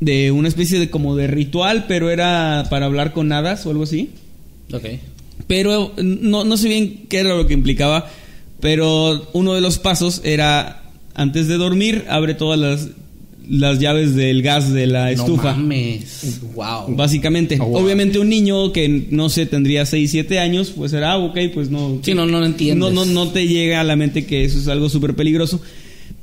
de 0.00 0.30
una 0.30 0.48
especie 0.48 0.78
de 0.78 0.90
como 0.90 1.16
de 1.16 1.26
ritual 1.26 1.86
pero 1.88 2.10
era 2.10 2.66
para 2.70 2.86
hablar 2.86 3.12
con 3.12 3.32
hadas 3.32 3.66
o 3.66 3.70
algo 3.70 3.84
así 3.84 4.10
Ok. 4.72 4.84
pero 5.46 5.92
no, 5.96 6.44
no 6.44 6.56
sé 6.56 6.68
bien 6.68 7.06
qué 7.08 7.18
era 7.18 7.36
lo 7.36 7.46
que 7.46 7.54
implicaba 7.54 8.08
pero 8.60 9.28
uno 9.32 9.54
de 9.54 9.60
los 9.60 9.78
pasos 9.78 10.20
era, 10.24 10.82
antes 11.14 11.48
de 11.48 11.56
dormir, 11.56 12.04
abre 12.08 12.34
todas 12.34 12.58
las, 12.58 12.88
las 13.48 13.78
llaves 13.78 14.14
del 14.14 14.42
gas 14.42 14.72
de 14.72 14.86
la 14.86 15.10
estufa. 15.10 15.52
No 15.52 15.58
mames. 15.58 16.40
Wow. 16.54 16.94
Básicamente. 16.94 17.58
Oh, 17.60 17.78
Obviamente 17.78 18.18
un 18.18 18.28
niño 18.28 18.72
que 18.72 19.06
no 19.10 19.28
sé, 19.28 19.46
tendría 19.46 19.86
6, 19.86 20.10
7 20.10 20.38
años, 20.38 20.72
pues 20.76 20.92
era, 20.92 21.12
ah, 21.12 21.18
ok, 21.18 21.38
pues 21.52 21.70
no. 21.70 21.98
Sí, 22.02 22.14
no, 22.14 22.26
no 22.26 22.40
lo 22.40 22.46
entiendes. 22.46 22.92
No, 22.92 23.04
no, 23.04 23.10
no 23.10 23.30
te 23.30 23.46
llega 23.46 23.80
a 23.80 23.84
la 23.84 23.96
mente 23.96 24.26
que 24.26 24.44
eso 24.44 24.58
es 24.58 24.68
algo 24.68 24.88
súper 24.88 25.14
peligroso. 25.14 25.60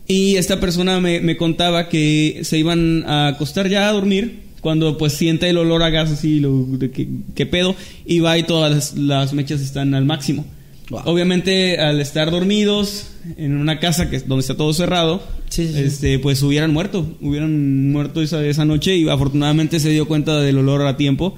Y 0.08 0.36
esta 0.36 0.60
persona 0.60 1.02
me, 1.02 1.20
me, 1.20 1.36
contaba 1.36 1.90
que 1.90 2.40
se 2.44 2.58
iban 2.58 3.04
a 3.06 3.28
acostar 3.28 3.68
ya 3.68 3.90
a 3.90 3.92
dormir 3.92 4.48
cuando 4.62 4.98
pues 4.98 5.14
siente 5.14 5.50
el 5.50 5.58
olor 5.58 5.84
a 5.84 5.90
gas 5.90 6.12
así, 6.12 6.40
lo, 6.40 6.66
de 6.66 6.92
que, 6.92 7.46
pedo, 7.46 7.76
y 8.06 8.20
va 8.20 8.38
y 8.38 8.44
todas 8.44 8.96
las 8.96 9.34
mechas 9.34 9.62
están 9.62 9.94
al 9.94 10.06
máximo. 10.06 10.46
Obviamente, 10.90 11.80
al 11.80 12.00
estar 12.00 12.32
dormidos 12.32 13.08
en 13.38 13.58
una 13.58 13.80
casa 13.80 14.10
que 14.10 14.20
donde 14.20 14.42
está 14.42 14.56
todo 14.56 14.74
cerrado, 14.74 15.22
este, 15.58 16.18
pues 16.20 16.42
hubieran 16.44 16.72
muerto, 16.72 17.06
hubieran 17.22 17.92
muerto 17.92 18.22
esa, 18.22 18.46
esa 18.46 18.64
noche 18.64 18.96
y 18.96 19.08
afortunadamente 19.10 19.80
se 19.80 19.90
dio 19.90 20.08
cuenta 20.08 20.40
del 20.40 20.58
olor 20.60 20.88
a 20.88 20.96
tiempo. 20.96 21.36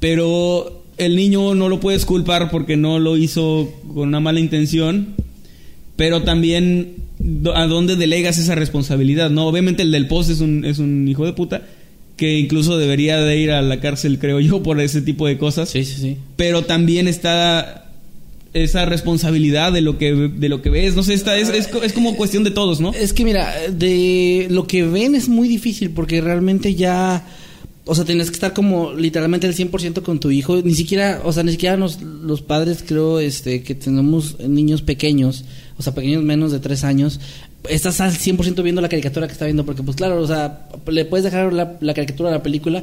Pero 0.00 0.84
el 0.96 1.16
niño 1.16 1.54
no 1.54 1.68
lo 1.68 1.80
puedes 1.80 2.06
culpar 2.06 2.50
porque 2.50 2.76
no 2.76 2.98
lo 2.98 3.16
hizo 3.16 3.68
con 3.92 4.08
una 4.08 4.20
mala 4.20 4.40
intención, 4.40 5.14
pero 5.96 6.22
también 6.22 6.94
a 7.54 7.66
dónde 7.66 7.96
delegas 7.96 8.38
esa 8.38 8.54
responsabilidad, 8.54 9.28
¿no? 9.28 9.46
Obviamente 9.46 9.82
el 9.82 9.92
del 9.92 10.08
post 10.08 10.30
es 10.30 10.40
un, 10.40 10.64
es 10.64 10.78
un 10.78 11.06
hijo 11.08 11.26
de 11.26 11.32
puta 11.34 11.62
que 12.16 12.38
incluso 12.38 12.78
debería 12.78 13.18
de 13.20 13.38
ir 13.38 13.50
a 13.52 13.62
la 13.62 13.80
cárcel, 13.80 14.18
creo 14.18 14.40
yo, 14.40 14.62
por 14.62 14.80
ese 14.80 15.02
tipo 15.02 15.26
de 15.26 15.36
cosas. 15.36 15.68
Sí, 15.68 15.84
sí, 15.84 16.00
sí. 16.00 16.16
Pero 16.36 16.62
también 16.62 17.06
está 17.06 17.87
esa 18.54 18.84
responsabilidad 18.86 19.72
de 19.72 19.82
lo 19.82 19.98
que 19.98 20.12
de 20.14 20.48
lo 20.48 20.62
que 20.62 20.70
ves 20.70 20.96
no 20.96 21.02
sé 21.02 21.14
esta 21.14 21.36
es, 21.36 21.50
es, 21.50 21.68
es, 21.82 21.92
como 21.92 22.16
cuestión 22.16 22.44
de 22.44 22.50
todos 22.50 22.80
no 22.80 22.92
es 22.94 23.12
que 23.12 23.24
mira 23.24 23.54
de 23.70 24.46
lo 24.50 24.66
que 24.66 24.84
ven 24.84 25.14
es 25.14 25.28
muy 25.28 25.48
difícil 25.48 25.90
porque 25.90 26.20
realmente 26.20 26.74
ya 26.74 27.26
o 27.88 27.94
sea 27.94 28.04
tienes 28.04 28.28
que 28.28 28.34
estar 28.34 28.52
como 28.52 28.92
literalmente 28.92 29.46
el 29.46 29.56
100% 29.56 30.02
con 30.02 30.20
tu 30.20 30.30
hijo. 30.30 30.60
Ni 30.62 30.74
siquiera 30.74 31.22
o 31.24 31.32
sea 31.32 31.42
ni 31.42 31.52
siquiera 31.52 31.76
los, 31.78 32.02
los 32.02 32.42
padres 32.42 32.84
creo 32.86 33.18
este 33.18 33.62
que 33.62 33.74
tenemos 33.74 34.38
niños 34.40 34.82
pequeños 34.82 35.46
o 35.78 35.82
sea 35.82 35.94
pequeños 35.94 36.22
menos 36.22 36.52
de 36.52 36.60
tres 36.60 36.84
años 36.84 37.18
estás 37.68 38.00
al 38.00 38.12
100% 38.12 38.62
viendo 38.62 38.80
la 38.80 38.88
caricatura 38.88 39.26
que 39.26 39.32
está 39.32 39.44
viendo, 39.44 39.64
porque 39.64 39.82
pues 39.82 39.96
claro, 39.96 40.20
o 40.20 40.26
sea, 40.26 40.68
le 40.86 41.04
puedes 41.04 41.24
dejar 41.24 41.52
la, 41.52 41.76
la 41.80 41.94
caricatura 41.94 42.30
a 42.30 42.32
la 42.32 42.42
película 42.42 42.82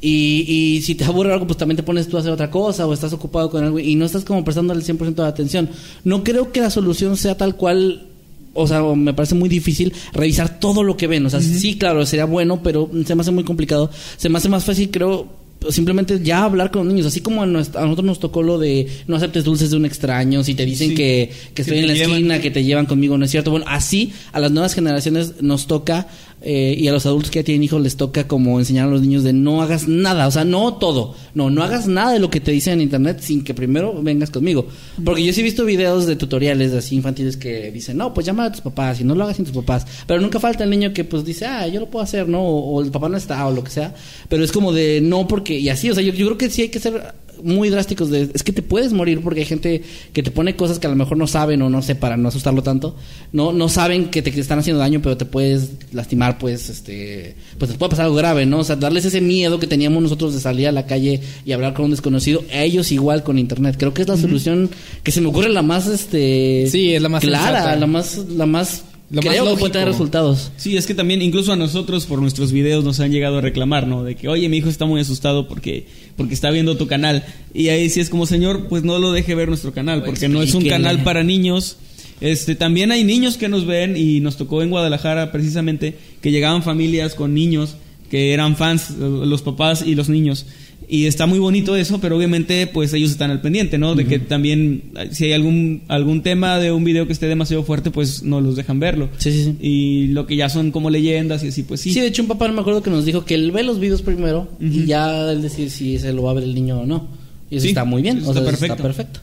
y, 0.00 0.44
y, 0.46 0.82
si 0.82 0.94
te 0.94 1.04
aburre 1.06 1.32
algo, 1.32 1.46
pues 1.46 1.56
también 1.56 1.76
te 1.76 1.82
pones 1.82 2.08
tú 2.08 2.16
a 2.16 2.20
hacer 2.20 2.32
otra 2.32 2.50
cosa 2.50 2.86
o 2.86 2.92
estás 2.92 3.12
ocupado 3.12 3.50
con 3.50 3.64
algo 3.64 3.78
y 3.78 3.94
no 3.94 4.04
estás 4.04 4.24
como 4.24 4.44
prestando 4.44 4.72
el 4.72 4.84
100% 4.84 5.14
de 5.14 5.26
atención. 5.26 5.70
No 6.04 6.24
creo 6.24 6.52
que 6.52 6.60
la 6.60 6.70
solución 6.70 7.16
sea 7.16 7.36
tal 7.36 7.56
cual 7.56 8.08
o 8.56 8.66
sea, 8.66 8.82
me 8.82 9.12
parece 9.12 9.34
muy 9.34 9.48
difícil 9.48 9.92
revisar 10.12 10.58
todo 10.58 10.82
lo 10.82 10.96
que 10.96 11.06
ven. 11.06 11.24
O 11.26 11.30
sea, 11.30 11.40
sí, 11.40 11.76
claro, 11.76 12.06
sería 12.06 12.24
bueno, 12.24 12.62
pero 12.62 12.90
se 13.04 13.14
me 13.14 13.20
hace 13.20 13.30
muy 13.30 13.44
complicado. 13.44 13.90
Se 14.16 14.30
me 14.30 14.38
hace 14.38 14.48
más 14.48 14.64
fácil, 14.64 14.90
creo, 14.90 15.28
simplemente 15.70 16.20
ya 16.22 16.44
hablar 16.44 16.70
con 16.70 16.84
los 16.84 16.92
niños, 16.92 17.06
así 17.06 17.20
como 17.20 17.42
a, 17.42 17.46
nosotros 17.46 18.04
nos 18.04 18.20
tocó 18.20 18.42
lo 18.42 18.58
de 18.58 18.86
no 19.06 19.16
aceptes 19.16 19.44
dulces 19.44 19.70
de 19.70 19.76
un 19.76 19.84
extraño, 19.84 20.44
si 20.44 20.54
te 20.54 20.64
dicen 20.64 20.94
que, 20.94 21.30
estoy 21.54 21.78
en 21.78 21.86
la 21.86 21.92
esquina, 21.94 22.40
que 22.40 22.50
te 22.50 22.64
llevan 22.64 22.86
conmigo, 22.86 23.18
no 23.18 23.24
es 23.24 23.30
cierto. 23.30 23.50
Bueno, 23.50 23.66
así 23.68 24.12
a 24.32 24.40
las 24.40 24.50
nuevas 24.52 24.74
generaciones 24.74 25.40
nos 25.40 25.66
toca 25.66 26.08
eh, 26.42 26.76
y 26.78 26.86
a 26.86 26.92
los 26.92 27.06
adultos 27.06 27.30
que 27.30 27.38
ya 27.40 27.44
tienen 27.44 27.62
hijos 27.62 27.80
les 27.80 27.96
toca 27.96 28.28
como 28.28 28.58
enseñar 28.58 28.88
a 28.88 28.90
los 28.90 29.00
niños 29.00 29.24
de 29.24 29.32
no 29.32 29.62
hagas 29.62 29.88
nada, 29.88 30.26
o 30.26 30.30
sea, 30.30 30.44
no 30.44 30.74
todo, 30.74 31.14
no, 31.34 31.48
no 31.50 31.62
hagas 31.62 31.86
nada 31.86 32.12
de 32.12 32.18
lo 32.18 32.30
que 32.30 32.40
te 32.40 32.52
dicen 32.52 32.74
en 32.74 32.82
internet 32.82 33.20
sin 33.20 33.42
que 33.42 33.54
primero 33.54 34.02
vengas 34.02 34.30
conmigo. 34.30 34.66
Porque 35.04 35.24
yo 35.24 35.32
sí 35.32 35.40
he 35.40 35.44
visto 35.44 35.64
videos 35.64 36.06
de 36.06 36.16
tutoriales 36.16 36.72
así 36.72 36.94
infantiles 36.94 37.36
que 37.36 37.70
dicen, 37.70 37.96
no, 37.96 38.12
pues 38.12 38.26
llama 38.26 38.44
a 38.44 38.52
tus 38.52 38.60
papás 38.60 39.00
y 39.00 39.04
no 39.04 39.14
lo 39.14 39.24
hagas 39.24 39.36
sin 39.36 39.46
tus 39.46 39.54
papás. 39.54 39.86
Pero 40.06 40.20
nunca 40.20 40.38
falta 40.38 40.64
el 40.64 40.70
niño 40.70 40.92
que 40.92 41.04
pues 41.04 41.24
dice, 41.24 41.46
ah, 41.46 41.66
yo 41.66 41.80
lo 41.80 41.86
puedo 41.86 42.02
hacer, 42.02 42.28
¿no? 42.28 42.42
O, 42.42 42.82
el 42.82 42.90
papá 42.90 43.08
no 43.08 43.16
está 43.16 43.46
o 43.46 43.52
lo 43.52 43.64
que 43.64 43.70
sea. 43.70 43.94
Pero 44.28 44.44
es 44.44 44.52
como 44.52 44.72
de 44.72 45.00
no 45.02 45.26
porque, 45.26 45.58
y 45.58 45.68
así, 45.68 45.90
o 45.90 45.94
sea, 45.94 46.02
yo, 46.02 46.12
yo 46.12 46.26
creo 46.26 46.38
que 46.38 46.50
sí 46.50 46.62
hay 46.62 46.68
que 46.68 46.80
ser 46.80 47.14
muy 47.42 47.70
drásticos 47.70 48.10
de 48.10 48.30
es 48.32 48.42
que 48.42 48.52
te 48.52 48.62
puedes 48.62 48.92
morir 48.92 49.20
porque 49.22 49.40
hay 49.40 49.46
gente 49.46 49.82
que 50.12 50.22
te 50.22 50.30
pone 50.30 50.56
cosas 50.56 50.78
que 50.78 50.86
a 50.86 50.90
lo 50.90 50.96
mejor 50.96 51.16
no 51.16 51.26
saben 51.26 51.62
o 51.62 51.70
no 51.70 51.82
sé 51.82 51.94
para 51.94 52.16
no 52.16 52.28
asustarlo 52.28 52.62
tanto. 52.62 52.96
No 53.32 53.52
no 53.52 53.68
saben 53.68 54.10
que 54.10 54.22
te, 54.22 54.38
están 54.40 54.58
haciendo 54.58 54.80
daño 54.80 55.00
pero 55.02 55.16
te 55.16 55.24
puedes 55.24 55.70
lastimar 55.92 56.38
pues 56.38 56.68
este 56.68 57.36
pues 57.58 57.70
te 57.70 57.78
puede 57.78 57.90
pasar 57.90 58.06
algo 58.06 58.16
grave 58.16 58.46
no 58.46 58.58
o 58.58 58.64
sea 58.64 58.76
darles 58.76 59.04
ese 59.04 59.20
miedo 59.20 59.58
que 59.58 59.66
teníamos 59.66 60.02
nosotros 60.02 60.34
de 60.34 60.40
salir 60.40 60.68
a 60.68 60.72
la 60.72 60.86
calle 60.86 61.20
y 61.44 61.52
hablar 61.52 61.74
con 61.74 61.86
un 61.86 61.90
desconocido 61.90 62.44
a 62.52 62.62
ellos 62.62 62.92
igual 62.92 63.22
con 63.22 63.38
internet. 63.38 63.76
Creo 63.78 63.94
que 63.94 64.02
es 64.02 64.08
la 64.08 64.16
solución 64.16 64.70
que 65.02 65.12
se 65.12 65.20
me 65.20 65.28
ocurre 65.28 65.48
la 65.48 65.62
más 65.62 65.86
este 65.86 66.66
Sí, 66.70 66.94
es 66.94 67.02
la 67.02 67.08
más 67.08 67.22
clara 67.22 67.58
sensata. 67.58 67.76
la 67.76 67.86
más 67.86 68.18
la 68.28 68.46
más 68.46 68.84
Lo 69.10 69.22
más 69.22 69.30
creo 69.30 69.44
que 69.44 69.50
lógico. 69.50 69.60
puede 69.60 69.72
tener 69.72 69.88
resultados 69.88 70.50
Sí, 70.56 70.76
es 70.76 70.86
que 70.86 70.94
también 70.94 71.22
incluso 71.22 71.52
a 71.52 71.56
nosotros 71.56 72.06
por 72.06 72.20
nuestros 72.20 72.50
videos 72.50 72.82
nos 72.84 72.98
han 72.98 73.12
llegado 73.12 73.38
a 73.38 73.40
reclamar, 73.40 73.86
¿no? 73.86 74.02
De 74.02 74.16
que, 74.16 74.28
oye, 74.28 74.48
mi 74.48 74.56
hijo 74.56 74.68
está 74.68 74.84
muy 74.84 75.00
asustado 75.00 75.46
porque, 75.46 75.86
porque 76.16 76.34
está 76.34 76.50
viendo 76.50 76.76
tu 76.76 76.86
canal. 76.86 77.24
Y 77.54 77.68
ahí 77.68 77.88
sí 77.88 78.00
es 78.00 78.10
como, 78.10 78.26
señor, 78.26 78.66
pues 78.68 78.82
no 78.82 78.98
lo 78.98 79.12
deje 79.12 79.34
ver 79.34 79.48
nuestro 79.48 79.72
canal, 79.72 80.02
porque 80.02 80.28
no 80.28 80.42
es 80.42 80.54
un 80.54 80.66
canal 80.66 81.04
para 81.04 81.22
niños. 81.22 81.76
Este, 82.20 82.54
también 82.54 82.90
hay 82.92 83.04
niños 83.04 83.36
que 83.36 83.48
nos 83.48 83.66
ven 83.66 83.96
y 83.96 84.20
nos 84.20 84.36
tocó 84.36 84.62
en 84.62 84.70
Guadalajara 84.70 85.30
precisamente 85.32 85.96
que 86.20 86.30
llegaban 86.30 86.62
familias 86.62 87.14
con 87.14 87.34
niños 87.34 87.76
que 88.10 88.32
eran 88.32 88.56
fans, 88.56 88.90
los 88.98 89.42
papás 89.42 89.82
y 89.84 89.94
los 89.94 90.08
niños. 90.08 90.46
Y 90.88 91.06
está 91.06 91.26
muy 91.26 91.40
bonito 91.40 91.74
eso, 91.74 92.00
pero 92.00 92.16
obviamente 92.16 92.68
pues 92.68 92.92
ellos 92.92 93.10
están 93.10 93.32
al 93.32 93.40
pendiente, 93.40 93.76
¿no? 93.76 93.96
De 93.96 94.06
que 94.06 94.20
también 94.20 94.92
si 95.10 95.24
hay 95.24 95.32
algún 95.32 95.82
algún 95.88 96.22
tema 96.22 96.58
de 96.60 96.70
un 96.70 96.84
video 96.84 97.08
que 97.08 97.12
esté 97.12 97.26
demasiado 97.26 97.64
fuerte, 97.64 97.90
pues 97.90 98.22
no 98.22 98.40
los 98.40 98.54
dejan 98.54 98.78
verlo. 98.78 99.08
Sí, 99.18 99.32
sí, 99.32 99.44
sí. 99.44 99.56
Y 99.60 100.06
lo 100.08 100.26
que 100.28 100.36
ya 100.36 100.48
son 100.48 100.70
como 100.70 100.88
leyendas 100.88 101.42
y 101.42 101.48
así, 101.48 101.64
pues 101.64 101.80
sí. 101.80 101.92
Sí. 101.92 101.98
de 102.00 102.06
hecho 102.06 102.22
un 102.22 102.28
papá 102.28 102.46
no 102.46 102.54
me 102.54 102.60
acuerdo 102.60 102.84
que 102.84 102.90
nos 102.90 103.04
dijo 103.04 103.24
que 103.24 103.34
él 103.34 103.50
ve 103.50 103.64
los 103.64 103.80
videos 103.80 104.02
primero 104.02 104.48
y 104.60 104.84
ya 104.86 105.32
él 105.32 105.42
decir 105.42 105.70
si 105.70 105.98
se 105.98 106.12
lo 106.12 106.22
va 106.22 106.30
a 106.30 106.34
ver 106.34 106.44
el 106.44 106.54
niño 106.54 106.78
o 106.80 106.86
no. 106.86 107.08
Y 107.50 107.56
eso 107.56 107.64
Sí, 107.64 107.68
está 107.70 107.84
muy 107.84 108.02
bien, 108.02 108.18
eso 108.18 108.30
o 108.30 108.32
sea, 108.32 108.42
está 108.42 108.50
eso 108.52 108.60
perfecto. 108.60 108.74
está 108.74 108.82
perfecto. 108.84 109.20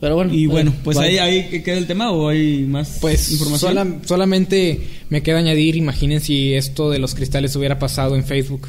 Pero 0.00 0.16
bueno. 0.16 0.34
y 0.34 0.44
bueno, 0.46 0.70
eh, 0.70 0.80
pues 0.84 0.98
vale. 0.98 1.18
ahí, 1.18 1.38
ahí 1.50 1.62
queda 1.62 1.78
el 1.78 1.86
tema 1.86 2.10
o 2.10 2.28
hay 2.28 2.64
más 2.64 2.98
Pues 3.00 3.32
información. 3.32 3.70
sola- 3.72 3.98
solamente 4.04 4.80
me 5.08 5.22
queda 5.22 5.38
añadir, 5.38 5.76
imaginen 5.76 6.20
si 6.20 6.52
esto 6.52 6.90
de 6.90 6.98
los 6.98 7.14
cristales 7.14 7.56
hubiera 7.56 7.78
pasado 7.78 8.16
en 8.16 8.24
Facebook. 8.24 8.68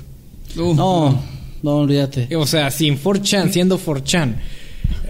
No, 0.55 0.74
no, 0.74 1.22
olvídate. 1.72 2.36
O 2.36 2.45
sea, 2.45 2.70
si 2.72 2.88
en 2.88 2.97
4chan, 3.01 3.49
siendo 3.51 3.80
4chan, 3.80 4.36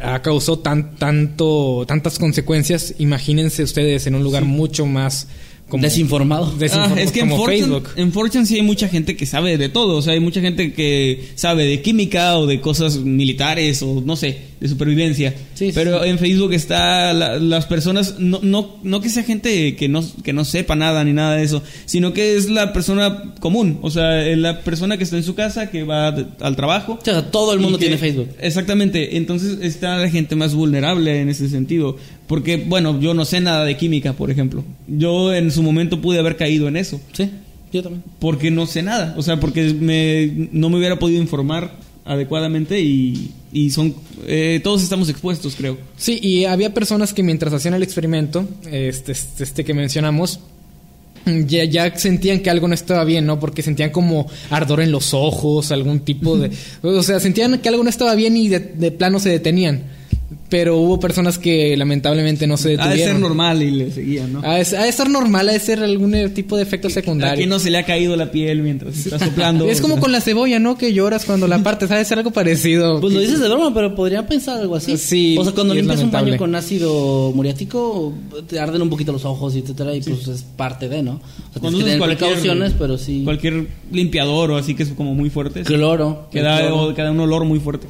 ha 0.01 0.21
causado 0.21 0.59
tan, 0.59 0.95
tanto, 0.95 1.85
tantas 1.87 2.17
consecuencias, 2.19 2.95
imagínense 2.99 3.63
ustedes 3.63 4.07
en 4.07 4.15
un 4.15 4.23
lugar 4.23 4.45
mucho 4.45 4.85
más 4.85 5.27
como 5.67 5.81
Desinformado. 5.83 6.53
desinform- 6.59 6.93
Ah, 6.95 7.01
es 7.01 7.11
que 7.11 7.21
en 7.21 7.29
como 7.29 7.43
4chan, 7.43 7.47
Facebook. 7.47 7.89
en 7.95 8.13
4chan 8.13 8.45
sí 8.45 8.55
hay 8.55 8.61
mucha 8.61 8.87
gente 8.87 9.15
que 9.17 9.25
sabe 9.25 9.57
de 9.57 9.67
todo. 9.69 9.97
O 9.97 10.01
sea, 10.01 10.13
hay 10.13 10.19
mucha 10.19 10.39
gente 10.41 10.73
que 10.73 11.29
sabe 11.35 11.65
de 11.65 11.81
química 11.81 12.37
o 12.37 12.45
de 12.45 12.61
cosas 12.61 12.97
militares 12.97 13.81
o 13.81 14.01
no 14.05 14.15
sé, 14.15 14.37
de 14.59 14.67
supervivencia. 14.67 15.33
Sí, 15.53 15.71
Pero 15.73 16.03
sí. 16.03 16.09
en 16.09 16.17
Facebook 16.19 16.53
está 16.53 17.13
la- 17.13 17.37
las 17.39 17.65
personas, 17.65 18.15
no, 18.19 18.39
no, 18.41 18.77
no 18.83 19.01
que 19.01 19.09
sea 19.09 19.23
gente 19.23 19.75
que 19.75 19.87
no, 19.89 20.03
que 20.23 20.33
no 20.33 20.45
sepa 20.45 20.75
nada 20.75 21.03
ni 21.03 21.13
nada 21.13 21.35
de 21.35 21.43
eso, 21.43 21.61
sino 21.85 22.13
que 22.13 22.35
es 22.37 22.49
la 22.49 22.71
persona 22.73 23.33
común. 23.39 23.79
O 23.81 23.91
sea, 23.91 24.21
la 24.35 24.61
persona 24.61 24.97
que 24.97 25.03
está 25.03 25.17
en 25.17 25.23
su 25.23 25.35
casa, 25.35 25.69
que 25.69 25.83
va 25.83 26.11
de- 26.11 26.25
al 26.39 26.55
trabajo. 26.55 26.99
O 27.01 27.05
sea, 27.05 27.29
todo 27.31 27.53
el 27.53 27.59
mundo 27.59 27.77
que- 27.77 27.85
tiene 27.85 27.97
Facebook. 27.97 28.29
Exactamente, 28.39 29.17
entonces 29.17 29.59
está 29.61 29.97
la 29.97 30.09
gente 30.09 30.35
más 30.35 30.53
vulnerable 30.53 31.19
en 31.21 31.29
ese 31.29 31.49
sentido. 31.49 31.97
Porque, 32.27 32.57
bueno, 32.57 32.99
yo 32.99 33.13
no 33.13 33.23
sé 33.25 33.39
nada 33.41 33.65
de 33.65 33.77
química, 33.77 34.13
por 34.13 34.31
ejemplo. 34.31 34.63
Yo 34.87 35.33
en 35.33 35.51
su 35.51 35.61
momento 35.61 36.01
pude 36.01 36.17
haber 36.19 36.37
caído 36.37 36.67
en 36.67 36.75
eso. 36.77 36.99
Sí, 37.13 37.29
yo 37.71 37.83
también. 37.83 38.03
Porque 38.19 38.49
no 38.49 38.65
sé 38.65 38.81
nada. 38.81 39.13
O 39.17 39.21
sea, 39.21 39.39
porque 39.39 39.73
me, 39.73 40.47
no 40.51 40.69
me 40.69 40.77
hubiera 40.77 40.97
podido 40.97 41.21
informar 41.21 41.71
adecuadamente 42.05 42.79
y, 42.79 43.31
y 43.51 43.71
son... 43.71 43.95
eh, 44.27 44.61
todos 44.63 44.83
estamos 44.83 45.09
expuestos, 45.09 45.55
creo. 45.55 45.77
Sí, 45.97 46.19
y 46.21 46.45
había 46.45 46.73
personas 46.73 47.13
que 47.13 47.23
mientras 47.23 47.51
hacían 47.53 47.73
el 47.73 47.83
experimento, 47.83 48.47
este, 48.71 49.11
este, 49.11 49.43
este 49.43 49.65
que 49.65 49.73
mencionamos, 49.73 50.39
ya, 51.47 51.63
ya 51.65 51.97
sentían 51.97 52.41
que 52.41 52.51
algo 52.51 52.67
no 52.67 52.75
estaba 52.75 53.03
bien, 53.03 53.25
¿no? 53.25 53.39
Porque 53.39 53.63
sentían 53.63 53.89
como 53.89 54.27
ardor 54.51 54.81
en 54.81 54.91
los 54.91 55.15
ojos, 55.15 55.71
algún 55.71 56.01
tipo 56.01 56.37
de... 56.37 56.51
O 56.83 57.01
sea, 57.01 57.19
sentían 57.19 57.59
que 57.59 57.69
algo 57.69 57.83
no 57.83 57.89
estaba 57.89 58.13
bien 58.13 58.37
y 58.37 58.47
de, 58.47 58.59
de 58.59 58.91
plano 58.91 59.19
se 59.19 59.29
detenían. 59.29 59.94
Pero 60.57 60.77
hubo 60.77 61.01
personas 61.01 61.37
que 61.37 61.75
lamentablemente 61.75 62.47
no 62.47 62.55
se 62.55 62.69
Ha 62.69 62.71
de 62.71 62.77
detuvieron. 62.77 63.13
ser 63.15 63.19
normal 63.21 63.61
y 63.61 63.71
le 63.71 63.91
seguían, 63.91 64.31
¿no? 64.31 64.39
Ha 64.41 64.53
de, 64.55 64.77
ha 64.77 64.83
de 64.83 64.91
ser 64.93 65.09
normal, 65.09 65.49
ha 65.49 65.51
de 65.51 65.59
ser 65.59 65.83
algún 65.83 66.15
eh, 66.15 66.29
tipo 66.29 66.55
de 66.55 66.63
efecto 66.63 66.89
secundario. 66.89 67.33
Aquí 67.33 67.45
no 67.45 67.59
se 67.59 67.69
le 67.69 67.77
ha 67.77 67.83
caído 67.83 68.15
la 68.15 68.31
piel 68.31 68.61
mientras 68.61 68.97
está 68.97 69.19
soplando. 69.19 69.65
Es 69.69 69.81
como 69.81 69.99
con 69.99 70.13
la 70.13 70.21
cebolla, 70.21 70.57
¿no? 70.59 70.77
Que 70.77 70.93
lloras 70.93 71.25
cuando 71.25 71.45
la 71.49 71.61
partes. 71.61 71.91
Ha 71.91 71.97
de 71.97 72.05
ser 72.05 72.19
algo 72.19 72.31
parecido. 72.31 73.01
Pues 73.01 73.13
lo 73.13 73.19
dices 73.19 73.41
de 73.41 73.49
broma, 73.49 73.73
pero 73.73 73.93
podría 73.95 74.25
pensar 74.27 74.57
algo 74.61 74.77
así. 74.77 74.95
Sí, 74.97 75.35
O 75.37 75.43
sea, 75.43 75.51
cuando 75.53 75.73
limpias 75.73 75.99
un 76.01 76.11
baño 76.11 76.37
con 76.37 76.55
ácido 76.55 77.33
muriático, 77.35 78.13
te 78.47 78.57
arden 78.57 78.81
un 78.81 78.89
poquito 78.89 79.11
los 79.11 79.25
ojos 79.25 79.55
y 79.57 79.59
etcétera, 79.59 79.93
y 79.93 80.01
pues 80.01 80.25
es 80.29 80.43
parte 80.55 80.87
de, 80.87 81.03
¿no? 81.03 81.15
O 81.15 81.19
sea, 81.51 81.59
Cuando 81.61 81.79
tienes 81.79 81.95
que 81.95 81.99
usas 81.99 82.17
tener 82.17 82.17
precauciones, 82.17 82.73
pero 82.79 82.97
sí. 82.97 83.23
Cualquier 83.25 83.67
limpiador 83.91 84.51
o 84.51 84.57
así 84.57 84.73
que 84.73 84.83
es 84.83 84.89
como 84.89 85.13
muy 85.13 85.29
fuerte. 85.29 85.63
Cloro. 85.63 86.27
Que 86.31 86.41
da, 86.41 86.59
cloro. 86.59 86.83
o- 86.83 86.93
que 86.93 87.01
da 87.01 87.11
un 87.11 87.19
olor 87.19 87.43
muy 87.43 87.59
fuerte. 87.59 87.87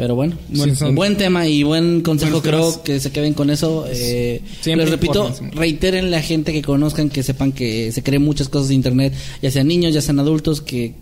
Pero 0.00 0.14
bueno, 0.14 0.34
Bueno, 0.48 0.74
son- 0.74 0.94
buen 0.94 1.18
tema 1.18 1.46
y 1.46 1.62
buen 1.62 2.00
consejo, 2.00 2.40
creo 2.40 2.82
que 2.82 3.00
se 3.00 3.12
queden 3.12 3.34
con 3.34 3.50
eso. 3.50 3.84
Eh, 3.92 4.40
les 4.78 4.88
repito, 4.90 5.24
reiteren 5.52 6.10
la 6.10 6.22
gente 6.22 6.54
que 6.54 6.62
conozcan, 6.62 7.10
que 7.10 7.22
sepan 7.22 7.52
que 7.52 7.92
se 7.92 8.02
creen 8.02 8.22
muchas 8.22 8.48
cosas 8.48 8.68
de 8.68 8.74
internet, 8.76 9.12
ya 9.42 9.50
sean 9.50 9.66
niños, 9.68 9.92
ya 9.92 10.00
sean 10.00 10.18
adultos, 10.18 10.62
que 10.62 10.94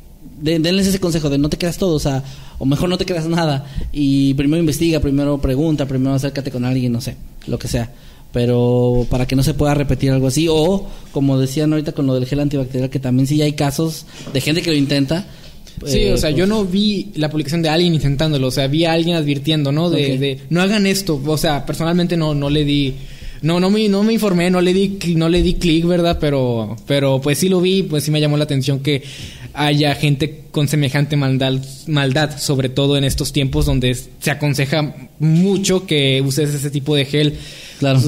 de- 0.42 0.59
denles 0.59 0.88
ese 0.88 0.99
consejo 0.99 1.30
de 1.30 1.38
no 1.38 1.49
te 1.49 1.57
creas 1.59 1.78
todo, 1.78 1.94
o 1.94 2.01
sea, 2.01 2.24
o 2.59 2.64
mejor 2.66 2.88
no 2.88 2.99
te 2.99 3.05
creas 3.07 3.26
nada. 3.28 3.66
Y 3.92 4.34
primero 4.34 4.59
investiga, 4.59 4.99
primero 4.99 5.40
pregunta, 5.40 5.86
primero 5.86 6.14
acércate 6.16 6.51
con 6.51 6.64
alguien, 6.64 6.90
no 6.90 7.01
sé, 7.01 7.14
lo 7.46 7.57
que 7.57 7.68
sea. 7.68 7.92
Pero 8.32 9.07
para 9.09 9.26
que 9.26 9.36
no 9.36 9.44
se 9.44 9.55
pueda 9.55 9.74
repetir 9.74 10.11
algo 10.11 10.26
así. 10.26 10.49
O, 10.51 10.86
como 11.12 11.38
decían 11.38 11.72
ahorita 11.72 11.92
con 11.92 12.07
lo 12.09 12.14
del 12.14 12.26
gel 12.26 12.40
antibacterial, 12.40 12.90
que 12.90 12.99
también 12.99 13.26
sí 13.28 13.40
hay 13.42 13.53
casos 13.53 14.07
de 14.34 14.40
gente 14.40 14.61
que 14.61 14.70
lo 14.70 14.76
intenta. 14.76 15.24
Sí, 15.87 16.01
eh, 16.01 16.12
o 16.12 16.16
sea, 16.16 16.31
pues, 16.31 16.39
yo 16.39 16.47
no 16.47 16.64
vi 16.64 17.09
la 17.14 17.31
publicación 17.31 17.62
de 17.62 17.68
alguien 17.68 17.95
intentándolo, 17.95 18.49
o 18.49 18.51
sea, 18.51 18.66
vi 18.66 18.85
a 18.85 18.93
alguien 18.93 19.16
advirtiendo, 19.16 19.72
¿no? 19.72 19.91
De, 19.91 20.18
de, 20.18 20.39
no 20.51 20.61
hagan 20.61 20.87
esto, 20.87 21.20
o 21.24 21.39
sea, 21.39 21.64
personalmente 21.66 22.16
no, 22.16 22.35
no 22.35 22.51
le 22.51 22.64
di, 22.64 22.95
no, 23.43 23.61
no 23.61 23.70
me, 23.70 23.89
no 23.89 24.03
me 24.03 24.12
informé, 24.12 24.51
no 24.51 24.61
le 24.61 24.72
di, 24.72 24.99
no 25.14 25.29
le 25.29 25.43
di 25.43 25.55
clic, 25.55 25.87
¿verdad? 25.87 26.18
Pero, 26.20 26.76
pero 26.87 27.20
pues 27.20 27.39
sí 27.39 27.49
lo 27.49 27.61
vi, 27.61 27.83
pues 27.83 28.05
sí 28.05 28.11
me 28.11 28.20
llamó 28.20 28.37
la 28.37 28.45
atención 28.45 28.81
que 28.81 29.03
haya 29.55 29.95
gente 29.95 30.43
con 30.51 30.68
semejante 30.68 31.16
maldad, 31.16 31.55
maldad, 31.87 32.39
sobre 32.39 32.68
todo 32.68 32.97
en 32.97 33.05
estos 33.05 33.33
tiempos 33.33 33.66
donde 33.66 33.95
se 33.95 34.31
aconseja 34.31 35.09
mucho 35.18 35.87
que 35.87 36.22
uses 36.24 36.55
ese 36.55 36.70
tipo 36.70 36.95
de 36.95 37.05
gel 37.05 37.35
Claro. 37.79 38.01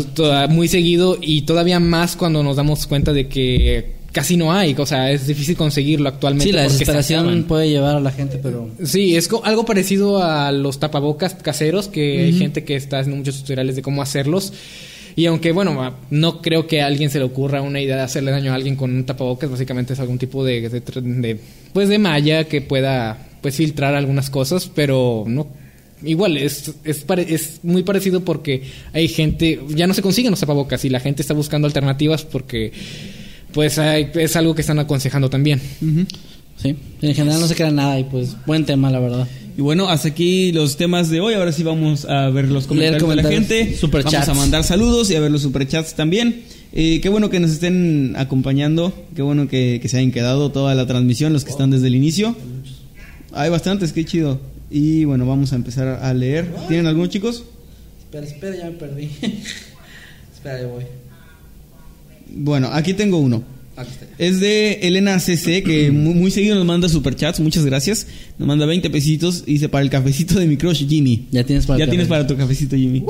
muy 0.49 0.69
seguido 0.69 1.19
y 1.21 1.43
todavía 1.43 1.79
más 1.81 2.17
cuando 2.17 2.43
nos 2.43 2.57
damos 2.57 2.87
cuenta 2.87 3.13
de 3.13 3.29
que 3.29 4.00
casi 4.13 4.37
no 4.37 4.53
hay, 4.53 4.75
o 4.79 4.87
sea, 4.87 5.11
es 5.13 5.27
difícil 5.27 5.57
conseguirlo 5.57 6.09
actualmente. 6.09 6.45
Sí, 6.45 6.53
la 6.53 6.63
desesperación 6.63 7.45
puede 7.45 7.69
llevar 7.69 7.97
a 7.97 8.01
la 8.01 8.11
gente, 8.11 8.39
pero... 8.43 8.69
Sí, 8.85 9.17
es 9.17 9.29
co- 9.29 9.45
algo 9.45 9.65
parecido 9.65 10.23
a 10.23 10.51
los 10.53 10.79
tapabocas 10.81 11.35
caseros, 11.35 11.89
que 11.89 12.25
hay 12.25 12.33
gente 12.33 12.65
que 12.65 12.77
está 12.77 12.99
haciendo 12.99 13.17
muchos 13.19 13.39
tutoriales 13.41 13.77
de 13.77 13.83
cómo 13.83 14.03
hacerlos. 14.03 14.53
Y 15.17 15.27
aunque, 15.27 15.53
bueno, 15.53 15.83
a- 15.83 15.97
no 16.11 16.41
creo 16.43 16.67
que 16.67 16.83
a 16.83 16.87
alguien 16.87 17.11
se 17.11 17.19
le 17.19 17.25
ocurra 17.25 17.63
una 17.63 17.81
idea 17.81 17.97
de 17.97 18.03
hacerle 18.03 18.31
daño 18.31 18.53
a 18.53 18.55
alguien 18.55 18.77
con 18.77 18.93
un 18.95 19.05
tapabocas, 19.05 19.51
básicamente 19.51 19.93
es 19.93 20.01
algún 20.01 20.19
tipo 20.19 20.45
de, 20.45 20.69
de, 20.69 20.85
tr- 20.85 21.03
de, 21.03 21.39
pues 21.73 21.89
de 21.89 21.99
malla 21.99 22.45
que 22.45 22.61
pueda 22.63 23.27
pues 23.43 23.57
filtrar 23.57 23.95
algunas 23.95 24.29
cosas, 24.31 24.71
pero 24.75 25.25
no 25.27 25.47
igual 26.03 26.37
es 26.39 26.73
es, 26.85 27.01
pare- 27.01 27.27
es 27.29 27.61
muy 27.63 27.83
parecido 27.83 28.21
porque 28.25 28.63
hay 28.93 29.07
gente 29.09 29.61
ya 29.69 29.87
no 29.87 29.93
se 29.95 30.01
consiguen 30.01 30.31
los 30.31 30.41
tapabocas 30.41 30.85
y 30.85 30.89
la 30.89 30.99
gente 31.01 31.21
está 31.23 31.35
buscando 31.35 31.67
alternativas 31.67 32.25
porque 32.25 32.73
pues 33.53 33.79
hay- 33.79 34.11
es 34.15 34.37
algo 34.37 34.55
que 34.55 34.61
están 34.63 34.79
aconsejando 34.79 35.29
también. 35.31 35.61
Sí, 36.57 36.77
en 37.01 37.15
general 37.15 37.41
no 37.41 37.49
se 37.49 37.55
crea 37.55 37.71
nada 37.71 37.99
y 37.99 38.05
pues 38.05 38.37
buen 38.47 38.67
tema, 38.67 38.91
la 38.91 39.01
verdad. 39.01 39.27
Y 39.57 39.63
bueno, 39.63 39.89
hasta 39.89 40.09
aquí 40.09 40.53
los 40.53 40.77
temas 40.77 41.11
de 41.11 41.21
hoy. 41.21 41.35
Ahora 41.35 41.53
sí 41.53 41.63
vamos 41.63 42.05
a 42.05 42.29
ver 42.31 42.49
los 42.49 42.67
comentarios, 42.67 42.95
de 43.03 43.17
la 43.17 43.23
comentarios, 43.23 43.49
gente. 43.49 43.77
superchats. 43.77 44.27
Vamos 44.29 44.39
a 44.39 44.41
mandar 44.43 44.65
saludos 44.65 45.11
y 45.11 45.15
a 45.17 45.21
ver 45.21 45.31
los 45.31 45.43
superchats 45.43 45.95
también. 45.95 46.43
Eh, 46.73 47.01
qué 47.01 47.09
bueno 47.09 47.31
que 47.31 47.41
nos 47.41 47.51
estén 47.51 48.15
acompañando. 48.17 48.93
Qué 49.17 49.23
bueno 49.23 49.49
que, 49.49 49.81
que 49.83 49.89
se 49.89 49.99
hayan 49.99 50.13
quedado 50.13 50.53
toda 50.53 50.75
la 50.75 50.87
transmisión, 50.87 51.33
los 51.33 51.45
que 51.45 51.51
están 51.51 51.71
desde 51.71 51.89
el 51.89 51.95
inicio. 51.95 52.37
Hay 53.33 53.51
bastantes, 53.51 53.93
qué 53.93 54.05
chido. 54.05 54.41
Y 54.71 55.05
bueno, 55.05 55.27
vamos 55.27 55.53
a 55.53 55.57
empezar 55.57 55.89
a 55.89 56.15
leer. 56.15 56.47
¿Tienen 56.69 56.87
algunos 56.87 57.09
chicos? 57.11 57.45
Espera, 58.01 58.27
espera, 58.27 58.57
ya 58.57 58.65
me 58.67 58.73
perdí. 58.73 59.09
espera, 60.35 60.61
ya 60.61 60.67
voy. 60.69 60.85
Bueno, 62.35 62.69
aquí 62.73 62.95
tengo 62.95 63.19
uno. 63.19 63.43
Es 64.19 64.41
de 64.41 64.75
Elena 64.83 65.19
CC, 65.21 65.63
que 65.63 65.91
muy, 65.91 66.13
muy 66.13 66.31
seguido 66.31 66.55
nos 66.55 66.67
manda 66.67 66.89
superchats. 66.89 67.41
Muchas 67.41 67.65
gracias. 67.65 68.07
Nos 68.39 68.47
manda 68.47 68.67
20 68.67 68.91
pesitos 68.91 69.45
y 69.47 69.55
dice 69.55 69.69
para 69.71 69.83
el 69.83 69.91
cafecito 69.91 70.39
de 70.39 70.47
mi 70.47 70.57
crush 70.59 70.87
Jimmy. 70.87 71.29
Ya 71.31 71.45
tienes 71.45 71.65
para 71.67 71.79
Ya 71.79 71.89
tienes 71.89 72.07
para 72.07 72.27
tu 72.27 72.37
cafecito, 72.37 72.77
Jimmy. 72.77 73.05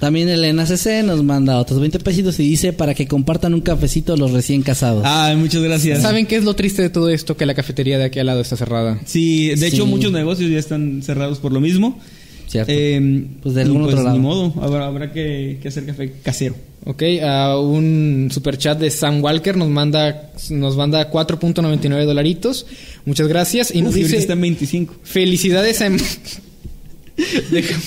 También 0.00 0.28
Elena 0.28 0.66
CC 0.66 1.02
nos 1.02 1.22
manda 1.24 1.58
otros 1.58 1.80
20 1.80 1.98
pesitos 2.00 2.38
y 2.38 2.42
dice 2.48 2.72
para 2.74 2.94
que 2.94 3.06
compartan 3.06 3.54
un 3.54 3.62
cafecito 3.62 4.16
los 4.16 4.30
recién 4.30 4.62
casados. 4.62 5.02
Ah, 5.06 5.34
muchas 5.38 5.62
gracias. 5.62 6.02
¿Saben 6.02 6.26
qué 6.26 6.36
es 6.36 6.44
lo 6.44 6.54
triste 6.54 6.82
de 6.82 6.90
todo 6.90 7.08
esto? 7.08 7.36
Que 7.36 7.46
la 7.46 7.54
cafetería 7.54 7.98
de 7.98 8.04
aquí 8.04 8.18
al 8.18 8.26
lado 8.26 8.40
está 8.42 8.56
cerrada. 8.56 9.00
Sí, 9.06 9.48
de 9.54 9.66
hecho 9.66 9.86
muchos 9.86 10.12
negocios 10.12 10.50
ya 10.50 10.58
están 10.58 11.02
cerrados 11.02 11.38
por 11.38 11.52
lo 11.52 11.60
mismo. 11.60 11.98
Cierto. 12.46 12.70
Eh, 12.74 13.26
Pues 13.42 13.54
de 13.54 13.62
algún 13.62 13.82
otro 13.82 14.02
lado. 14.02 14.16
Ni 14.16 14.22
modo, 14.22 14.54
habrá, 14.62 14.86
habrá 14.86 15.12
que, 15.12 15.58
que 15.62 15.68
hacer 15.68 15.84
café 15.86 16.12
casero. 16.22 16.54
Ok, 16.88 17.02
a 17.22 17.58
un 17.58 18.28
super 18.32 18.56
chat 18.58 18.78
de 18.78 18.90
Sam 18.92 19.20
Walker 19.22 19.56
nos 19.56 19.68
manda 19.68 20.30
nos 20.50 20.76
manda 20.76 21.10
4.99 21.10 22.04
dolaritos. 22.04 22.64
Muchas 23.04 23.26
gracias. 23.26 23.74
Y 23.74 23.82
nos 23.82 23.90
Uf, 23.90 23.96
dice 23.96 24.16
está 24.16 24.34
en 24.34 24.40
25. 24.42 24.94
felicidades 25.02 25.82
a... 25.82 25.90
Deja- 27.50 27.80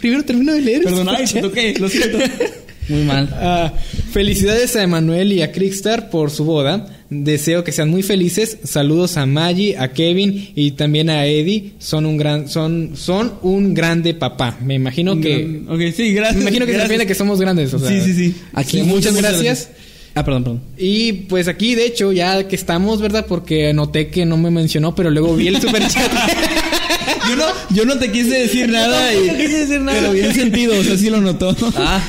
primero 0.00 0.24
termino 0.24 0.52
de 0.52 0.60
leer. 0.62 0.84
Perdón, 0.84 1.08
ay, 1.08 1.16
te 1.24 1.26
superchat. 1.26 1.42
toqué, 1.50 1.74
lo 1.80 1.88
siento. 1.88 2.18
Muy 2.88 3.02
mal. 3.02 3.28
Ah, 3.32 3.72
felicidades 4.12 4.76
a 4.76 4.82
Emanuel 4.84 5.32
y 5.32 5.42
a 5.42 5.50
Crickstar 5.50 6.08
por 6.08 6.30
su 6.30 6.44
boda. 6.44 6.86
Deseo 7.08 7.62
que 7.62 7.72
sean 7.72 7.88
muy 7.90 8.02
felices. 8.02 8.58
Saludos 8.64 9.16
a 9.16 9.26
Maggie, 9.26 9.76
a 9.78 9.92
Kevin 9.92 10.50
y 10.56 10.72
también 10.72 11.08
a 11.10 11.24
Eddie. 11.26 11.72
Son 11.78 12.04
un 12.06 12.16
gran, 12.16 12.48
son, 12.48 12.92
son 12.96 13.34
un 13.42 13.74
grande 13.74 14.12
papá. 14.14 14.58
Me 14.64 14.74
imagino 14.74 15.20
que, 15.20 15.62
Ok, 15.68 15.80
sí, 15.96 16.12
gracias. 16.12 16.36
me 16.36 16.42
imagino 16.42 16.66
que 16.66 16.72
se 16.72 16.78
refiere 16.78 17.04
a 17.04 17.06
que 17.06 17.14
somos 17.14 17.40
grandes. 17.40 17.72
o 17.74 17.78
sea. 17.78 17.88
Sí, 17.88 18.00
sí, 18.00 18.12
sí. 18.14 18.34
Aquí 18.54 18.78
Sí, 18.78 18.82
muchas 18.82 19.14
gracias. 19.16 19.70
Ah, 20.14 20.24
perdón, 20.24 20.44
perdón. 20.44 20.62
Y 20.78 21.12
pues 21.12 21.46
aquí, 21.46 21.74
de 21.74 21.84
hecho, 21.86 22.10
ya 22.10 22.48
que 22.48 22.56
estamos, 22.56 23.00
¿verdad? 23.02 23.26
Porque 23.28 23.72
noté 23.74 24.08
que 24.08 24.24
no 24.24 24.36
me 24.38 24.50
mencionó, 24.50 24.94
pero 24.94 25.10
luego 25.10 25.36
vi 25.36 25.48
el 25.48 25.60
super 25.60 25.86
chat. 25.86 26.10
Yo 27.28 27.34
no, 27.34 27.44
yo 27.74 27.84
no 27.84 27.98
te 27.98 28.12
quise 28.12 28.38
decir 28.38 28.68
nada 28.68 29.12
y, 29.12 29.28
pero 29.84 30.12
bien 30.12 30.32
sentido, 30.32 30.78
o 30.78 30.82
sea, 30.84 30.96
sí 30.96 31.10
lo 31.10 31.20
notó. 31.20 31.56
Ah, 31.76 32.00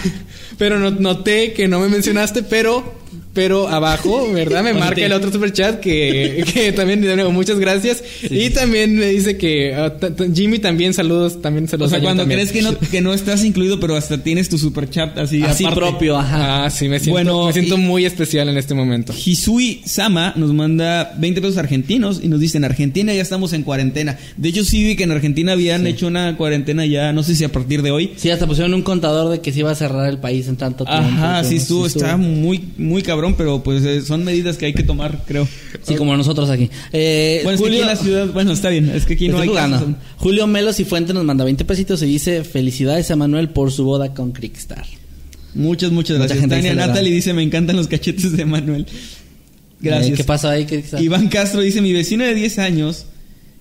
pero 0.59 0.77
no- 0.79 0.91
noté 0.91 1.53
que 1.53 1.67
no 1.67 1.79
me 1.79 1.87
mencionaste, 1.89 2.43
pero 2.43 2.93
pero 3.37 3.67
abajo, 3.69 4.31
¿verdad? 4.33 4.63
Me 4.63 4.71
O 4.71 4.73
sea, 4.73 4.83
marca 4.85 5.05
el 5.05 5.13
otro 5.13 5.31
super 5.31 5.53
chat 5.53 5.79
que, 5.79 6.43
que 6.53 6.71
también 6.71 7.01
de 7.01 7.15
nuevo 7.15 7.31
muchas 7.31 7.59
gracias 7.59 8.03
y 8.27 8.49
también 8.49 8.95
me 8.95 9.05
dice 9.05 9.37
que 9.37 9.75
ah, 9.75 9.93
Jimmy 10.33 10.57
también 10.57 10.95
saludos, 10.95 11.39
también 11.39 11.65
O 11.65 11.67
saludos. 11.67 11.91
sea, 11.91 11.97
a 11.97 12.01
Jimmy 12.01 12.07
cuando 12.07 12.23
también. 12.23 12.39
crees 12.39 12.51
que 12.51 12.63
no, 12.63 12.77
que 12.89 13.01
no 13.01 13.13
estás 13.13 13.45
incluido, 13.45 13.79
pero 13.79 13.95
hasta 13.95 14.17
tienes 14.23 14.49
tu 14.49 14.57
super 14.57 14.89
chat 14.89 15.15
así, 15.19 15.43
así 15.43 15.65
aparte. 15.65 15.79
propio, 15.81 16.17
ajá. 16.17 16.65
Ah, 16.65 16.69
sí, 16.71 16.87
me 16.89 16.97
siento, 16.99 17.11
Bueno, 17.11 17.45
me 17.45 17.53
siento 17.53 17.75
y- 17.75 17.81
muy 17.81 18.05
especial 18.05 18.49
en 18.49 18.57
este 18.57 18.73
momento. 18.73 19.13
Hisui 19.13 19.81
Sama 19.85 20.33
nos 20.35 20.51
manda 20.53 21.13
20 21.19 21.39
pesos 21.39 21.57
argentinos 21.57 22.19
y 22.23 22.27
nos 22.29 22.39
dice, 22.39 22.57
en 22.57 22.65
Argentina 22.65 23.13
ya 23.13 23.21
estamos 23.21 23.53
en 23.53 23.61
cuarentena. 23.61 24.17
De 24.35 24.49
hecho, 24.49 24.65
sí 24.65 24.83
vi 24.83 24.95
que 24.95 25.03
en 25.03 25.11
Argentina 25.11 25.51
habían 25.51 25.85
hecho 25.85 26.07
una 26.07 26.35
cuarentena 26.37 26.87
ya, 26.87 27.13
no 27.13 27.21
sé 27.21 27.35
si 27.35 27.43
a 27.43 27.49
partir 27.51 27.83
de 27.83 27.91
hoy. 27.91 28.13
Sí, 28.17 28.31
hasta 28.31 28.47
pusieron 28.47 28.73
un 28.73 28.81
contador 28.81 29.29
de 29.31 29.41
que 29.41 29.51
se 29.53 29.59
iba 29.59 29.69
a 29.71 29.75
cerrar 29.75 30.09
el 30.09 30.17
país 30.17 30.47
en 30.47 30.55
tanto 30.55 30.83
tiempo. 30.85 31.03
Ajá, 31.07 31.43
sí 31.43 31.57
estuvo, 31.57 31.87
Sí 31.87 31.97
está 31.99 32.17
muy, 32.17 32.63
muy 32.77 33.03
cabrón, 33.03 33.26
pero 33.35 33.63
pues 33.63 33.83
eh, 33.83 34.01
son 34.01 34.23
medidas 34.23 34.57
que 34.57 34.67
hay 34.67 34.73
que 34.73 34.83
tomar, 34.83 35.23
creo. 35.27 35.47
Sí, 35.83 35.95
como 35.95 36.15
nosotros 36.15 36.49
aquí. 36.49 36.69
Eh, 36.93 37.41
Bueno, 37.43 37.55
es 37.55 37.61
que 37.61 37.65
aquí 37.65 37.69
Julio, 37.69 37.81
en 37.81 37.87
la 37.87 37.95
ciudad, 37.95 38.27
bueno, 38.33 38.51
está 38.51 38.69
bien, 38.69 38.89
es 38.89 39.05
que 39.05 39.13
aquí 39.15 39.29
no 39.29 39.39
hay. 39.39 39.49
Julio 40.17 40.47
Melos 40.47 40.79
y 40.79 40.85
Fuente 40.85 41.13
nos 41.13 41.23
manda 41.25 41.43
20 41.43 41.65
pesitos 41.65 42.01
y 42.03 42.05
dice 42.05 42.43
felicidades 42.43 43.09
a 43.11 43.15
Manuel 43.15 43.49
por 43.49 43.71
su 43.71 43.83
boda 43.83 44.13
con 44.13 44.31
Crickstar. 44.31 44.85
Muchas, 45.53 45.91
muchas 45.91 46.17
Mucha 46.17 46.27
gracias. 46.35 46.39
gente 46.39 46.55
Tania 46.55 46.75
Natalie 46.75 47.13
dice, 47.13 47.33
me 47.33 47.41
encantan 47.43 47.75
los 47.75 47.87
cachetes 47.87 48.35
de 48.35 48.45
Manuel. 48.45 48.85
Gracias. 49.79 50.11
Eh, 50.11 50.13
¿Qué 50.15 50.23
pasó 50.23 50.49
ahí? 50.49 50.67
Iván 50.99 51.27
Castro 51.29 51.61
dice, 51.61 51.81
mi 51.81 51.93
vecino 51.93 52.23
de 52.23 52.33
10 52.35 52.59
años 52.59 53.05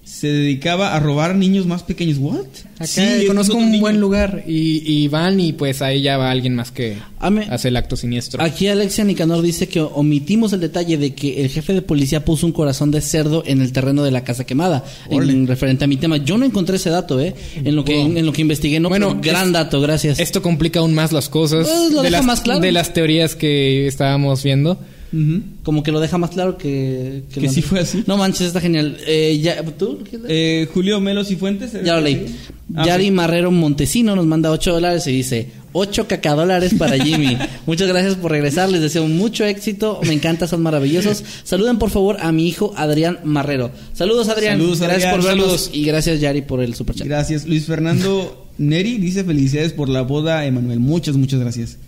se 0.06 0.28
dedicaba 0.28 0.94
a 0.94 1.00
robar 1.00 1.34
niños 1.34 1.66
más 1.66 1.82
pequeños. 1.82 2.18
¿What? 2.18 2.44
Acá 2.76 2.86
Sí, 2.86 3.24
conozco 3.26 3.56
un 3.56 3.72
niño. 3.72 3.80
buen 3.80 4.00
lugar 4.00 4.44
y, 4.46 4.80
y 4.90 5.08
van 5.08 5.40
y 5.40 5.52
pues 5.52 5.82
ahí 5.82 6.00
ya 6.00 6.16
va 6.16 6.30
alguien 6.30 6.54
más 6.54 6.70
que 6.70 6.96
hace 7.18 7.68
el 7.68 7.76
acto 7.76 7.96
siniestro. 7.96 8.40
Aquí 8.40 8.68
Alexia 8.68 9.02
Nicanor 9.04 9.42
dice 9.42 9.66
que 9.68 9.80
omitimos 9.80 10.52
el 10.52 10.60
detalle 10.60 10.96
de 10.96 11.12
que 11.12 11.42
el 11.42 11.50
jefe 11.50 11.72
de 11.72 11.82
policía 11.82 12.24
puso 12.24 12.46
un 12.46 12.52
corazón 12.52 12.92
de 12.92 13.00
cerdo 13.00 13.42
en 13.46 13.60
el 13.60 13.72
terreno 13.72 14.04
de 14.04 14.12
la 14.12 14.22
casa 14.22 14.46
quemada. 14.46 14.84
En 15.10 15.46
referente 15.48 15.84
a 15.84 15.88
mi 15.88 15.96
tema. 15.96 16.18
Yo 16.18 16.38
no 16.38 16.44
encontré 16.46 16.76
ese 16.76 16.90
dato, 16.90 17.20
¿eh? 17.20 17.34
En 17.56 17.74
lo 17.74 17.84
que, 17.84 18.00
en 18.00 18.24
lo 18.24 18.32
que 18.32 18.42
investigué. 18.42 18.78
No, 18.78 18.88
Bueno, 18.88 19.18
gran 19.20 19.48
es- 19.48 19.52
dato, 19.54 19.80
gracias. 19.80 20.20
Esto 20.20 20.40
complica 20.40 20.78
aún 20.78 20.94
más 20.94 21.10
las 21.12 21.28
cosas 21.28 21.66
Pues, 21.68 21.90
lo 21.92 22.02
de, 22.02 22.10
deja 22.10 22.18
las, 22.18 22.24
más 22.26 22.40
claro. 22.42 22.60
de 22.60 22.70
las 22.70 22.94
teorías 22.94 23.34
que 23.34 23.88
estábamos 23.88 24.44
viendo. 24.44 24.78
Como 25.62 25.82
que 25.82 25.92
lo 25.92 26.00
deja 26.00 26.18
más 26.18 26.30
claro 26.30 26.58
que... 26.58 27.22
Que 27.32 27.40
lo 27.40 27.50
sí 27.50 27.62
fue 27.62 27.80
así. 27.80 28.04
No 28.06 28.16
manches, 28.16 28.48
está 28.48 28.60
genial. 28.60 28.98
Eh, 29.06 29.38
ya, 29.42 29.62
¿Tú? 29.64 29.98
Eh, 30.28 30.68
Julio 30.72 31.00
Melos 31.00 31.30
y 31.30 31.36
Fuentes. 31.36 31.74
¿eh? 31.74 31.82
Ya 31.84 31.94
lo 31.96 32.02
leí. 32.02 32.26
Ah, 32.74 32.84
Yari 32.84 33.04
sí. 33.06 33.10
Marrero 33.10 33.50
Montesino 33.50 34.16
nos 34.16 34.26
manda 34.26 34.50
8 34.50 34.72
dólares 34.72 35.06
y 35.06 35.12
dice 35.12 35.50
8 35.72 36.08
cacadólares 36.08 36.74
para 36.74 36.98
Jimmy. 36.98 37.36
Muchas 37.66 37.88
gracias 37.88 38.16
por 38.16 38.30
regresar, 38.32 38.68
les 38.70 38.80
deseo 38.80 39.06
mucho 39.06 39.44
éxito, 39.44 40.00
me 40.04 40.12
encanta, 40.14 40.46
son 40.48 40.62
maravillosos. 40.62 41.22
Saluden 41.44 41.78
por 41.78 41.90
favor 41.90 42.16
a 42.20 42.32
mi 42.32 42.48
hijo 42.48 42.72
Adrián 42.76 43.20
Marrero. 43.24 43.70
Saludos 43.92 44.28
Adrián, 44.28 44.58
Saludos, 44.58 44.80
gracias 44.80 45.04
Adrián. 45.04 45.16
por 45.16 45.24
vernos 45.24 45.46
Saludos. 45.46 45.70
y 45.72 45.84
gracias 45.84 46.20
Yari 46.20 46.42
por 46.42 46.60
el 46.62 46.74
superchat. 46.74 47.06
Gracias. 47.06 47.46
Luis 47.46 47.66
Fernando 47.66 48.48
Neri 48.58 48.98
dice 48.98 49.22
felicidades 49.22 49.72
por 49.72 49.88
la 49.88 50.02
boda, 50.02 50.44
Emanuel. 50.46 50.80
Muchas, 50.80 51.16
muchas 51.16 51.40
gracias. 51.40 51.78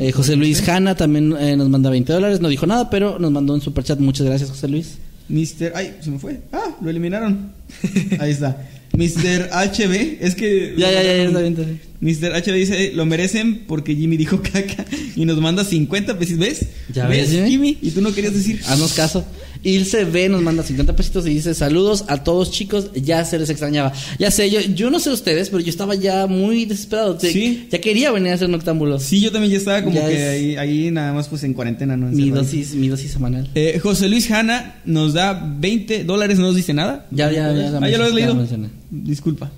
Eh, 0.00 0.12
José 0.12 0.34
Luis 0.34 0.66
Hanna 0.66 0.94
también 0.94 1.36
eh, 1.38 1.56
nos 1.56 1.68
manda 1.68 1.90
20 1.90 2.10
dólares, 2.10 2.40
no 2.40 2.48
dijo 2.48 2.66
nada, 2.66 2.88
pero 2.88 3.18
nos 3.18 3.30
mandó 3.30 3.52
un 3.52 3.60
superchat. 3.60 3.98
Muchas 3.98 4.26
gracias 4.26 4.48
José 4.48 4.66
Luis. 4.66 4.94
Mister... 5.28 5.74
Ay, 5.76 5.94
se 6.00 6.10
me 6.10 6.18
fue. 6.18 6.40
Ah, 6.52 6.74
lo 6.80 6.88
eliminaron. 6.88 7.52
Ahí 8.18 8.30
está. 8.30 8.66
Mister 8.94 9.50
HB. 9.52 10.24
Es 10.24 10.34
que... 10.34 10.74
Ya, 10.78 10.90
ya, 10.90 11.02
ya, 11.02 11.16
ya, 11.16 11.24
está 11.24 11.40
bien, 11.40 11.52
está 11.52 11.64
bien. 11.64 11.90
Mr. 12.00 12.32
HB 12.32 12.54
dice, 12.54 12.92
lo 12.94 13.04
merecen 13.04 13.64
porque 13.66 13.94
Jimmy 13.94 14.16
dijo 14.16 14.40
caca 14.40 14.86
y 15.16 15.26
nos 15.26 15.38
manda 15.38 15.64
50 15.64 16.18
pesos. 16.18 16.38
¿Ves? 16.38 16.66
¿Ya 16.92 17.06
ves, 17.06 17.30
Jimmy? 17.30 17.76
Y 17.82 17.90
tú 17.90 18.00
no 18.00 18.14
querías 18.14 18.32
decir. 18.32 18.60
Haznos 18.66 18.94
caso. 18.94 19.24
Ilse 19.62 20.04
B 20.06 20.28
nos 20.30 20.40
manda 20.42 20.62
50 20.62 20.96
pesitos 20.96 21.26
y 21.26 21.30
dice 21.34 21.52
saludos 21.54 22.04
a 22.08 22.24
todos 22.24 22.50
chicos, 22.50 22.90
ya 22.94 23.24
se 23.24 23.38
les 23.38 23.50
extrañaba. 23.50 23.92
Ya 24.18 24.30
sé, 24.30 24.50
yo, 24.50 24.60
yo 24.60 24.90
no 24.90 24.98
sé 25.00 25.10
ustedes, 25.10 25.50
pero 25.50 25.62
yo 25.62 25.68
estaba 25.70 25.94
ya 25.94 26.26
muy 26.26 26.64
desesperado. 26.64 27.16
Te- 27.16 27.30
Sí. 27.32 27.66
Ya 27.70 27.80
quería 27.80 28.10
venir 28.10 28.32
a 28.32 28.34
hacer 28.36 28.48
noctámbulo. 28.48 28.98
Sí, 28.98 29.20
yo 29.20 29.30
también 29.32 29.52
ya 29.52 29.58
estaba 29.58 29.82
como 29.84 29.94
Ya 29.96 30.08
que 30.08 30.14
es- 30.14 30.28
ahí, 30.28 30.56
ahí 30.84 30.90
nada 30.90 31.12
más 31.12 31.28
pues 31.28 31.44
en 31.44 31.52
cuarentena, 31.54 31.96
¿no? 31.96 32.06
Mi 32.06 32.30
dosis, 32.30 32.74
mi 32.74 32.88
dosis 32.88 33.10
semanal. 33.12 33.50
Eh, 33.54 33.78
José 33.82 34.08
Luis 34.08 34.30
Hanna 34.30 34.80
nos 34.84 35.12
da 35.14 35.32
20 35.58 36.04
dólares, 36.04 36.38
no 36.38 36.46
nos 36.46 36.56
dice 36.56 36.72
nada. 36.72 37.06
Ya, 37.10 37.30
ya, 37.30 37.52
ya, 37.52 37.78
Ah, 37.80 37.88
ya 37.88 37.98
lo 37.98 38.04
has 38.04 38.14
leído. 38.14 38.34
mencioné. 38.34 38.68
Disculpa. 38.90 39.50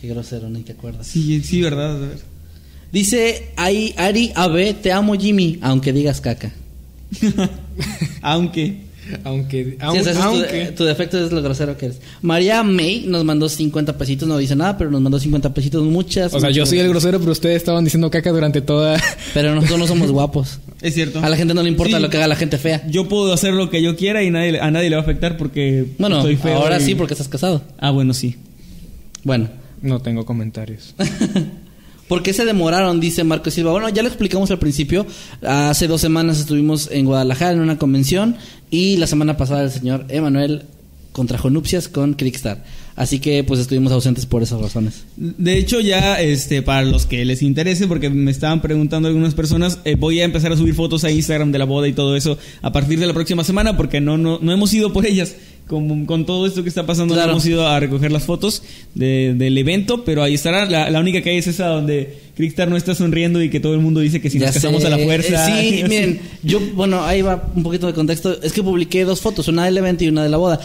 Qué 0.00 0.08
grosero, 0.08 0.48
ni 0.48 0.60
te 0.62 0.72
acuerdas. 0.72 1.06
Sí, 1.06 1.42
sí, 1.42 1.60
verdad. 1.60 1.96
A 1.96 1.98
ver. 1.98 2.18
Dice 2.92 3.48
Ari, 3.56 3.94
Ari 3.96 4.32
AB, 4.34 4.74
te 4.80 4.92
amo 4.92 5.14
Jimmy, 5.14 5.58
aunque 5.60 5.92
digas 5.92 6.20
caca. 6.20 6.52
Aunque. 8.22 8.89
Aunque, 9.24 9.64
Sí, 9.64 9.76
aun- 9.80 9.88
o 9.90 9.92
sea, 9.92 10.00
ese 10.02 10.10
es 10.10 10.16
tu- 10.16 10.22
aunque 10.22 10.64
tu, 10.76 10.84
defecto 10.84 11.24
es 11.24 11.32
lo 11.32 11.42
grosero 11.42 11.76
que 11.76 11.86
eres. 11.86 12.00
María 12.22 12.62
May 12.62 13.04
nos 13.06 13.24
mandó 13.24 13.48
50 13.48 13.96
pesitos, 13.98 14.28
no 14.28 14.38
dice 14.38 14.56
nada, 14.56 14.76
pero 14.78 14.90
nos 14.90 15.00
mandó 15.00 15.18
50 15.18 15.52
pesitos, 15.54 15.82
muchas. 15.84 16.32
o 16.34 16.40
sea, 16.40 16.50
yo 16.50 16.64
soy 16.66 16.78
el 16.80 16.88
grosero, 16.88 17.18
pero 17.20 17.32
ustedes 17.32 17.56
estaban 17.56 17.84
diciendo 17.84 18.10
caca 18.10 18.30
durante 18.30 18.60
toda. 18.60 19.00
Pero 19.34 19.54
nosotros 19.54 19.78
no 19.78 19.86
somos 19.86 20.10
guapos. 20.10 20.58
Es 20.82 20.94
cierto. 20.94 21.20
A 21.20 21.28
la 21.28 21.36
gente 21.36 21.52
no 21.52 21.62
le 21.62 21.68
importa 21.68 21.96
Sí. 21.98 22.02
lo 22.02 22.08
que 22.08 22.16
haga 22.16 22.26
la 22.26 22.36
gente 22.36 22.56
fea. 22.56 22.82
Yo 22.88 23.06
puedo 23.06 23.32
hacer 23.34 23.52
lo 23.52 23.68
que 23.68 23.82
yo 23.82 23.96
quiera 23.96 24.22
y 24.22 24.30
nadie, 24.30 24.58
a 24.60 24.70
nadie 24.70 24.88
le 24.88 24.96
va 24.96 25.02
a 25.02 25.04
afectar 25.04 25.36
porque 25.36 25.84
Bueno, 25.98 26.16
estoy 26.18 26.36
feo. 26.36 26.56
ahora 26.56 26.78
y- 26.80 26.84
sí 26.84 26.94
porque 26.94 27.12
estás 27.14 27.28
casado. 27.28 27.62
Ah, 27.78 27.90
bueno, 27.90 28.14
sí. 28.14 28.36
Bueno. 29.22 29.48
No 29.82 30.00
tengo 30.00 30.24
comentarios. 30.24 30.94
¿Por 32.10 32.24
qué 32.24 32.32
se 32.32 32.44
demoraron? 32.44 32.98
Dice 32.98 33.22
Marco 33.22 33.52
Silva. 33.52 33.70
Bueno, 33.70 33.88
ya 33.88 34.02
lo 34.02 34.08
explicamos 34.08 34.50
al 34.50 34.58
principio. 34.58 35.06
Hace 35.42 35.86
dos 35.86 36.00
semanas 36.00 36.40
estuvimos 36.40 36.88
en 36.90 37.06
Guadalajara 37.06 37.52
en 37.52 37.60
una 37.60 37.78
convención 37.78 38.34
y 38.68 38.96
la 38.96 39.06
semana 39.06 39.36
pasada 39.36 39.62
el 39.62 39.70
señor 39.70 40.06
Emanuel 40.08 40.64
contrajo 41.12 41.50
nupcias 41.50 41.86
con 41.86 42.14
Crickstar. 42.14 42.64
Así 42.96 43.20
que 43.20 43.44
pues 43.44 43.60
estuvimos 43.60 43.92
ausentes 43.92 44.26
por 44.26 44.42
esas 44.42 44.60
razones. 44.60 45.04
De 45.16 45.56
hecho, 45.56 45.78
ya 45.78 46.20
este 46.20 46.62
para 46.62 46.82
los 46.82 47.06
que 47.06 47.24
les 47.24 47.42
interese, 47.42 47.86
porque 47.86 48.10
me 48.10 48.32
estaban 48.32 48.60
preguntando 48.60 49.06
algunas 49.06 49.34
personas, 49.34 49.78
eh, 49.84 49.94
voy 49.94 50.20
a 50.20 50.24
empezar 50.24 50.50
a 50.50 50.56
subir 50.56 50.74
fotos 50.74 51.04
a 51.04 51.12
Instagram 51.12 51.52
de 51.52 51.60
la 51.60 51.64
boda 51.64 51.86
y 51.86 51.92
todo 51.92 52.16
eso 52.16 52.38
a 52.60 52.72
partir 52.72 52.98
de 52.98 53.06
la 53.06 53.14
próxima 53.14 53.44
semana, 53.44 53.76
porque 53.76 54.00
no, 54.00 54.18
no, 54.18 54.40
no 54.42 54.52
hemos 54.52 54.74
ido 54.74 54.92
por 54.92 55.06
ellas. 55.06 55.36
Con, 55.70 56.04
con 56.04 56.26
todo 56.26 56.48
esto 56.48 56.64
que 56.64 56.68
está 56.68 56.84
pasando, 56.84 57.14
Claro. 57.14 57.28
no 57.28 57.32
hemos 57.34 57.46
ido 57.46 57.64
a 57.68 57.78
recoger 57.78 58.10
las 58.10 58.24
fotos 58.24 58.64
de- 58.96 59.34
del 59.36 59.56
evento, 59.56 60.04
pero 60.04 60.24
ahí 60.24 60.34
estará. 60.34 60.64
La, 60.64 60.90
la 60.90 60.98
única 60.98 61.22
que 61.22 61.30
hay 61.30 61.36
es 61.38 61.46
esa 61.46 61.68
donde 61.68 62.18
Crickstar 62.34 62.68
no 62.68 62.76
está 62.76 62.92
sonriendo 62.96 63.40
y 63.40 63.50
que 63.50 63.60
todo 63.60 63.74
el 63.74 63.80
mundo 63.80 64.00
dice 64.00 64.20
que 64.20 64.30
si 64.30 64.40
Ya 64.40 64.46
nos 64.46 64.56
casamos 64.56 64.80
sé. 64.82 64.88
a 64.88 64.90
la 64.90 64.98
fuerza. 64.98 65.60
Eh, 65.60 65.76
sí, 65.78 65.84
miren, 65.88 66.20
yo, 66.42 66.58
bueno, 66.74 67.04
ahí 67.04 67.22
va 67.22 67.48
un 67.54 67.62
poquito 67.62 67.86
de 67.86 67.92
contexto. 67.94 68.42
Es 68.42 68.52
que 68.52 68.64
publiqué 68.64 69.04
dos 69.04 69.20
fotos, 69.20 69.46
una 69.46 69.64
del 69.64 69.78
evento 69.78 70.02
y 70.02 70.08
una 70.08 70.24
de 70.24 70.28
la 70.28 70.38
boda. 70.38 70.58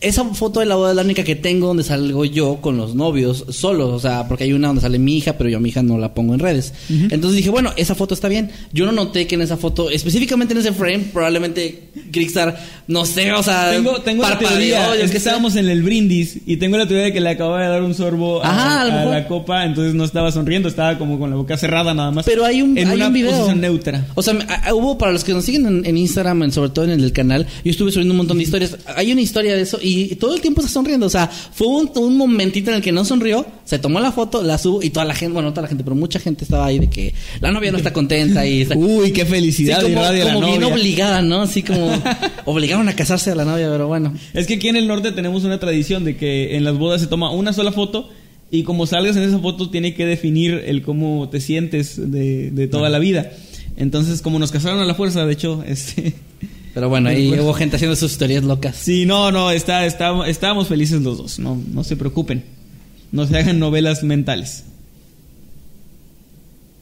Esa 0.00 0.24
foto 0.24 0.60
de 0.60 0.66
la 0.66 0.76
boda 0.76 0.90
es 0.90 0.96
la 0.96 1.02
única 1.02 1.22
que 1.24 1.36
tengo 1.36 1.66
donde 1.66 1.82
salgo 1.82 2.24
yo 2.24 2.56
con 2.60 2.76
los 2.76 2.94
novios 2.94 3.44
solos, 3.50 3.90
o 3.92 3.98
sea, 4.00 4.26
porque 4.28 4.44
hay 4.44 4.52
una 4.52 4.68
donde 4.68 4.82
sale 4.82 4.98
mi 4.98 5.16
hija, 5.18 5.34
pero 5.36 5.50
yo 5.50 5.58
a 5.58 5.60
mi 5.60 5.68
hija 5.68 5.82
no 5.82 5.98
la 5.98 6.14
pongo 6.14 6.32
en 6.34 6.40
redes. 6.40 6.72
Entonces 6.88 7.36
dije, 7.36 7.50
bueno, 7.50 7.72
esa 7.76 7.94
foto 7.94 8.14
está 8.14 8.28
bien. 8.28 8.50
Yo 8.72 8.86
no 8.86 8.92
noté 8.92 9.26
que 9.26 9.34
en 9.34 9.42
esa 9.42 9.56
foto, 9.56 9.90
específicamente 9.90 10.54
en 10.54 10.60
ese 10.60 10.72
frame, 10.72 11.10
probablemente 11.12 11.88
Krickstar, 12.12 12.58
no 12.88 13.04
sé, 13.04 13.30
o 13.32 13.42
sea, 13.42 13.70
Tengo, 13.72 14.00
tengo 14.00 14.22
la 14.22 14.38
teoría, 14.38 14.94
es 14.94 15.10
que 15.10 15.18
estábamos 15.18 15.56
en 15.56 15.68
el 15.68 15.82
brindis 15.82 16.38
y 16.46 16.56
tengo 16.56 16.76
la 16.78 16.86
teoría 16.86 17.04
de 17.06 17.12
que 17.12 17.20
le 17.20 17.28
acababa 17.30 17.60
de 17.62 17.68
dar 17.68 17.82
un 17.82 17.94
sorbo 17.94 18.42
a, 18.42 18.48
Ajá, 18.50 18.80
a 18.80 18.84
lo 18.86 18.92
a 18.92 18.96
mejor. 18.96 19.12
la 19.12 19.28
copa, 19.28 19.64
entonces 19.64 19.94
no 19.94 20.04
estaba 20.04 20.32
sonriendo, 20.32 20.68
estaba 20.68 20.96
como 20.98 21.18
con 21.18 21.30
la 21.30 21.36
boca 21.36 21.56
cerrada 21.56 21.92
nada 21.94 22.10
más. 22.10 22.24
Pero 22.24 22.44
hay 22.44 22.62
un, 22.62 22.76
en 22.78 22.88
hay 22.88 22.96
una 22.96 23.08
un 23.08 23.12
video. 23.12 23.30
posición 23.32 23.60
neutra. 23.60 24.06
O 24.14 24.22
sea, 24.22 24.34
hubo 24.74 24.96
para 24.98 25.12
los 25.12 25.24
que 25.24 25.32
nos 25.32 25.44
siguen 25.44 25.66
en, 25.66 25.86
en 25.86 25.96
Instagram, 25.98 26.42
en- 26.44 26.52
sobre 26.52 26.70
todo 26.70 26.84
en 26.86 26.92
el 26.92 27.12
canal, 27.12 27.46
yo 27.64 27.70
estuve 27.70 27.92
subiendo 27.92 28.12
un 28.12 28.18
montón 28.18 28.38
de 28.38 28.44
historias. 28.44 28.76
Hay 28.96 29.12
una 29.12 29.20
historia 29.20 29.54
de 29.54 29.62
eso 29.62 29.78
y 29.82 29.89
todo 30.18 30.34
el 30.34 30.40
tiempo 30.40 30.60
está 30.60 30.72
sonriendo. 30.72 31.06
O 31.06 31.10
sea, 31.10 31.26
fue 31.28 31.66
un, 31.66 31.90
un 31.96 32.16
momentito 32.16 32.70
en 32.70 32.76
el 32.76 32.82
que 32.82 32.92
no 32.92 33.04
sonrió, 33.04 33.46
se 33.64 33.78
tomó 33.78 34.00
la 34.00 34.12
foto, 34.12 34.42
la 34.42 34.58
subo 34.58 34.82
y 34.82 34.90
toda 34.90 35.04
la 35.04 35.14
gente, 35.14 35.32
bueno, 35.32 35.48
no 35.48 35.52
toda 35.52 35.62
la 35.62 35.68
gente, 35.68 35.84
pero 35.84 35.96
mucha 35.96 36.18
gente 36.18 36.44
estaba 36.44 36.66
ahí 36.66 36.78
de 36.78 36.90
que 36.90 37.14
la 37.40 37.50
novia 37.52 37.70
no 37.72 37.78
está 37.78 37.92
contenta 37.92 38.46
y 38.46 38.62
está. 38.62 38.74
Uy, 38.78 39.12
qué 39.12 39.24
Sí, 39.24 39.30
felicidad 39.30 39.82
como, 39.82 39.92
irradia 39.94 40.24
la 40.26 40.34
como 40.34 40.46
bien 40.48 40.60
novia. 40.60 40.74
obligada, 40.74 41.22
¿no? 41.22 41.42
Así 41.42 41.62
como 41.62 41.90
obligaron 42.44 42.88
a 42.88 42.96
casarse 42.96 43.30
a 43.30 43.34
la 43.34 43.44
novia, 43.44 43.68
pero 43.70 43.86
bueno. 43.88 44.14
Es 44.34 44.46
que 44.46 44.54
aquí 44.54 44.68
en 44.68 44.76
el 44.76 44.86
norte 44.86 45.12
tenemos 45.12 45.44
una 45.44 45.58
tradición 45.60 46.04
de 46.04 46.16
que 46.16 46.56
en 46.56 46.64
las 46.64 46.76
bodas 46.78 47.00
se 47.00 47.06
toma 47.06 47.30
una 47.32 47.52
sola 47.52 47.72
foto 47.72 48.08
y 48.50 48.64
como 48.64 48.86
salgas 48.86 49.16
en 49.16 49.22
esa 49.22 49.38
foto 49.38 49.70
tiene 49.70 49.94
que 49.94 50.06
definir 50.06 50.62
el 50.66 50.82
cómo 50.82 51.28
te 51.30 51.40
sientes 51.40 52.10
de, 52.10 52.50
de 52.50 52.66
toda 52.68 52.88
la 52.90 52.98
vida. 52.98 53.30
Entonces, 53.76 54.20
como 54.22 54.38
nos 54.38 54.50
casaron 54.50 54.80
a 54.80 54.84
la 54.84 54.94
fuerza, 54.94 55.24
de 55.24 55.32
hecho, 55.32 55.62
este... 55.66 56.14
Pero 56.74 56.88
bueno, 56.88 57.08
ahí 57.08 57.28
Bueno. 57.28 57.44
hubo 57.44 57.54
gente 57.54 57.76
haciendo 57.76 57.96
sus 57.96 58.12
historias 58.12 58.44
locas. 58.44 58.76
Sí, 58.76 59.04
no, 59.06 59.32
no, 59.32 59.50
está, 59.50 59.84
está, 59.86 60.26
estábamos 60.28 60.68
felices 60.68 61.02
los 61.02 61.18
dos, 61.18 61.38
no, 61.38 61.60
no 61.72 61.82
se 61.84 61.96
preocupen. 61.96 62.44
No 63.12 63.26
se 63.26 63.36
hagan 63.36 63.58
novelas 63.58 64.02
mentales. 64.04 64.64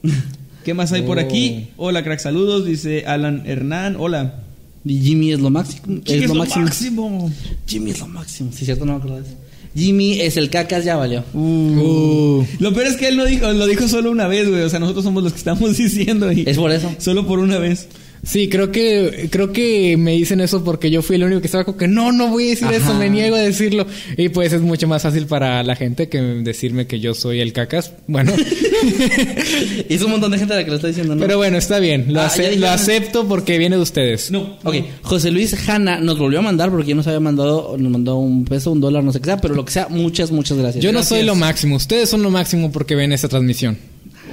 ¿Qué 0.63 0.73
más 0.73 0.91
hay 0.91 1.01
por 1.01 1.19
aquí? 1.19 1.67
Hola, 1.77 2.03
crack, 2.03 2.19
saludos, 2.19 2.65
dice 2.65 3.05
Alan 3.07 3.43
Hernán. 3.45 3.95
Hola. 3.97 4.43
Y 4.85 4.99
Jimmy 5.01 5.31
es 5.33 5.39
lo 5.39 5.49
máximo. 5.49 6.01
¿Quién 6.05 6.23
Es 6.23 6.29
lo 6.29 6.35
máximo. 6.35 6.65
máximo? 6.65 7.31
Jimmy 7.67 7.91
es 7.91 7.99
lo 7.99 8.07
máximo. 8.07 8.51
Sí, 8.53 8.65
cierto, 8.65 8.85
no 8.85 8.93
me 8.93 8.97
acuerdo 8.99 9.17
de 9.21 9.27
eso. 9.27 9.35
Jimmy 9.75 10.19
es 10.21 10.37
el 10.37 10.49
cacas, 10.49 10.83
ya 10.85 10.95
valió. 10.95 11.23
Uh. 11.33 12.43
Lo 12.59 12.73
peor 12.73 12.87
es 12.87 12.95
que 12.95 13.07
él 13.09 13.17
lo 13.17 13.25
dijo, 13.25 13.51
lo 13.51 13.67
dijo 13.67 13.87
solo 13.87 14.09
una 14.11 14.27
vez, 14.27 14.49
güey. 14.49 14.61
O 14.63 14.69
sea, 14.69 14.79
nosotros 14.79 15.03
somos 15.03 15.23
los 15.23 15.33
que 15.33 15.37
estamos 15.39 15.77
diciendo 15.77 16.31
y 16.31 16.43
Es 16.47 16.57
por 16.57 16.71
eso. 16.71 16.93
solo 16.99 17.25
por 17.27 17.39
una 17.39 17.57
vez. 17.59 17.87
Sí, 18.23 18.49
creo 18.49 18.71
que 18.71 19.29
creo 19.31 19.51
que 19.53 19.95
me 19.97 20.11
dicen 20.13 20.41
eso 20.41 20.63
porque 20.63 20.91
yo 20.91 21.01
fui 21.01 21.15
el 21.15 21.23
único 21.23 21.41
que 21.41 21.47
estaba 21.47 21.63
como 21.63 21.77
que 21.77 21.87
no, 21.87 22.11
no 22.11 22.27
voy 22.27 22.47
a 22.47 22.49
decir 22.49 22.67
eso, 22.73 22.93
me 22.93 23.09
niego 23.09 23.35
a 23.35 23.39
decirlo. 23.39 23.85
Y 24.17 24.29
pues 24.29 24.53
es 24.53 24.61
mucho 24.61 24.87
más 24.87 25.03
fácil 25.03 25.25
para 25.25 25.63
la 25.63 25.75
gente 25.75 26.09
que 26.09 26.19
decirme 26.21 26.85
que 26.87 26.99
yo 26.99 27.13
soy 27.13 27.39
el 27.39 27.53
cacas. 27.53 27.93
Bueno, 28.07 28.33
Y 29.89 29.93
es 29.93 30.01
un 30.01 30.11
montón 30.11 30.31
de 30.31 30.37
gente 30.37 30.53
la 30.53 30.63
que 30.63 30.69
lo 30.69 30.75
está 30.75 30.87
diciendo, 30.87 31.15
¿no? 31.15 31.21
pero 31.21 31.37
bueno, 31.37 31.57
está 31.57 31.79
bien, 31.79 32.05
lo, 32.13 32.21
Ah, 32.21 32.25
ace- 32.27 32.55
lo 32.57 32.69
acepto 32.69 33.27
porque 33.27 33.57
viene 33.57 33.75
de 33.77 33.81
ustedes. 33.81 34.31
No. 34.31 34.57
Ok, 34.63 34.75
José 35.01 35.31
Luis 35.31 35.55
Hanna 35.67 35.99
nos 35.99 36.19
volvió 36.19 36.39
a 36.39 36.41
mandar 36.41 36.69
porque 36.71 36.89
ya 36.89 36.95
nos 36.95 37.07
había 37.07 37.19
mandado, 37.19 37.75
nos 37.77 37.91
mandó 37.91 38.17
un 38.17 38.45
peso, 38.45 38.71
un 38.71 38.81
dólar, 38.81 39.03
no 39.03 39.11
sé 39.13 39.19
qué 39.19 39.25
sea, 39.25 39.37
pero 39.37 39.55
lo 39.55 39.65
que 39.65 39.71
sea, 39.71 39.87
muchas, 39.89 40.31
muchas 40.31 40.57
gracias. 40.57 40.83
Yo 40.83 40.91
no 40.91 40.99
Gracias. 40.99 41.17
soy 41.19 41.25
lo 41.25 41.35
máximo, 41.35 41.75
ustedes 41.77 42.09
son 42.09 42.21
lo 42.23 42.29
máximo 42.29 42.71
porque 42.71 42.95
ven 42.95 43.11
esta 43.13 43.27
transmisión. 43.27 43.77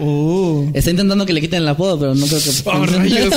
Oh. 0.00 0.68
Está 0.74 0.90
intentando 0.90 1.24
que 1.26 1.32
le 1.32 1.40
quiten 1.40 1.62
el 1.62 1.68
apodo, 1.68 1.98
pero 1.98 2.14
no 2.14 2.26
creo 2.26 2.40
que. 2.40 2.50
Oh, 2.66 2.86
rayos. 2.86 3.34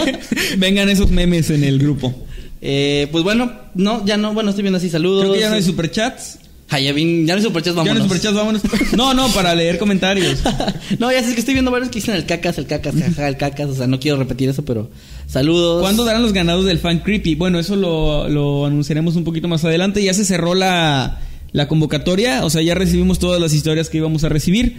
Vengan 0.58 0.88
esos 0.88 1.10
memes 1.10 1.50
en 1.50 1.64
el 1.64 1.78
grupo. 1.78 2.14
eh, 2.60 3.08
pues 3.12 3.24
bueno, 3.24 3.52
no, 3.74 4.04
ya 4.04 4.16
no, 4.16 4.32
bueno, 4.34 4.50
estoy 4.50 4.62
viendo 4.62 4.78
así, 4.78 4.88
saludos. 4.90 5.22
Creo 5.22 5.34
que 5.34 5.40
ya 5.40 5.50
no 5.50 5.56
hay 5.56 5.62
superchats. 5.62 6.38
Ah, 6.68 6.80
ya, 6.80 6.92
vi- 6.92 7.24
ya 7.24 7.34
no 7.34 7.38
hay 7.38 7.44
superchats, 7.44 7.76
Ya 7.76 7.82
no 7.82 7.84
vámonos. 7.84 8.02
hay 8.02 8.08
superchats, 8.08 8.34
vámonos. 8.34 8.62
No, 8.96 9.14
no, 9.14 9.28
para 9.28 9.54
leer 9.54 9.78
comentarios. 9.78 10.40
no, 10.98 11.12
ya 11.12 11.20
sé 11.22 11.28
es 11.28 11.34
que 11.34 11.40
estoy 11.40 11.54
viendo 11.54 11.70
varios 11.70 11.90
que 11.90 12.00
dicen 12.00 12.16
el 12.16 12.26
cacas, 12.26 12.58
el 12.58 12.66
cacas, 12.66 12.94
jaja, 12.96 13.28
el 13.28 13.36
cacas, 13.36 13.68
o 13.70 13.74
sea, 13.74 13.86
no 13.86 14.00
quiero 14.00 14.16
repetir 14.16 14.48
eso, 14.48 14.64
pero 14.64 14.90
saludos. 15.28 15.80
¿Cuándo 15.80 16.04
darán 16.04 16.22
los 16.22 16.32
ganados 16.32 16.64
del 16.64 16.78
fan 16.80 16.98
creepy? 17.00 17.36
Bueno, 17.36 17.60
eso 17.60 17.76
lo, 17.76 18.28
lo 18.28 18.66
anunciaremos 18.66 19.14
un 19.14 19.22
poquito 19.22 19.46
más 19.46 19.64
adelante. 19.64 20.02
Ya 20.02 20.12
se 20.12 20.24
cerró 20.24 20.54
la, 20.56 21.20
la 21.52 21.68
convocatoria, 21.68 22.44
o 22.44 22.50
sea, 22.50 22.62
ya 22.62 22.74
recibimos 22.74 23.20
todas 23.20 23.40
las 23.40 23.52
historias 23.54 23.88
que 23.88 23.98
íbamos 23.98 24.24
a 24.24 24.28
recibir. 24.28 24.76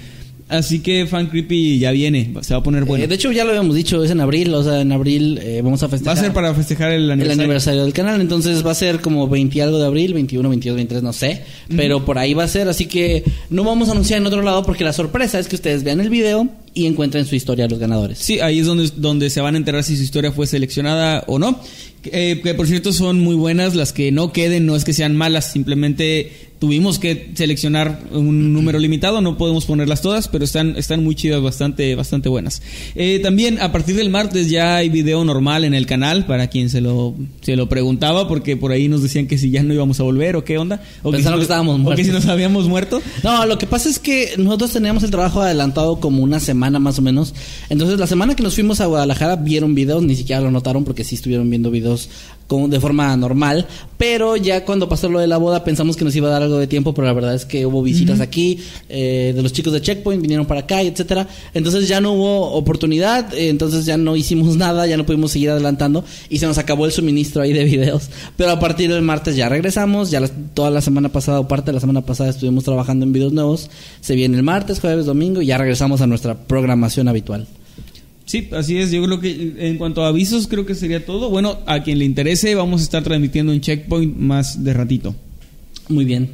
Así 0.49 0.79
que 0.79 1.05
fan 1.07 1.27
creepy 1.27 1.77
ya 1.77 1.91
viene, 1.91 2.33
se 2.41 2.53
va 2.53 2.61
a 2.61 2.63
poner 2.63 2.85
bueno. 2.85 3.03
Eh, 3.03 3.07
de 3.07 3.15
hecho, 3.15 3.33
ya 3.33 3.43
lo 3.43 3.49
habíamos 3.49 3.75
dicho, 3.75 4.01
es 4.01 4.11
en 4.11 4.21
abril, 4.21 4.53
o 4.53 4.63
sea, 4.63 4.79
en 4.79 4.93
abril 4.93 5.37
eh, 5.43 5.59
vamos 5.61 5.83
a 5.83 5.87
va 5.87 5.91
festejar. 5.91 6.17
a 6.17 6.21
ser 6.21 6.31
para 6.31 6.53
festejar 6.53 6.91
el 6.91 7.03
el 7.03 7.11
aniversario. 7.11 7.43
aniversario 7.43 7.83
del 7.83 7.91
canal, 7.93 8.21
entonces 8.21 8.65
va 8.65 8.71
a 8.71 8.75
ser 8.75 9.01
como 9.01 9.27
20 9.27 9.57
y 9.57 9.61
algo 9.61 9.77
de 9.77 9.85
abril, 9.85 10.13
21, 10.13 10.47
22, 10.47 10.75
23, 10.77 11.03
no 11.03 11.11
sé, 11.11 11.43
pero 11.75 12.05
por 12.05 12.17
ahí 12.17 12.33
va 12.33 12.45
a 12.45 12.47
ser, 12.47 12.69
así 12.69 12.85
que 12.85 13.25
no 13.49 13.65
vamos 13.65 13.89
a 13.89 13.91
anunciar 13.91 14.21
en 14.21 14.27
otro 14.27 14.41
lado 14.41 14.63
porque 14.63 14.85
la 14.85 14.93
sorpresa 14.93 15.37
es 15.37 15.47
que 15.49 15.55
ustedes 15.55 15.83
vean 15.83 15.99
el 15.99 16.09
video 16.09 16.47
y 16.73 16.85
encuentren 16.85 17.25
su 17.25 17.35
historia 17.35 17.65
a 17.65 17.67
los 17.67 17.79
ganadores. 17.79 18.17
Sí, 18.19 18.39
ahí 18.39 18.59
es 18.59 18.67
donde, 18.67 18.89
donde 18.95 19.29
se 19.29 19.41
van 19.41 19.55
a 19.55 19.57
enterar 19.57 19.83
si 19.83 19.97
su 19.97 20.03
historia 20.03 20.31
fue 20.31 20.47
seleccionada 20.47 21.25
o 21.27 21.39
no. 21.39 21.59
Eh, 22.05 22.39
que 22.41 22.53
por 22.53 22.67
cierto 22.67 22.93
son 22.93 23.19
muy 23.19 23.35
buenas, 23.35 23.75
las 23.75 23.91
que 23.91 24.11
no 24.13 24.31
queden 24.31 24.65
no 24.65 24.75
es 24.77 24.85
que 24.85 24.93
sean 24.93 25.15
malas, 25.17 25.51
simplemente 25.51 26.31
tuvimos 26.59 26.99
que 26.99 27.31
seleccionar 27.35 28.01
un 28.11 28.53
número 28.53 28.79
limitado, 28.79 29.21
no 29.21 29.37
podemos 29.37 29.65
ponerlas 29.65 30.01
todas, 30.01 30.27
pero 30.27 30.43
están, 30.43 30.75
están 30.75 31.03
muy 31.03 31.15
chidas, 31.15 31.41
bastante, 31.41 31.95
bastante 31.95 32.29
buenas. 32.29 32.61
Eh, 32.95 33.19
también 33.21 33.59
a 33.59 33.71
partir 33.71 33.95
del 33.95 34.09
martes 34.09 34.49
ya 34.49 34.77
hay 34.77 34.89
video 34.89 35.23
normal 35.23 35.63
en 35.65 35.73
el 35.73 35.85
canal, 35.85 36.25
para 36.25 36.47
quien 36.47 36.69
se 36.69 36.81
lo, 36.81 37.15
se 37.41 37.55
lo 37.55 37.69
preguntaba, 37.69 38.27
porque 38.27 38.57
por 38.57 38.71
ahí 38.71 38.87
nos 38.87 39.03
decían 39.03 39.27
que 39.27 39.37
si 39.37 39.51
ya 39.51 39.63
no 39.63 39.73
íbamos 39.73 39.99
a 39.99 40.03
volver 40.03 40.35
o 40.35 40.43
qué 40.43 40.57
onda. 40.57 40.81
O 41.03 41.11
Pensaron 41.11 41.37
si 41.37 41.41
que 41.41 41.43
estábamos 41.43 41.75
O 41.75 41.77
que 41.77 41.83
muertos. 41.83 42.05
si 42.05 42.11
nos 42.11 42.25
habíamos 42.25 42.67
muerto. 42.67 43.01
No, 43.23 43.45
lo 43.45 43.57
que 43.57 43.67
pasa 43.67 43.89
es 43.89 43.99
que 43.99 44.33
nosotros 44.37 44.71
teníamos 44.73 45.03
el 45.03 45.11
trabajo 45.11 45.41
adelantado 45.41 45.99
como 45.99 46.23
una 46.23 46.39
semana 46.39 46.79
más 46.79 46.97
o 46.99 47.01
menos. 47.01 47.33
Entonces, 47.69 47.99
la 47.99 48.07
semana 48.07 48.35
que 48.35 48.43
nos 48.43 48.55
fuimos 48.55 48.81
a 48.81 48.85
Guadalajara 48.85 49.35
vieron 49.35 49.75
videos, 49.75 50.03
ni 50.03 50.15
siquiera 50.15 50.41
lo 50.41 50.51
notaron 50.51 50.83
porque 50.83 51.03
sí 51.03 51.15
estuvieron 51.15 51.49
viendo 51.49 51.69
videos 51.71 52.09
con, 52.47 52.69
de 52.69 52.79
forma 52.79 53.15
normal. 53.17 53.67
Pero 53.97 54.35
ya 54.37 54.63
cuando 54.63 54.87
pasó 54.87 55.09
lo 55.09 55.19
de 55.19 55.27
la 55.27 55.37
boda 55.37 55.63
pensamos 55.63 55.97
que 55.97 56.05
nos 56.05 56.15
iba 56.15 56.27
a 56.27 56.31
dar 56.31 56.43
algo 56.43 56.57
de 56.57 56.67
tiempo, 56.67 56.93
pero 56.93 57.07
la 57.07 57.13
verdad 57.13 57.33
es 57.35 57.45
que 57.45 57.65
hubo 57.65 57.81
visitas 57.81 58.19
aquí 58.21 58.59
eh, 58.89 59.33
de 59.35 59.41
los 59.41 59.53
chicos 59.53 59.73
de 59.73 59.81
Checkpoint, 59.81 60.21
vinieron 60.21 60.45
para 60.45 60.61
acá, 60.61 60.81
etcétera. 60.81 61.27
Entonces 61.53 61.87
ya 61.87 61.99
no 61.99 62.13
hubo 62.13 62.51
oportunidad, 62.53 63.33
eh, 63.33 63.49
entonces 63.49 63.85
ya 63.85 63.97
no 63.97 64.15
hicimos 64.15 64.55
nada, 64.57 64.85
ya 64.87 64.97
no 64.97 65.05
pudimos 65.05 65.31
seguir 65.31 65.49
adelantando 65.49 66.03
y 66.29 66.37
se 66.39 66.45
nos 66.45 66.57
acabó 66.59 66.85
el 66.85 66.91
suministro 66.91 67.41
ahí 67.41 67.53
de 67.53 67.63
videos. 67.63 68.09
Pero 68.37 68.51
a 68.51 68.59
partir 68.59 68.91
del 68.93 69.01
martes 69.01 69.35
ya 69.35 69.49
regresamos, 69.49 70.11
ya 70.11 70.19
las- 70.19 70.31
toda 70.53 70.69
la 70.69 70.81
semana 70.81 71.09
pasada 71.09 71.39
o 71.39 71.47
parte 71.47 71.67
de 71.71 71.73
la 71.73 71.79
semana 71.79 72.01
pasada 72.05 72.29
estuvimos 72.29 72.63
trabajando 72.63 73.03
en 73.05 73.13
videos 73.13 73.33
nuevos. 73.33 73.69
Se 73.99 74.13
viene 74.15 74.37
el 74.37 74.43
martes, 74.43 74.79
jueves, 74.79 75.05
domingo 75.05 75.41
y 75.41 75.47
ya 75.47 75.57
regresamos 75.57 76.01
a 76.01 76.07
nuestra 76.07 76.35
programación 76.35 77.07
habitual. 77.07 77.47
Sí, 78.27 78.49
así 78.51 78.77
es. 78.77 78.91
Yo 78.91 79.01
creo 79.03 79.21
que 79.21 79.55
en 79.57 79.77
cuanto 79.77 80.03
a 80.03 80.09
avisos, 80.09 80.47
creo 80.47 80.65
que 80.65 80.75
sería 80.75 81.05
todo. 81.05 81.29
Bueno, 81.29 81.59
a 81.65 81.81
quien 81.81 81.97
le 81.97 82.05
interese, 82.05 82.53
vamos 82.55 82.81
a 82.81 82.83
estar 82.83 83.01
transmitiendo 83.01 83.53
en 83.53 83.61
Checkpoint 83.61 84.17
más 84.17 84.65
de 84.65 84.73
ratito. 84.73 85.15
Muy 85.87 86.03
bien. 86.03 86.29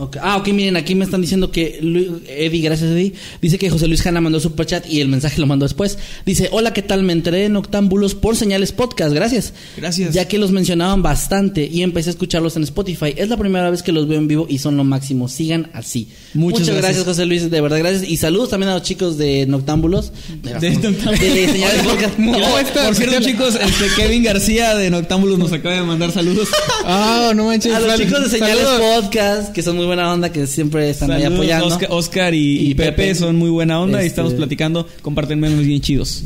Ok. 0.00 0.16
Ah, 0.20 0.36
ok, 0.38 0.48
miren, 0.48 0.76
aquí 0.76 0.94
me 0.94 1.04
están 1.04 1.20
diciendo 1.20 1.50
que 1.50 1.78
Lu- 1.82 2.20
Eddie, 2.26 2.62
gracias 2.62 2.90
Eddie, 2.90 3.12
dice 3.42 3.58
que 3.58 3.68
José 3.70 3.86
Luis 3.86 4.04
Hanna 4.06 4.20
mandó 4.20 4.40
superchat 4.40 4.86
y 4.90 5.00
el 5.00 5.08
mensaje 5.08 5.40
lo 5.40 5.46
mandó 5.46 5.64
después. 5.66 5.98
Dice, 6.24 6.48
hola, 6.52 6.72
¿qué 6.72 6.82
tal? 6.82 7.02
Me 7.02 7.12
enteré 7.12 7.44
en 7.44 7.56
Octámbulos 7.56 8.14
por 8.14 8.36
señales 8.36 8.72
podcast, 8.72 9.12
gracias. 9.14 9.52
Gracias. 9.76 10.14
Ya 10.14 10.26
que 10.26 10.38
los 10.38 10.50
mencionaban 10.52 11.02
bastante 11.02 11.68
y 11.70 11.82
empecé 11.82 12.10
a 12.10 12.12
escucharlos 12.12 12.56
en 12.56 12.62
Spotify. 12.62 13.14
Es 13.16 13.28
la 13.28 13.36
primera 13.36 13.70
vez 13.70 13.82
que 13.82 13.92
los 13.92 14.08
veo 14.08 14.18
en 14.18 14.28
vivo 14.28 14.46
y 14.48 14.58
son 14.58 14.76
lo 14.76 14.84
máximo. 14.84 15.28
Sigan 15.28 15.70
así. 15.74 16.08
Muchas 16.34 16.60
gracias. 16.66 16.82
gracias. 16.82 17.04
José 17.04 17.26
Luis, 17.26 17.50
de 17.50 17.60
verdad, 17.60 17.78
gracias. 17.78 18.08
Y 18.08 18.16
saludos 18.16 18.48
también 18.50 18.70
a 18.70 18.74
los 18.74 18.82
chicos 18.82 19.18
de 19.18 19.46
Noctámbulos. 19.46 20.12
De, 20.42 20.54
De 20.54 20.70
Noctámbulos. 20.76 21.20
de 21.20 21.48
señales 21.52 21.82
podcast. 21.82 22.14
¿Cómo 22.16 22.58
estás? 22.58 22.86
Por 22.86 22.94
cierto, 22.96 23.20
chicos, 23.20 23.54
este 23.60 23.84
Kevin 23.96 24.22
García 24.22 24.74
de 24.74 24.90
Noctámbulos 24.90 25.38
nos 25.38 25.52
acaba 25.52 25.74
de 25.74 25.82
mandar 25.82 26.10
saludos. 26.12 26.48
Ah, 26.84 27.32
no 27.34 27.44
manches. 27.46 27.74
A 27.74 27.80
los 27.80 27.96
chicos 27.96 28.22
de 28.24 28.38
Señales 28.38 28.64
saludos. 28.64 29.02
Podcast, 29.04 29.52
que 29.52 29.62
son 29.62 29.76
muy 29.76 29.86
buena 29.90 30.12
onda, 30.12 30.32
que 30.32 30.46
siempre 30.46 30.88
están 30.90 31.10
ahí 31.10 31.24
apoyando. 31.24 31.66
Oscar, 31.66 31.88
Oscar 31.92 32.34
y, 32.34 32.38
Y 32.58 32.70
y 32.70 32.74
Pepe, 32.74 32.92
Pepe. 32.92 33.14
son 33.14 33.36
muy 33.36 33.50
buena 33.50 33.80
onda 33.80 33.98
y 33.98 34.06
Este- 34.06 34.08
estamos 34.08 34.34
platicando, 34.34 34.86
comparten 35.02 35.38
memes 35.40 35.66
bien 35.66 35.80
chidos. 35.80 36.24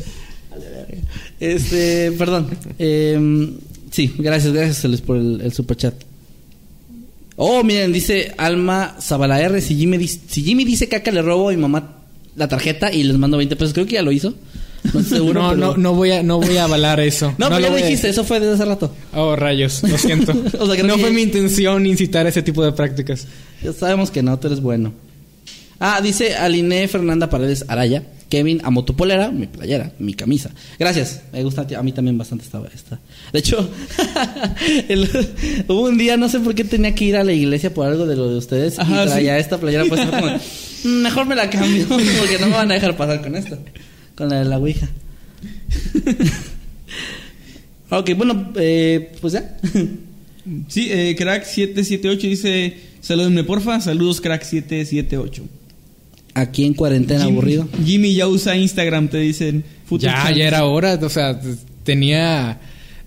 Este, 1.41 2.13
perdón. 2.13 2.49
Eh, 2.79 3.51
sí, 3.91 4.13
gracias, 4.19 4.53
gracias 4.53 5.01
por 5.01 5.17
el, 5.17 5.41
el 5.41 5.53
super 5.53 5.77
chat. 5.77 5.95
Oh, 7.37 7.65
miren, 7.65 7.93
dice 7.93 8.33
Alma 8.39 8.97
Zabala 9.01 9.41
R. 9.41 9.61
Si 9.61 9.75
Jimmy, 9.75 9.99
dice, 9.99 10.21
si 10.29 10.43
Jimmy 10.45 10.65
dice 10.65 10.89
caca, 10.89 11.11
le 11.11 11.21
robo 11.23 11.49
a 11.49 11.53
mi 11.53 11.59
mamá 11.59 11.99
la 12.37 12.47
tarjeta 12.49 12.93
y 12.93 13.03
les 13.03 13.19
mando 13.19 13.37
20 13.37 13.57
pesos. 13.57 13.75
Creo 13.75 13.87
que 13.87 13.95
ya 13.95 14.03
lo 14.03 14.13
hizo. 14.13 14.35
No 14.93 15.03
seguro. 15.03 15.43
No, 15.43 15.49
pero- 15.51 15.61
no, 15.73 15.77
no 15.77 15.95
voy 15.95 16.11
a, 16.13 16.23
no 16.23 16.41
voy 16.41 16.57
a 16.57 16.65
avalar 16.65 17.01
eso. 17.01 17.35
No, 17.39 17.49
pero 17.49 17.61
ya 17.61 17.67
lo 17.67 17.71
voy 17.73 17.83
a 17.83 17.87
dijiste, 17.87 18.09
eso 18.09 18.25
fue 18.25 18.39
desde 18.41 18.55
hace 18.55 18.65
rato. 18.67 18.95
Oh, 19.15 19.35
rayos, 19.37 19.83
lo 19.83 19.97
siento. 19.99 20.33
O 20.59 20.67
sea, 20.67 20.75
creo 20.77 20.87
no 20.87 20.97
que- 20.97 21.01
fue 21.03 21.11
mi 21.11 21.23
intención 21.23 21.87
incitar 21.87 22.27
ese 22.27 22.43
tipo 22.43 22.63
de 22.65 22.73
prácticas. 22.73 23.27
Ya 23.63 23.73
sabemos 23.73 24.11
que 24.11 24.23
no, 24.23 24.39
tú 24.39 24.49
eres 24.49 24.61
bueno. 24.61 24.93
Ah, 25.81 26.01
dice 26.03 26.37
Aline 26.37 26.87
Fernanda 26.89 27.29
Paredes 27.31 27.65
Araya. 27.69 28.03
Kevin, 28.31 28.61
amo 28.65 28.85
tu 28.85 28.97
polera, 28.97 29.31
mi 29.31 29.47
playera, 29.47 29.93
mi 29.99 30.15
camisa. 30.15 30.51
Gracias. 30.79 31.21
Me 31.33 31.43
gusta 31.45 31.67
a 31.77 31.83
mí 31.83 31.93
también 31.93 32.17
bastante 32.19 32.45
esta. 32.45 32.61
esta. 32.75 32.99
De 33.33 33.39
hecho, 33.39 33.69
el- 34.89 35.09
hubo 35.69 35.83
un 35.83 35.99
día, 35.99 36.17
no 36.17 36.29
sé 36.29 36.41
por 36.41 36.55
qué 36.55 36.65
tenía 36.65 36.95
que 36.95 37.05
ir 37.05 37.17
a 37.17 37.25
la 37.25 37.33
iglesia 37.33 37.73
por 37.73 37.87
algo 37.87 38.07
de 38.07 38.17
lo 38.17 38.29
de 38.31 38.37
ustedes. 38.39 38.79
Ajá, 38.79 39.05
y 39.05 39.09
traía 39.09 39.35
sí. 39.37 39.41
esta 39.41 39.59
playera 39.59 39.85
pues 39.89 40.01
fue 40.03 40.11
como, 40.21 40.33
"Mm, 40.85 41.03
mejor 41.03 41.27
me 41.27 41.35
la 41.37 41.49
cambio 41.51 41.87
porque 41.89 42.39
no 42.41 42.47
me 42.47 42.53
van 42.57 42.71
a 42.71 42.75
dejar 42.75 42.97
pasar 42.97 43.23
con 43.23 43.35
esto. 43.37 43.59
Con 44.15 44.29
la 44.29 44.39
de 44.41 44.45
la 44.45 44.59
Ouija. 44.59 44.89
ok, 47.91 48.11
bueno, 48.17 48.53
eh, 48.57 49.13
pues 49.21 49.33
ya. 49.35 49.57
Sí, 50.69 50.89
eh, 50.91 51.17
crack778 51.19 52.19
dice, 52.21 52.77
salúdenme 53.01 53.45
porfa, 53.45 53.81
saludos 53.81 54.23
crack778. 54.23 55.41
Aquí 56.35 56.67
en 56.67 56.75
cuarentena 56.75 57.25
aburrido. 57.25 57.67
Jimmy 57.83 58.15
ya 58.15 58.29
usa 58.29 58.55
Instagram, 58.55 59.09
te 59.09 59.19
dicen. 59.21 59.65
Ya, 59.99 60.31
ya 60.33 60.47
era 60.47 60.67
hora, 60.67 60.99
o 61.01 61.09
sea, 61.09 61.41
tenía... 61.83 62.61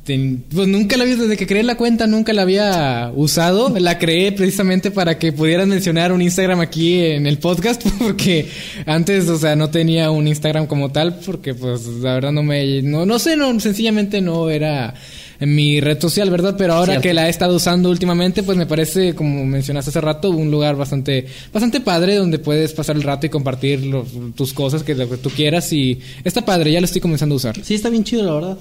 ten- 0.08 0.44
pues 0.52 0.68
nunca 0.68 0.98
la 0.98 1.04
había, 1.04 1.18
desde 1.18 1.38
que 1.38 1.46
creé 1.46 1.62
la 1.64 1.76
cuenta, 1.76 2.08
nunca 2.08 2.34
la 2.34 2.42
había 2.42 3.12
usado. 3.16 3.78
La 3.78 4.00
creé 4.00 4.32
precisamente 4.32 4.90
para 4.90 5.20
que 5.20 5.32
pudieran 5.34 5.70
mencionar 5.70 6.12
un 6.12 6.22
Instagram 6.22 6.62
aquí 6.62 7.00
en 7.04 7.28
el 7.28 7.38
podcast, 7.38 7.84
porque 8.00 8.48
antes, 8.88 9.28
o 9.30 9.38
sea, 9.38 9.56
no 9.56 9.70
tenía 9.70 10.10
un 10.10 10.28
Instagram 10.28 10.66
como 10.66 10.92
tal, 10.92 11.20
porque 11.26 11.54
pues 11.54 11.86
la 11.86 12.14
verdad 12.16 12.32
no 12.32 12.42
me... 12.42 12.82
No, 12.82 13.06
no 13.06 13.20
sé, 13.20 13.36
no, 13.36 13.60
sencillamente 13.60 14.22
no 14.22 14.50
era 14.50 14.94
en 15.40 15.54
mi 15.54 15.80
red 15.82 16.00
social, 16.02 16.32
¿verdad? 16.32 16.56
Pero 16.58 16.74
ahora 16.74 16.94
Cierto. 16.94 17.04
que 17.04 17.14
la 17.14 17.28
he 17.28 17.30
estado 17.30 17.56
usando 17.58 17.92
últimamente, 17.92 18.42
pues 18.42 18.58
me 18.58 18.66
parece, 18.66 19.14
como 19.14 19.46
mencionaste 19.46 19.90
hace 19.92 20.02
rato, 20.02 20.32
un 20.32 20.50
lugar 20.50 20.76
bastante, 20.76 21.28
bastante 21.54 21.80
padre 21.80 22.16
donde 22.16 22.40
puedes 22.40 22.74
pasar 22.74 22.96
el 22.96 23.04
rato 23.04 23.28
y 23.28 23.30
compartir 23.30 23.86
lo- 23.86 24.04
tus 24.36 24.52
cosas 24.54 24.82
que, 24.82 24.96
lo 24.96 25.08
que 25.08 25.18
tú 25.18 25.30
quieras 25.30 25.72
y 25.74 26.00
está 26.24 26.44
padre, 26.44 26.72
ya 26.72 26.80
lo 26.82 26.86
estoy 26.86 27.02
comenzando 27.02 27.36
a 27.36 27.38
usar. 27.38 27.64
Sí, 27.64 27.76
está 27.76 27.90
bien 27.90 28.04
chido, 28.04 28.24
la 28.24 28.34
verdad. 28.34 28.58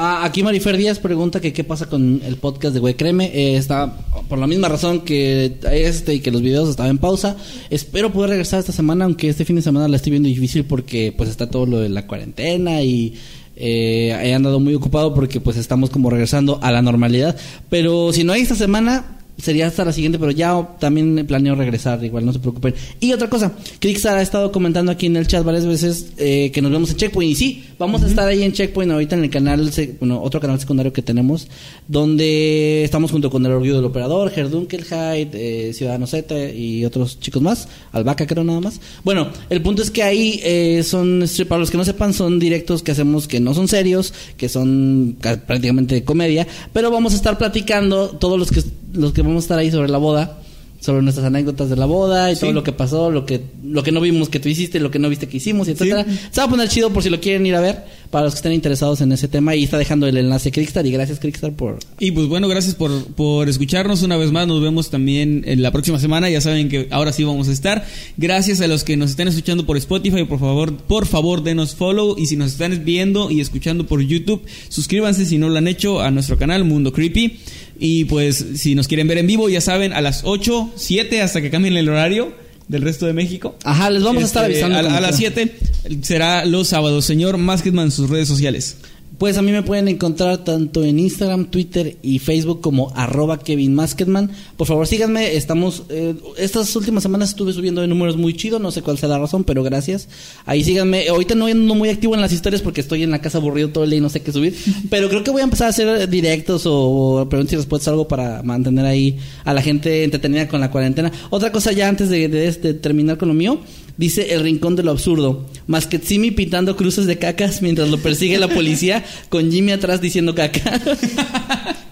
Ah, 0.00 0.24
aquí 0.24 0.44
Marifer 0.44 0.76
Díaz 0.76 1.00
pregunta 1.00 1.40
que 1.40 1.52
qué 1.52 1.64
pasa 1.64 1.86
con 1.86 2.22
el 2.24 2.36
podcast 2.36 2.72
de 2.72 2.78
Güey 2.78 2.94
Créeme. 2.94 3.32
Eh, 3.34 3.56
está 3.56 3.96
por 4.28 4.38
la 4.38 4.46
misma 4.46 4.68
razón 4.68 5.00
que 5.00 5.58
este 5.72 6.14
y 6.14 6.20
que 6.20 6.30
los 6.30 6.40
videos 6.40 6.68
estaban 6.68 6.90
en 6.90 6.98
pausa. 6.98 7.36
Espero 7.68 8.12
poder 8.12 8.30
regresar 8.30 8.60
esta 8.60 8.70
semana, 8.70 9.06
aunque 9.06 9.28
este 9.28 9.44
fin 9.44 9.56
de 9.56 9.62
semana 9.62 9.88
la 9.88 9.96
estoy 9.96 10.12
viendo 10.12 10.28
difícil 10.28 10.64
porque 10.66 11.12
pues 11.16 11.28
está 11.28 11.50
todo 11.50 11.66
lo 11.66 11.80
de 11.80 11.88
la 11.88 12.06
cuarentena 12.06 12.80
y 12.80 13.14
eh, 13.56 14.16
he 14.22 14.34
andado 14.34 14.60
muy 14.60 14.72
ocupado 14.76 15.12
porque 15.12 15.40
pues 15.40 15.56
estamos 15.56 15.90
como 15.90 16.10
regresando 16.10 16.60
a 16.62 16.70
la 16.70 16.80
normalidad. 16.80 17.36
Pero 17.68 18.12
si 18.12 18.22
no 18.22 18.34
hay 18.34 18.42
esta 18.42 18.54
semana, 18.54 19.17
sería 19.38 19.68
hasta 19.68 19.84
la 19.84 19.92
siguiente, 19.92 20.18
pero 20.18 20.32
ya 20.32 20.76
también 20.80 21.24
planeo 21.26 21.54
regresar, 21.54 22.04
igual 22.04 22.26
no 22.26 22.32
se 22.32 22.40
preocupen. 22.40 22.74
Y 23.00 23.12
otra 23.12 23.30
cosa, 23.30 23.52
Crixar 23.78 24.18
ha 24.18 24.22
estado 24.22 24.50
comentando 24.50 24.90
aquí 24.90 25.06
en 25.06 25.16
el 25.16 25.26
chat 25.26 25.44
varias 25.44 25.64
veces 25.64 26.12
eh, 26.18 26.50
que 26.52 26.60
nos 26.60 26.72
vemos 26.72 26.90
en 26.90 26.96
Checkpoint. 26.96 27.32
Y 27.32 27.34
sí, 27.36 27.64
vamos 27.78 28.02
a 28.02 28.08
estar 28.08 28.26
ahí 28.26 28.42
en 28.42 28.52
Checkpoint 28.52 28.90
ahorita 28.92 29.16
en 29.16 29.24
el 29.24 29.30
canal, 29.30 29.70
bueno, 30.00 30.20
otro 30.22 30.40
canal 30.40 30.58
secundario 30.58 30.92
que 30.92 31.02
tenemos, 31.02 31.46
donde 31.86 32.82
estamos 32.84 33.10
junto 33.10 33.30
con 33.30 33.46
el 33.46 33.52
Orgullo 33.52 33.76
del 33.76 33.84
Operador, 33.84 34.30
Gerdunkelheit, 34.30 35.30
eh, 35.34 35.72
Ciudadano 35.72 36.06
Z 36.06 36.50
y 36.50 36.84
otros 36.84 37.20
chicos 37.20 37.40
más, 37.40 37.68
Albaca 37.92 38.26
creo 38.26 38.44
nada 38.44 38.60
más. 38.60 38.80
Bueno, 39.04 39.28
el 39.50 39.62
punto 39.62 39.82
es 39.82 39.90
que 39.90 40.02
ahí 40.02 40.40
eh, 40.42 40.82
son, 40.84 41.24
para 41.48 41.60
los 41.60 41.70
que 41.70 41.76
no 41.76 41.84
sepan, 41.84 42.12
son 42.12 42.38
directos 42.38 42.82
que 42.82 42.92
hacemos 42.92 43.28
que 43.28 43.40
no 43.40 43.54
son 43.54 43.68
serios, 43.68 44.12
que 44.36 44.48
son 44.48 45.16
ca- 45.20 45.36
prácticamente 45.36 45.94
de 45.94 46.04
comedia, 46.04 46.46
pero 46.72 46.90
vamos 46.90 47.12
a 47.12 47.16
estar 47.16 47.38
platicando 47.38 48.08
todos 48.10 48.38
los 48.38 48.50
que 48.50 48.62
los 48.92 49.12
que 49.12 49.22
vamos 49.22 49.36
a 49.36 49.44
estar 49.44 49.58
ahí 49.58 49.70
sobre 49.70 49.88
la 49.88 49.98
boda, 49.98 50.38
sobre 50.80 51.02
nuestras 51.02 51.26
anécdotas 51.26 51.68
de 51.70 51.76
la 51.76 51.86
boda 51.86 52.30
y 52.30 52.34
Sí. 52.36 52.42
todo 52.42 52.52
lo 52.52 52.62
que 52.62 52.72
pasó, 52.72 53.10
lo 53.10 53.26
que 53.26 53.40
lo 53.64 53.82
que 53.82 53.90
no 53.92 54.00
vimos 54.00 54.28
que 54.28 54.38
tú 54.40 54.48
hiciste, 54.48 54.78
lo 54.80 54.90
que 54.90 54.98
no 54.98 55.08
viste 55.08 55.26
que 55.28 55.36
hicimos, 55.38 55.68
etcétera. 55.68 56.06
Se 56.30 56.40
va 56.40 56.46
a 56.46 56.50
poner 56.50 56.68
chido 56.68 56.90
por 56.90 57.02
si 57.02 57.10
lo 57.10 57.20
quieren 57.20 57.44
ir 57.46 57.54
a 57.56 57.60
ver, 57.60 57.84
para 58.10 58.24
los 58.24 58.34
que 58.34 58.38
estén 58.38 58.52
interesados 58.52 59.00
en 59.00 59.12
ese 59.12 59.28
tema 59.28 59.54
y 59.56 59.64
está 59.64 59.76
dejando 59.76 60.06
el 60.06 60.16
enlace 60.16 60.50
Crickstar 60.52 60.86
y 60.86 60.92
gracias 60.92 61.18
Crickstar 61.18 61.52
por 61.52 61.78
Y 61.98 62.12
pues 62.12 62.26
bueno, 62.28 62.48
gracias 62.48 62.74
por, 62.74 62.90
por 63.14 63.48
escucharnos 63.48 64.02
una 64.02 64.16
vez 64.16 64.30
más. 64.32 64.46
Nos 64.46 64.62
vemos 64.62 64.88
también 64.90 65.42
en 65.46 65.62
la 65.62 65.70
próxima 65.72 65.98
semana. 65.98 66.30
Ya 66.30 66.40
saben 66.40 66.68
que 66.68 66.88
ahora 66.90 67.12
sí 67.12 67.24
vamos 67.24 67.48
a 67.48 67.52
estar. 67.52 67.84
Gracias 68.16 68.60
a 68.60 68.66
los 68.68 68.84
que 68.84 68.96
nos 68.96 69.10
estén 69.10 69.28
escuchando 69.28 69.66
por 69.66 69.76
Spotify. 69.76 70.24
Por 70.24 70.38
favor, 70.38 70.74
por 70.76 71.06
favor, 71.06 71.42
denos 71.42 71.74
follow. 71.74 72.16
Y 72.18 72.26
si 72.26 72.36
nos 72.36 72.52
están 72.52 72.84
viendo 72.84 73.30
y 73.30 73.40
escuchando 73.40 73.84
por 73.86 74.00
YouTube, 74.00 74.42
suscríbanse 74.68 75.26
si 75.26 75.38
no 75.38 75.48
lo 75.48 75.58
han 75.58 75.68
hecho 75.68 76.00
a 76.00 76.10
nuestro 76.10 76.38
canal 76.38 76.64
Mundo 76.64 76.92
Creepy. 76.92 77.40
Y 77.80 78.06
pues 78.06 78.44
si 78.56 78.74
nos 78.74 78.88
quieren 78.88 79.06
ver 79.06 79.18
en 79.18 79.26
vivo, 79.28 79.48
ya 79.48 79.60
saben, 79.60 79.92
a 79.92 80.00
las 80.00 80.22
8, 80.24 80.67
7 80.76 81.22
hasta 81.22 81.40
que 81.40 81.50
cambien 81.50 81.76
el 81.76 81.88
horario 81.88 82.32
del 82.68 82.82
resto 82.82 83.06
de 83.06 83.12
México. 83.12 83.56
Ajá, 83.64 83.90
les 83.90 84.02
vamos 84.02 84.22
a 84.22 84.26
estar 84.26 84.50
Este, 84.50 84.62
avisando 84.64 84.78
A, 84.94 85.00
las 85.00 85.16
quiera. 85.16 85.34
7 85.34 85.58
será 86.02 86.44
los 86.44 86.68
sábados. 86.68 87.04
Señor 87.04 87.38
Masketman 87.38 87.90
sus 87.90 88.10
redes 88.10 88.28
sociales. 88.28 88.76
Pues 89.18 89.36
a 89.36 89.42
mí 89.42 89.50
me 89.50 89.64
pueden 89.64 89.88
encontrar 89.88 90.38
tanto 90.44 90.84
en 90.84 91.00
Instagram, 91.00 91.46
Twitter 91.46 91.98
y 92.02 92.20
Facebook 92.20 92.60
como 92.60 92.92
arroba 92.94 93.40
Kevin 93.40 93.74
Masketman. 93.74 94.30
Por 94.56 94.68
favor, 94.68 94.86
síganme. 94.86 95.34
Estamos, 95.34 95.82
eh, 95.88 96.14
estas 96.36 96.74
últimas 96.76 97.02
semanas 97.02 97.30
estuve 97.30 97.52
subiendo 97.52 97.80
de 97.80 97.88
números 97.88 98.16
muy 98.16 98.36
chido. 98.36 98.60
No 98.60 98.70
sé 98.70 98.80
cuál 98.82 98.96
sea 98.96 99.08
la 99.08 99.18
razón, 99.18 99.42
pero 99.42 99.64
gracias. 99.64 100.08
Ahí 100.46 100.62
síganme. 100.62 101.08
Ahorita 101.08 101.34
no 101.34 101.46
ando 101.46 101.74
muy 101.74 101.88
activo 101.88 102.14
en 102.14 102.20
las 102.20 102.32
historias 102.32 102.62
porque 102.62 102.80
estoy 102.80 103.02
en 103.02 103.10
la 103.10 103.20
casa 103.20 103.38
aburrido 103.38 103.70
todo 103.70 103.82
el 103.82 103.90
día 103.90 103.98
y 103.98 104.02
no 104.02 104.08
sé 104.08 104.22
qué 104.22 104.30
subir. 104.30 104.56
Pero 104.90 105.08
creo 105.08 105.24
que 105.24 105.32
voy 105.32 105.40
a 105.40 105.44
empezar 105.44 105.66
a 105.66 105.70
hacer 105.70 106.08
directos 106.08 106.62
o 106.66 107.26
preguntas 107.28 107.54
y 107.54 107.56
respuestas, 107.56 107.88
algo 107.88 108.06
para 108.06 108.44
mantener 108.44 108.86
ahí 108.86 109.18
a 109.44 109.52
la 109.52 109.62
gente 109.62 110.04
entretenida 110.04 110.46
con 110.46 110.60
la 110.60 110.70
cuarentena. 110.70 111.10
Otra 111.30 111.50
cosa 111.50 111.72
ya 111.72 111.88
antes 111.88 112.08
de, 112.08 112.28
de 112.28 112.46
este, 112.46 112.72
terminar 112.72 113.18
con 113.18 113.26
lo 113.26 113.34
mío. 113.34 113.58
Dice 113.98 114.32
el 114.32 114.42
rincón 114.44 114.76
de 114.76 114.84
lo 114.84 114.92
absurdo. 114.92 115.44
Masquetsimi 115.66 116.30
pintando 116.30 116.76
cruces 116.76 117.06
de 117.06 117.18
cacas 117.18 117.62
mientras 117.62 117.88
lo 117.88 117.98
persigue 117.98 118.38
la 118.38 118.46
policía 118.46 119.04
con 119.28 119.50
Jimmy 119.50 119.72
atrás 119.72 120.00
diciendo 120.00 120.36
caca. 120.36 120.80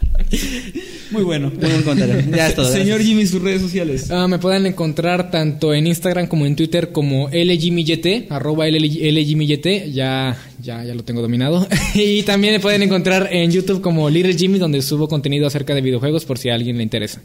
Muy 1.11 1.25
bueno. 1.25 1.51
Muy 1.51 1.69
buen 1.69 1.83
comentario. 1.83 2.25
Ya 2.31 2.47
es 2.47 2.55
todo, 2.55 2.67
Señor 2.67 2.99
gracias. 2.99 3.09
Jimmy, 3.09 3.27
sus 3.27 3.43
redes 3.43 3.61
sociales. 3.61 4.11
Ah, 4.11 4.29
me 4.29 4.39
pueden 4.39 4.67
encontrar 4.67 5.33
tanto 5.33 5.75
en 5.75 5.89
Instagram 5.89 6.29
como 6.29 6.47
en 6.47 6.55
Twitter 6.55 6.93
como 6.93 7.29
LGMYT, 7.29 8.31
arroba 8.31 8.69
LGMYT, 8.69 9.93
ya, 9.93 10.37
ya, 10.63 10.85
ya 10.85 10.95
lo 10.95 11.03
tengo 11.03 11.23
dominado. 11.23 11.67
y 11.95 12.23
también 12.23 12.55
me 12.55 12.61
pueden 12.61 12.83
encontrar 12.83 13.31
en 13.33 13.51
YouTube 13.51 13.81
como 13.81 14.09
Little 14.11 14.35
Jimmy, 14.35 14.59
donde 14.59 14.81
subo 14.81 15.09
contenido 15.09 15.47
acerca 15.47 15.75
de 15.75 15.81
videojuegos 15.81 16.25
por 16.25 16.39
si 16.39 16.51
a 16.51 16.55
alguien 16.55 16.77
le 16.77 16.85
interesa. 16.85 17.21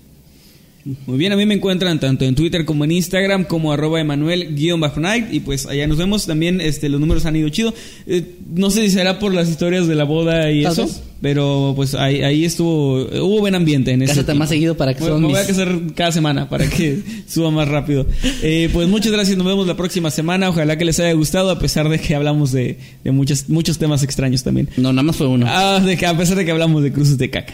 Muy 0.83 1.17
bien, 1.17 1.31
a 1.31 1.35
mí 1.35 1.45
me 1.45 1.53
encuentran 1.53 1.99
tanto 1.99 2.25
en 2.25 2.35
Twitter 2.35 2.65
como 2.65 2.83
en 2.85 2.91
Instagram 2.91 3.45
como 3.45 3.71
arroba 3.71 4.01
Emanuel-Night 4.01 5.27
y 5.31 5.39
pues 5.41 5.65
allá 5.65 5.87
nos 5.87 5.97
vemos. 5.97 6.25
También 6.25 6.61
este, 6.61 6.89
los 6.89 6.99
números 6.99 7.25
han 7.25 7.35
ido 7.35 7.49
chido. 7.49 7.73
Eh, 8.07 8.35
no 8.53 8.71
sé 8.71 8.81
si 8.81 8.91
será 8.91 9.19
por 9.19 9.33
las 9.33 9.49
historias 9.49 9.87
de 9.87 9.95
la 9.95 10.03
boda 10.03 10.51
y 10.51 10.65
eso, 10.65 10.83
vez. 10.85 11.03
Pero 11.21 11.73
pues 11.75 11.93
ahí, 11.95 12.21
ahí 12.23 12.45
estuvo, 12.45 13.03
hubo 13.03 13.39
buen 13.41 13.53
ambiente 13.55 13.91
en 13.91 14.01
ese 14.01 14.13
Cásate 14.13 14.33
más 14.33 14.49
tiempo. 14.49 14.49
seguido 14.49 14.77
para 14.77 14.93
que 14.95 15.03
suban 15.03 15.21
me 15.21 15.27
voy 15.27 15.37
a 15.39 15.45
casar 15.45 15.79
cada 15.95 16.11
semana 16.11 16.49
para 16.49 16.67
que 16.67 16.99
suba 17.27 17.51
más 17.51 17.67
rápido. 17.67 18.05
Eh, 18.41 18.69
pues 18.73 18.87
muchas 18.89 19.11
gracias, 19.11 19.37
nos 19.37 19.45
vemos 19.45 19.67
la 19.67 19.77
próxima 19.77 20.09
semana. 20.11 20.49
Ojalá 20.49 20.77
que 20.77 20.85
les 20.85 20.99
haya 20.99 21.13
gustado, 21.13 21.51
a 21.51 21.59
pesar 21.59 21.87
de 21.89 21.99
que 21.99 22.15
hablamos 22.15 22.51
de, 22.51 22.77
de 23.03 23.11
muchos, 23.11 23.49
muchos 23.49 23.77
temas 23.77 24.01
extraños 24.03 24.43
también. 24.43 24.67
No, 24.77 24.91
nada 24.93 25.03
más 25.03 25.15
fue 25.15 25.27
uno. 25.27 25.45
Ah, 25.47 25.79
de 25.79 25.95
que- 25.97 26.05
a 26.05 26.17
pesar 26.17 26.37
de 26.37 26.45
que 26.45 26.51
hablamos 26.51 26.81
de 26.83 26.91
cruces 26.91 27.17
de 27.17 27.29
caca. 27.29 27.53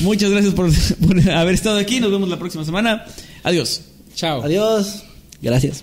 Muchas 0.00 0.30
gracias 0.30 0.54
por, 0.54 0.70
por 1.06 1.30
haber 1.30 1.54
estado 1.54 1.78
aquí. 1.78 2.00
Nos 2.00 2.10
vemos 2.10 2.28
la 2.28 2.38
próxima 2.38 2.64
semana. 2.64 3.04
Adiós. 3.42 3.82
Chao. 4.14 4.42
Adiós. 4.42 5.02
Gracias. 5.42 5.82